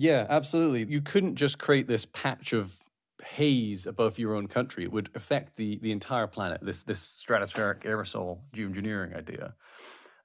Yeah, 0.00 0.26
absolutely. 0.30 0.90
You 0.90 1.02
couldn't 1.02 1.34
just 1.34 1.58
create 1.58 1.86
this 1.86 2.06
patch 2.06 2.54
of 2.54 2.78
haze 3.22 3.86
above 3.86 4.18
your 4.18 4.34
own 4.34 4.46
country. 4.46 4.82
It 4.84 4.92
would 4.92 5.10
affect 5.14 5.56
the 5.56 5.76
the 5.76 5.92
entire 5.92 6.26
planet. 6.26 6.60
This 6.62 6.82
this 6.82 7.00
stratospheric 7.00 7.80
aerosol 7.82 8.38
geoengineering 8.56 9.14
idea. 9.14 9.54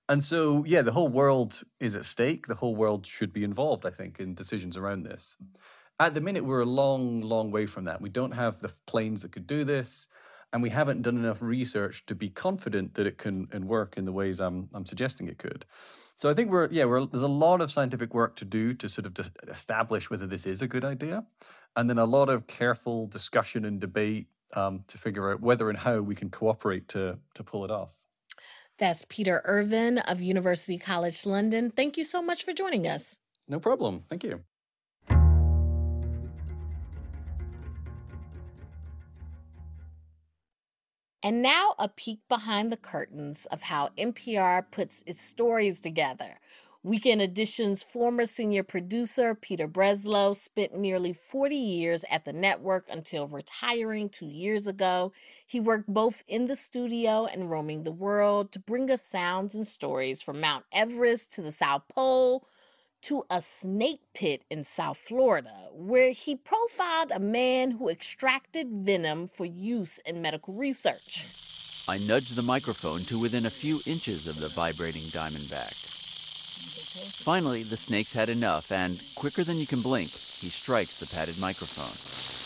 And 0.08 0.24
so, 0.24 0.64
yeah, 0.66 0.82
the 0.82 0.94
whole 0.94 1.10
world 1.10 1.62
is 1.82 1.94
at 1.96 2.06
stake. 2.06 2.48
The 2.48 2.56
whole 2.56 2.76
world 2.76 3.06
should 3.06 3.34
be 3.34 3.44
involved, 3.44 3.86
I 3.86 3.90
think, 3.90 4.18
in 4.20 4.34
decisions 4.34 4.78
around 4.78 5.04
this. 5.04 5.36
At 6.00 6.14
the 6.16 6.22
minute, 6.22 6.46
we're 6.46 6.62
a 6.62 6.66
long, 6.66 7.22
long 7.22 7.52
way 7.52 7.66
from 7.66 7.86
that. 7.86 8.02
We 8.02 8.10
don't 8.10 8.34
have 8.34 8.62
the 8.62 8.72
planes 8.88 9.24
that 9.24 9.34
could 9.34 9.48
do 9.48 9.66
this, 9.66 10.08
and 10.54 10.62
we 10.62 10.70
haven't 10.70 11.02
done 11.02 11.18
enough 11.18 11.42
research 11.42 12.06
to 12.06 12.16
be 12.16 12.30
confident 12.30 12.96
that 12.96 13.06
it 13.06 13.18
can 13.18 13.48
and 13.52 13.66
work 13.66 13.98
in 13.98 14.06
the 14.06 14.12
ways 14.12 14.40
I'm 14.40 14.70
I'm 14.74 14.86
suggesting 14.86 15.28
it 15.28 15.38
could. 15.38 15.66
So 16.16 16.30
I 16.30 16.34
think 16.34 16.50
we're 16.52 16.70
yeah, 16.72 16.86
we're 16.86 17.06
there's 17.06 17.24
a 17.24 17.28
lot 17.28 17.62
of 17.62 17.72
scientific 17.72 18.14
work 18.14 18.36
to 18.38 18.46
do 18.46 18.74
to 18.74 18.88
sort 18.90 19.06
of 19.06 19.14
just 19.14 19.32
establish 19.48 20.10
whether 20.10 20.28
this 20.28 20.46
is 20.46 20.62
a 20.62 20.68
good 20.68 20.86
idea, 20.86 21.26
and 21.76 21.90
then 21.90 21.98
a 21.98 22.06
lot 22.06 22.30
of 22.30 22.48
careful 22.48 23.08
discussion 23.08 23.66
and 23.66 23.80
debate 23.80 24.28
um, 24.56 24.84
to 24.88 24.98
figure 24.98 25.32
out 25.32 25.42
whether 25.42 25.70
and 25.70 25.80
how 25.80 26.00
we 26.00 26.16
can 26.16 26.30
cooperate 26.30 26.88
to 26.90 27.20
to 27.34 27.44
pull 27.44 27.66
it 27.66 27.72
off. 27.72 28.06
That's 28.78 29.06
Peter 29.08 29.42
Irvine 29.46 30.00
of 30.00 30.22
University 30.22 30.78
College 30.78 31.26
London. 31.26 31.72
Thank 31.72 31.98
you 31.98 32.04
so 32.04 32.22
much 32.22 32.44
for 32.44 32.54
joining 32.54 32.88
us. 32.88 33.20
No 33.48 33.60
problem. 33.60 34.02
Thank 34.10 34.24
you. 34.24 34.44
And 41.26 41.42
now, 41.42 41.74
a 41.80 41.90
peek 41.90 42.20
behind 42.30 42.72
the 42.72 42.78
curtains 42.78 43.48
of 43.48 43.64
how 43.64 43.90
NPR 43.98 44.64
puts 44.70 45.04
its 45.08 45.24
stories 45.24 45.82
together. 45.82 46.40
Weekend 46.84 47.20
Edition's 47.20 47.82
former 47.82 48.28
senior 48.28 48.62
producer, 48.62 49.34
Peter 49.34 49.68
Breslow, 49.68 50.38
spent 50.38 50.78
nearly 50.78 51.14
40 51.14 51.56
years 51.56 52.06
at 52.12 52.26
the 52.26 52.32
network 52.32 52.86
until 52.92 53.28
retiring 53.28 54.08
two 54.08 54.28
years 54.28 54.68
ago. 54.68 55.14
He 55.48 55.60
worked 55.60 55.88
both 55.88 56.24
in 56.28 56.46
the 56.46 56.56
studio 56.56 57.26
and 57.26 57.50
roaming 57.50 57.86
the 57.86 57.92
world 57.92 58.52
to 58.52 58.60
bring 58.60 58.92
us 58.92 59.02
sounds 59.04 59.56
and 59.56 59.68
stories 59.68 60.22
from 60.22 60.40
Mount 60.40 60.66
Everest 60.72 61.34
to 61.34 61.42
the 61.42 61.52
South 61.52 61.88
Pole 61.88 62.46
to 63.06 63.24
a 63.30 63.40
snake 63.40 64.02
pit 64.16 64.44
in 64.50 64.64
South 64.64 64.98
Florida, 64.98 65.70
where 65.72 66.12
he 66.12 66.36
profiled 66.36 67.12
a 67.12 67.20
man 67.20 67.70
who 67.70 67.88
extracted 67.88 68.68
venom 68.72 69.28
for 69.28 69.46
use 69.46 70.00
in 70.08 70.24
medical 70.24 70.56
research. 70.56 71.24
I 71.88 72.00
nudged 72.08 72.36
the 72.36 72.42
microphone 72.42 73.02
to 73.02 73.20
within 73.20 73.46
a 73.46 73.52
few 73.52 73.76
inches 73.86 74.28
of 74.28 74.40
the 74.40 74.50
vibrating 74.50 75.04
diamondback. 75.04 75.86
Finally, 77.24 77.62
the 77.62 77.78
snake's 77.78 78.14
had 78.14 78.30
enough, 78.30 78.72
and 78.72 79.00
quicker 79.14 79.44
than 79.44 79.58
you 79.58 79.68
can 79.68 79.82
blink, 79.82 80.10
he 80.10 80.50
strikes 80.50 81.00
the 81.00 81.16
padded 81.16 81.40
microphone. 81.40 82.45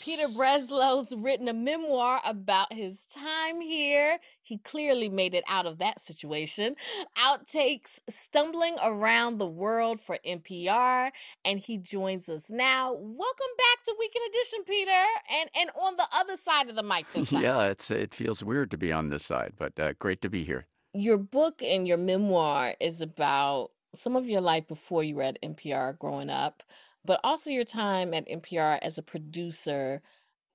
Peter 0.00 0.28
Breslow's 0.28 1.12
written 1.14 1.46
a 1.46 1.52
memoir 1.52 2.20
about 2.24 2.72
his 2.72 3.04
time 3.04 3.60
here. 3.60 4.18
He 4.42 4.56
clearly 4.58 5.10
made 5.10 5.34
it 5.34 5.44
out 5.46 5.66
of 5.66 5.78
that 5.78 6.00
situation. 6.00 6.74
Outtakes 7.18 7.98
stumbling 8.08 8.76
around 8.82 9.36
the 9.36 9.46
world 9.46 10.00
for 10.00 10.18
NPR, 10.26 11.10
and 11.44 11.60
he 11.60 11.76
joins 11.76 12.30
us 12.30 12.48
now. 12.48 12.92
Welcome 12.94 13.52
back 13.58 13.84
to 13.84 13.94
Weekend 13.98 14.24
Edition, 14.30 14.60
Peter, 14.66 15.04
and 15.30 15.50
and 15.54 15.70
on 15.78 15.96
the 15.96 16.06
other 16.14 16.36
side 16.36 16.70
of 16.70 16.76
the 16.76 16.82
mic 16.82 17.04
this 17.12 17.28
time. 17.30 17.42
yeah, 17.42 17.62
it's 17.64 17.90
it 17.90 18.14
feels 18.14 18.42
weird 18.42 18.70
to 18.70 18.78
be 18.78 18.90
on 18.92 19.10
this 19.10 19.24
side, 19.24 19.52
but 19.58 19.78
uh, 19.78 19.92
great 19.98 20.22
to 20.22 20.30
be 20.30 20.44
here. 20.44 20.66
Your 20.94 21.18
book 21.18 21.62
and 21.62 21.86
your 21.86 21.98
memoir 21.98 22.74
is 22.80 23.02
about 23.02 23.70
some 23.94 24.16
of 24.16 24.26
your 24.26 24.40
life 24.40 24.66
before 24.66 25.04
you 25.04 25.16
were 25.16 25.22
at 25.22 25.40
NPR 25.42 25.98
growing 25.98 26.30
up, 26.30 26.62
but 27.04 27.20
also 27.24 27.50
your 27.50 27.64
time 27.64 28.14
at 28.14 28.28
NPR 28.28 28.78
as 28.82 28.98
a 28.98 29.02
producer. 29.02 30.02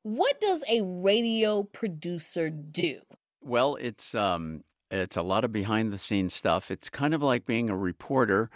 What 0.04 0.40
does 0.40 0.64
a 0.70 0.82
radio 0.82 1.64
producer 1.64 2.50
do? 2.50 3.00
Well, 3.42 3.78
it's 3.80 4.14
um 4.16 4.64
it's 4.92 5.18
a 5.18 5.22
lot 5.22 5.44
of 5.44 5.52
behind 5.52 5.92
the 5.92 6.00
scenes 6.00 6.34
stuff. 6.34 6.70
It's 6.70 6.90
kind 6.90 7.14
of 7.14 7.22
like 7.22 7.46
being 7.46 7.70
a 7.70 7.78
reporter 7.78 8.50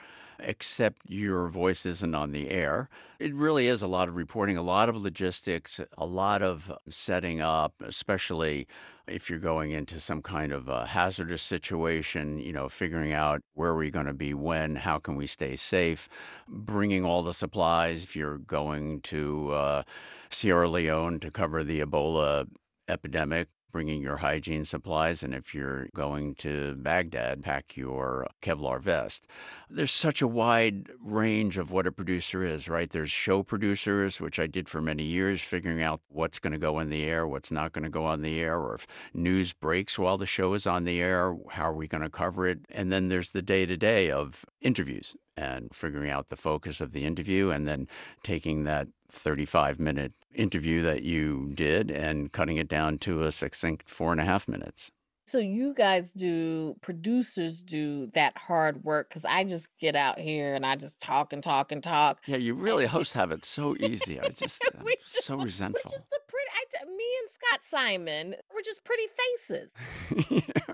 except 0.43 1.01
your 1.07 1.47
voice 1.47 1.85
isn't 1.85 2.15
on 2.15 2.31
the 2.31 2.49
air. 2.49 2.89
It 3.19 3.33
really 3.33 3.67
is 3.67 3.81
a 3.81 3.87
lot 3.87 4.07
of 4.07 4.15
reporting, 4.15 4.57
a 4.57 4.61
lot 4.61 4.89
of 4.89 4.95
logistics, 4.95 5.79
a 5.97 6.05
lot 6.05 6.41
of 6.41 6.71
setting 6.89 7.41
up, 7.41 7.73
especially 7.85 8.67
if 9.07 9.29
you're 9.29 9.39
going 9.39 9.71
into 9.71 9.99
some 9.99 10.21
kind 10.21 10.51
of 10.51 10.69
a 10.69 10.85
hazardous 10.85 11.41
situation, 11.41 12.39
you 12.39 12.53
know, 12.53 12.69
figuring 12.69 13.11
out 13.11 13.41
where 13.55 13.71
are 13.71 13.77
we 13.77 13.89
going 13.89 14.05
to 14.05 14.13
be 14.13 14.33
when, 14.33 14.75
how 14.75 14.99
can 14.99 15.15
we 15.15 15.27
stay 15.27 15.55
safe, 15.55 16.07
bringing 16.47 17.03
all 17.03 17.23
the 17.23 17.33
supplies 17.33 18.03
if 18.03 18.15
you're 18.15 18.37
going 18.37 19.01
to 19.01 19.51
uh, 19.51 19.83
Sierra 20.29 20.69
Leone 20.69 21.19
to 21.19 21.31
cover 21.31 21.63
the 21.63 21.81
Ebola 21.81 22.47
epidemic, 22.87 23.47
bringing 23.71 24.01
your 24.01 24.17
hygiene 24.17 24.65
supplies, 24.65 25.23
and 25.23 25.33
if 25.33 25.53
you're 25.53 25.87
going 25.95 26.35
to 26.35 26.75
Baghdad, 26.75 27.43
pack 27.43 27.75
your 27.75 28.27
Kevlar 28.41 28.81
vest. 28.81 29.27
There's 29.69 29.91
such 29.91 30.21
a 30.21 30.27
wide 30.27 30.89
range 31.03 31.57
of 31.57 31.71
what 31.71 31.87
a 31.87 31.91
producer 31.91 32.43
is, 32.43 32.67
right? 32.67 32.89
There's 32.89 33.11
show 33.11 33.43
producers, 33.43 34.19
which 34.19 34.39
I 34.39 34.47
did 34.47 34.67
for 34.69 34.81
many 34.81 35.03
years, 35.03 35.41
figuring 35.41 35.81
out 35.81 36.01
what's 36.09 36.39
going 36.39 36.53
to 36.53 36.59
go 36.59 36.79
in 36.79 36.89
the 36.89 37.03
air, 37.03 37.27
what's 37.27 37.51
not 37.51 37.73
going 37.73 37.83
to 37.83 37.89
go 37.89 38.05
on 38.05 38.21
the 38.21 38.39
air, 38.39 38.59
or 38.59 38.75
if 38.75 38.87
news 39.13 39.53
breaks 39.53 39.99
while 39.99 40.17
the 40.17 40.25
show 40.25 40.53
is 40.53 40.65
on 40.65 40.85
the 40.85 41.01
air, 41.01 41.35
how 41.51 41.69
are 41.69 41.73
we 41.73 41.87
going 41.87 42.03
to 42.03 42.09
cover 42.09 42.47
it? 42.47 42.59
And 42.69 42.91
then 42.91 43.09
there's 43.09 43.31
the 43.31 43.41
day 43.41 43.65
to 43.65 43.77
day 43.77 44.09
of 44.11 44.45
interviews 44.61 45.15
and 45.39 45.73
figuring 45.73 46.09
out 46.09 46.27
the 46.27 46.35
focus 46.35 46.81
of 46.81 46.91
the 46.91 47.05
interview 47.05 47.49
and 47.49 47.67
then 47.67 47.87
taking 48.23 48.65
that 48.65 48.87
35 49.09 49.79
minute 49.79 50.13
interview 50.35 50.81
that 50.81 51.03
you 51.03 51.51
did 51.53 51.89
and 51.89 52.31
cutting 52.31 52.57
it 52.57 52.67
down 52.67 52.97
to 52.99 53.23
a 53.23 53.31
succinct 53.31 53.89
four 53.89 54.11
and 54.11 54.19
a 54.19 54.25
half 54.25 54.47
minutes. 54.47 54.91
So 55.25 55.37
you 55.37 55.75
guys 55.75 56.09
do 56.09 56.75
producers 56.81 57.61
do 57.61 58.07
that 58.15 58.35
hard 58.35 58.83
work 58.83 59.09
because 59.09 59.25
I 59.25 59.43
just 59.43 59.67
get 59.79 59.95
out 59.95 60.19
here 60.19 60.55
and 60.55 60.65
I 60.65 60.75
just 60.75 60.99
talk 60.99 61.33
and 61.33 61.43
talk 61.43 61.71
and 61.71 61.83
talk. 61.83 62.19
Yeah, 62.25 62.37
you 62.37 62.55
really 62.55 62.85
hosts 62.95 63.13
have 63.13 63.31
it 63.31 63.45
so 63.45 63.75
easy. 63.79 64.19
I 64.19 64.29
just 64.29 64.61
I'm 64.77 64.83
We 64.83 64.97
so 65.05 65.37
resentful. 65.37 65.81
We're 65.85 65.99
just 65.99 66.09
the 66.09 66.19
pretty. 66.27 66.49
I, 66.51 66.85
me 66.85 67.05
and 67.21 67.29
Scott 67.29 67.63
Simon, 67.63 68.35
we're 68.53 68.63
just 68.63 68.83
pretty 68.83 69.07
faces. 69.47 69.73
yeah 70.29 70.73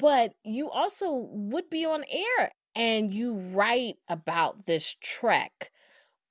But 0.00 0.32
you 0.44 0.70
also 0.70 1.12
would 1.30 1.68
be 1.70 1.84
on 1.84 2.04
air 2.10 2.50
and 2.74 3.12
you 3.12 3.34
write 3.34 3.96
about 4.08 4.66
this 4.66 4.96
trek. 5.00 5.70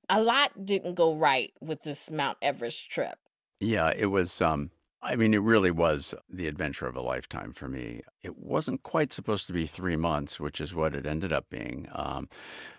A 0.09 0.21
lot 0.21 0.65
didn't 0.65 0.95
go 0.95 1.15
right 1.15 1.53
with 1.61 1.83
this 1.83 2.09
Mount 2.09 2.37
Everest 2.41 2.89
trip. 2.89 3.17
Yeah, 3.59 3.91
it 3.95 4.07
was 4.07 4.41
um 4.41 4.71
I 5.01 5.15
mean 5.15 5.33
it 5.33 5.41
really 5.41 5.71
was 5.71 6.13
the 6.29 6.47
adventure 6.47 6.87
of 6.87 6.95
a 6.95 7.01
lifetime 7.01 7.53
for 7.53 7.67
me. 7.67 8.01
It 8.23 8.37
wasn't 8.37 8.83
quite 8.83 9.13
supposed 9.13 9.47
to 9.47 9.53
be 9.53 9.65
3 9.65 9.95
months, 9.95 10.39
which 10.39 10.59
is 10.59 10.73
what 10.73 10.95
it 10.95 11.05
ended 11.05 11.31
up 11.33 11.49
being. 11.49 11.87
Um 11.91 12.29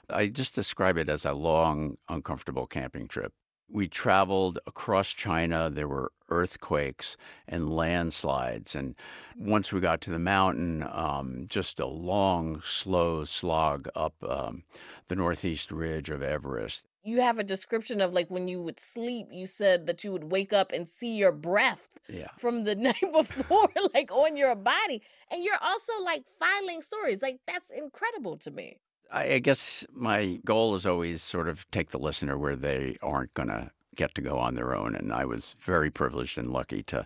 I 0.09 0.27
just 0.27 0.55
describe 0.55 0.97
it 0.97 1.09
as 1.09 1.24
a 1.24 1.32
long 1.32 1.97
uncomfortable 2.09 2.66
camping 2.66 3.09
trip. 3.09 3.32
We 3.72 3.86
traveled 3.88 4.59
across 4.66 5.12
China. 5.12 5.70
There 5.70 5.86
were 5.88 6.12
earthquakes 6.28 7.16
and 7.47 7.74
landslides. 7.74 8.74
And 8.74 8.94
once 9.36 9.72
we 9.72 9.80
got 9.80 10.01
to 10.02 10.10
the 10.10 10.18
mountain, 10.18 10.84
um, 10.90 11.47
just 11.48 11.78
a 11.80 11.86
long, 11.86 12.62
slow 12.64 13.24
slog 13.24 13.88
up 13.94 14.14
um, 14.28 14.64
the 15.09 15.16
northeast 15.16 15.70
ridge 15.70 16.10
of 16.10 16.22
Everest. 16.22 16.86
You 17.02 17.20
have 17.20 17.38
a 17.38 17.44
description 17.44 18.01
of 18.01 18.12
like 18.12 18.28
when 18.28 18.47
you 18.48 18.60
would 18.60 18.78
sleep, 18.78 19.28
you 19.30 19.47
said 19.47 19.86
that 19.86 20.05
you 20.05 20.12
would 20.12 20.24
wake 20.30 20.52
up 20.52 20.70
and 20.72 20.86
see 20.88 21.16
your 21.16 21.32
breath 21.32 21.88
Yeah. 22.09 22.28
from 22.38 22.64
the 22.64 22.74
night 22.88 23.01
before, 23.12 23.70
like 23.94 24.10
on 24.12 24.36
your 24.36 24.55
body. 24.55 25.02
And 25.30 25.42
you're 25.42 25.62
also 25.62 25.92
like 26.05 26.24
filing 26.38 26.82
stories. 26.82 27.22
Like 27.22 27.38
that's 27.47 27.70
incredible 27.70 28.36
to 28.38 28.51
me. 28.51 28.78
I, 29.12 29.39
guess 29.39 29.85
my 29.93 30.39
goal 30.45 30.74
is 30.74 30.87
always 30.87 31.23
sort 31.23 31.49
of 31.49 31.69
take 31.70 31.91
the 31.91 31.99
listener 31.99 32.39
where 32.39 32.57
they 32.57 32.97
aren't 33.03 33.35
going 33.35 33.49
to 33.49 33.70
get 33.97 34.15
to 34.15 34.23
go 34.23 34.39
on 34.39 34.55
their 34.55 34.74
own 34.74 34.95
and 34.95 35.12
I 35.12 35.24
was 35.24 35.57
very 35.61 35.91
privileged 35.91 36.39
and 36.39 36.47
lucky 36.47 36.82
to 36.85 37.05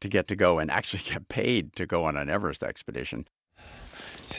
to 0.00 0.08
get 0.08 0.26
to 0.28 0.36
go 0.36 0.58
and 0.58 0.70
actually 0.70 1.02
get 1.10 1.28
paid 1.28 1.74
to 1.76 1.86
go 1.86 2.04
on 2.04 2.16
an 2.16 2.28
Everest 2.28 2.62
expedition. 2.62 3.26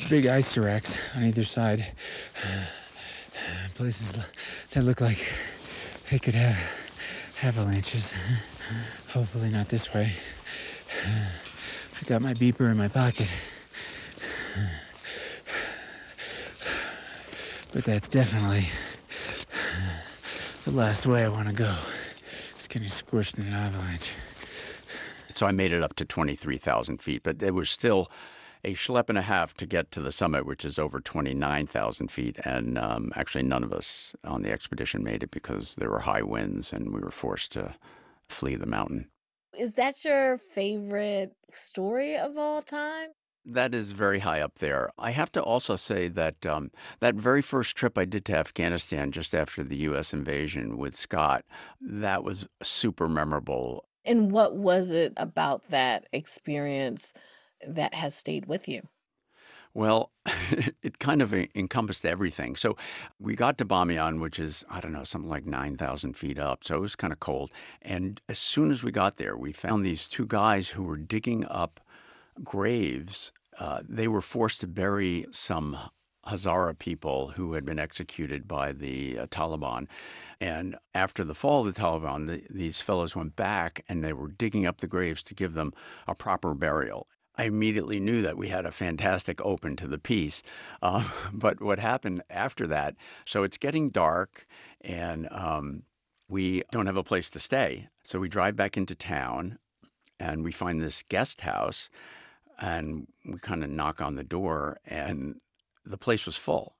Big 0.10 0.28
ice 0.28 0.58
racks 0.58 0.98
on 1.16 1.24
either 1.24 1.44
side. 1.44 1.94
Places 3.76 4.20
that 4.72 4.84
look 4.84 5.02
like 5.02 5.32
they 6.12 6.20
could 6.20 6.36
have 6.36 6.58
avalanches. 7.42 8.14
Hopefully, 9.10 9.50
not 9.50 9.70
this 9.70 9.94
way. 9.94 10.14
I 11.06 12.06
got 12.06 12.22
my 12.22 12.34
beeper 12.34 12.70
in 12.70 12.78
my 12.78 12.88
pocket. 12.88 13.32
But 17.72 17.84
that's 17.84 18.10
definitely 18.10 18.66
the 20.66 20.72
last 20.72 21.06
way 21.06 21.24
I 21.24 21.30
want 21.30 21.48
to 21.48 21.54
go. 21.54 21.76
It's 22.56 22.68
getting 22.68 22.88
squished 22.88 23.38
in 23.38 23.48
an 23.48 23.54
avalanche. 23.54 24.12
So 25.34 25.46
I 25.46 25.52
made 25.52 25.72
it 25.72 25.84
up 25.84 25.96
to 25.98 26.06
23,000 26.06 27.02
feet, 27.02 27.24
but 27.24 27.44
it 27.44 27.54
was 27.54 27.70
still 27.70 28.10
a 28.64 28.74
schlep 28.74 29.10
and 29.10 29.18
a 29.18 29.22
half 29.22 29.54
to 29.56 29.66
get 29.66 29.92
to 29.92 30.02
the 30.02 30.12
summit, 30.12 30.46
which 30.46 30.66
is 30.66 30.80
over 30.80 31.00
29,000 31.00 32.10
feet. 32.10 32.38
And 32.44 32.78
um, 32.78 33.12
actually, 33.16 33.44
none 33.44 33.64
of 33.64 33.72
us 33.72 34.16
on 34.24 34.42
the 34.42 34.52
expedition 34.52 35.04
made 35.04 35.24
it 35.24 35.32
because 35.32 35.76
there 35.76 35.92
were 35.92 36.00
high 36.00 36.24
winds 36.24 36.74
and 36.74 36.94
we 36.94 37.00
were 37.00 37.12
forced 37.12 37.52
to 37.54 37.76
flee 38.28 38.56
the 38.56 38.66
mountain. 38.66 39.10
Is 39.58 39.74
that 39.74 40.04
your 40.04 40.38
favorite 40.38 41.34
story 41.54 42.18
of 42.18 42.38
all 42.38 42.62
time? 42.62 43.10
That 43.50 43.74
is 43.74 43.94
very 43.94 44.20
high 44.20 44.42
up 44.42 44.60
there. 44.60 44.90
I 45.00 45.12
have 45.12 45.32
to 45.32 45.42
also 45.42 45.78
say 45.78 46.10
that 46.10 46.46
um, 46.46 46.70
that 47.00 47.16
very 47.16 47.42
first 47.42 47.78
trip 47.78 47.98
I 47.98 48.04
did 48.04 48.26
to 48.26 48.36
Afghanistan 48.36 49.10
just 49.14 49.34
after 49.34 49.64
the 49.64 49.78
U.S. 49.78 50.14
invasion 50.14 50.78
with 50.78 50.98
Scott, 50.98 51.46
that 51.80 52.26
was 52.26 52.50
super 52.62 53.08
memorable. 53.08 53.86
And 54.04 54.34
what 54.34 54.58
was 54.58 54.90
it 54.90 55.14
about 55.16 55.70
that 55.70 56.08
experience 56.12 57.14
that 57.66 57.94
has 57.94 58.16
stayed 58.16 58.48
with 58.48 58.68
you? 58.68 58.82
Well, 59.74 60.12
it 60.82 61.00
kind 61.00 61.22
of 61.22 61.34
encompassed 61.34 62.06
everything. 62.06 62.58
So 62.58 62.76
we 63.18 63.36
got 63.36 63.58
to 63.60 63.66
Bamiyan, 63.66 64.20
which 64.20 64.40
is, 64.40 64.66
I 64.70 64.82
don't 64.82 64.92
know, 64.92 65.06
something 65.06 65.30
like 65.30 65.46
9,000 65.46 66.18
feet 66.18 66.38
up. 66.38 66.66
So 66.66 66.76
it 66.76 66.82
was 66.82 66.96
kind 66.96 67.14
of 67.14 67.22
cold. 67.22 67.52
And 67.82 68.20
as 68.28 68.40
soon 68.40 68.72
as 68.72 68.84
we 68.84 68.92
got 68.92 69.16
there, 69.16 69.38
we 69.38 69.54
found 69.54 69.86
these 69.86 70.08
two 70.08 70.26
guys 70.26 70.70
who 70.70 70.84
were 70.84 70.98
digging 70.98 71.46
up 71.46 71.80
graves. 72.44 73.32
Uh, 73.60 73.82
they 73.88 74.08
were 74.08 74.22
forced 74.22 74.62
to 74.62 74.68
bury 74.68 75.26
some 75.32 75.78
Hazara 76.28 76.78
people 76.78 77.30
who 77.36 77.54
had 77.54 77.66
been 77.66 77.80
executed 77.80 78.48
by 78.48 78.72
the 78.72 79.18
uh, 79.18 79.28
Taliban. 79.28 79.88
And 80.40 80.76
after 80.94 81.24
the 81.24 81.34
fall 81.34 81.66
of 81.66 81.74
the 81.74 81.82
Taliban, 81.82 82.28
the, 82.28 82.44
these 82.50 82.82
fellows 82.82 83.16
went 83.16 83.36
back 83.36 83.84
and 83.88 84.04
they 84.04 84.14
were 84.14 84.28
digging 84.28 84.66
up 84.66 84.80
the 84.80 84.88
graves 84.88 85.24
to 85.24 85.36
give 85.36 85.54
them 85.54 85.74
a 86.08 86.14
proper 86.14 86.54
burial. 86.54 87.08
I 87.38 87.44
immediately 87.44 88.00
knew 88.00 88.22
that 88.24 88.38
we 88.38 88.50
had 88.50 88.66
a 88.66 88.72
fantastic 88.72 89.40
open 89.42 89.76
to 89.78 89.88
the 89.88 90.00
piece. 90.00 90.42
Uh, 90.82 91.08
but 91.34 91.62
what 91.62 91.80
happened 91.80 92.24
after 92.30 92.68
that? 92.68 92.96
So 93.26 93.44
it's 93.44 93.58
getting 93.58 93.90
dark, 93.90 94.48
and 94.82 95.28
um, 95.32 95.84
we 96.28 96.64
don't 96.72 96.88
have 96.88 96.98
a 96.98 97.04
place 97.04 97.30
to 97.32 97.40
stay. 97.40 97.88
So 98.04 98.20
we 98.20 98.30
drive 98.30 98.56
back 98.56 98.76
into 98.76 98.96
town, 98.96 99.60
and 100.20 100.44
we 100.44 100.52
find 100.52 100.82
this 100.82 101.04
guest 101.10 101.42
house, 101.42 101.90
and 102.58 103.08
we 103.26 103.38
kind 103.40 103.64
of 103.64 103.70
knock 103.70 104.02
on 104.02 104.16
the 104.16 104.24
door, 104.24 104.78
and 104.86 105.36
the 105.86 105.98
place 105.98 106.26
was 106.26 106.38
full. 106.38 106.76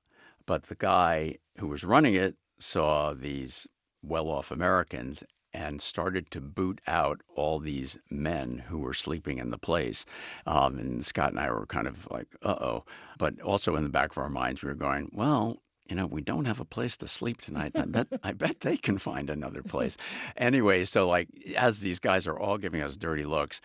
But 0.46 0.64
the 0.64 0.74
guy 0.74 1.36
who 1.58 1.68
was 1.68 1.84
running 1.84 2.14
it 2.14 2.36
saw 2.58 3.12
these 3.12 3.66
well 4.02 4.28
off 4.28 4.50
Americans 4.50 5.24
and 5.52 5.80
started 5.80 6.30
to 6.30 6.40
boot 6.40 6.80
out 6.86 7.20
all 7.34 7.58
these 7.58 7.98
men 8.10 8.64
who 8.68 8.78
were 8.78 8.94
sleeping 8.94 9.38
in 9.38 9.50
the 9.50 9.58
place. 9.58 10.04
Um, 10.46 10.78
and 10.78 11.04
Scott 11.04 11.30
and 11.30 11.40
I 11.40 11.50
were 11.50 11.66
kind 11.66 11.86
of 11.86 12.06
like, 12.10 12.28
uh 12.42 12.56
oh. 12.60 12.84
But 13.18 13.40
also 13.40 13.74
in 13.76 13.82
the 13.82 13.88
back 13.88 14.10
of 14.10 14.18
our 14.18 14.28
minds, 14.28 14.62
we 14.62 14.68
were 14.68 14.74
going, 14.74 15.10
well, 15.12 15.56
you 15.88 15.96
know, 15.96 16.06
we 16.06 16.20
don't 16.20 16.44
have 16.44 16.60
a 16.60 16.66
place 16.66 16.98
to 16.98 17.08
sleep 17.08 17.40
tonight. 17.40 17.72
I 17.74 17.86
bet, 17.86 18.08
I 18.22 18.32
bet 18.32 18.60
they 18.60 18.76
can 18.76 18.98
find 18.98 19.30
another 19.30 19.62
place. 19.62 19.96
anyway, 20.36 20.84
so 20.84 21.08
like 21.08 21.28
as 21.56 21.80
these 21.80 21.98
guys 21.98 22.26
are 22.26 22.38
all 22.38 22.58
giving 22.58 22.82
us 22.82 22.96
dirty 22.96 23.24
looks, 23.24 23.60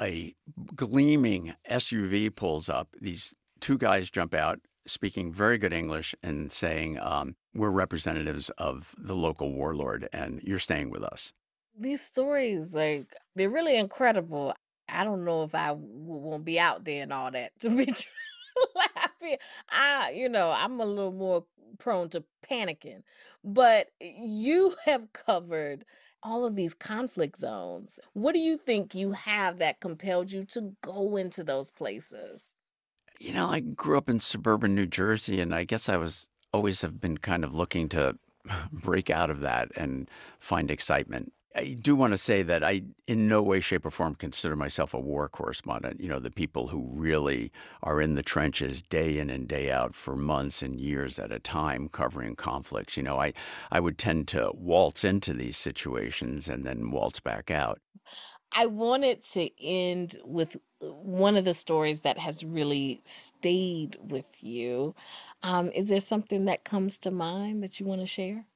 a 0.00 0.34
gleaming 0.74 1.54
SUV 1.70 2.34
pulls 2.34 2.68
up. 2.68 2.88
These 3.00 3.34
two 3.60 3.78
guys 3.78 4.10
jump 4.10 4.34
out, 4.34 4.60
speaking 4.86 5.32
very 5.32 5.58
good 5.58 5.72
English 5.72 6.14
and 6.22 6.52
saying, 6.52 6.98
um, 7.00 7.36
We're 7.54 7.70
representatives 7.70 8.50
of 8.58 8.94
the 8.98 9.14
local 9.14 9.52
warlord 9.52 10.08
and 10.12 10.40
you're 10.42 10.58
staying 10.58 10.90
with 10.90 11.02
us. 11.02 11.32
These 11.78 12.00
stories, 12.00 12.74
like, 12.74 13.14
they're 13.36 13.50
really 13.50 13.76
incredible. 13.76 14.54
I 14.88 15.04
don't 15.04 15.24
know 15.24 15.44
if 15.44 15.54
I 15.54 15.68
w- 15.68 15.84
won't 15.86 16.44
be 16.44 16.58
out 16.58 16.84
there 16.84 17.02
and 17.02 17.12
all 17.12 17.30
that 17.30 17.52
to 17.60 17.70
be 17.70 17.86
true. 17.86 19.36
I, 19.70 20.12
you 20.14 20.28
know, 20.28 20.50
I'm 20.54 20.80
a 20.80 20.84
little 20.84 21.12
more 21.12 21.44
prone 21.78 22.08
to 22.10 22.24
panicking, 22.48 23.02
but 23.44 23.88
you 24.00 24.74
have 24.84 25.12
covered 25.12 25.84
all 26.22 26.44
of 26.44 26.56
these 26.56 26.74
conflict 26.74 27.36
zones. 27.36 27.98
What 28.12 28.32
do 28.32 28.40
you 28.40 28.56
think 28.56 28.94
you 28.94 29.12
have 29.12 29.58
that 29.58 29.80
compelled 29.80 30.30
you 30.30 30.44
to 30.46 30.72
go 30.82 31.16
into 31.16 31.44
those 31.44 31.70
places? 31.70 32.54
You 33.18 33.34
know, 33.34 33.48
I 33.48 33.60
grew 33.60 33.98
up 33.98 34.08
in 34.08 34.20
suburban 34.20 34.74
New 34.74 34.86
Jersey, 34.86 35.40
and 35.40 35.54
I 35.54 35.64
guess 35.64 35.88
I 35.88 35.96
was 35.96 36.28
always 36.52 36.82
have 36.82 37.00
been 37.00 37.18
kind 37.18 37.44
of 37.44 37.54
looking 37.54 37.88
to 37.90 38.16
break 38.72 39.10
out 39.10 39.30
of 39.30 39.40
that 39.40 39.70
and 39.76 40.08
find 40.38 40.70
excitement. 40.70 41.32
I 41.54 41.76
do 41.80 41.96
want 41.96 42.12
to 42.12 42.16
say 42.16 42.42
that 42.44 42.62
I, 42.62 42.82
in 43.08 43.26
no 43.26 43.42
way, 43.42 43.60
shape, 43.60 43.84
or 43.84 43.90
form, 43.90 44.14
consider 44.14 44.54
myself 44.54 44.94
a 44.94 45.00
war 45.00 45.28
correspondent. 45.28 46.00
You 46.00 46.08
know, 46.08 46.20
the 46.20 46.30
people 46.30 46.68
who 46.68 46.88
really 46.92 47.50
are 47.82 48.00
in 48.00 48.14
the 48.14 48.22
trenches 48.22 48.82
day 48.82 49.18
in 49.18 49.30
and 49.30 49.48
day 49.48 49.70
out 49.70 49.94
for 49.94 50.14
months 50.14 50.62
and 50.62 50.80
years 50.80 51.18
at 51.18 51.32
a 51.32 51.40
time 51.40 51.88
covering 51.88 52.36
conflicts. 52.36 52.96
You 52.96 53.02
know, 53.02 53.20
I, 53.20 53.32
I 53.72 53.80
would 53.80 53.98
tend 53.98 54.28
to 54.28 54.52
waltz 54.54 55.02
into 55.02 55.34
these 55.34 55.56
situations 55.56 56.48
and 56.48 56.62
then 56.62 56.92
waltz 56.92 57.18
back 57.18 57.50
out. 57.50 57.80
I 58.52 58.66
wanted 58.66 59.22
to 59.32 59.50
end 59.62 60.16
with 60.24 60.56
one 60.80 61.36
of 61.36 61.44
the 61.44 61.54
stories 61.54 62.02
that 62.02 62.18
has 62.18 62.44
really 62.44 63.00
stayed 63.04 63.96
with 64.00 64.42
you. 64.42 64.94
Um, 65.42 65.70
is 65.70 65.88
there 65.88 66.00
something 66.00 66.44
that 66.46 66.64
comes 66.64 66.98
to 66.98 67.10
mind 67.10 67.62
that 67.62 67.80
you 67.80 67.86
want 67.86 68.00
to 68.00 68.06
share? 68.06 68.46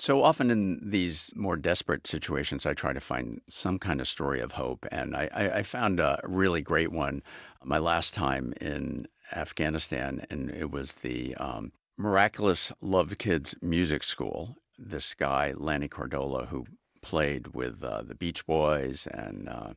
So 0.00 0.22
often 0.22 0.50
in 0.50 0.80
these 0.80 1.32
more 1.34 1.56
desperate 1.56 2.06
situations, 2.06 2.66
I 2.66 2.72
try 2.72 2.92
to 2.92 3.00
find 3.00 3.40
some 3.48 3.80
kind 3.80 4.00
of 4.00 4.06
story 4.06 4.40
of 4.40 4.52
hope. 4.52 4.86
And 4.92 5.16
I, 5.16 5.50
I 5.56 5.62
found 5.64 5.98
a 5.98 6.20
really 6.22 6.62
great 6.62 6.92
one 6.92 7.22
my 7.64 7.78
last 7.78 8.14
time 8.14 8.54
in 8.60 9.08
Afghanistan, 9.34 10.24
and 10.30 10.50
it 10.50 10.70
was 10.70 10.94
the 10.94 11.34
um, 11.34 11.72
Miraculous 11.96 12.70
Love 12.80 13.18
Kids 13.18 13.56
Music 13.60 14.04
School. 14.04 14.54
This 14.78 15.14
guy, 15.14 15.52
Lanny 15.56 15.88
Cordola, 15.88 16.46
who 16.46 16.66
played 17.02 17.48
with 17.48 17.82
uh, 17.82 18.02
the 18.02 18.14
Beach 18.14 18.46
Boys 18.46 19.08
and 19.12 19.48
uh, 19.48 19.72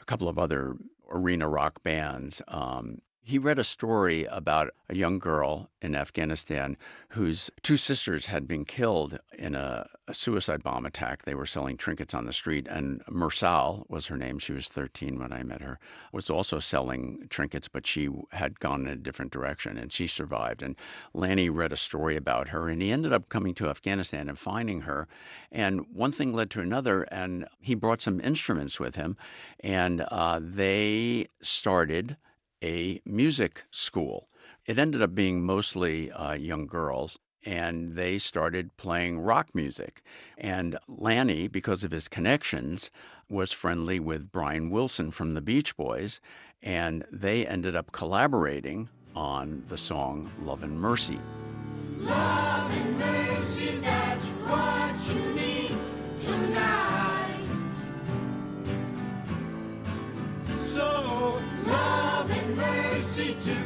a 0.00 0.04
couple 0.04 0.28
of 0.28 0.38
other 0.38 0.76
arena 1.10 1.48
rock 1.48 1.82
bands. 1.82 2.42
Um, 2.48 2.98
he 3.26 3.40
read 3.40 3.58
a 3.58 3.64
story 3.64 4.24
about 4.26 4.70
a 4.88 4.94
young 4.94 5.18
girl 5.18 5.68
in 5.82 5.96
Afghanistan 5.96 6.76
whose 7.08 7.50
two 7.60 7.76
sisters 7.76 8.26
had 8.26 8.46
been 8.46 8.64
killed 8.64 9.18
in 9.36 9.56
a, 9.56 9.88
a, 10.06 10.14
suicide 10.14 10.62
bomb 10.62 10.86
attack. 10.86 11.24
They 11.24 11.34
were 11.34 11.44
selling 11.44 11.76
trinkets 11.76 12.14
on 12.14 12.24
the 12.24 12.32
street, 12.32 12.68
and 12.70 13.04
Mursal 13.10 13.84
was 13.88 14.06
her 14.06 14.16
name. 14.16 14.38
She 14.38 14.52
was 14.52 14.68
13 14.68 15.18
when 15.18 15.32
I 15.32 15.42
met 15.42 15.60
her. 15.60 15.80
Was 16.12 16.30
also 16.30 16.60
selling 16.60 17.26
trinkets, 17.28 17.66
but 17.66 17.84
she 17.84 18.08
had 18.30 18.60
gone 18.60 18.82
in 18.82 18.92
a 18.92 18.96
different 18.96 19.32
direction, 19.32 19.76
and 19.76 19.92
she 19.92 20.06
survived. 20.06 20.62
And 20.62 20.76
Lanny 21.12 21.50
read 21.50 21.72
a 21.72 21.76
story 21.76 22.14
about 22.14 22.50
her, 22.50 22.68
and 22.68 22.80
he 22.80 22.92
ended 22.92 23.12
up 23.12 23.28
coming 23.28 23.54
to 23.54 23.68
Afghanistan 23.68 24.28
and 24.28 24.38
finding 24.38 24.82
her. 24.82 25.08
And 25.50 25.84
one 25.92 26.12
thing 26.12 26.32
led 26.32 26.48
to 26.50 26.60
another, 26.60 27.02
and 27.02 27.48
he 27.60 27.74
brought 27.74 28.00
some 28.00 28.20
instruments 28.20 28.78
with 28.78 28.94
him, 28.94 29.16
and 29.58 30.02
uh, 30.12 30.38
they 30.40 31.26
started 31.42 32.16
a 32.62 33.00
music 33.04 33.64
school. 33.70 34.28
It 34.66 34.78
ended 34.78 35.02
up 35.02 35.14
being 35.14 35.44
mostly 35.44 36.10
uh, 36.10 36.32
young 36.32 36.66
girls, 36.66 37.18
and 37.44 37.94
they 37.94 38.18
started 38.18 38.76
playing 38.76 39.20
rock 39.20 39.54
music. 39.54 40.02
And 40.36 40.78
Lanny, 40.88 41.48
because 41.48 41.84
of 41.84 41.92
his 41.92 42.08
connections, 42.08 42.90
was 43.28 43.52
friendly 43.52 44.00
with 44.00 44.32
Brian 44.32 44.70
Wilson 44.70 45.10
from 45.10 45.34
the 45.34 45.40
Beach 45.40 45.76
Boys, 45.76 46.20
and 46.62 47.04
they 47.10 47.46
ended 47.46 47.76
up 47.76 47.92
collaborating 47.92 48.88
on 49.14 49.62
the 49.68 49.78
song 49.78 50.30
Love 50.42 50.62
and 50.62 50.80
Mercy. 50.80 51.20
Love 52.00 52.70
and 52.72 52.98
mercy, 52.98 53.80
mercy 63.16 63.34
to 63.44 63.56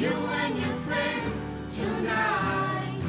you 0.00 0.08
and 0.08 0.58
your 0.58 0.76
friends 0.86 1.76
tonight. 1.76 3.00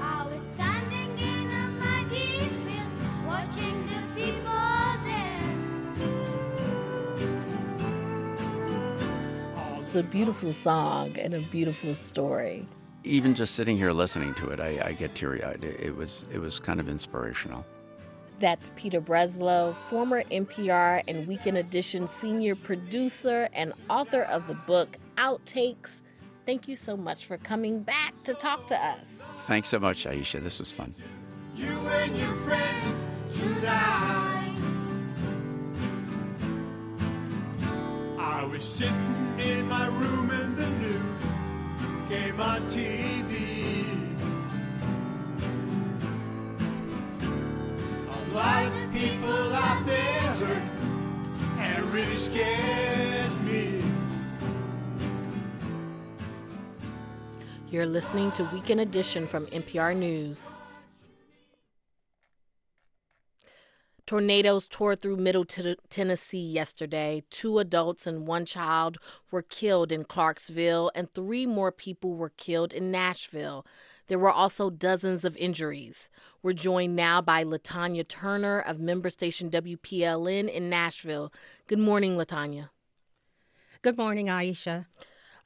I 0.00 0.26
was 0.30 0.40
standing 0.54 1.18
in 1.18 1.50
a 1.50 1.68
muddy 1.78 2.48
field 2.64 3.26
watching 3.26 3.86
the 3.86 4.00
people 4.14 4.64
there. 5.04 5.52
It's 9.82 9.94
a 9.94 10.02
beautiful 10.02 10.52
song 10.52 11.18
and 11.18 11.34
a 11.34 11.40
beautiful 11.40 11.94
story. 11.94 12.66
even 13.04 13.34
just 13.34 13.54
sitting 13.54 13.76
here 13.76 13.92
listening 13.92 14.34
to 14.34 14.48
it, 14.50 14.60
I, 14.60 14.80
I 14.88 14.92
get 14.92 15.14
teary 15.14 15.42
eyed. 15.42 15.64
It, 15.64 15.80
it, 15.80 15.96
was, 15.96 16.26
it 16.32 16.38
was 16.38 16.58
kind 16.58 16.80
of 16.80 16.88
inspirational. 16.88 17.64
That's 18.40 18.70
Peter 18.76 19.00
Breslow, 19.00 19.74
former 19.74 20.22
NPR 20.24 21.02
and 21.08 21.26
Weekend 21.26 21.56
Edition 21.56 22.06
senior 22.06 22.54
producer 22.54 23.48
and 23.52 23.72
author 23.90 24.22
of 24.22 24.46
the 24.46 24.54
book 24.54 24.96
Outtakes. 25.16 26.02
Thank 26.46 26.68
you 26.68 26.76
so 26.76 26.96
much 26.96 27.26
for 27.26 27.36
coming 27.38 27.82
back 27.82 28.14
to 28.22 28.34
talk 28.34 28.68
to 28.68 28.76
us. 28.76 29.24
Thanks 29.46 29.68
so 29.68 29.80
much, 29.80 30.06
Ayesha. 30.06 30.38
This 30.40 30.60
was 30.60 30.70
fun. 30.70 30.94
You 31.56 31.66
and 31.66 32.16
your 32.16 32.34
friends 32.36 33.36
tonight. 33.36 34.54
I 38.18 38.44
was 38.44 38.62
sitting 38.62 39.34
in 39.40 39.68
my 39.68 39.88
room 39.88 40.30
and 40.30 40.56
the 40.56 40.68
news 40.68 41.22
came 42.08 42.40
on 42.40 42.62
TV. 42.70 43.87
And 51.58 51.92
really 51.92 52.14
scares 52.16 53.36
me. 53.38 53.82
You're 57.70 57.86
listening 57.86 58.32
to 58.32 58.44
Weekend 58.44 58.80
Edition 58.80 59.26
from 59.26 59.46
NPR 59.46 59.94
News. 59.96 60.56
Tornadoes 64.06 64.66
tore 64.68 64.96
through 64.96 65.18
Middle 65.18 65.44
t- 65.44 65.76
Tennessee 65.90 66.38
yesterday. 66.38 67.24
Two 67.28 67.58
adults 67.58 68.06
and 68.06 68.26
one 68.26 68.46
child 68.46 68.96
were 69.30 69.42
killed 69.42 69.92
in 69.92 70.04
Clarksville, 70.04 70.90
and 70.94 71.12
three 71.12 71.44
more 71.44 71.70
people 71.70 72.14
were 72.14 72.30
killed 72.30 72.72
in 72.72 72.90
Nashville. 72.90 73.66
There 74.08 74.18
were 74.18 74.32
also 74.32 74.70
dozens 74.70 75.24
of 75.24 75.36
injuries. 75.36 76.08
We're 76.42 76.54
joined 76.54 76.96
now 76.96 77.20
by 77.20 77.44
LaTonya 77.44 78.08
Turner 78.08 78.58
of 78.60 78.80
member 78.80 79.10
station 79.10 79.50
WPLN 79.50 80.50
in 80.50 80.70
Nashville. 80.70 81.32
Good 81.66 81.78
morning, 81.78 82.16
LaTonya. 82.16 82.70
Good 83.82 83.98
morning, 83.98 84.30
Ayesha. 84.30 84.86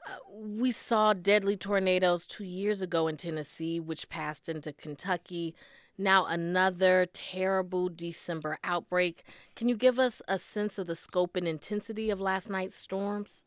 Uh, 0.09 0.16
we 0.32 0.70
saw 0.70 1.12
deadly 1.12 1.56
tornadoes 1.56 2.26
two 2.26 2.44
years 2.44 2.80
ago 2.80 3.09
in 3.09 3.16
Tennessee, 3.16 3.80
which 3.80 4.09
passed 4.09 4.48
into 4.48 4.72
Kentucky. 4.72 5.55
Now, 5.98 6.26
another 6.26 7.06
terrible 7.12 7.89
December 7.89 8.59
outbreak. 8.64 9.24
Can 9.56 9.68
you 9.68 9.76
give 9.76 9.98
us 9.98 10.22
a 10.26 10.39
sense 10.39 10.78
of 10.78 10.86
the 10.86 10.94
scope 10.94 11.36
and 11.36 11.47
intensity 11.47 12.10
of 12.10 12.20
last 12.20 12.48
night's 12.48 12.76
storms? 12.76 13.43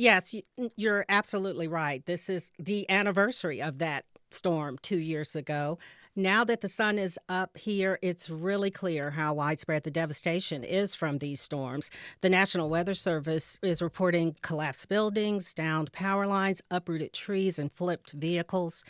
Yes, 0.00 0.34
you're 0.76 1.04
absolutely 1.10 1.68
right. 1.68 2.02
This 2.06 2.30
is 2.30 2.52
the 2.58 2.88
anniversary 2.90 3.60
of 3.60 3.80
that 3.80 4.06
storm 4.30 4.78
two 4.80 4.96
years 4.96 5.36
ago. 5.36 5.78
Now 6.16 6.42
that 6.44 6.62
the 6.62 6.68
sun 6.68 6.98
is 6.98 7.18
up 7.28 7.58
here, 7.58 7.98
it's 8.00 8.30
really 8.30 8.70
clear 8.70 9.10
how 9.10 9.34
widespread 9.34 9.82
the 9.82 9.90
devastation 9.90 10.64
is 10.64 10.94
from 10.94 11.18
these 11.18 11.42
storms. 11.42 11.90
The 12.22 12.30
National 12.30 12.70
Weather 12.70 12.94
Service 12.94 13.58
is 13.62 13.82
reporting 13.82 14.36
collapsed 14.40 14.88
buildings, 14.88 15.52
downed 15.52 15.92
power 15.92 16.26
lines, 16.26 16.62
uprooted 16.70 17.12
trees, 17.12 17.58
and 17.58 17.70
flipped 17.70 18.12
vehicles. 18.12 18.84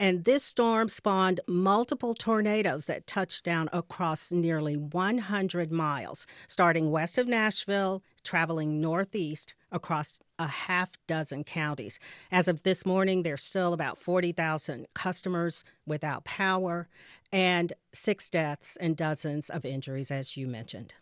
And 0.00 0.24
this 0.24 0.44
storm 0.44 0.88
spawned 0.88 1.40
multiple 1.46 2.14
tornadoes 2.14 2.86
that 2.86 3.06
touched 3.06 3.44
down 3.44 3.68
across 3.70 4.32
nearly 4.32 4.78
100 4.78 5.70
miles, 5.70 6.26
starting 6.48 6.90
west 6.90 7.18
of 7.18 7.28
Nashville, 7.28 8.02
traveling 8.24 8.80
northeast 8.80 9.52
across 9.70 10.18
a 10.38 10.46
half 10.46 10.90
dozen 11.06 11.44
counties. 11.44 11.98
As 12.30 12.48
of 12.48 12.62
this 12.62 12.84
morning, 12.84 13.22
there's 13.22 13.42
still 13.42 13.72
about 13.72 13.98
40,000 13.98 14.86
customers 14.94 15.64
without 15.86 16.24
power 16.24 16.88
and 17.32 17.72
six 17.92 18.28
deaths 18.28 18.76
and 18.76 18.96
dozens 18.96 19.50
of 19.50 19.64
injuries, 19.64 20.10
as 20.10 20.36
you 20.36 20.46
mentioned. 20.46 20.94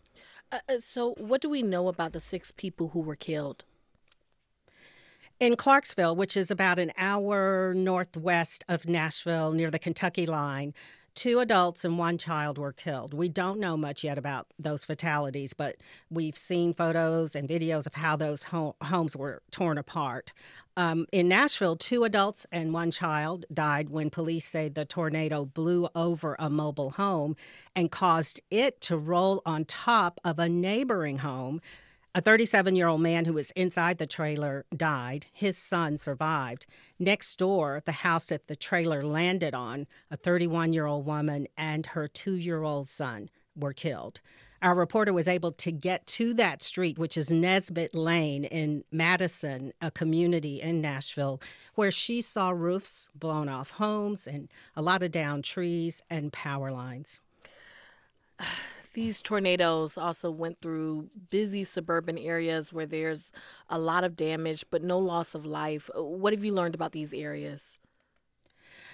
Uh, 0.51 0.59
uh 0.69 0.79
so, 0.79 1.15
what 1.17 1.41
do 1.41 1.49
we 1.49 1.61
know 1.61 1.87
about 1.87 2.13
the 2.13 2.19
six 2.19 2.51
people 2.51 2.89
who 2.89 2.99
were 2.99 3.15
killed? 3.15 3.65
in 5.39 5.55
Clarksville, 5.57 6.15
which 6.15 6.37
is 6.37 6.49
about 6.49 6.79
an 6.79 6.91
hour 6.97 7.73
northwest 7.73 8.63
of 8.69 8.87
Nashville 8.87 9.51
near 9.51 9.69
the 9.69 9.79
Kentucky 9.79 10.25
line, 10.25 10.73
two 11.15 11.39
adults 11.39 11.85
and 11.85 11.97
one 11.97 12.17
child 12.17 12.57
were 12.57 12.73
killed. 12.73 13.13
We 13.13 13.29
don't 13.29 13.59
know 13.59 13.77
much 13.77 14.03
yet 14.03 14.17
about 14.17 14.47
those 14.57 14.85
fatalities, 14.85 15.53
but 15.53 15.77
we've 16.09 16.37
seen 16.37 16.73
photos 16.73 17.35
and 17.35 17.47
videos 17.47 17.85
of 17.85 17.95
how 17.95 18.15
those 18.15 18.43
homes 18.43 19.15
were 19.15 19.41
torn 19.51 19.77
apart. 19.77 20.33
Um, 20.75 21.05
in 21.11 21.27
Nashville, 21.27 21.75
two 21.75 22.03
adults 22.03 22.47
and 22.51 22.73
one 22.73 22.89
child 22.89 23.45
died 23.53 23.89
when 23.89 24.09
police 24.09 24.45
say 24.45 24.69
the 24.69 24.85
tornado 24.85 25.45
blew 25.45 25.87
over 25.93 26.35
a 26.39 26.49
mobile 26.49 26.91
home 26.91 27.35
and 27.75 27.91
caused 27.91 28.41
it 28.49 28.81
to 28.81 28.97
roll 28.97 29.41
on 29.45 29.65
top 29.65 30.19
of 30.23 30.39
a 30.39 30.49
neighboring 30.49 31.19
home 31.19 31.61
a 32.15 32.21
37 32.21 32.75
year 32.75 32.87
old 32.87 33.01
man 33.01 33.25
who 33.25 33.33
was 33.33 33.51
inside 33.51 33.97
the 33.97 34.05
trailer 34.05 34.65
died. 34.75 35.25
His 35.31 35.57
son 35.57 35.97
survived. 35.97 36.65
Next 36.99 37.37
door, 37.39 37.81
the 37.85 37.91
house 37.91 38.27
that 38.27 38.47
the 38.47 38.55
trailer 38.55 39.03
landed 39.03 39.53
on, 39.55 39.87
a 40.11 40.17
31 40.17 40.73
year 40.73 40.85
old 40.85 41.05
woman 41.05 41.47
and 41.57 41.87
her 41.87 42.07
two 42.07 42.35
year 42.35 42.63
old 42.63 42.87
son 42.87 43.29
were 43.55 43.73
killed. 43.73 44.19
Our 44.61 44.75
reporter 44.75 45.11
was 45.11 45.27
able 45.27 45.51
to 45.51 45.71
get 45.71 46.07
to 46.07 46.33
that 46.35 46.61
street, 46.61 46.97
which 46.97 47.17
is 47.17 47.29
Nesbitt 47.29 47.93
Lane 47.93 48.45
in 48.45 48.85
Madison, 48.91 49.73
a 49.81 49.91
community 49.91 50.61
in 50.61 50.79
Nashville, 50.79 51.41
where 51.75 51.91
she 51.91 52.21
saw 52.21 52.51
roofs 52.51 53.09
blown 53.13 53.49
off 53.49 53.71
homes 53.71 54.25
and 54.25 54.47
a 54.73 54.81
lot 54.81 55.03
of 55.03 55.11
downed 55.11 55.43
trees 55.43 56.01
and 56.09 56.31
power 56.31 56.71
lines. 56.71 57.19
These 58.93 59.21
tornadoes 59.21 59.97
also 59.97 60.29
went 60.31 60.59
through 60.59 61.09
busy 61.29 61.63
suburban 61.63 62.17
areas 62.17 62.71
where 62.71 62.85
there's 62.85 63.31
a 63.69 63.79
lot 63.79 64.03
of 64.03 64.15
damage 64.15 64.65
but 64.69 64.83
no 64.83 64.99
loss 64.99 65.35
of 65.35 65.45
life. 65.45 65.89
Uh, 65.97 66.03
what 66.03 66.33
have 66.33 66.43
you 66.43 66.53
learned 66.53 66.75
about 66.75 66.91
these 66.91 67.13
areas? 67.13 67.77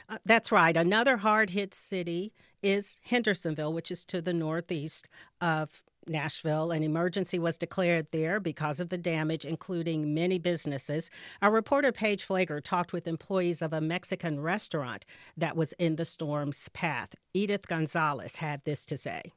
Uh, 0.07 0.17
that's 0.25 0.51
right. 0.51 0.75
Another 0.75 1.17
hard 1.17 1.51
hit 1.51 1.73
city 1.73 2.33
is 2.63 2.99
Hendersonville, 3.03 3.73
which 3.73 3.91
is 3.91 4.05
to 4.05 4.21
the 4.21 4.33
northeast 4.33 5.07
of 5.39 5.83
Nashville. 6.07 6.71
An 6.71 6.81
emergency 6.81 7.37
was 7.37 7.57
declared 7.57 8.07
there 8.11 8.39
because 8.39 8.79
of 8.79 8.89
the 8.89 8.97
damage, 8.97 9.45
including 9.45 10.13
many 10.13 10.39
businesses. 10.39 11.11
Our 11.41 11.51
reporter 11.51 11.91
Paige 11.91 12.27
Pfleger 12.27 12.61
talked 12.63 12.93
with 12.93 13.07
employees 13.07 13.61
of 13.61 13.73
a 13.73 13.81
Mexican 13.81 14.39
restaurant 14.39 15.05
that 15.37 15.55
was 15.55 15.73
in 15.73 15.97
the 15.97 16.05
storm's 16.05 16.69
path. 16.69 17.15
Edith 17.33 17.67
Gonzalez 17.67 18.37
had 18.37 18.63
this 18.63 18.85
to 18.87 18.97
say. 18.97 19.33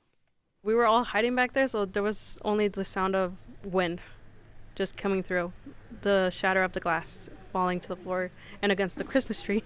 We 0.64 0.76
were 0.76 0.86
all 0.86 1.02
hiding 1.02 1.34
back 1.34 1.54
there, 1.54 1.66
so 1.66 1.84
there 1.84 2.04
was 2.04 2.38
only 2.44 2.68
the 2.68 2.84
sound 2.84 3.16
of 3.16 3.34
wind 3.64 4.00
just 4.76 4.96
coming 4.96 5.20
through, 5.20 5.52
the 6.02 6.30
shatter 6.30 6.62
of 6.62 6.72
the 6.72 6.78
glass 6.78 7.28
falling 7.52 7.80
to 7.80 7.88
the 7.88 7.96
floor 7.96 8.30
and 8.62 8.70
against 8.70 8.96
the 8.96 9.02
Christmas 9.02 9.42
tree. 9.42 9.64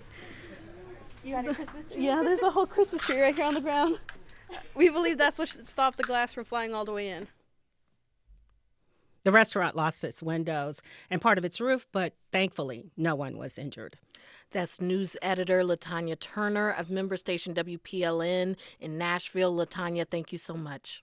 You 1.22 1.34
had 1.34 1.46
a 1.46 1.54
Christmas 1.54 1.86
tree? 1.86 2.02
Yeah, 2.02 2.22
there's 2.22 2.40
a 2.40 2.50
whole 2.50 2.66
Christmas 2.66 3.02
tree 3.02 3.20
right 3.20 3.34
here 3.34 3.44
on 3.44 3.52
the 3.52 3.60
ground. 3.60 3.98
We 4.74 4.88
believe 4.88 5.18
that's 5.18 5.38
what 5.38 5.48
stopped 5.66 5.98
the 5.98 6.02
glass 6.02 6.32
from 6.32 6.46
flying 6.46 6.74
all 6.74 6.86
the 6.86 6.92
way 6.92 7.10
in. 7.10 7.28
The 9.24 9.32
restaurant 9.32 9.76
lost 9.76 10.02
its 10.02 10.22
windows 10.22 10.80
and 11.10 11.20
part 11.20 11.36
of 11.36 11.44
its 11.44 11.60
roof, 11.60 11.86
but 11.92 12.14
thankfully, 12.32 12.86
no 12.96 13.14
one 13.14 13.36
was 13.36 13.58
injured. 13.58 13.98
That's 14.52 14.80
news 14.80 15.16
editor 15.22 15.62
LaTonya 15.62 16.18
Turner 16.18 16.70
of 16.70 16.90
member 16.90 17.16
station 17.16 17.54
WPLN 17.54 18.56
in 18.80 18.98
Nashville. 18.98 19.54
LaTonya, 19.54 20.08
thank 20.08 20.32
you 20.32 20.38
so 20.38 20.54
much. 20.54 21.02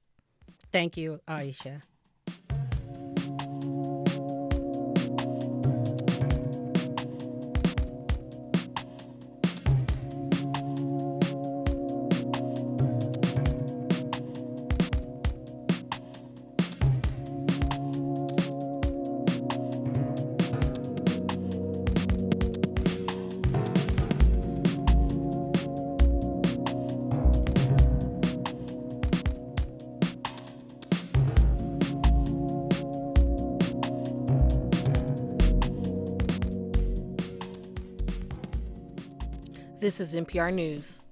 Thank 0.72 0.98
you, 0.98 1.20
Ayesha. 1.28 1.82
This 39.94 40.12
is 40.12 40.26
NPR 40.26 40.52
News. 40.52 41.04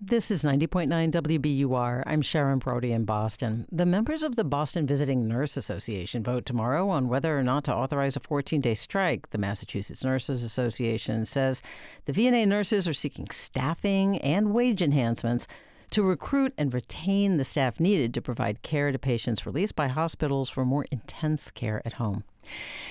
This 0.00 0.30
is 0.30 0.44
90.9 0.44 1.10
WBUR. 1.10 2.04
I'm 2.06 2.22
Sharon 2.22 2.60
Brody 2.60 2.92
in 2.92 3.04
Boston. 3.04 3.66
The 3.72 3.84
members 3.84 4.22
of 4.22 4.36
the 4.36 4.44
Boston 4.44 4.86
Visiting 4.86 5.26
Nurse 5.26 5.56
Association 5.56 6.22
vote 6.22 6.46
tomorrow 6.46 6.88
on 6.90 7.08
whether 7.08 7.36
or 7.36 7.42
not 7.42 7.64
to 7.64 7.74
authorize 7.74 8.14
a 8.14 8.20
14 8.20 8.60
day 8.60 8.74
strike. 8.76 9.30
The 9.30 9.38
Massachusetts 9.38 10.04
Nurses 10.04 10.44
Association 10.44 11.26
says 11.26 11.60
the 12.04 12.12
VNA 12.12 12.46
nurses 12.46 12.86
are 12.86 12.94
seeking 12.94 13.28
staffing 13.30 14.18
and 14.18 14.54
wage 14.54 14.80
enhancements 14.80 15.48
to 15.90 16.04
recruit 16.04 16.54
and 16.56 16.72
retain 16.72 17.36
the 17.36 17.44
staff 17.44 17.80
needed 17.80 18.14
to 18.14 18.22
provide 18.22 18.62
care 18.62 18.92
to 18.92 18.98
patients 19.00 19.44
released 19.44 19.74
by 19.74 19.88
hospitals 19.88 20.48
for 20.48 20.64
more 20.64 20.86
intense 20.92 21.50
care 21.50 21.82
at 21.84 21.94
home. 21.94 22.22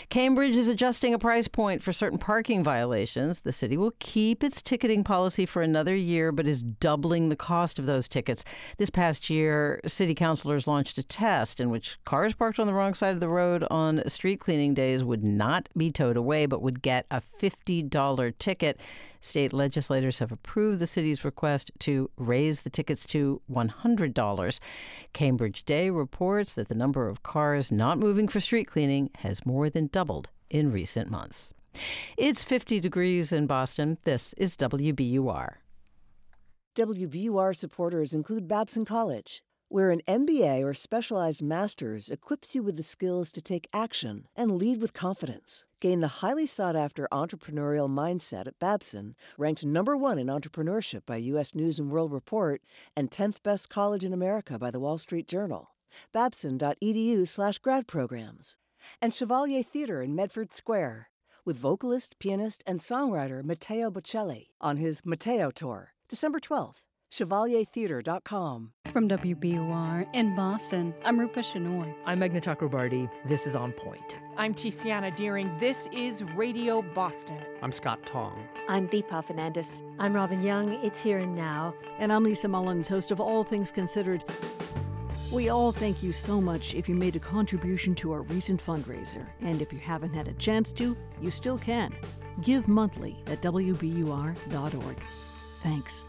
Cambridge 0.09 0.57
is 0.57 0.67
adjusting 0.67 1.13
a 1.13 1.19
price 1.19 1.47
point 1.47 1.84
for 1.84 1.93
certain 1.93 2.17
parking 2.17 2.63
violations. 2.63 3.41
The 3.41 3.51
city 3.51 3.77
will 3.77 3.93
keep 3.99 4.43
its 4.43 4.61
ticketing 4.61 5.03
policy 5.03 5.45
for 5.45 5.61
another 5.61 5.95
year, 5.95 6.31
but 6.31 6.47
is 6.47 6.63
doubling 6.63 7.30
the 7.30 7.35
cost 7.35 7.77
of 7.77 7.85
those 7.85 8.07
tickets. 8.07 8.43
This 8.77 8.89
past 8.89 9.30
year, 9.30 9.80
city 9.85 10.15
councilors 10.15 10.65
launched 10.65 10.97
a 10.97 11.03
test 11.03 11.59
in 11.59 11.69
which 11.69 11.99
cars 12.05 12.34
parked 12.34 12.59
on 12.59 12.67
the 12.67 12.73
wrong 12.73 12.95
side 12.95 13.13
of 13.13 13.19
the 13.19 13.30
road 13.30 13.63
on 13.69 14.07
street 14.09 14.39
cleaning 14.39 14.73
days 14.73 15.03
would 15.03 15.23
not 15.23 15.69
be 15.77 15.91
towed 15.91 16.17
away, 16.17 16.45
but 16.47 16.61
would 16.61 16.81
get 16.81 17.05
a 17.11 17.21
$50 17.39 18.34
ticket. 18.39 18.80
State 19.21 19.51
legislators 19.51 20.19
have 20.19 20.31
approved 20.31 20.80
the 20.80 20.88
city's 20.88 21.26
request 21.26 21.71
to 21.80 22.09
raise 22.17 22.61
the 22.61 22.69
tickets 22.69 23.05
to 23.07 23.41
$100. 23.51 24.59
Cambridge 25.11 25.65
Day 25.65 25.89
reports 25.89 26.53
that 26.53 26.69
the 26.69 26.76
number 26.76 27.09
of 27.09 27.21
cars 27.21 27.69
not 27.69 27.99
moving 27.99 28.30
for 28.30 28.39
street 28.39 28.65
cleaning 28.65 29.09
has 29.15 29.38
more 29.45 29.69
than 29.69 29.87
doubled 29.87 30.29
in 30.49 30.71
recent 30.71 31.09
months. 31.09 31.53
It's 32.17 32.43
50 32.43 32.79
degrees 32.79 33.31
in 33.31 33.47
Boston. 33.47 33.97
This 34.03 34.33
is 34.33 34.57
WBUR. 34.57 35.55
WBUR 36.75 37.55
supporters 37.55 38.13
include 38.13 38.47
Babson 38.47 38.85
College, 38.85 39.43
where 39.67 39.91
an 39.91 40.01
MBA 40.07 40.63
or 40.63 40.73
specialized 40.73 41.41
master's 41.43 42.09
equips 42.09 42.55
you 42.55 42.63
with 42.63 42.75
the 42.75 42.83
skills 42.83 43.31
to 43.31 43.41
take 43.41 43.67
action 43.73 44.27
and 44.35 44.51
lead 44.51 44.81
with 44.81 44.93
confidence. 44.93 45.65
Gain 45.79 46.01
the 46.01 46.07
highly 46.07 46.45
sought 46.45 46.75
after 46.75 47.07
entrepreneurial 47.11 47.89
mindset 47.89 48.47
at 48.47 48.59
Babson, 48.59 49.15
ranked 49.37 49.63
number 49.63 49.95
one 49.95 50.17
in 50.17 50.27
entrepreneurship 50.27 51.05
by 51.05 51.17
U.S. 51.17 51.53
News 51.53 51.79
and 51.79 51.91
World 51.91 52.11
Report 52.11 52.61
and 52.95 53.11
10th 53.11 53.43
best 53.43 53.69
college 53.69 54.03
in 54.03 54.13
America 54.13 54.57
by 54.57 54.71
the 54.71 54.79
Wall 54.79 54.97
Street 54.97 55.27
Journal. 55.27 55.75
Babson.edu 56.11 57.27
slash 57.27 57.59
grad 57.59 57.87
programs. 57.87 58.57
And 59.01 59.13
Chevalier 59.13 59.63
Theater 59.63 60.01
in 60.01 60.15
Medford 60.15 60.53
Square, 60.53 61.09
with 61.45 61.57
vocalist, 61.57 62.19
pianist, 62.19 62.63
and 62.67 62.79
songwriter 62.79 63.43
Matteo 63.43 63.89
Bocelli 63.89 64.47
on 64.59 64.77
his 64.77 65.05
Matteo 65.05 65.51
Tour, 65.51 65.93
December 66.07 66.39
12th. 66.39 66.83
ChevalierTheater.com. 67.11 68.71
From 68.93 69.09
WBUR 69.09 70.07
in 70.13 70.35
Boston, 70.35 70.93
I'm 71.03 71.19
Rupa 71.19 71.39
Shenoy. 71.39 71.93
I'm 72.05 72.19
Meghna 72.19 72.41
Chakrabarti. 72.41 73.09
This 73.27 73.47
is 73.47 73.55
On 73.55 73.71
Point. 73.71 74.17
I'm 74.37 74.53
Tiziana 74.53 75.15
Dearing. 75.15 75.55
This 75.59 75.87
is 75.91 76.23
Radio 76.23 76.81
Boston. 76.81 77.39
I'm 77.61 77.71
Scott 77.71 78.05
Tong. 78.05 78.47
I'm 78.67 78.87
Deepa 78.87 79.25
Fernandes. 79.25 79.83
I'm 79.99 80.13
Robin 80.13 80.41
Young. 80.41 80.73
It's 80.83 81.01
here 81.01 81.17
and 81.17 81.35
now. 81.35 81.73
And 81.97 82.13
I'm 82.13 82.23
Lisa 82.23 82.47
Mullins, 82.47 82.89
host 82.89 83.11
of 83.11 83.19
All 83.19 83.43
Things 83.43 83.71
Considered. 83.71 84.23
We 85.31 85.49
all 85.49 85.72
thank 85.72 86.01
you 86.01 86.11
so 86.11 86.41
much 86.41 86.73
if 86.73 86.89
you 86.89 86.95
made 86.95 87.15
a 87.15 87.19
contribution 87.19 87.93
to 87.95 88.11
our 88.14 88.23
recent 88.23 88.65
fundraiser. 88.65 89.27
And 89.41 89.61
if 89.61 89.72
you 89.72 89.77
haven't 89.77 90.14
had 90.14 90.27
a 90.27 90.34
chance 90.34 90.73
to, 90.73 90.97
you 91.22 91.30
still 91.30 91.60
can. 91.60 91.93
Give 92.41 92.68
monthly 92.68 93.15
at 93.27 93.41
WBUR.org. 93.41 94.97
Thanks. 95.61 96.06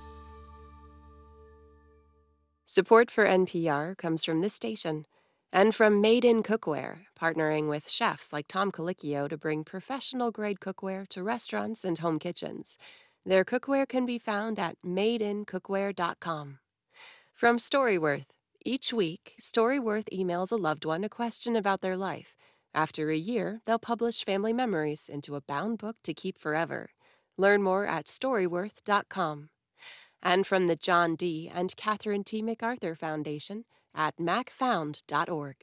Support 2.65 3.11
for 3.11 3.27
NPR 3.27 3.99
comes 3.99 4.25
from 4.25 4.41
this 4.41 4.55
station 4.55 5.05
and 5.53 5.75
from 5.75 6.01
Made 6.01 6.25
in 6.25 6.43
Cookware, 6.43 7.01
partnering 7.21 7.69
with 7.69 7.91
chefs 7.91 8.33
like 8.33 8.47
Tom 8.49 8.71
Colicchio 8.71 9.29
to 9.29 9.37
bring 9.37 9.65
professional 9.65 10.31
grade 10.31 10.61
cookware 10.61 11.07
to 11.09 11.23
restaurants 11.23 11.85
and 11.85 11.99
home 11.99 12.19
kitchens. 12.19 12.79
Their 13.27 13.45
cookware 13.45 13.89
can 13.89 14.07
be 14.07 14.19
found 14.19 14.59
at 14.59 14.77
madeincookware.com. 14.87 16.59
From 17.35 17.59
Storyworth, 17.59 18.27
each 18.65 18.93
week, 18.93 19.35
Storyworth 19.41 20.09
emails 20.12 20.53
a 20.53 20.57
loved 20.57 20.85
one 20.85 21.05
a 21.05 21.09
question 21.09 21.57
about 21.57 21.81
their 21.81 21.97
life. 21.97 22.37
After 22.74 23.11
a 23.11 23.16
year, 23.16 23.61
they'll 23.66 23.78
publish 23.78 24.24
family 24.24 24.53
memories 24.53 25.09
into 25.09 25.35
a 25.35 25.41
bound 25.41 25.78
book 25.78 25.97
to 26.05 26.15
keep 26.15 26.39
forever. 26.39 26.91
Learn 27.37 27.62
more 27.62 27.87
at 27.87 28.07
storyworth.com 28.07 29.51
and 30.23 30.47
from 30.47 30.66
the 30.66 30.77
John 30.77 31.16
D. 31.16 31.51
and 31.53 31.74
Catherine 31.77 32.24
T. 32.24 32.43
MacArthur 32.43 32.95
Foundation 32.95 33.65
at 33.95 34.16
macfound.org. 34.19 35.57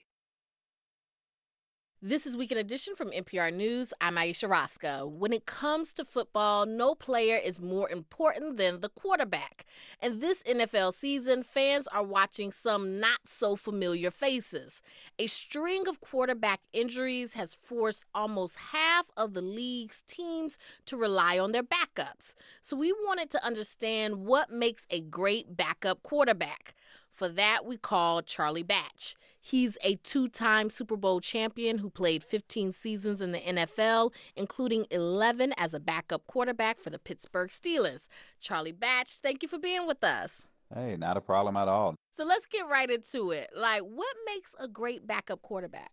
This 1.99 2.28
is 2.28 2.38
Weekend 2.38 2.60
Edition 2.60 2.94
from 2.94 3.10
NPR 3.10 3.52
News. 3.52 3.91
I'm 3.99 4.19
Ayesha 4.19 4.48
Rascoe. 4.48 5.07
When 5.07 5.34
it 5.34 5.48
comes 5.48 5.91
to 5.94 6.06
football, 6.06 6.68
no 6.68 6.94
player 6.94 7.38
is 7.44 7.60
more 7.60 7.90
important 7.90 8.57
than 8.57 8.82
the 8.82 8.90
quarterback. 8.90 9.65
And 9.99 10.22
this 10.22 10.44
NFL 10.44 10.94
season, 10.94 11.41
fans 11.41 11.88
are 11.88 12.03
watching 12.03 12.52
some 12.52 12.99
not 12.99 13.22
so 13.26 13.56
familiar 13.56 14.11
faces. 14.11 14.84
A 15.18 15.26
string 15.26 15.88
of 15.88 15.99
quarterback 15.99 16.60
injuries 16.72 17.34
has 17.34 17.56
forced 17.56 18.06
almost 18.14 18.57
half 18.72 19.10
of 19.18 19.34
the 19.34 19.41
league's 19.41 20.03
teams 20.06 20.60
to 20.86 20.98
rely 20.98 21.40
on 21.40 21.52
their 21.52 21.64
backups. 21.64 22.36
So 22.61 22.78
we 22.78 22.91
wanted 22.91 23.32
to 23.32 23.44
understand 23.44 24.18
what 24.18 24.52
makes 24.52 24.86
a 24.91 25.02
great 25.02 25.57
backup 25.57 26.03
quarterback. 26.03 26.76
For 27.18 27.30
that, 27.30 27.65
we 27.65 27.77
called 27.77 28.27
Charlie 28.27 28.61
Batch. 28.61 29.15
He's 29.41 29.76
a 29.81 29.95
two 29.95 30.27
time 30.27 30.69
Super 30.69 30.95
Bowl 30.95 31.19
champion 31.19 31.80
who 31.80 31.89
played 31.89 32.23
15 32.23 32.72
seasons 32.72 33.22
in 33.22 33.31
the 33.31 33.39
NFL, 33.39 34.14
including 34.35 34.85
11 34.91 35.56
as 35.57 35.73
a 35.73 35.80
backup 35.80 36.27
quarterback 36.27 36.80
for 36.80 36.91
the 36.91 36.99
Pittsburgh 36.99 37.49
Steelers. 37.49 38.07
Charlie 38.39 38.72
Batch, 38.72 39.18
thank 39.18 39.41
you 39.41 39.49
for 39.49 39.57
being 39.57 39.88
with 39.88 40.03
us. 40.03 40.45
Hey, 40.72 40.95
not 40.95 41.18
a 41.18 41.22
problem 41.22 41.57
at 41.57 41.68
all. 41.68 41.95
So 42.11 42.23
let's 42.23 42.45
get 42.45 42.69
right 42.69 42.89
into 42.89 43.31
it. 43.31 43.49
Like, 43.56 43.81
what 43.81 44.15
makes 44.27 44.53
a 44.60 44.68
great 44.68 45.07
backup 45.07 45.41
quarterback? 45.41 45.91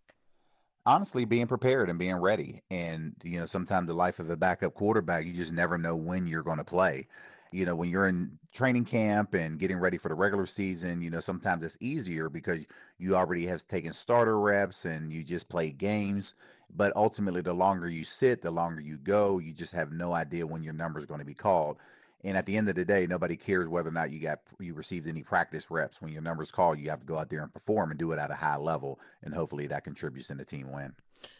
Honestly, 0.85 1.25
being 1.25 1.47
prepared 1.47 1.89
and 1.89 1.99
being 1.99 2.17
ready. 2.17 2.61
And, 2.71 3.15
you 3.23 3.39
know, 3.39 3.47
sometimes 3.47 3.87
the 3.87 3.95
life 3.95 4.19
of 4.19 4.29
a 4.29 4.37
backup 4.37 4.75
quarterback, 4.75 5.25
you 5.25 5.33
just 5.33 5.55
never 5.55 5.79
know 5.79 5.97
when 5.97 6.27
you're 6.27 6.43
going 6.43 6.59
to 6.59 6.65
play 6.65 7.07
you 7.55 7.65
know, 7.65 7.77
when 7.77 7.89
you're 7.89 8.09
in 8.09 8.37
training 8.53 8.85
camp 8.85 9.33
and 9.33 9.61
getting 9.61 9.79
ready 9.79 9.97
for 9.97 10.09
the 10.09 10.15
regular 10.15 10.45
season, 10.45 11.01
you 11.01 11.09
know, 11.09 11.21
sometimes 11.21 11.65
it's 11.65 11.79
easier 11.81 12.29
because 12.29 12.67
you 12.99 13.15
already 13.15 13.47
have 13.47 13.67
taken 13.69 13.93
starter 13.93 14.41
reps 14.41 14.85
and 14.85 15.13
you 15.13 15.23
just 15.23 15.49
play 15.49 15.71
games. 15.71 16.35
But 16.75 16.93
ultimately, 16.97 17.43
the 17.43 17.53
longer 17.53 17.89
you 17.89 18.05
sit, 18.05 18.43
the 18.43 18.51
longer 18.51 18.81
you 18.81 18.99
go, 18.99 19.39
you 19.39 19.53
just 19.53 19.73
have 19.73 19.93
no 19.93 20.13
idea 20.13 20.45
when 20.45 20.65
your 20.65 20.73
number 20.73 20.99
is 20.99 21.07
going 21.07 21.21
to 21.21 21.25
be 21.25 21.35
called. 21.35 21.77
And 22.25 22.37
at 22.37 22.45
the 22.45 22.57
end 22.57 22.69
of 22.69 22.75
the 22.75 22.85
day, 22.85 23.07
nobody 23.07 23.37
cares 23.37 23.69
whether 23.69 23.91
or 23.91 23.93
not 23.93 24.11
you 24.11 24.19
got 24.19 24.41
you 24.59 24.75
received 24.75 25.07
any 25.07 25.23
practice 25.23 25.71
reps. 25.71 26.03
When 26.03 26.11
your 26.11 26.23
number's 26.23 26.51
called, 26.51 26.81
you 26.81 26.91
have 26.91 27.01
to 27.01 27.07
go 27.07 27.19
out 27.19 27.31
there 27.31 27.43
and 27.43 27.53
perform 27.53 27.91
and 27.91 28.01
do 28.01 28.11
it 28.11 28.19
at 28.19 28.33
a 28.33 28.35
high 28.35 28.57
level, 28.57 28.99
and 29.23 29.33
hopefully 29.33 29.69
that 29.69 29.85
contributes 29.85 30.31
in 30.31 30.39
the 30.39 30.45
team 30.45 30.73
win. 30.73 30.95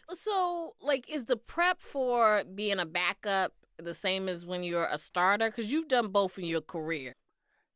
So, 0.09 0.75
like, 0.79 1.09
is 1.09 1.25
the 1.25 1.37
prep 1.37 1.81
for 1.81 2.43
being 2.53 2.79
a 2.79 2.85
backup 2.85 3.51
the 3.77 3.93
same 3.93 4.29
as 4.29 4.45
when 4.45 4.63
you're 4.63 4.87
a 4.89 4.97
starter? 4.97 5.49
Because 5.49 5.71
you've 5.71 5.87
done 5.87 6.09
both 6.09 6.37
in 6.37 6.45
your 6.45 6.61
career. 6.61 7.15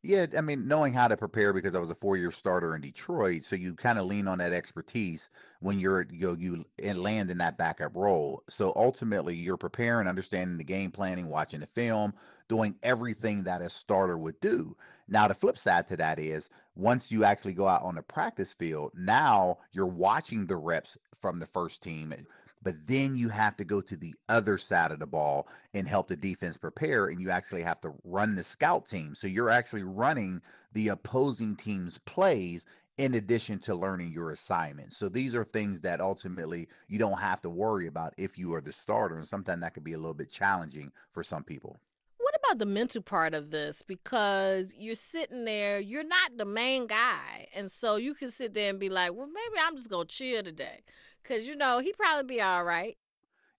Yeah, 0.02 0.28
I 0.38 0.40
mean, 0.40 0.66
knowing 0.66 0.94
how 0.94 1.10
to 1.10 1.18
prepare 1.18 1.52
because 1.52 1.76
I 1.76 1.80
was 1.80 1.90
a 1.90 1.96
four-year 1.96 2.32
starter 2.32 2.74
in 2.74 2.80
Detroit, 2.80 3.44
so 3.44 3.58
you 3.58 3.74
kind 3.74 4.00
of 4.00 4.06
lean 4.06 4.30
on 4.30 4.38
that 4.38 4.54
expertise 4.54 5.30
when 5.60 5.78
you're 5.78 6.08
you 6.10 6.28
know, 6.28 6.38
you 6.40 6.66
land 6.96 7.30
in 7.30 7.38
that 7.40 7.58
backup 7.58 7.94
role. 7.94 8.42
So 8.48 8.72
ultimately, 8.78 9.36
you're 9.36 9.58
preparing, 9.58 10.08
understanding 10.08 10.58
the 10.58 10.64
game 10.64 10.92
planning, 10.92 11.28
watching 11.28 11.60
the 11.60 11.66
film, 11.66 12.14
doing 12.48 12.76
everything 12.82 13.44
that 13.44 13.62
a 13.62 13.70
starter 13.70 14.18
would 14.18 14.40
do. 14.40 14.78
Now, 15.10 15.28
the 15.28 15.34
flip 15.34 15.58
side 15.58 15.88
to 15.88 15.98
that 15.98 16.18
is 16.18 16.50
once 16.76 17.12
you 17.12 17.26
actually 17.26 17.54
go 17.54 17.68
out 17.68 17.82
on 17.82 17.96
the 17.96 18.02
practice 18.02 18.54
field, 18.54 18.94
now 18.96 19.58
you're 19.74 19.86
watching 19.86 20.46
the 20.46 20.56
reps 20.56 20.98
from 21.20 21.40
the 21.40 21.46
first 21.46 21.84
team 21.84 22.14
but 22.62 22.76
then 22.88 23.16
you 23.16 23.30
have 23.30 23.56
to 23.58 23.64
go 23.64 23.82
to 23.82 23.96
the 23.96 24.14
other 24.28 24.58
side 24.58 24.92
of 24.92 25.00
the 25.00 25.08
ball 25.08 25.48
and 25.74 25.88
help 25.88 26.08
the 26.08 26.16
defense 26.16 26.58
prepare 26.58 27.08
and 27.08 27.22
you 27.22 27.30
actually 27.30 27.64
have 27.64 27.80
to 27.82 27.94
run 28.04 28.36
the 28.36 28.44
scout 28.44 28.86
team 28.88 29.16
so 29.16 29.28
you're 29.28 29.50
actually 29.50 29.84
running 29.84 30.42
the 30.74 30.90
opposing 30.90 31.56
team's 31.56 31.98
plays 32.00 32.66
in 32.98 33.16
addition 33.16 33.60
to 33.60 33.76
learning 33.76 34.12
your 34.12 34.32
assignment 34.32 34.94
so 34.94 35.08
these 35.08 35.36
are 35.36 35.46
things 35.46 35.82
that 35.82 36.02
ultimately 36.02 36.68
you 36.88 37.00
don't 37.00 37.20
have 37.20 37.42
to 37.42 37.50
worry 37.50 37.88
about 37.88 38.14
if 38.18 38.38
you 38.38 38.54
are 38.54 38.62
the 38.62 38.74
starter 38.74 39.16
and 39.16 39.28
sometimes 39.28 39.62
that 39.62 39.74
could 39.74 39.84
be 39.84 39.94
a 39.94 39.98
little 39.98 40.14
bit 40.14 40.32
challenging 40.32 40.92
for 41.12 41.24
some 41.24 41.44
people 41.44 41.80
what 42.18 42.36
about 42.44 42.60
the 42.60 42.66
mental 42.68 43.02
part 43.02 43.34
of 43.34 43.50
this? 43.50 43.82
Because 43.82 44.72
you're 44.78 44.94
sitting 44.94 45.46
there, 45.46 45.80
you're 45.80 46.04
not 46.04 46.38
the 46.38 46.46
main 46.46 46.86
guy. 46.86 47.48
And 47.56 47.72
so 47.72 47.96
you 47.96 48.14
can 48.14 48.30
sit 48.30 48.54
there 48.54 48.70
and 48.70 48.80
be 48.80 48.90
like, 48.90 49.16
well, 49.16 49.26
maybe 49.26 49.60
I'm 49.60 49.76
just 49.76 49.90
going 49.90 50.06
to 50.06 50.16
chill 50.16 50.44
today 50.44 50.82
because 51.22 51.48
you 51.48 51.56
know 51.56 51.80
he 51.80 51.94
probably 51.94 52.36
be 52.36 52.42
all 52.42 52.64
right. 52.64 52.98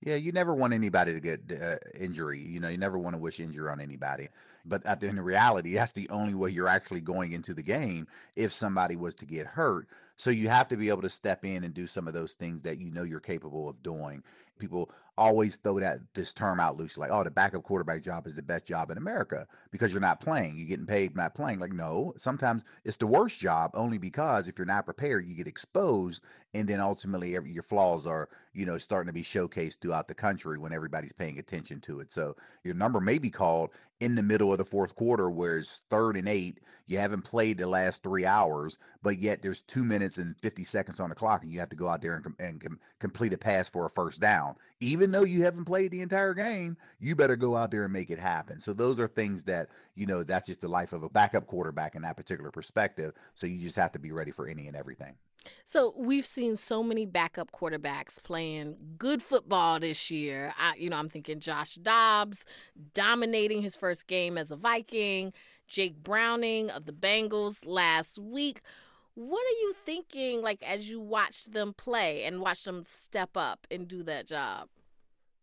Yeah, 0.03 0.15
you 0.15 0.33
never 0.33 0.55
want 0.55 0.73
anybody 0.73 1.13
to 1.13 1.21
get 1.21 1.41
uh, 1.61 1.77
injury. 1.99 2.41
You 2.41 2.59
know, 2.59 2.69
you 2.69 2.79
never 2.79 2.99
want 2.99 3.15
to 3.15 3.21
wish 3.21 3.39
injury 3.39 3.71
on 3.71 3.83
anybody. 3.83 4.29
But 4.65 4.85
at 4.87 5.01
the, 5.01 5.09
in 5.09 5.21
reality, 5.21 5.75
that's 5.75 5.93
the 5.93 6.09
only 6.09 6.35
way 6.35 6.51
you're 6.51 6.69
actually 6.69 7.03
going 7.03 7.33
into 7.33 7.53
the 7.53 7.63
game 7.63 8.07
if 8.35 8.51
somebody 8.51 8.97
was 8.97 9.15
to 9.17 9.27
get 9.27 9.47
hurt. 9.47 9.89
So 10.17 10.31
you 10.31 10.49
have 10.49 10.69
to 10.69 10.77
be 10.77 10.89
able 10.89 11.03
to 11.03 11.11
step 11.11 11.45
in 11.45 11.65
and 11.65 11.75
do 11.75 11.87
some 11.87 12.09
of 12.09 12.15
those 12.15 12.35
things 12.35 12.63
that 12.63 12.79
you 12.79 12.91
know 12.91 13.03
you're 13.03 13.21
capable 13.21 13.69
of 13.69 13.83
doing. 13.83 14.23
People 14.61 14.91
always 15.19 15.57
throw 15.57 15.81
that 15.81 15.99
this 16.15 16.33
term 16.33 16.61
out 16.61 16.77
loosely, 16.77 17.03
like, 17.03 17.11
"Oh, 17.11 17.25
the 17.25 17.31
backup 17.31 17.63
quarterback 17.63 18.03
job 18.03 18.27
is 18.27 18.37
the 18.37 18.43
best 18.43 18.65
job 18.67 18.91
in 18.91 18.99
America 18.99 19.47
because 19.71 19.93
you're 19.93 20.01
not 20.01 20.21
playing. 20.21 20.57
You're 20.57 20.69
getting 20.69 20.87
paid 20.87 21.17
not 21.17 21.35
playing." 21.35 21.59
Like, 21.59 21.73
no, 21.73 22.15
sometimes 22.17 22.65
it's 22.85 22.97
the 22.97 23.07
worst 23.07 23.39
job 23.41 23.73
only 23.75 23.99
because 23.99 24.49
if 24.49 24.59
you're 24.59 24.67
not 24.67 24.85
prepared, 24.85 25.27
you 25.27 25.35
get 25.35 25.47
exposed, 25.47 26.23
and 26.55 26.69
then 26.69 26.81
ultimately 26.81 27.37
every, 27.37 27.53
your 27.53 27.63
flaws 27.63 28.07
are, 28.07 28.29
you 28.53 28.67
know, 28.67 28.79
starting 28.79 29.09
to 29.09 29.13
be 29.13 29.23
showcased 29.23 29.81
throughout 29.81 30.09
the 30.09 30.15
country 30.15 30.59
when 30.59 30.73
everybody's 30.73 31.13
paying 31.13 31.39
attention 31.39 31.81
to 31.81 32.01
it. 32.01 32.13
So 32.13 32.37
your 32.65 32.75
number 32.75 33.01
may 33.01 33.19
be 33.19 33.31
called 33.31 33.71
in 34.01 34.15
the 34.15 34.23
middle 34.23 34.51
of 34.53 34.59
the 34.59 34.65
fourth 34.65 34.95
quarter, 34.95 35.31
where 35.31 35.59
it's 35.59 35.83
third 35.91 36.17
and 36.17 36.29
eight. 36.29 36.61
You 36.87 36.99
haven't 36.99 37.23
played 37.23 37.59
the 37.59 37.69
last 37.69 38.03
three 38.03 38.25
hours, 38.25 38.79
but 39.03 39.19
yet 39.19 39.43
there's 39.43 39.63
two 39.63 39.85
minutes 39.85 40.19
and 40.19 40.35
50 40.41 40.65
seconds 40.65 40.99
on 40.99 41.11
the 41.11 41.15
clock, 41.15 41.43
and 41.43 41.53
you 41.53 41.61
have 41.61 41.69
to 41.69 41.77
go 41.77 41.89
out 41.89 42.03
there 42.03 42.15
and, 42.15 42.35
and 42.41 42.61
com- 42.61 42.81
complete 42.99 43.33
a 43.33 43.39
pass 43.39 43.69
for 43.69 43.85
a 43.85 43.91
first 43.91 44.21
down. 44.21 44.50
Even 44.81 45.13
though 45.13 45.25
you 45.25 45.45
haven't 45.45 45.65
played 45.65 45.91
the 45.91 46.01
entire 46.01 46.35
game, 46.35 46.77
you 46.99 47.15
better 47.15 47.37
go 47.37 47.57
out 47.57 47.71
there 47.71 47.85
and 47.85 47.93
make 47.93 48.11
it 48.11 48.19
happen. 48.19 48.61
So 48.61 48.73
those 48.73 48.99
are 48.99 49.09
things 49.09 49.45
that, 49.45 49.69
you 49.95 50.07
know, 50.07 50.23
that's 50.23 50.47
just 50.47 50.63
the 50.63 50.69
life 50.69 50.93
of 50.93 51.03
a 51.03 51.09
backup 51.09 51.47
quarterback 51.47 51.95
in 51.95 52.03
that 52.03 52.17
particular 52.17 52.51
perspective. 52.51 53.13
So 53.35 53.47
you 53.47 53.59
just 53.59 53.77
have 53.77 53.93
to 53.93 53.99
be 53.99 54.13
ready 54.13 54.31
for 54.31 54.47
any 54.49 54.67
and 54.67 54.77
everything. 54.77 55.15
So 55.65 55.95
we've 55.97 56.27
seen 56.27 56.57
so 56.57 56.83
many 56.83 57.07
backup 57.07 57.51
quarterbacks 57.53 58.23
playing 58.23 58.77
good 58.99 59.23
football 59.23 59.81
this 59.81 60.11
year. 60.11 60.55
I, 60.59 60.75
you 60.77 60.91
know, 60.91 60.97
I'm 60.97 61.09
thinking 61.09 61.41
Josh 61.41 61.77
Dobbs 61.77 62.45
dominating 62.95 63.63
his 63.63 63.77
first 63.77 64.07
game 64.07 64.37
as 64.37 64.51
a 64.51 64.57
Viking, 64.57 65.33
Jake 65.67 66.03
Browning 66.03 66.71
of 66.71 66.85
the 66.85 66.93
Bengals 66.93 67.61
last 67.65 68.19
week. 68.19 68.61
What 69.21 69.45
are 69.45 69.61
you 69.61 69.75
thinking, 69.85 70.41
like 70.41 70.63
as 70.63 70.89
you 70.89 70.99
watch 70.99 71.45
them 71.45 71.75
play 71.75 72.25
and 72.25 72.41
watch 72.41 72.65
them 72.65 72.85
step 72.85 73.37
up 73.37 73.67
and 73.71 73.87
do 73.87 74.03
that 74.05 74.27
job? 74.27 74.71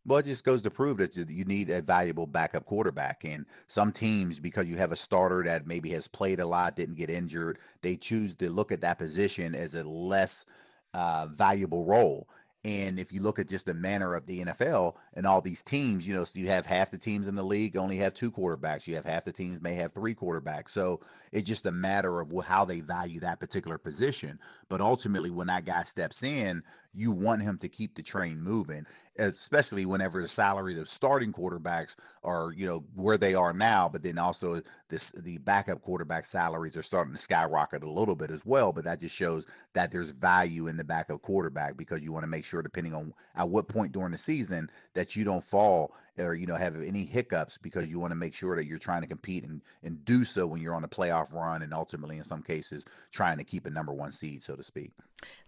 Well, 0.03 0.17
it 0.17 0.25
just 0.25 0.43
goes 0.43 0.63
to 0.63 0.71
prove 0.71 0.97
that 0.97 1.15
you 1.15 1.45
need 1.45 1.69
a 1.69 1.83
valuable 1.83 2.25
backup 2.25 2.65
quarterback. 2.65 3.23
And 3.23 3.45
some 3.67 3.91
teams, 3.91 4.39
because 4.39 4.67
you 4.67 4.77
have 4.77 4.91
a 4.91 4.95
starter 4.95 5.43
that 5.43 5.67
maybe 5.67 5.91
has 5.91 6.07
played 6.07 6.39
a 6.39 6.45
lot, 6.47 6.75
didn't 6.75 6.95
get 6.95 7.11
injured, 7.11 7.59
they 7.83 7.97
choose 7.97 8.35
to 8.37 8.49
look 8.49 8.71
at 8.71 8.81
that 8.81 8.97
position 8.97 9.53
as 9.53 9.75
a 9.75 9.83
less 9.83 10.47
uh, 10.95 11.27
valuable 11.27 11.85
role. 11.85 12.27
And 12.67 12.99
if 12.99 13.13
you 13.13 13.21
look 13.21 13.39
at 13.39 13.47
just 13.47 13.65
the 13.65 13.73
manner 13.73 14.13
of 14.13 14.25
the 14.25 14.43
NFL 14.43 14.95
and 15.13 15.25
all 15.25 15.39
these 15.39 15.63
teams, 15.63 16.05
you 16.05 16.13
know, 16.13 16.25
so 16.25 16.37
you 16.37 16.47
have 16.49 16.65
half 16.65 16.91
the 16.91 16.97
teams 16.97 17.29
in 17.29 17.35
the 17.35 17.43
league 17.43 17.77
only 17.77 17.95
have 17.95 18.13
two 18.13 18.29
quarterbacks. 18.29 18.85
You 18.85 18.95
have 18.95 19.05
half 19.05 19.23
the 19.23 19.31
teams 19.31 19.61
may 19.61 19.75
have 19.75 19.93
three 19.93 20.13
quarterbacks. 20.13 20.71
So 20.71 20.99
it's 21.31 21.47
just 21.47 21.65
a 21.65 21.71
matter 21.71 22.19
of 22.19 22.29
how 22.45 22.65
they 22.65 22.81
value 22.81 23.21
that 23.21 23.39
particular 23.39 23.77
position. 23.77 24.37
But 24.67 24.81
ultimately, 24.81 25.29
when 25.29 25.47
that 25.47 25.63
guy 25.63 25.83
steps 25.83 26.23
in, 26.23 26.61
you 26.93 27.11
want 27.11 27.41
him 27.41 27.57
to 27.57 27.67
keep 27.67 27.95
the 27.95 28.03
train 28.03 28.41
moving 28.41 28.85
especially 29.19 29.85
whenever 29.85 30.21
the 30.21 30.27
salaries 30.27 30.77
of 30.77 30.87
starting 30.87 31.33
quarterbacks 31.33 31.95
are 32.23 32.51
you 32.55 32.65
know 32.65 32.83
where 32.95 33.17
they 33.17 33.33
are 33.33 33.53
now 33.53 33.89
but 33.89 34.03
then 34.03 34.17
also 34.17 34.61
this 34.89 35.11
the 35.11 35.37
backup 35.39 35.81
quarterback 35.81 36.25
salaries 36.25 36.77
are 36.77 36.83
starting 36.83 37.13
to 37.13 37.19
skyrocket 37.19 37.83
a 37.83 37.89
little 37.89 38.15
bit 38.15 38.29
as 38.29 38.45
well 38.45 38.71
but 38.71 38.83
that 38.83 38.99
just 38.99 39.15
shows 39.15 39.45
that 39.73 39.91
there's 39.91 40.11
value 40.11 40.67
in 40.67 40.77
the 40.77 40.83
backup 40.83 41.21
quarterback 41.21 41.75
because 41.77 42.01
you 42.01 42.11
want 42.11 42.23
to 42.23 42.27
make 42.27 42.45
sure 42.45 42.61
depending 42.61 42.93
on 42.93 43.13
at 43.35 43.49
what 43.49 43.67
point 43.67 43.91
during 43.91 44.11
the 44.11 44.17
season 44.17 44.69
that 44.93 45.15
you 45.15 45.23
don't 45.23 45.43
fall 45.43 45.93
or 46.17 46.33
you 46.33 46.47
know 46.47 46.55
have 46.55 46.81
any 46.81 47.05
hiccups 47.05 47.57
because 47.57 47.87
you 47.87 47.99
want 47.99 48.11
to 48.11 48.15
make 48.15 48.33
sure 48.33 48.55
that 48.55 48.65
you're 48.65 48.77
trying 48.77 49.01
to 49.01 49.07
compete 49.07 49.43
and 49.43 49.61
and 49.83 50.03
do 50.05 50.23
so 50.23 50.45
when 50.47 50.61
you're 50.61 50.75
on 50.75 50.83
a 50.83 50.87
playoff 50.87 51.33
run 51.33 51.61
and 51.61 51.73
ultimately 51.73 52.17
in 52.17 52.23
some 52.23 52.41
cases 52.41 52.85
trying 53.11 53.37
to 53.37 53.43
keep 53.43 53.65
a 53.65 53.69
number 53.69 53.93
one 53.93 54.11
seed 54.11 54.41
so 54.41 54.55
to 54.55 54.63
speak 54.63 54.91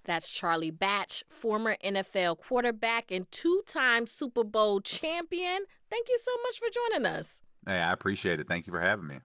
that's 0.04 0.32
Charlie 0.32 0.72
Batch, 0.72 1.24
former 1.30 1.76
NFL 1.84 2.40
quarterback 2.40 3.12
and 3.12 3.30
two 3.32 3.62
time 3.68 4.08
Super 4.08 4.44
Bowl 4.44 4.82
champion. 4.82 5.66
Thank 5.90 6.10
you 6.10 6.18
so 6.18 6.32
much 6.44 6.60
for 6.60 6.68
joining 6.72 7.06
us. 7.06 7.42
Hey, 7.66 7.80
I 7.80 7.92
appreciate 7.92 8.40
it. 8.40 8.48
Thank 8.48 8.68
you 8.68 8.72
for 8.72 8.82
having 8.82 9.08
me. 9.08 9.20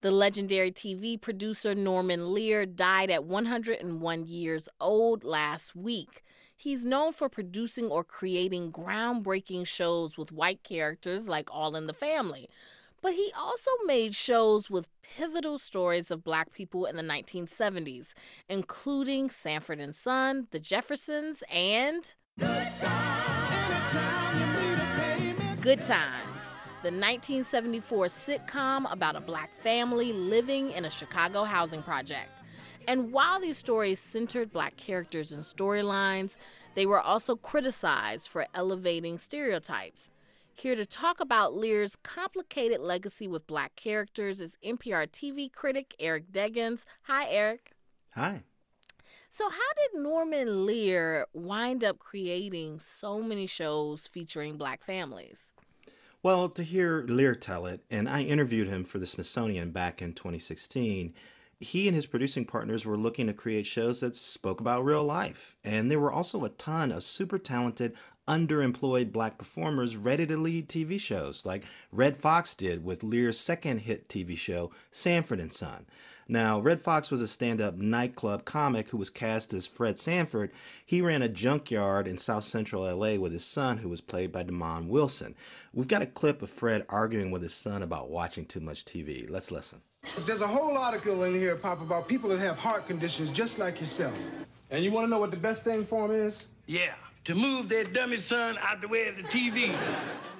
The 0.00 0.10
legendary 0.10 0.70
TV 0.70 1.20
producer 1.20 1.74
Norman 1.74 2.32
Lear 2.34 2.66
died 2.66 3.10
at 3.10 3.24
101 3.24 4.26
years 4.26 4.68
old 4.80 5.24
last 5.24 5.74
week. 5.74 6.22
He's 6.56 6.84
known 6.84 7.12
for 7.12 7.28
producing 7.28 7.86
or 7.86 8.04
creating 8.04 8.72
groundbreaking 8.72 9.66
shows 9.66 10.16
with 10.16 10.32
white 10.32 10.62
characters 10.62 11.28
like 11.28 11.52
All 11.52 11.76
in 11.76 11.86
the 11.86 11.92
Family. 11.92 12.48
But 13.02 13.14
he 13.14 13.30
also 13.36 13.70
made 13.84 14.14
shows 14.14 14.70
with 14.70 14.88
pivotal 15.02 15.58
stories 15.58 16.10
of 16.10 16.24
black 16.24 16.52
people 16.52 16.86
in 16.86 16.96
the 16.96 17.02
1970s, 17.02 18.14
including 18.48 19.28
Sanford 19.28 19.78
and 19.78 19.94
Son, 19.94 20.46
The 20.52 20.58
Jeffersons, 20.58 21.42
and 21.50 22.14
Good 22.38 22.72
Times, 22.80 23.94
Good 25.60 25.82
Times 25.82 26.54
the 26.84 26.90
1974 26.90 28.06
sitcom 28.08 28.92
about 28.92 29.16
a 29.16 29.20
black 29.20 29.54
family 29.54 30.12
living 30.12 30.70
in 30.72 30.84
a 30.84 30.90
Chicago 30.90 31.42
housing 31.42 31.82
project. 31.82 32.42
And 32.86 33.12
while 33.12 33.40
these 33.40 33.58
stories 33.58 33.98
centered 33.98 34.52
black 34.52 34.76
characters 34.76 35.32
and 35.32 35.42
storylines, 35.42 36.36
they 36.74 36.86
were 36.86 37.00
also 37.00 37.36
criticized 37.36 38.28
for 38.28 38.46
elevating 38.54 39.18
stereotypes. 39.18 40.10
Here 40.56 40.76
to 40.76 40.86
talk 40.86 41.18
about 41.18 41.54
Lear's 41.54 41.96
complicated 41.96 42.80
legacy 42.80 43.26
with 43.26 43.46
black 43.46 43.74
characters 43.74 44.40
is 44.40 44.58
NPR 44.64 45.08
TV 45.08 45.50
critic 45.52 45.94
Eric 45.98 46.30
Deggans. 46.30 46.84
Hi, 47.02 47.26
Eric. 47.28 47.72
Hi. 48.12 48.42
So, 49.30 49.50
how 49.50 49.72
did 49.76 50.00
Norman 50.00 50.64
Lear 50.64 51.26
wind 51.32 51.82
up 51.82 51.98
creating 51.98 52.78
so 52.78 53.20
many 53.20 53.46
shows 53.46 54.06
featuring 54.06 54.56
black 54.56 54.84
families? 54.84 55.50
Well, 56.22 56.48
to 56.50 56.62
hear 56.62 57.04
Lear 57.08 57.34
tell 57.34 57.66
it, 57.66 57.80
and 57.90 58.08
I 58.08 58.22
interviewed 58.22 58.68
him 58.68 58.84
for 58.84 58.98
the 58.98 59.06
Smithsonian 59.06 59.72
back 59.72 60.00
in 60.00 60.12
2016, 60.12 61.12
he 61.60 61.86
and 61.86 61.94
his 61.94 62.06
producing 62.06 62.44
partners 62.44 62.84
were 62.84 62.96
looking 62.96 63.26
to 63.26 63.32
create 63.32 63.66
shows 63.66 64.00
that 64.00 64.16
spoke 64.16 64.60
about 64.60 64.84
real 64.84 65.04
life. 65.04 65.56
And 65.64 65.90
there 65.90 66.00
were 66.00 66.12
also 66.12 66.44
a 66.44 66.50
ton 66.50 66.90
of 66.92 67.04
super 67.04 67.38
talented, 67.38 67.94
underemployed 68.26 69.12
black 69.12 69.38
performers 69.38 69.96
ready 69.96 70.26
to 70.26 70.36
lead 70.36 70.68
TV 70.68 70.98
shows, 70.98 71.44
like 71.44 71.64
Redd 71.92 72.18
Foxx 72.18 72.54
did 72.54 72.84
with 72.84 73.02
Lear's 73.02 73.38
second 73.38 73.80
hit 73.80 74.08
TV 74.08 74.36
show, 74.36 74.70
Sanford 74.90 75.40
and 75.40 75.52
Son. 75.52 75.86
Now, 76.26 76.58
Redd 76.58 76.80
Foxx 76.80 77.10
was 77.10 77.20
a 77.20 77.28
stand 77.28 77.60
up 77.60 77.76
nightclub 77.76 78.46
comic 78.46 78.88
who 78.88 78.96
was 78.96 79.10
cast 79.10 79.52
as 79.52 79.66
Fred 79.66 79.98
Sanford. 79.98 80.52
He 80.84 81.02
ran 81.02 81.20
a 81.20 81.28
junkyard 81.28 82.08
in 82.08 82.16
South 82.16 82.44
Central 82.44 82.82
LA 82.82 83.16
with 83.16 83.32
his 83.32 83.44
son, 83.44 83.78
who 83.78 83.90
was 83.90 84.00
played 84.00 84.32
by 84.32 84.42
Demond 84.42 84.88
Wilson. 84.88 85.34
We've 85.74 85.88
got 85.88 86.00
a 86.00 86.06
clip 86.06 86.40
of 86.40 86.48
Fred 86.48 86.86
arguing 86.88 87.30
with 87.30 87.42
his 87.42 87.52
son 87.52 87.82
about 87.82 88.08
watching 88.08 88.46
too 88.46 88.60
much 88.60 88.86
TV. 88.86 89.28
Let's 89.28 89.50
listen. 89.50 89.82
There's 90.26 90.42
a 90.42 90.46
whole 90.46 90.76
article 90.76 91.24
in 91.24 91.34
here, 91.34 91.56
Pop, 91.56 91.80
about 91.80 92.08
people 92.08 92.30
that 92.30 92.38
have 92.38 92.58
heart 92.58 92.86
conditions 92.86 93.30
just 93.30 93.58
like 93.58 93.80
yourself. 93.80 94.16
And 94.70 94.84
you 94.84 94.90
want 94.90 95.06
to 95.06 95.10
know 95.10 95.18
what 95.18 95.30
the 95.30 95.36
best 95.36 95.64
thing 95.64 95.84
for 95.84 96.08
them 96.08 96.16
is? 96.16 96.46
Yeah 96.66 96.94
to 97.24 97.34
move 97.34 97.68
their 97.68 97.84
dummy 97.84 98.18
son 98.18 98.56
out 98.60 98.80
the 98.80 98.88
way 98.88 99.08
of 99.08 99.16
the 99.16 99.22
TV. 99.22 99.74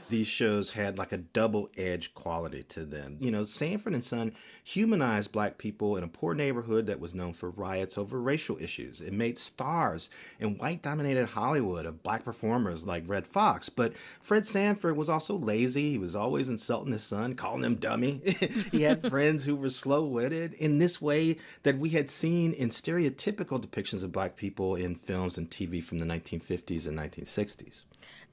These 0.08 0.26
shows 0.26 0.70
had 0.70 0.98
like 0.98 1.12
a 1.12 1.18
double 1.18 1.70
edged 1.76 2.14
quality 2.14 2.62
to 2.64 2.84
them. 2.84 3.16
You 3.20 3.30
know, 3.30 3.44
Sanford 3.44 3.94
and 3.94 4.04
Son 4.04 4.32
humanized 4.62 5.30
black 5.30 5.58
people 5.58 5.96
in 5.96 6.04
a 6.04 6.08
poor 6.08 6.34
neighborhood 6.34 6.86
that 6.86 7.00
was 7.00 7.14
known 7.14 7.34
for 7.34 7.50
riots 7.50 7.98
over 7.98 8.20
racial 8.20 8.56
issues. 8.60 9.00
It 9.00 9.12
made 9.12 9.36
stars 9.38 10.08
in 10.40 10.56
white 10.56 10.82
dominated 10.82 11.26
Hollywood 11.26 11.84
of 11.84 12.02
black 12.02 12.24
performers 12.24 12.86
like 12.86 13.04
Redd 13.06 13.26
Foxx. 13.26 13.68
But 13.68 13.92
Fred 14.20 14.46
Sanford 14.46 14.96
was 14.96 15.10
also 15.10 15.36
lazy. 15.36 15.90
He 15.90 15.98
was 15.98 16.16
always 16.16 16.48
insulting 16.48 16.92
his 16.92 17.04
son, 17.04 17.34
calling 17.34 17.62
him 17.62 17.76
dummy. 17.76 18.22
he 18.72 18.82
had 18.82 19.08
friends 19.10 19.44
who 19.44 19.54
were 19.54 19.68
slow 19.68 20.04
witted 20.04 20.54
in 20.54 20.78
this 20.78 21.00
way 21.00 21.36
that 21.62 21.78
we 21.78 21.90
had 21.90 22.08
seen 22.08 22.52
in 22.52 22.70
stereotypical 22.70 23.62
depictions 23.62 24.02
of 24.02 24.12
black 24.12 24.36
people 24.36 24.74
in 24.74 24.94
films 24.94 25.36
and 25.36 25.50
TV 25.50 25.82
from 25.84 25.98
the 25.98 26.06
1950s 26.06 26.86
and 26.86 26.98
1960s. 26.98 27.82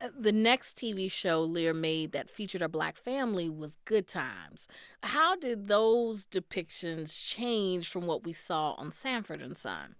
Uh, 0.01 0.07
the 0.17 0.31
next 0.31 0.77
TV 0.77 1.11
show 1.11 1.41
Lear 1.41 1.73
made 1.73 2.11
that 2.11 2.29
featured 2.29 2.61
a 2.61 2.69
black 2.69 2.97
family 2.97 3.49
was 3.49 3.77
Good 3.85 4.07
Times. 4.07 4.67
How 5.03 5.35
did 5.35 5.67
those 5.67 6.25
depictions 6.25 7.19
change 7.21 7.87
from 7.87 8.07
what 8.07 8.23
we 8.23 8.33
saw 8.33 8.73
on 8.73 8.91
Sanford 8.91 9.41
and 9.41 9.55
Son? 9.55 9.95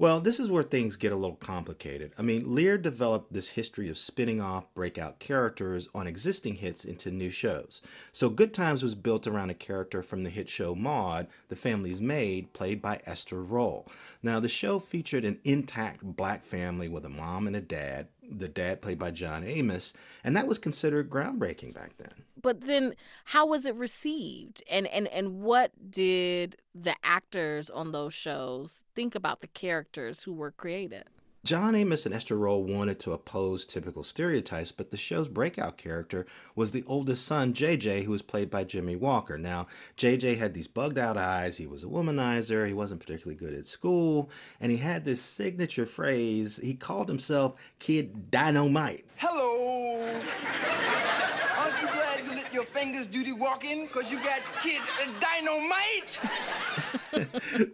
Well, 0.00 0.20
this 0.20 0.38
is 0.38 0.48
where 0.48 0.62
things 0.62 0.94
get 0.94 1.10
a 1.10 1.16
little 1.16 1.34
complicated. 1.34 2.12
I 2.16 2.22
mean, 2.22 2.54
Lear 2.54 2.78
developed 2.78 3.32
this 3.32 3.48
history 3.48 3.88
of 3.88 3.98
spinning 3.98 4.40
off 4.40 4.72
breakout 4.72 5.18
characters 5.18 5.88
on 5.92 6.06
existing 6.06 6.54
hits 6.54 6.84
into 6.84 7.10
new 7.10 7.30
shows. 7.30 7.82
So 8.12 8.28
Good 8.28 8.54
Times 8.54 8.84
was 8.84 8.94
built 8.94 9.26
around 9.26 9.50
a 9.50 9.54
character 9.54 10.04
from 10.04 10.22
the 10.22 10.30
hit 10.30 10.48
show 10.48 10.76
Maude, 10.76 11.26
the 11.48 11.56
family's 11.56 12.00
maid, 12.00 12.52
played 12.52 12.80
by 12.80 13.00
Esther 13.06 13.42
Rolle. 13.42 13.90
Now, 14.22 14.38
the 14.38 14.48
show 14.48 14.78
featured 14.78 15.24
an 15.24 15.40
intact 15.42 16.04
black 16.04 16.44
family 16.44 16.86
with 16.86 17.04
a 17.04 17.08
mom 17.10 17.48
and 17.48 17.56
a 17.56 17.60
dad, 17.60 18.06
the 18.30 18.48
dad 18.48 18.82
played 18.82 18.98
by 18.98 19.10
John 19.10 19.44
Amos, 19.44 19.92
and 20.24 20.36
that 20.36 20.46
was 20.46 20.58
considered 20.58 21.10
groundbreaking 21.10 21.74
back 21.74 21.96
then. 21.96 22.24
But 22.40 22.62
then 22.62 22.94
how 23.26 23.46
was 23.46 23.66
it 23.66 23.74
received? 23.74 24.62
And 24.70 24.86
and 24.88 25.08
and 25.08 25.40
what 25.40 25.72
did 25.90 26.56
the 26.74 26.94
actors 27.02 27.70
on 27.70 27.92
those 27.92 28.14
shows 28.14 28.84
think 28.94 29.14
about 29.14 29.40
the 29.40 29.48
characters 29.48 30.22
who 30.22 30.32
were 30.32 30.52
created? 30.52 31.04
John 31.48 31.74
Amos 31.74 32.04
and 32.04 32.14
Esther 32.14 32.36
Rolle 32.36 32.62
wanted 32.62 33.00
to 33.00 33.14
oppose 33.14 33.64
typical 33.64 34.02
stereotypes, 34.02 34.70
but 34.70 34.90
the 34.90 34.98
show's 34.98 35.28
breakout 35.28 35.78
character 35.78 36.26
was 36.54 36.72
the 36.72 36.84
oldest 36.86 37.24
son, 37.24 37.54
JJ, 37.54 38.04
who 38.04 38.10
was 38.10 38.20
played 38.20 38.50
by 38.50 38.64
Jimmie 38.64 38.96
Walker. 38.96 39.38
Now, 39.38 39.66
JJ 39.96 40.36
had 40.36 40.52
these 40.52 40.68
bugged 40.68 40.98
out 40.98 41.16
eyes, 41.16 41.56
he 41.56 41.66
was 41.66 41.84
a 41.84 41.86
womanizer, 41.86 42.66
he 42.66 42.74
wasn't 42.74 43.00
particularly 43.00 43.34
good 43.34 43.54
at 43.54 43.64
school, 43.64 44.28
and 44.60 44.70
he 44.70 44.76
had 44.76 45.06
this 45.06 45.22
signature 45.22 45.86
phrase. 45.86 46.58
He 46.62 46.74
called 46.74 47.08
himself 47.08 47.54
Kid 47.78 48.30
Dynamite. 48.30 49.06
Hello. 49.16 50.02
Aren't 51.56 51.80
you 51.80 51.88
glad 51.88 52.26
you 52.26 52.30
let 52.32 52.52
your 52.52 52.66
fingers 52.66 53.06
do 53.06 53.24
the 53.24 53.32
walking? 53.32 53.86
Because 53.86 54.12
you 54.12 54.18
got 54.18 54.42
Kid 54.60 54.82
Dynamite. 55.18 56.20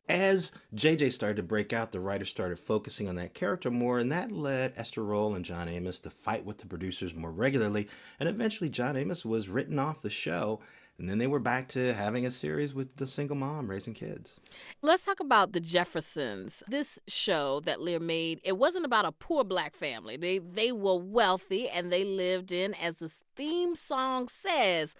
As 0.08 0.52
JJ 0.74 1.12
started 1.12 1.36
to 1.36 1.42
break 1.42 1.72
out, 1.72 1.92
the 1.92 2.00
writers 2.00 2.30
started 2.30 2.58
focusing 2.58 3.08
on 3.08 3.16
that 3.16 3.34
character 3.34 3.70
more, 3.70 3.98
and 3.98 4.10
that 4.12 4.32
led 4.32 4.72
Esther 4.76 5.04
Rolle 5.04 5.34
and 5.34 5.44
John 5.44 5.68
Amos 5.68 6.00
to 6.00 6.10
fight 6.10 6.44
with 6.44 6.58
the 6.58 6.66
producers 6.66 7.14
more 7.14 7.32
regularly. 7.32 7.88
And 8.20 8.28
eventually, 8.28 8.70
John 8.70 8.96
Amos 8.96 9.24
was 9.24 9.48
written 9.48 9.78
off 9.78 10.02
the 10.02 10.10
show, 10.10 10.60
and 10.98 11.08
then 11.08 11.18
they 11.18 11.26
were 11.26 11.40
back 11.40 11.66
to 11.68 11.92
having 11.92 12.24
a 12.24 12.30
series 12.30 12.72
with 12.72 12.96
the 12.96 13.06
single 13.06 13.36
mom 13.36 13.68
raising 13.68 13.94
kids. 13.94 14.38
Let's 14.80 15.04
talk 15.04 15.18
about 15.18 15.52
the 15.52 15.60
Jeffersons. 15.60 16.62
This 16.68 17.00
show 17.08 17.60
that 17.64 17.80
Lear 17.80 17.98
made, 17.98 18.40
it 18.44 18.56
wasn't 18.56 18.84
about 18.84 19.04
a 19.04 19.12
poor 19.12 19.42
black 19.42 19.74
family. 19.74 20.16
They 20.16 20.38
they 20.38 20.70
were 20.70 20.98
wealthy 20.98 21.68
and 21.68 21.92
they 21.92 22.04
lived 22.04 22.52
in, 22.52 22.74
as 22.74 22.96
the 22.96 23.12
theme 23.34 23.74
song 23.74 24.28
says, 24.28 24.94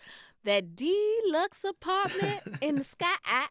that 0.45 0.77
deluxe 0.77 1.65
apartment 1.65 2.41
in 2.61 2.77
the 2.77 2.85
sky. 2.85 3.07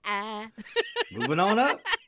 Moving 1.12 1.40
on 1.40 1.60
up. 1.60 1.82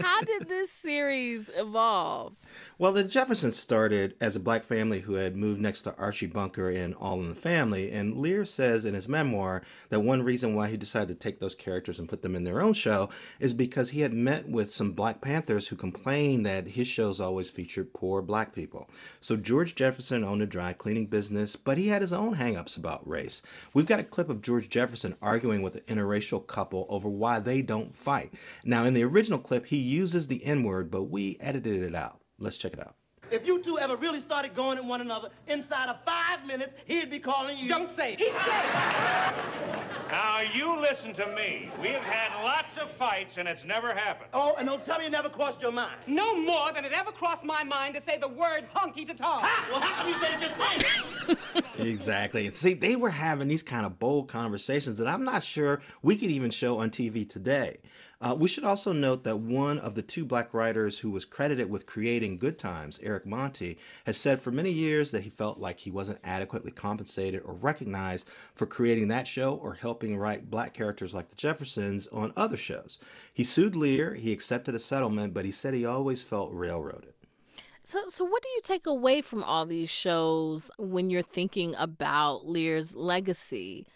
How 0.00 0.20
did 0.22 0.48
this 0.48 0.70
series 0.70 1.50
evolve? 1.56 2.34
Well, 2.78 2.92
the 2.92 3.04
Jeffersons 3.04 3.56
started 3.56 4.14
as 4.20 4.36
a 4.36 4.40
black 4.40 4.64
family 4.64 5.00
who 5.00 5.14
had 5.14 5.36
moved 5.36 5.60
next 5.60 5.82
to 5.82 5.96
Archie 5.96 6.26
Bunker 6.26 6.70
in 6.70 6.94
All 6.94 7.20
in 7.20 7.28
the 7.28 7.34
Family. 7.34 7.90
And 7.92 8.16
Lear 8.16 8.44
says 8.44 8.84
in 8.84 8.94
his 8.94 9.08
memoir 9.08 9.62
that 9.90 10.00
one 10.00 10.22
reason 10.22 10.54
why 10.54 10.68
he 10.68 10.76
decided 10.76 11.08
to 11.08 11.14
take 11.14 11.38
those 11.38 11.54
characters 11.54 11.98
and 11.98 12.08
put 12.08 12.22
them 12.22 12.34
in 12.34 12.44
their 12.44 12.60
own 12.60 12.72
show 12.72 13.08
is 13.40 13.54
because 13.54 13.90
he 13.90 14.00
had 14.00 14.12
met 14.12 14.48
with 14.48 14.72
some 14.72 14.92
Black 14.92 15.20
Panthers 15.20 15.68
who 15.68 15.76
complained 15.76 16.46
that 16.46 16.68
his 16.68 16.86
shows 16.86 17.20
always 17.20 17.50
featured 17.50 17.94
poor 17.94 18.22
black 18.22 18.54
people. 18.54 18.88
So 19.20 19.36
George 19.36 19.74
Jefferson 19.74 20.24
owned 20.24 20.42
a 20.42 20.46
dry 20.46 20.72
cleaning 20.72 21.06
business, 21.06 21.56
but 21.56 21.78
he 21.78 21.88
had 21.88 22.02
his 22.02 22.12
own 22.12 22.36
hangups 22.36 22.76
about 22.76 23.08
race. 23.08 23.42
We've 23.74 23.86
got 23.86 24.00
a 24.00 24.04
clip 24.04 24.28
of 24.28 24.42
George 24.42 24.68
Jefferson 24.68 25.16
arguing 25.20 25.62
with 25.62 25.76
an 25.76 25.82
interracial 25.86 26.46
couple 26.46 26.86
over 26.88 27.08
why 27.08 27.40
they 27.40 27.62
don't 27.62 27.94
fight. 27.94 28.32
Now, 28.64 28.84
in 28.84 28.94
the 28.94 29.04
original 29.04 29.38
clip, 29.38 29.66
he 29.66 29.76
uses 29.76 30.26
the 30.26 30.44
N 30.44 30.62
word, 30.62 30.90
but 30.90 31.04
we 31.04 31.36
edited 31.40 31.82
it 31.82 31.94
out. 31.94 32.20
Let's 32.38 32.56
check 32.56 32.72
it 32.72 32.80
out. 32.80 32.96
If 33.30 33.46
you 33.46 33.62
two 33.62 33.78
ever 33.78 33.96
really 33.96 34.20
started 34.20 34.54
going 34.54 34.78
at 34.78 34.84
one 34.84 35.00
another, 35.00 35.28
inside 35.46 35.88
of 35.88 35.96
five 36.04 36.46
minutes, 36.46 36.74
he'd 36.86 37.10
be 37.10 37.18
calling 37.18 37.58
you. 37.58 37.68
Don't 37.68 37.88
say 37.88 38.14
it. 38.14 38.18
He 38.20 38.26
said 38.26 39.34
Now, 40.10 40.40
you 40.40 40.80
listen 40.80 41.12
to 41.14 41.26
me. 41.26 41.70
We've 41.80 41.92
had 41.96 42.42
lots 42.42 42.78
of 42.78 42.90
fights, 42.92 43.36
and 43.36 43.46
it's 43.46 43.64
never 43.64 43.92
happened. 43.92 44.30
Oh, 44.32 44.54
and 44.58 44.66
don't 44.66 44.84
tell 44.84 44.98
me 44.98 45.06
it 45.06 45.12
never 45.12 45.28
crossed 45.28 45.60
your 45.60 45.72
mind. 45.72 45.92
No 46.06 46.36
more 46.40 46.72
than 46.72 46.84
it 46.84 46.92
ever 46.92 47.12
crossed 47.12 47.44
my 47.44 47.62
mind 47.64 47.94
to 47.94 48.00
say 48.00 48.16
the 48.18 48.28
word 48.28 48.64
hunky 48.72 49.04
to 49.04 49.14
Tom. 49.14 49.42
Ha! 49.42 49.66
Well, 49.70 49.80
how 49.80 50.02
come 50.02 50.08
you 50.08 50.14
said 50.14 50.32
it 50.34 50.40
just 50.40 50.58
then? 50.58 51.64
Exactly. 51.78 52.50
See, 52.50 52.74
they 52.74 52.96
were 52.96 53.10
having 53.10 53.46
these 53.46 53.62
kind 53.62 53.86
of 53.86 54.00
bold 54.00 54.28
conversations 54.28 54.98
that 54.98 55.06
I'm 55.06 55.24
not 55.24 55.44
sure 55.44 55.80
we 56.02 56.16
could 56.16 56.30
even 56.30 56.50
show 56.50 56.78
on 56.80 56.90
TV 56.90 57.28
today. 57.28 57.76
Uh, 58.20 58.34
we 58.36 58.48
should 58.48 58.64
also 58.64 58.92
note 58.92 59.22
that 59.22 59.38
one 59.38 59.78
of 59.78 59.94
the 59.94 60.02
two 60.02 60.24
black 60.24 60.52
writers 60.52 60.98
who 60.98 61.10
was 61.10 61.24
credited 61.24 61.70
with 61.70 61.86
creating 61.86 62.36
Good 62.36 62.58
Times, 62.58 62.98
Eric 63.00 63.24
Monte, 63.24 63.78
has 64.06 64.16
said 64.16 64.40
for 64.40 64.50
many 64.50 64.72
years 64.72 65.12
that 65.12 65.22
he 65.22 65.30
felt 65.30 65.58
like 65.58 65.78
he 65.78 65.90
wasn't 65.92 66.18
adequately 66.24 66.72
compensated 66.72 67.42
or 67.44 67.54
recognized 67.54 68.28
for 68.56 68.66
creating 68.66 69.06
that 69.08 69.28
show 69.28 69.54
or 69.54 69.74
helping 69.74 70.18
write 70.18 70.50
black 70.50 70.74
characters 70.74 71.14
like 71.14 71.28
the 71.28 71.36
Jeffersons 71.36 72.08
on 72.08 72.32
other 72.36 72.56
shows. 72.56 72.98
He 73.32 73.44
sued 73.44 73.76
Lear, 73.76 74.14
he 74.14 74.32
accepted 74.32 74.74
a 74.74 74.80
settlement, 74.80 75.32
but 75.32 75.44
he 75.44 75.52
said 75.52 75.72
he 75.72 75.86
always 75.86 76.20
felt 76.20 76.52
railroaded. 76.52 77.14
So, 77.84 78.00
so 78.08 78.24
what 78.24 78.42
do 78.42 78.48
you 78.48 78.60
take 78.64 78.86
away 78.86 79.22
from 79.22 79.44
all 79.44 79.64
these 79.64 79.90
shows 79.90 80.72
when 80.76 81.08
you're 81.08 81.22
thinking 81.22 81.76
about 81.78 82.46
Lear's 82.46 82.96
legacy? 82.96 83.86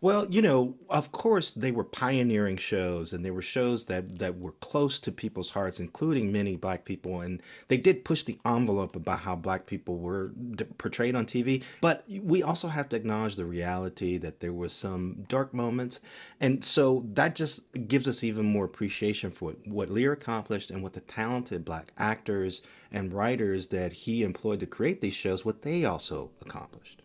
Well, 0.00 0.26
you 0.30 0.40
know, 0.40 0.76
of 0.88 1.12
course, 1.12 1.52
they 1.52 1.70
were 1.72 1.84
pioneering 1.84 2.56
shows, 2.56 3.12
and 3.12 3.24
they 3.24 3.30
were 3.30 3.42
shows 3.42 3.84
that 3.86 4.18
that 4.18 4.38
were 4.38 4.52
close 4.52 4.98
to 5.00 5.12
people's 5.12 5.50
hearts, 5.50 5.78
including 5.78 6.32
many 6.32 6.56
black 6.56 6.84
people, 6.84 7.20
and 7.20 7.42
they 7.68 7.76
did 7.76 8.04
push 8.04 8.22
the 8.22 8.38
envelope 8.46 8.96
about 8.96 9.20
how 9.20 9.36
black 9.36 9.66
people 9.66 9.98
were 9.98 10.28
d- 10.28 10.64
portrayed 10.78 11.14
on 11.14 11.26
TV. 11.26 11.62
But 11.80 12.04
we 12.08 12.42
also 12.42 12.68
have 12.68 12.88
to 12.90 12.96
acknowledge 12.96 13.36
the 13.36 13.44
reality 13.44 14.16
that 14.18 14.40
there 14.40 14.52
was 14.52 14.72
some 14.72 15.24
dark 15.28 15.52
moments, 15.52 16.00
and 16.40 16.64
so 16.64 17.04
that 17.12 17.34
just 17.34 17.64
gives 17.86 18.08
us 18.08 18.24
even 18.24 18.46
more 18.46 18.64
appreciation 18.64 19.30
for 19.30 19.50
what, 19.50 19.66
what 19.66 19.90
Lear 19.90 20.12
accomplished 20.12 20.70
and 20.70 20.82
what 20.82 20.94
the 20.94 21.00
talented 21.00 21.64
black 21.64 21.92
actors 21.98 22.62
and 22.90 23.12
writers 23.12 23.68
that 23.68 23.92
he 23.92 24.22
employed 24.22 24.60
to 24.60 24.66
create 24.66 25.00
these 25.00 25.14
shows, 25.14 25.44
what 25.44 25.62
they 25.62 25.84
also 25.84 26.30
accomplished. 26.40 26.99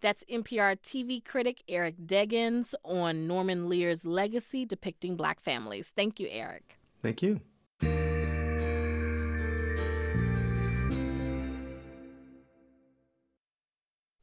That's 0.00 0.24
NPR 0.24 0.78
TV 0.80 1.24
critic 1.24 1.62
Eric 1.68 1.96
Deggans 2.06 2.74
on 2.84 3.26
Norman 3.26 3.68
Lear's 3.68 4.04
legacy 4.04 4.64
depicting 4.64 5.16
black 5.16 5.40
families. 5.40 5.92
Thank 5.94 6.20
you, 6.20 6.28
Eric. 6.30 6.78
Thank 7.02 7.22
you. 7.22 7.40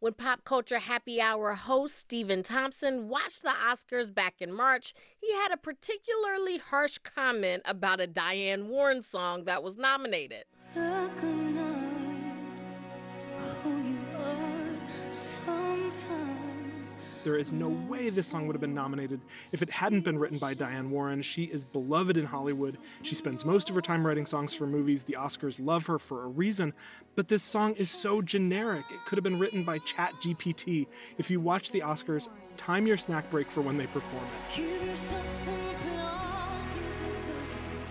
When 0.04 0.12
pop 0.12 0.44
culture 0.44 0.80
happy 0.80 1.22
hour 1.22 1.54
host 1.54 1.98
Stephen 1.98 2.44
Thompson 2.44 3.08
watched 3.08 3.42
the 3.42 3.54
Oscars 3.54 4.14
back 4.14 4.42
in 4.42 4.52
March, 4.52 4.94
he 5.18 5.32
had 5.32 5.54
a 5.54 5.56
particularly 5.56 6.58
harsh 6.58 6.98
comment 6.98 7.62
about 7.64 8.02
a 8.02 8.08
Diane 8.08 8.68
Warren 8.68 9.02
song 9.02 9.46
that 9.46 9.64
was 9.64 9.78
nominated. 9.78 10.44
Recognize 10.76 11.46
There 17.24 17.38
is 17.38 17.54
no 17.54 17.70
way 17.70 18.10
this 18.10 18.28
song 18.28 18.48
would 18.48 18.54
have 18.54 18.62
been 18.62 18.74
nominated 18.74 19.22
if 19.54 19.62
it 19.62 19.70
hadn't 19.70 20.02
been 20.02 20.20
written 20.20 20.38
by 20.38 20.54
Diane 20.54 20.92
Warren. 20.92 21.22
She 21.22 21.44
is 21.46 21.64
beloved 21.64 22.18
in 22.18 22.26
Hollywood. 22.26 22.78
She 23.02 23.16
spends 23.16 23.46
most 23.46 23.70
of 23.70 23.76
her 23.76 23.82
time 23.82 24.06
writing 24.06 24.26
songs 24.26 24.54
for 24.54 24.68
movies. 24.68 25.04
The 25.04 25.16
Oscars 25.18 25.58
love 25.64 25.86
her 25.86 25.98
for 25.98 26.26
a 26.26 26.28
reason. 26.28 26.74
But 27.16 27.30
this 27.30 27.42
song 27.42 27.76
is 27.76 27.90
so 27.90 28.22
generic. 28.22 28.84
It 28.92 29.06
could 29.06 29.18
have 29.18 29.24
been 29.24 29.40
written 29.40 29.64
by 29.64 29.80
ChatGPT. 29.80 30.88
If 31.18 31.32
you 31.32 31.40
watch 31.40 31.72
the 31.72 31.80
Oscars, 31.80 32.28
time 32.58 32.86
your 32.86 32.98
snack 32.98 33.32
break 33.32 33.50
for 33.50 33.62
when 33.62 33.78
they 33.78 33.88
perform 33.88 34.26
it. 34.26 34.56
Give 34.58 34.86
yourself 34.86 35.32
some 35.32 35.54
applause 35.54 36.76
you 36.76 37.06
deserve. 37.06 37.36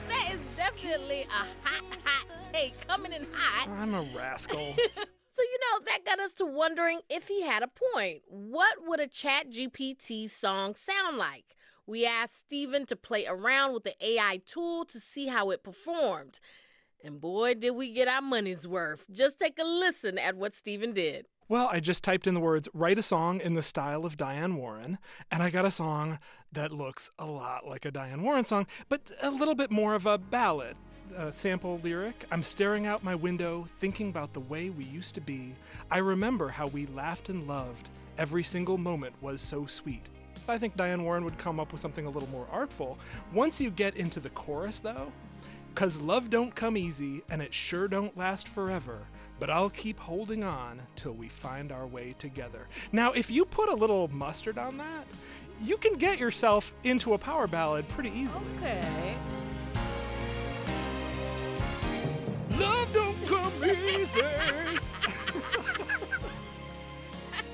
That 0.09 0.35
is 0.35 0.41
definitely 0.59 1.23
a 1.23 1.33
hot, 1.33 1.85
hot 2.05 2.53
take 2.53 2.87
coming 2.87 3.13
in 3.13 3.27
hot. 3.33 3.71
I'm 3.71 3.95
a 3.95 4.03
rascal. 4.15 4.77
So, 5.35 5.43
you 5.43 5.59
know, 5.61 5.85
that 5.87 6.05
got 6.05 6.21
us 6.21 6.35
to 6.35 6.47
wondering 6.47 7.01
if 7.09 7.29
he 7.29 7.43
had 7.43 7.63
a 7.63 7.69
point. 7.69 8.23
What 8.29 8.87
would 8.87 9.01
a 9.01 9.07
Chat 9.07 9.51
GPT 9.51 10.29
song 10.29 10.75
sound 10.75 11.17
like? 11.17 11.57
We 11.87 12.05
asked 12.07 12.39
Stephen 12.39 12.87
to 12.87 12.97
play 12.97 13.27
around 13.27 13.73
with 13.73 13.85
the 13.85 13.95
AI 14.01 14.41
tool 14.45 14.85
to 14.85 15.01
see 15.01 15.27
how 15.27 15.51
it 15.51 15.65
performed. 15.65 16.39
And 17.03 17.21
boy, 17.21 17.55
did 17.55 17.73
we 17.73 17.93
get 17.93 18.09
our 18.09 18.23
money's 18.23 18.69
worth. 18.69 19.07
Just 19.11 19.39
take 19.39 19.59
a 19.59 19.65
listen 19.65 20.19
at 20.19 20.37
what 20.37 20.55
Stephen 20.55 20.93
did. 20.93 21.27
Well, 21.49 21.69
I 21.71 21.81
just 21.81 22.05
typed 22.05 22.27
in 22.27 22.35
the 22.35 22.41
words, 22.41 22.69
write 22.73 22.99
a 22.99 23.03
song 23.03 23.41
in 23.41 23.55
the 23.55 23.63
style 23.63 24.07
of 24.07 24.17
Diane 24.17 24.57
Warren, 24.57 24.99
and 25.31 25.43
I 25.43 25.51
got 25.51 25.65
a 25.65 25.71
song 25.71 26.19
that 26.53 26.73
looks 26.73 27.11
a 27.19 27.27
lot 27.27 27.67
like 27.67 27.85
a 27.85 27.91
Diane 27.91 28.23
Warren 28.23 28.45
song, 28.45 28.67
but 28.89 29.11
a 29.21 29.31
little 29.31 29.55
bit 29.55 29.71
more 29.71 29.95
of 29.95 30.07
a 30.07 30.17
ballad. 30.19 30.77
A 31.17 31.33
sample 31.33 31.81
lyric 31.83 32.25
I'm 32.31 32.43
staring 32.43 32.87
out 32.87 33.05
my 33.05 33.15
window, 33.15 33.69
thinking 33.79 34.09
about 34.09 34.33
the 34.33 34.41
way 34.41 34.71
we 34.71 34.85
used 34.85 35.15
to 35.17 35.21
be. 35.21 35.55
I 35.91 35.99
remember 35.99 36.49
how 36.49 36.69
we 36.69 36.87
laughed 36.87 37.29
and 37.29 37.47
loved. 37.47 37.91
Every 38.19 38.43
single 38.43 38.79
moment 38.79 39.15
was 39.21 39.41
so 39.41 39.67
sweet. 39.67 40.09
I 40.49 40.59
think 40.59 40.77
Diane 40.77 41.05
Warren 41.05 41.25
would 41.25 41.39
come 41.39 41.61
up 41.61 41.73
with 41.73 41.81
something 41.81 42.07
a 42.07 42.11
little 42.11 42.29
more 42.31 42.47
artful. 42.51 42.99
Once 43.33 43.61
you 43.61 43.71
get 43.71 43.97
into 43.97 44.21
the 44.21 44.31
chorus, 44.31 44.81
though, 44.81 45.13
Cause 45.75 46.01
love 46.03 46.29
don't 46.29 46.55
come 46.55 46.77
easy, 46.77 47.23
and 47.31 47.41
it 47.41 47.55
sure 47.55 47.89
don't 47.89 48.17
last 48.17 48.47
forever. 48.47 48.99
But 49.41 49.49
I'll 49.49 49.71
keep 49.71 49.99
holding 49.99 50.45
on 50.45 50.83
till 50.97 51.13
we 51.13 51.29
find 51.29 51.73
our 51.73 51.87
way 51.87 52.15
together. 52.19 52.69
Now, 52.93 53.13
if 53.13 53.31
you 53.31 53.47
put 53.47 53.71
a 53.71 53.75
little 53.75 54.09
mustard 54.09 54.59
on 54.59 54.77
that, 54.77 55.07
you 55.63 55.79
can 55.79 55.95
get 55.95 56.19
yourself 56.19 56.75
into 56.85 57.15
a 57.15 57.19
power 57.19 57.47
ballad 57.47 57.89
pretty 57.89 58.11
easily. 58.11 58.45
Okay. 58.59 59.15
Love 62.63 62.93
don't 62.93 63.27
come 63.27 63.65
easy. 63.65 64.23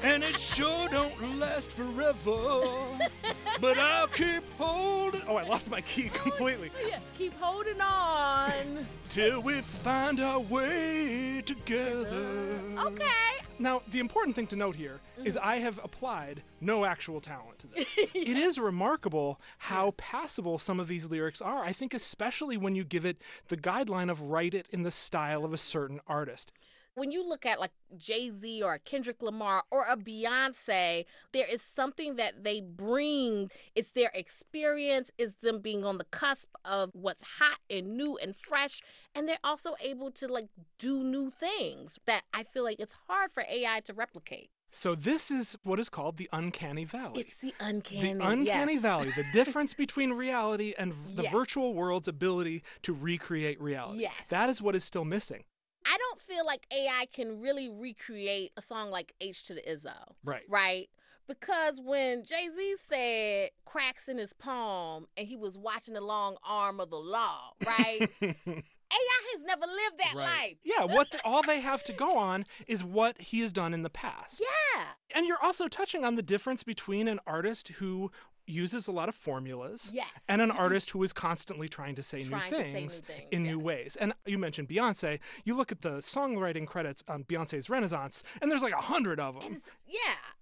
And 0.03 0.23
it 0.23 0.39
sure 0.39 0.89
don't 0.89 1.39
last 1.39 1.71
forever, 1.71 2.63
but 3.61 3.79
I'll 3.79 4.07
keep 4.09 4.43
holding. 4.59 5.23
Oh, 5.29 5.37
I 5.37 5.45
lost 5.45 5.71
my 5.71 5.81
key 5.81 6.09
completely. 6.15 6.71
Yeah, 6.89 6.99
keep 7.17 7.35
holding 7.39 7.81
on. 7.81 8.87
Till 9.09 9.41
we 9.41 9.61
find 9.61 10.21
our 10.21 10.39
way 10.41 11.43
together. 11.45 12.61
Okay. 12.79 13.05
Now, 13.61 13.83
the 13.91 13.99
important 13.99 14.37
thing 14.37 14.47
to 14.49 14.57
note 14.57 14.77
here 14.77 15.01
is 15.25 15.35
Mm-hmm. 15.37 15.49
I 15.49 15.57
have 15.57 15.81
applied 15.83 16.43
no 16.61 16.85
actual 16.85 17.21
talent 17.21 17.59
to 17.61 17.67
this. 17.67 17.87
It 18.15 18.37
is 18.37 18.59
remarkable 18.59 19.41
how 19.59 19.93
passable 19.97 20.59
some 20.59 20.79
of 20.79 20.87
these 20.89 21.07
lyrics 21.07 21.41
are. 21.43 21.65
I 21.65 21.73
think, 21.73 21.93
especially 21.93 22.57
when 22.57 22.75
you 22.77 22.85
give 22.85 23.05
it 23.05 23.21
the 23.49 23.57
guideline 23.57 24.11
of 24.11 24.23
write 24.23 24.55
it 24.55 24.67
in 24.71 24.85
the 24.85 24.91
style 24.91 25.45
of 25.45 25.53
a 25.53 25.57
certain 25.59 26.01
artist. 26.07 26.53
When 26.99 27.13
you 27.13 27.27
look 27.27 27.47
at 27.47 27.61
like 27.61 27.71
Jay 27.97 28.29
Z 28.31 28.63
or 28.63 28.75
a 28.75 28.79
Kendrick 28.79 29.23
Lamar 29.23 29.63
or 29.71 29.85
a 29.89 29.97
Beyonce, 29.97 31.05
there 31.33 31.47
is 31.47 31.63
something 31.63 32.17
that 32.17 32.45
they 32.45 32.61
bring. 32.61 33.51
It's 33.75 33.93
their 33.93 34.11
experience, 34.15 35.11
it's 35.17 35.35
them 35.35 35.61
being 35.61 35.85
on 35.85 35.99
the 35.99 36.05
cusp 36.05 36.49
of 36.65 36.91
what's 36.93 37.23
hot 37.23 37.59
and 37.71 37.97
new 37.97 38.17
and 38.17 38.35
fresh. 38.35 38.83
And 39.15 39.29
they're 39.29 39.39
also 39.45 39.75
able 39.81 40.11
to 40.13 40.29
like 40.29 40.49
do 40.79 41.03
new 41.05 41.31
things 41.31 41.99
that 42.07 42.23
I 42.35 42.43
feel 42.43 42.65
like 42.65 42.81
it's 42.81 42.95
hard 43.07 43.31
for 43.31 43.45
AI 43.49 43.81
to 43.85 43.95
replicate. 43.95 44.51
So, 44.71 44.95
this 44.95 45.31
is 45.31 45.57
what 45.63 45.81
is 45.81 45.89
called 45.89 46.19
the 46.19 46.29
uncanny 46.33 46.85
valley. 46.85 47.21
It's 47.23 47.39
the 47.39 47.55
uncanny. 47.59 48.13
the 48.13 48.27
uncanny 48.27 48.75
yes. 48.75 48.83
valley, 48.83 49.11
the 49.17 49.25
difference 49.33 49.73
between 49.73 50.13
reality 50.13 50.75
and 50.77 50.93
the 51.15 51.23
Yes. 51.23 51.33
virtual 51.33 51.73
world's 51.73 52.07
ability 52.07 52.63
to 52.83 52.93
recreate 52.93 53.61
reality. 53.63 54.01
Yes. 54.01 54.13
That 54.29 54.51
is 54.51 54.61
what 54.61 54.77
is 54.77 54.85
still 54.85 55.07
missing. 55.07 55.45
I 55.89 55.97
don't 55.97 56.21
feel 56.21 56.45
like 56.45 56.67
AI 56.71 57.07
can 57.13 57.41
really 57.41 57.69
recreate 57.69 58.53
a 58.57 58.63
song 58.63 58.91
like 58.91 59.15
H 59.21 59.45
to 59.45 59.55
the 59.55 59.63
Izzo. 59.63 59.95
Right. 60.23 60.45
Right? 60.49 60.89
Because 61.27 61.81
when 61.83 62.25
Jay 62.25 62.49
Z 62.55 62.77
said 62.89 63.51
cracks 63.67 64.09
in 64.09 64.17
his 64.17 64.33
palm 64.33 65.07
and 65.17 65.27
he 65.27 65.37
was 65.37 65.59
watching 65.59 65.95
the 65.95 66.01
long 66.01 66.37
arm 66.43 66.81
of 66.81 66.91
the 66.91 66.99
law, 66.99 67.53
right? 67.67 68.09
AI 68.91 69.35
has 69.35 69.43
never 69.45 69.67
lived 69.67 69.99
that 69.99 70.17
life. 70.17 70.57
Yeah, 70.65 70.85
what 70.85 71.11
the, 71.11 71.21
all 71.25 71.43
they 71.43 71.61
have 71.61 71.85
to 71.85 71.93
go 71.93 72.17
on 72.17 72.47
is 72.67 72.83
what 72.83 73.21
he 73.21 73.41
has 73.41 73.53
done 73.53 73.75
in 73.75 73.83
the 73.83 73.91
past. 73.91 74.41
Yeah. 74.41 74.85
And 75.15 75.27
you're 75.27 75.43
also 75.43 75.69
touching 75.69 76.05
on 76.05 76.15
the 76.15 76.23
difference 76.23 76.63
between 76.63 77.09
an 77.09 77.21
artist 77.27 77.69
who 77.79 78.11
uses 78.49 78.89
a 78.89 78.93
lot 78.93 79.09
of 79.09 79.15
formulas 79.15 79.91
Yes. 79.93 80.09
and 80.29 80.41
an 80.41 80.51
artist 80.51 80.91
who 80.91 81.03
is 81.03 81.13
constantly 81.13 81.69
trying 81.69 81.95
to 81.97 82.03
say, 82.03 82.23
Trying 82.23 82.51
new, 82.51 82.57
to 82.59 82.65
say 82.65 82.73
things 82.73 82.95
new 83.09 83.15
things, 83.15 83.29
in 83.31 83.43
new 83.43 83.59
ways. 83.59 83.97
And 84.01 84.13
you 84.27 84.39
mentioned 84.39 84.69
Beyonce. 84.69 85.19
You 85.45 85.55
look 85.57 85.71
at 85.73 85.83
the 85.83 85.99
songwriting 85.99 86.67
credits 86.67 87.05
on 87.09 87.25
Beyonce's 87.25 87.69
Renaissance, 87.71 88.23
and 88.41 88.51
there's 88.51 88.63
like 88.63 88.73
a 88.75 88.83
hundred 88.83 89.21
of 89.21 89.41
them. 89.41 89.61
Yeah. 89.87 89.99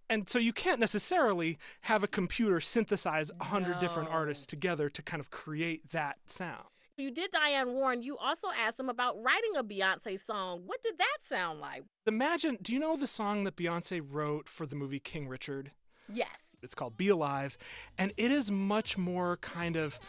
And 0.08 0.28
so 0.28 0.38
you 0.38 0.52
can't 0.52 0.78
necessarily 0.80 1.58
have 1.82 2.02
a 2.04 2.08
computer 2.08 2.60
synthesize 2.60 3.30
a 3.40 3.44
hundred 3.44 3.80
different 3.80 4.08
artists 4.08 4.46
together 4.46 4.88
to 4.90 5.02
kind 5.02 5.20
of 5.20 5.30
create 5.30 5.90
that 5.90 6.18
sound. 6.26 6.64
You 6.98 7.10
did 7.10 7.30
Diane 7.30 7.74
Warren. 7.74 8.02
You 8.02 8.16
also 8.16 8.48
asked 8.58 8.80
him 8.80 8.88
about 8.88 9.22
writing 9.22 9.50
a 9.56 9.62
Beyonce 9.62 10.18
song. 10.18 10.62
What 10.64 10.82
did 10.82 10.96
that 10.98 11.18
sound 11.20 11.60
like? 11.60 11.84
Imagine, 12.06 12.56
do 12.62 12.72
you 12.72 12.78
know 12.78 12.96
the 12.96 13.06
song 13.06 13.44
that 13.44 13.56
Beyonce 13.56 14.00
wrote 14.02 14.48
for 14.48 14.64
the 14.64 14.76
movie 14.76 14.98
King 14.98 15.28
Richard? 15.28 15.72
Yes. 16.10 16.55
It's 16.66 16.74
called 16.74 16.96
Be 16.96 17.08
Alive, 17.08 17.56
and 17.96 18.12
it 18.16 18.32
is 18.32 18.50
much 18.50 18.98
more 18.98 19.36
kind 19.36 19.76
of 19.76 20.00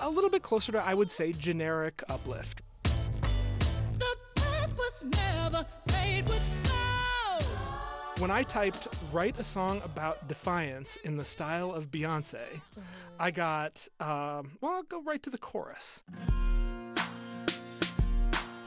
a 0.00 0.10
little 0.10 0.28
bit 0.28 0.42
closer 0.42 0.72
to, 0.72 0.84
I 0.84 0.92
would 0.92 1.12
say, 1.12 1.32
generic 1.32 2.02
uplift. 2.08 2.62
Path 4.34 4.76
was 4.76 5.04
never 5.04 5.64
made 5.92 6.28
with. 6.28 6.42
When 8.18 8.30
I 8.30 8.42
typed 8.42 8.86
write 9.12 9.38
a 9.38 9.44
song 9.44 9.80
about 9.82 10.28
defiance 10.28 10.96
in 11.04 11.16
the 11.16 11.24
style 11.24 11.72
of 11.72 11.90
Beyonce, 11.90 12.60
I 13.18 13.30
got, 13.30 13.88
um, 13.98 14.58
well, 14.60 14.72
I'll 14.72 14.82
go 14.82 15.00
right 15.02 15.22
to 15.22 15.30
the 15.30 15.38
chorus. 15.38 16.02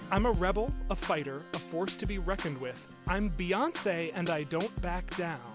I'm 0.09 0.25
a 0.25 0.31
rebel, 0.31 0.73
a 0.89 0.95
fighter, 0.95 1.43
a 1.53 1.59
force 1.59 1.95
to 1.97 2.07
be 2.07 2.17
reckoned 2.17 2.59
with. 2.59 2.87
I'm 3.07 3.29
Beyonce 3.29 4.11
and 4.15 4.31
I 4.31 4.41
don't 4.43 4.81
back 4.81 5.15
down. 5.17 5.52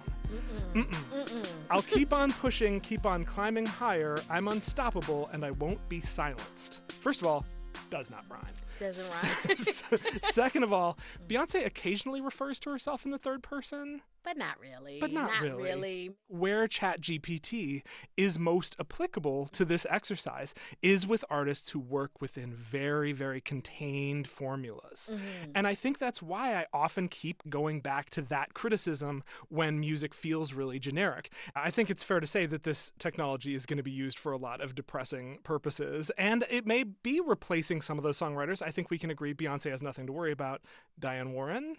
Mm-mm. 0.74 1.46
I'll 1.70 1.82
keep 1.82 2.12
on 2.12 2.32
pushing, 2.32 2.80
keep 2.80 3.06
on 3.06 3.24
climbing 3.24 3.66
higher. 3.66 4.18
I'm 4.30 4.48
unstoppable 4.48 5.28
and 5.32 5.44
I 5.44 5.52
won't 5.52 5.86
be 5.88 6.00
silenced. 6.00 6.80
First 7.00 7.20
of 7.20 7.26
all, 7.26 7.44
does 7.90 8.10
not 8.10 8.24
rhyme. 8.30 8.42
Doesn't 8.78 9.48
rhyme. 9.48 10.20
Second 10.22 10.62
of 10.62 10.72
all, 10.72 10.98
mm. 11.20 11.28
Beyonce 11.28 11.64
occasionally 11.64 12.20
refers 12.20 12.60
to 12.60 12.70
herself 12.70 13.04
in 13.04 13.10
the 13.10 13.18
third 13.18 13.42
person, 13.42 14.02
but 14.28 14.36
not 14.36 14.60
really. 14.60 14.98
but 15.00 15.10
not, 15.10 15.40
really. 15.40 16.10
Where 16.26 16.68
ChatGPT 16.68 17.82
is 18.16 18.38
most 18.38 18.76
applicable 18.78 19.46
to 19.48 19.64
this 19.64 19.86
exercise 19.88 20.54
is 20.82 21.06
with 21.06 21.24
artists 21.30 21.70
who 21.70 21.80
work 21.80 22.20
within 22.20 22.52
very, 22.52 23.12
very 23.12 23.40
contained 23.40 24.28
formulas. 24.28 25.10
Mhm. 25.12 25.52
And 25.54 25.66
I 25.66 25.74
think 25.74 25.98
that's 25.98 26.20
why 26.20 26.54
I 26.54 26.66
often 26.74 27.08
keep 27.08 27.42
going 27.48 27.80
back 27.80 28.10
to 28.10 28.22
that 28.22 28.52
criticism 28.52 29.24
when 29.48 29.80
music 29.80 30.12
feels 30.12 30.52
really 30.52 30.78
generic. 30.78 31.30
I 31.56 31.70
think 31.70 31.88
it's 31.88 32.04
fair 32.04 32.20
to 32.20 32.26
say 32.26 32.44
that 32.46 32.64
this 32.64 32.92
technology 32.98 33.54
is 33.54 33.64
going 33.64 33.78
to 33.78 33.82
be 33.82 33.90
used 33.90 34.18
for 34.18 34.32
a 34.32 34.36
lot 34.36 34.60
of 34.60 34.74
depressing 34.74 35.38
purposes, 35.42 36.10
and 36.18 36.44
it 36.50 36.66
may 36.66 36.82
be 36.84 37.18
replacing 37.20 37.80
some 37.80 37.96
of 37.96 38.04
those 38.04 38.18
songwriters. 38.18 38.60
I 38.60 38.70
think 38.70 38.90
we 38.90 38.98
can 38.98 39.10
agree 39.10 39.32
Beyonce 39.32 39.70
has 39.70 39.82
nothing 39.82 40.06
to 40.06 40.12
worry 40.12 40.32
about. 40.32 40.60
Diane 40.98 41.32
Warren, 41.32 41.76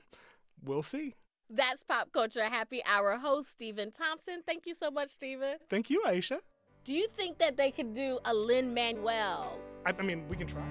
we'll 0.63 0.83
see. 0.83 1.13
That's 1.49 1.83
Pop 1.83 2.11
Culture 2.11 2.43
Happy 2.43 2.81
Hour 2.85 3.17
host 3.17 3.49
Stephen 3.49 3.91
Thompson. 3.91 4.43
Thank 4.45 4.67
you 4.67 4.75
so 4.75 4.91
much, 4.91 5.09
Stephen. 5.09 5.57
Thank 5.67 5.89
you, 5.89 6.03
Ayesha. 6.05 6.39
Do 6.83 6.93
you 6.93 7.07
think 7.07 7.39
that 7.39 7.57
they 7.57 7.71
could 7.71 7.93
do 7.95 8.19
a 8.25 8.33
Lin 8.33 8.73
Manuel? 8.73 9.57
I, 9.85 9.93
I 9.97 10.01
mean, 10.03 10.27
we 10.27 10.37
can 10.37 10.47
try. 10.47 10.63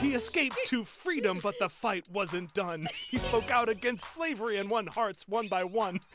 He 0.00 0.14
escaped 0.14 0.58
to 0.66 0.84
freedom, 0.84 1.38
but 1.40 1.58
the 1.60 1.68
fight 1.68 2.08
wasn't 2.10 2.52
done. 2.54 2.88
He 3.10 3.18
spoke 3.18 3.50
out 3.52 3.68
against 3.68 4.04
slavery 4.04 4.56
and 4.56 4.68
won 4.68 4.88
hearts 4.88 5.28
one 5.28 5.48
by 5.48 5.64
one. 5.64 6.00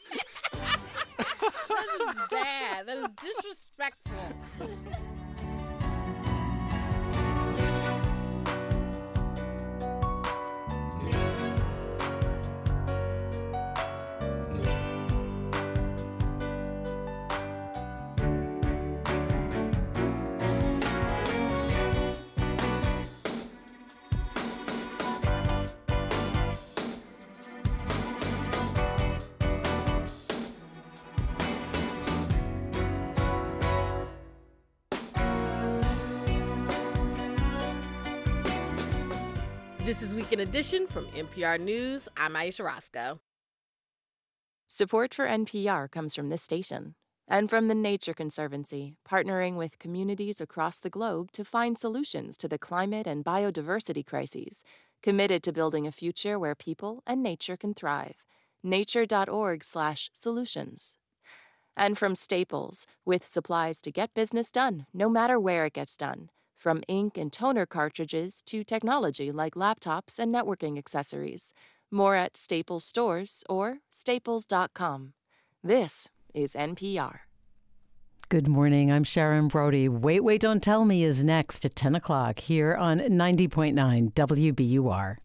That 1.68 2.16
is 2.16 2.16
bad. 2.30 2.88
That 2.88 2.98
is 2.98 3.10
disrespectful. 3.22 4.14
This 39.98 40.10
is 40.10 40.14
Weekend 40.14 40.42
Edition 40.42 40.86
from 40.86 41.08
NPR 41.08 41.60
News. 41.60 42.08
I'm 42.16 42.36
Ayesha 42.36 42.64
Rascoe. 42.64 43.20
Support 44.68 45.16
for 45.16 45.26
NPR 45.26 45.90
comes 45.90 46.14
from 46.14 46.30
this 46.30 46.44
station 46.44 46.94
and 47.28 47.50
from 47.50 47.68
the 47.68 47.74
Nature 47.74 48.14
Conservancy, 48.14 48.94
partnering 49.10 49.56
with 49.56 49.80
communities 49.80 50.40
across 50.40 50.78
the 50.78 50.92
globe 50.92 51.32
to 51.32 51.44
find 51.44 51.80
solutions 51.80 52.38
to 52.38 52.48
the 52.48 52.60
climate 52.60 53.08
and 53.08 53.26
biodiversity 53.26 54.06
crises, 54.06 54.64
committed 55.02 55.42
to 55.42 55.52
building 55.52 55.88
a 55.88 55.92
future 55.92 56.38
where 56.38 56.54
people 56.54 57.02
and 57.08 57.24
nature 57.24 57.58
can 57.58 57.74
thrive. 57.74 58.24
nature.org/solutions. 58.62 60.98
And 61.76 61.98
from 61.98 62.14
Staples, 62.14 62.86
with 63.04 63.26
supplies 63.26 63.82
to 63.82 63.92
get 63.92 64.14
business 64.14 64.52
done, 64.52 64.86
no 64.94 65.10
matter 65.10 65.40
where 65.40 65.66
it 65.66 65.74
gets 65.74 65.98
done. 65.98 66.30
From 66.58 66.84
ink 66.88 67.18
and 67.18 67.32
toner 67.32 67.66
cartridges 67.66 68.42
to 68.48 68.64
technology 68.64 69.32
like 69.32 69.54
laptops 69.54 70.18
and 70.18 70.34
networking 70.34 70.78
accessories. 70.78 71.54
More 71.92 72.16
at 72.16 72.36
Staples 72.36 72.84
stores 72.84 73.44
or 73.48 73.78
staples.com. 73.92 75.14
This 75.64 76.10
is 76.34 76.56
NPR. 76.56 77.20
Good 78.30 78.48
morning. 78.48 78.92
I'm 78.92 79.06
Sharon 79.06 79.48
Brody. 79.48 79.88
Wait, 79.88 80.20
Wait, 80.20 80.42
Don't 80.42 80.62
Tell 80.62 80.84
Me 80.84 81.04
is 81.04 81.24
next 81.24 81.64
at 81.64 81.76
10 81.76 81.96
o'clock 81.96 82.40
here 82.40 82.76
on 82.76 83.00
90.9 83.00 84.14
WBUR. 84.14 85.18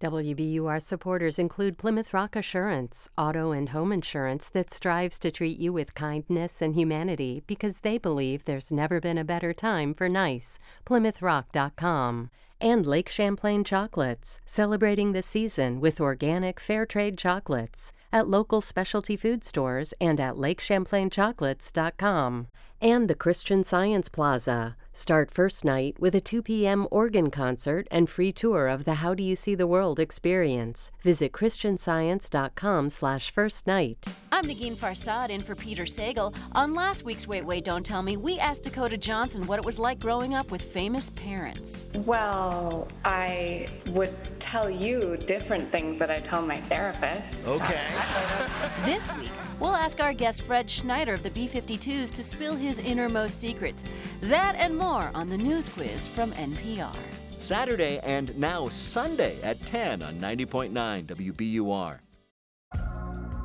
WBUR 0.00 0.82
supporters 0.82 1.38
include 1.38 1.76
Plymouth 1.76 2.14
Rock 2.14 2.34
Assurance, 2.34 3.10
auto 3.18 3.52
and 3.52 3.68
home 3.68 3.92
insurance 3.92 4.48
that 4.48 4.72
strives 4.72 5.18
to 5.18 5.30
treat 5.30 5.58
you 5.58 5.74
with 5.74 5.94
kindness 5.94 6.62
and 6.62 6.74
humanity 6.74 7.42
because 7.46 7.80
they 7.80 7.98
believe 7.98 8.46
there's 8.46 8.72
never 8.72 8.98
been 8.98 9.18
a 9.18 9.24
better 9.24 9.52
time 9.52 9.92
for 9.92 10.08
nice. 10.08 10.58
PlymouthRock.com. 10.86 12.30
and 12.62 12.84
Lake 12.86 13.08
Champlain 13.10 13.62
Chocolates, 13.64 14.38
celebrating 14.46 15.12
the 15.12 15.22
season 15.22 15.80
with 15.80 16.00
organic 16.00 16.58
fair 16.60 16.86
trade 16.86 17.18
chocolates 17.18 17.92
at 18.12 18.28
local 18.28 18.60
specialty 18.60 19.16
food 19.16 19.42
stores 19.44 19.94
and 20.00 20.20
at 20.20 20.34
lakechamplainchocolates.com. 20.34 22.46
And 22.82 23.08
the 23.08 23.14
Christian 23.14 23.64
Science 23.64 24.08
Plaza. 24.08 24.76
Start 25.00 25.30
first 25.30 25.64
night 25.64 25.98
with 25.98 26.14
a 26.14 26.20
2 26.20 26.42
p.m. 26.42 26.86
organ 26.90 27.30
concert 27.30 27.88
and 27.90 28.06
free 28.06 28.32
tour 28.32 28.66
of 28.66 28.84
the 28.84 28.96
How 28.96 29.14
Do 29.14 29.22
You 29.22 29.34
See 29.34 29.54
the 29.54 29.66
World 29.66 29.98
experience. 29.98 30.92
Visit 31.02 31.32
christianscience.com 31.32 32.90
slash 32.90 33.30
first 33.30 33.66
night. 33.66 34.04
I'm 34.30 34.44
Negin 34.44 34.74
Farsad 34.74 35.30
in 35.30 35.40
for 35.40 35.54
Peter 35.54 35.84
Sagal. 35.84 36.36
On 36.52 36.74
last 36.74 37.02
week's 37.02 37.26
Wait, 37.26 37.46
Wait, 37.46 37.64
Don't 37.64 37.84
Tell 37.84 38.02
Me, 38.02 38.18
we 38.18 38.38
asked 38.38 38.64
Dakota 38.64 38.98
Johnson 38.98 39.46
what 39.46 39.58
it 39.58 39.64
was 39.64 39.78
like 39.78 40.00
growing 40.00 40.34
up 40.34 40.50
with 40.50 40.60
famous 40.60 41.08
parents. 41.08 41.86
Well, 42.04 42.86
I 43.02 43.68
would 43.92 44.10
tell 44.38 44.68
you 44.68 45.16
different 45.26 45.64
things 45.64 45.98
that 45.98 46.10
I 46.10 46.18
tell 46.18 46.42
my 46.42 46.56
therapist. 46.56 47.48
Okay. 47.48 47.86
this 48.84 49.14
week, 49.16 49.30
we'll 49.60 49.76
ask 49.76 50.00
our 50.00 50.12
guest 50.12 50.42
Fred 50.42 50.70
Schneider 50.70 51.14
of 51.14 51.22
the 51.22 51.30
B 51.30 51.48
52s 51.48 52.12
to 52.12 52.22
spill 52.22 52.56
his 52.56 52.78
innermost 52.80 53.40
secrets. 53.40 53.84
That 54.22 54.56
and 54.56 54.76
more 54.90 55.10
on 55.14 55.28
the 55.28 55.38
news 55.38 55.68
quiz 55.68 56.08
from 56.08 56.32
NPR. 56.32 56.96
Saturday 57.38 58.00
and 58.02 58.36
now 58.36 58.68
Sunday 58.68 59.40
at 59.40 59.64
10 59.66 60.02
on 60.02 60.18
90.9 60.18 60.72
WBUR. 61.04 62.00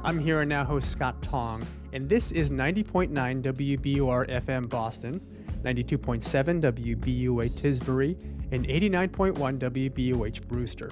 I'm 0.04 0.18
here 0.18 0.42
and 0.42 0.50
now 0.50 0.64
host 0.64 0.90
Scott 0.90 1.22
Tong, 1.22 1.64
and 1.94 2.10
this 2.10 2.32
is 2.32 2.50
90.9 2.50 3.12
WBUR 3.44 4.28
FM 4.28 4.68
Boston, 4.68 5.22
92.7 5.62 6.62
WBUA 6.62 7.52
Tisbury, 7.52 8.20
and 8.52 8.68
89.1 8.68 9.60
WBUH 9.60 10.48
Brewster. 10.48 10.90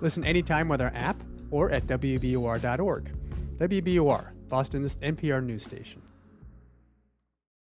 Listen 0.00 0.24
anytime 0.24 0.66
with 0.70 0.80
our 0.80 0.92
app 0.94 1.22
or 1.50 1.70
at 1.72 1.86
WBUR.org. 1.86 3.12
WBUR, 3.58 4.48
Boston's 4.48 4.96
NPR 4.96 5.44
news 5.44 5.62
station. 5.62 6.00